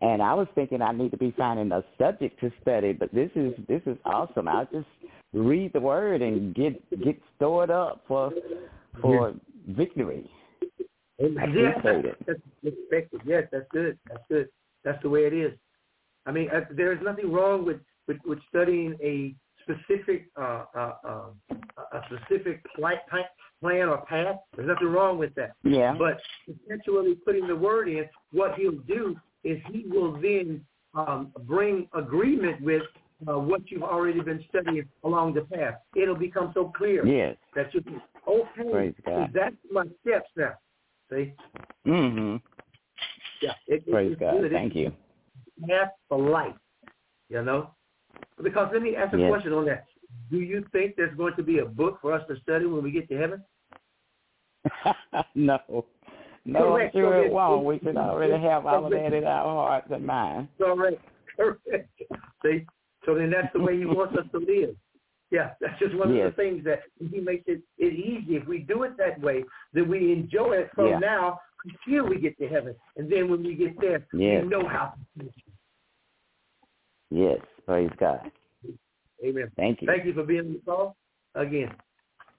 and 0.00 0.20
I 0.20 0.34
was 0.34 0.48
thinking 0.54 0.82
I 0.82 0.92
need 0.92 1.12
to 1.12 1.16
be 1.16 1.34
finding 1.36 1.72
a 1.72 1.82
subject 1.98 2.40
to 2.40 2.52
study, 2.60 2.92
but 2.92 3.12
this 3.14 3.30
is 3.34 3.54
this 3.68 3.82
is 3.86 3.96
awesome. 4.04 4.48
I'll 4.48 4.68
just 4.72 4.86
read 5.32 5.72
the 5.72 5.80
word 5.80 6.20
and 6.20 6.54
get 6.54 7.02
get 7.02 7.18
stored 7.36 7.70
up 7.70 8.02
for 8.06 8.32
for 9.00 9.34
victory. 9.68 10.28
I 11.22 11.46
Yes, 11.46 11.78
that's 12.26 12.40
expected. 12.64 13.20
Yes, 13.24 13.44
that's 13.52 13.66
good. 13.70 13.98
That's 14.08 14.22
good. 14.28 14.48
That's 14.84 15.00
the 15.02 15.08
way 15.08 15.26
it 15.26 15.32
is. 15.32 15.52
I 16.26 16.32
mean, 16.32 16.48
uh, 16.50 16.60
there 16.70 16.92
is 16.92 16.98
nothing 17.02 17.32
wrong 17.32 17.64
with, 17.64 17.78
with, 18.08 18.18
with 18.24 18.38
studying 18.48 18.96
a 19.02 19.34
specific 19.62 20.28
uh, 20.36 20.64
uh, 20.74 20.92
uh, 21.06 21.54
a 21.92 22.00
specific 22.06 22.64
plan 22.74 23.88
or 23.88 24.04
path. 24.06 24.36
There's 24.56 24.68
nothing 24.68 24.88
wrong 24.88 25.18
with 25.18 25.34
that. 25.36 25.52
Yeah. 25.62 25.94
But 25.96 26.20
essentially 26.48 27.14
putting 27.24 27.46
the 27.46 27.56
word 27.56 27.88
in, 27.88 28.04
what 28.32 28.54
he'll 28.56 28.72
do 28.72 29.16
is 29.44 29.60
he 29.70 29.84
will 29.88 30.20
then 30.20 30.64
um, 30.94 31.32
bring 31.46 31.88
agreement 31.94 32.60
with 32.60 32.82
uh, 33.28 33.38
what 33.38 33.70
you've 33.70 33.84
already 33.84 34.20
been 34.20 34.44
studying 34.48 34.88
along 35.04 35.34
the 35.34 35.42
path. 35.42 35.74
It'll 35.94 36.16
become 36.16 36.50
so 36.54 36.72
clear 36.76 37.06
Yes. 37.06 37.36
that 37.54 37.72
you 37.72 37.82
can, 37.82 38.02
okay, 38.28 38.94
that's 39.32 39.54
my 39.70 39.84
steps 40.02 40.28
now. 40.36 40.54
See? 41.12 41.32
Mhm. 41.86 42.40
Yeah. 43.42 43.52
It, 43.66 43.84
it- 43.86 43.90
Praise 43.90 44.12
it's 44.12 44.20
God. 44.20 44.40
good. 44.40 44.52
Thank 44.52 44.74
you. 44.74 44.92
Path 45.68 45.90
for 46.08 46.18
life, 46.18 46.54
you 47.28 47.42
know? 47.42 47.70
Because 48.42 48.70
let 48.72 48.82
me 48.82 48.96
ask 48.96 49.12
a 49.14 49.18
Yes. 49.18 49.28
question 49.30 49.52
on 49.52 49.64
that. 49.66 49.84
Do 50.30 50.38
you 50.40 50.64
think 50.72 50.96
there's 50.96 51.16
going 51.16 51.34
to 51.36 51.42
be 51.42 51.58
a 51.58 51.64
book 51.64 51.98
for 52.00 52.12
us 52.12 52.26
to 52.28 52.36
study 52.40 52.66
when 52.66 52.82
we 52.82 52.90
get 52.90 53.08
to 53.10 53.16
heaven? 53.16 53.44
no. 55.34 55.58
No, 56.44 56.72
Correct. 56.72 56.96
I'm 56.96 57.00
sure 57.00 57.22
it 57.22 57.26
it- 57.26 57.32
won't. 57.32 57.64
We 57.64 57.78
should 57.80 57.96
already 57.96 58.40
have 58.42 58.66
all 58.66 58.86
of 58.86 58.90
that 58.92 59.12
in 59.12 59.24
our 59.24 59.44
hearts 59.44 59.88
and 59.92 60.04
minds. 60.06 60.50
Correct. 60.58 61.00
Correct. 61.36 61.88
See? 62.44 62.66
So 63.04 63.14
then 63.14 63.30
that's 63.30 63.52
the 63.52 63.60
way 63.60 63.78
he 63.78 63.84
wants 63.84 64.16
us 64.16 64.26
to 64.32 64.38
live. 64.38 64.74
Yeah, 65.32 65.54
that's 65.60 65.78
just 65.78 65.94
one 65.94 66.14
Yes. 66.14 66.26
of 66.26 66.36
the 66.36 66.42
things 66.42 66.64
that 66.64 66.82
he 66.98 67.18
makes 67.20 67.44
it, 67.48 67.62
it 67.78 67.94
easy. 67.94 68.36
If 68.36 68.46
we 68.46 68.58
do 68.58 68.82
it 68.82 68.98
that 68.98 69.18
way, 69.20 69.44
then 69.72 69.88
we 69.88 70.12
enjoy 70.12 70.58
it 70.58 70.70
from 70.74 70.88
Yeah. 70.88 70.98
now 70.98 71.40
until 71.64 72.06
we 72.06 72.18
get 72.18 72.36
to 72.36 72.46
heaven. 72.46 72.76
And 72.96 73.10
then 73.10 73.30
when 73.30 73.42
we 73.42 73.54
get 73.54 73.80
there, 73.80 74.06
Yes. 74.12 74.42
we 74.42 74.48
know 74.50 74.68
how. 74.68 74.92
Yes, 77.10 77.40
praise 77.64 77.90
God. 77.96 78.30
Amen. 79.24 79.50
Thank 79.56 79.80
you. 79.80 79.86
Thank 79.86 80.04
you 80.04 80.12
for 80.12 80.24
being 80.24 80.40
on 80.40 80.52
the 80.52 80.58
call 80.60 80.96
again. 81.34 81.74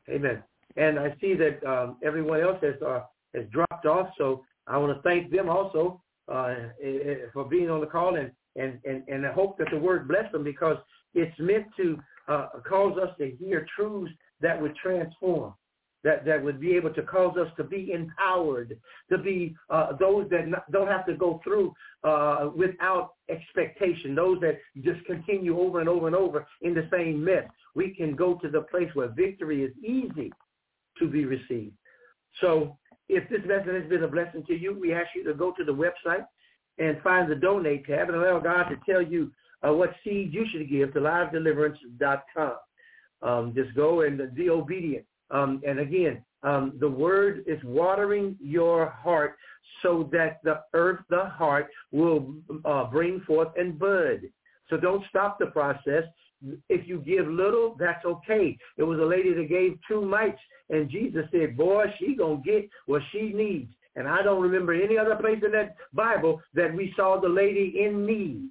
Amen. 0.07 0.43
And 0.75 0.99
I 0.99 1.15
see 1.19 1.33
that 1.33 1.63
um, 1.63 1.97
everyone 2.03 2.41
else 2.41 2.61
has 2.61 2.79
uh, 2.81 3.05
has 3.33 3.47
dropped 3.49 3.85
off, 3.85 4.13
so 4.17 4.45
I 4.67 4.77
want 4.77 4.95
to 4.95 5.01
thank 5.01 5.31
them 5.31 5.49
also 5.49 6.01
uh, 6.27 6.69
eh, 6.81 6.97
eh, 7.05 7.15
for 7.31 7.45
being 7.45 7.69
on 7.69 7.79
the 7.79 7.87
call, 7.87 8.15
and 8.15 8.31
and 8.55 8.79
and 8.85 9.03
and 9.07 9.25
I 9.25 9.31
hope 9.31 9.57
that 9.59 9.69
the 9.71 9.77
word 9.79 10.07
bless 10.07 10.31
them 10.31 10.43
because 10.43 10.77
it's 11.13 11.37
meant 11.39 11.67
to 11.77 11.97
uh, 12.27 12.47
cause 12.67 12.97
us 12.97 13.09
to 13.17 13.31
hear 13.31 13.65
truths 13.75 14.11
that 14.41 14.61
would 14.61 14.75
transform. 14.75 15.53
That, 16.03 16.25
that 16.25 16.43
would 16.43 16.59
be 16.59 16.75
able 16.75 16.93
to 16.95 17.01
cause 17.01 17.37
us 17.37 17.47
to 17.55 17.63
be 17.63 17.93
empowered, 17.93 18.77
to 19.09 19.17
be 19.17 19.55
uh, 19.69 19.93
those 19.97 20.29
that 20.31 20.49
not, 20.49 20.69
don't 20.69 20.89
have 20.89 21.05
to 21.05 21.13
go 21.13 21.39
through 21.45 21.73
uh, 22.03 22.49
without 22.53 23.11
expectation, 23.29 24.13
those 24.13 24.37
that 24.41 24.59
just 24.83 25.05
continue 25.05 25.57
over 25.57 25.79
and 25.79 25.87
over 25.87 26.07
and 26.07 26.15
over 26.15 26.45
in 26.61 26.73
the 26.73 26.89
same 26.91 27.23
mess. 27.23 27.45
We 27.73 27.95
can 27.95 28.17
go 28.17 28.35
to 28.39 28.49
the 28.49 28.63
place 28.63 28.89
where 28.95 29.07
victory 29.15 29.63
is 29.63 29.71
easy 29.81 30.29
to 30.99 31.07
be 31.07 31.23
received. 31.23 31.77
So 32.41 32.77
if 33.07 33.29
this 33.29 33.41
message 33.45 33.83
has 33.83 33.89
been 33.89 34.03
a 34.03 34.07
blessing 34.07 34.43
to 34.47 34.53
you, 34.53 34.77
we 34.77 34.93
ask 34.93 35.07
you 35.15 35.23
to 35.23 35.33
go 35.33 35.53
to 35.53 35.63
the 35.63 35.73
website 35.73 36.25
and 36.79 37.01
find 37.01 37.31
the 37.31 37.35
donate 37.35 37.85
tab 37.85 38.09
and 38.09 38.17
allow 38.17 38.39
God 38.39 38.63
to 38.69 38.77
tell 38.91 39.01
you 39.01 39.31
uh, 39.67 39.73
what 39.73 39.93
seed 40.03 40.33
you 40.33 40.45
should 40.51 40.69
give 40.69 40.93
to 40.93 40.99
livedeliverance.com. 40.99 42.53
Um, 43.21 43.53
just 43.55 43.73
go 43.75 44.01
and 44.01 44.33
be 44.35 44.49
obedient. 44.49 45.05
Um, 45.31 45.61
and 45.65 45.79
again, 45.79 46.23
um, 46.43 46.73
the 46.79 46.89
word 46.89 47.43
is 47.47 47.63
watering 47.63 48.35
your 48.39 48.89
heart 48.89 49.37
so 49.81 50.09
that 50.11 50.41
the 50.43 50.61
earth, 50.73 50.99
the 51.09 51.25
heart, 51.25 51.67
will 51.91 52.35
uh, 52.65 52.85
bring 52.85 53.21
forth 53.21 53.49
and 53.57 53.79
bud. 53.79 54.21
So 54.69 54.77
don't 54.77 55.03
stop 55.09 55.39
the 55.39 55.47
process. 55.47 56.03
If 56.67 56.87
you 56.87 56.99
give 56.99 57.27
little, 57.27 57.75
that's 57.79 58.03
okay. 58.05 58.57
It 58.77 58.83
was 58.83 58.99
a 58.99 59.05
lady 59.05 59.33
that 59.33 59.47
gave 59.47 59.77
two 59.87 60.01
mites, 60.01 60.39
and 60.69 60.89
Jesus 60.89 61.25
said, 61.31 61.55
boy, 61.55 61.85
she 61.97 62.15
going 62.15 62.43
to 62.43 62.51
get 62.51 62.69
what 62.85 63.01
she 63.11 63.31
needs. 63.33 63.71
And 63.95 64.07
I 64.07 64.23
don't 64.23 64.41
remember 64.41 64.73
any 64.73 64.97
other 64.97 65.15
place 65.15 65.41
in 65.45 65.51
that 65.51 65.75
Bible 65.93 66.41
that 66.53 66.73
we 66.73 66.93
saw 66.95 67.19
the 67.19 67.29
lady 67.29 67.81
in 67.85 68.05
need. 68.05 68.49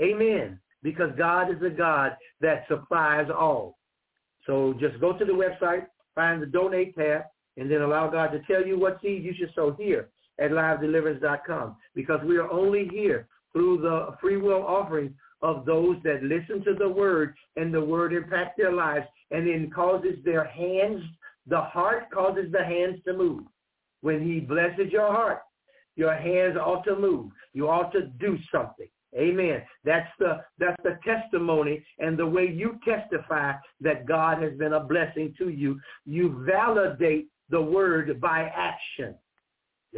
Amen. 0.00 0.58
Because 0.82 1.10
God 1.16 1.50
is 1.50 1.62
a 1.62 1.70
God 1.70 2.16
that 2.40 2.64
supplies 2.68 3.28
all. 3.30 3.78
So 4.46 4.74
just 4.80 4.98
go 5.00 5.16
to 5.16 5.24
the 5.24 5.32
website, 5.32 5.86
find 6.14 6.42
the 6.42 6.46
donate 6.46 6.96
tab, 6.96 7.24
and 7.56 7.70
then 7.70 7.82
allow 7.82 8.08
God 8.08 8.28
to 8.28 8.40
tell 8.50 8.66
you 8.66 8.78
what 8.78 9.00
seed 9.02 9.22
you 9.22 9.34
should 9.38 9.52
sow 9.54 9.72
here 9.78 10.08
at 10.38 10.50
livedeliverance.com 10.50 11.76
because 11.94 12.20
we 12.24 12.38
are 12.38 12.50
only 12.50 12.88
here 12.90 13.28
through 13.52 13.78
the 13.78 14.16
free 14.20 14.38
will 14.38 14.64
offerings 14.66 15.12
of 15.42 15.64
those 15.64 15.96
that 16.04 16.22
listen 16.22 16.64
to 16.64 16.74
the 16.74 16.88
word 16.88 17.34
and 17.56 17.72
the 17.72 17.80
word 17.80 18.12
impact 18.12 18.56
their 18.56 18.72
lives 18.72 19.06
and 19.30 19.46
then 19.46 19.70
causes 19.70 20.16
their 20.24 20.44
hands, 20.44 21.02
the 21.46 21.60
heart 21.60 22.10
causes 22.12 22.50
the 22.52 22.64
hands 22.64 22.98
to 23.04 23.12
move. 23.12 23.44
When 24.02 24.26
he 24.26 24.40
blesses 24.40 24.90
your 24.90 25.12
heart, 25.12 25.42
your 25.96 26.14
hands 26.14 26.56
ought 26.56 26.84
to 26.84 26.96
move. 26.96 27.30
You 27.52 27.68
ought 27.68 27.92
to 27.92 28.06
do 28.18 28.38
something. 28.52 28.88
Amen. 29.16 29.62
That's 29.84 30.08
the 30.18 30.40
that's 30.58 30.80
the 30.84 30.98
testimony 31.04 31.84
and 31.98 32.16
the 32.16 32.26
way 32.26 32.46
you 32.46 32.78
testify 32.84 33.54
that 33.80 34.06
God 34.06 34.40
has 34.40 34.56
been 34.56 34.74
a 34.74 34.80
blessing 34.80 35.34
to 35.38 35.48
you. 35.48 35.80
You 36.06 36.44
validate 36.46 37.28
the 37.48 37.60
word 37.60 38.20
by 38.20 38.50
action. 38.54 39.16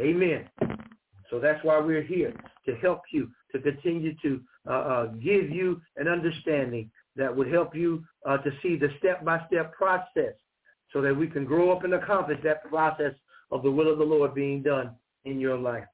Amen. 0.01 0.49
So 1.29 1.39
that's 1.39 1.63
why 1.63 1.79
we're 1.79 2.01
here. 2.01 2.33
to 2.65 2.75
help 2.75 3.01
you, 3.11 3.29
to 3.51 3.59
continue 3.59 4.15
to 4.21 4.41
uh, 4.67 4.71
uh, 4.71 5.05
give 5.07 5.49
you 5.49 5.81
an 5.97 6.07
understanding 6.07 6.89
that 7.15 7.35
would 7.35 7.51
help 7.51 7.75
you 7.75 8.03
uh, 8.25 8.37
to 8.37 8.51
see 8.61 8.75
the 8.75 8.89
step-by-step 8.99 9.73
process 9.73 10.33
so 10.91 11.01
that 11.01 11.15
we 11.15 11.27
can 11.27 11.45
grow 11.45 11.71
up 11.71 11.83
and 11.83 11.93
accomplish 11.93 12.39
that 12.43 12.63
process 12.63 13.13
of 13.51 13.63
the 13.63 13.71
will 13.71 13.91
of 13.91 13.97
the 13.97 14.03
Lord 14.03 14.33
being 14.33 14.63
done 14.63 14.91
in 15.25 15.39
your 15.39 15.57
life. 15.57 15.85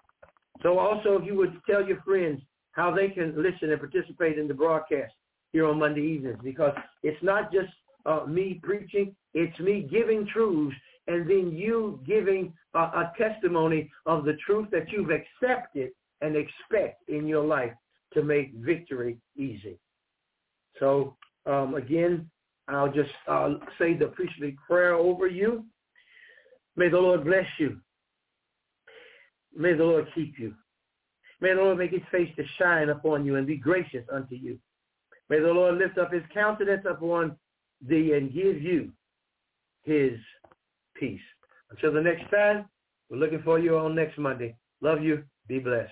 So 0.62 0.78
also, 0.78 1.18
if 1.18 1.26
you 1.26 1.36
would 1.36 1.60
tell 1.70 1.86
your 1.86 2.02
friends 2.02 2.42
how 2.72 2.94
they 2.94 3.10
can 3.10 3.34
listen 3.42 3.72
and 3.72 3.80
participate 3.80 4.38
in 4.38 4.48
the 4.48 4.54
broadcast 4.54 5.14
here 5.52 5.68
on 5.68 5.80
Monday 5.80 6.02
evenings, 6.02 6.40
because 6.44 6.74
it's 7.04 7.22
not 7.24 7.52
just 7.52 7.70
uh, 8.06 8.26
me 8.28 8.60
preaching, 8.62 9.16
it's 9.34 9.60
me 9.60 9.88
giving 9.90 10.28
truths 10.28 10.76
and 11.08 11.30
then 11.30 11.52
you 11.52 12.00
giving 12.06 12.54
a, 12.76 12.80
a 12.80 13.14
testimony 13.18 13.90
of 14.06 14.26
the 14.26 14.38
truth 14.46 14.68
that 14.72 14.92
you've 14.92 15.10
accepted 15.10 15.90
and 16.22 16.36
expect 16.36 17.10
in 17.10 17.28
your 17.28 17.44
life 17.44 17.74
to 18.14 18.24
make 18.24 18.54
victory 18.54 19.18
easy. 19.36 19.78
So 20.80 21.16
um, 21.46 21.76
again, 21.76 22.30
I'll 22.68 22.92
just 22.92 23.10
uh, 23.28 23.56
say 23.80 23.96
the 23.96 24.08
priestly 24.08 24.56
prayer 24.68 24.94
over 24.94 25.28
you. 25.28 25.66
May 26.76 26.90
the 26.90 27.00
Lord 27.00 27.26
bless 27.26 27.48
you. 27.58 27.80
May 29.56 29.74
the 29.74 29.84
Lord 29.84 30.08
keep 30.14 30.38
you. 30.38 30.54
May 31.42 31.54
the 31.54 31.62
Lord 31.62 31.78
make 31.78 31.92
his 31.92 32.02
face 32.12 32.30
to 32.36 32.44
shine 32.58 32.90
upon 32.90 33.26
you 33.26 33.36
and 33.36 33.48
be 33.48 33.56
gracious 33.58 34.04
unto 34.12 34.36
you. 34.36 34.60
May 35.30 35.40
the 35.40 35.48
Lord 35.48 35.78
lift 35.78 35.98
up 35.98 36.12
his 36.12 36.24
countenance 36.34 36.86
upon 36.90 37.38
thee 37.88 38.14
and 38.14 38.34
give 38.34 38.62
you 38.62 38.92
his 39.84 40.14
peace. 40.96 41.22
Until 41.72 41.94
the 41.94 42.02
next 42.02 42.30
time, 42.32 42.66
we're 43.10 43.18
looking 43.18 43.42
for 43.44 43.60
you 43.60 43.78
on 43.78 43.96
next 43.96 44.18
Monday. 44.18 44.56
Love 44.82 45.02
you. 45.02 45.24
Be 45.48 45.60
blessed. 45.60 45.92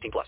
18 0.01 0.11
plus. 0.11 0.27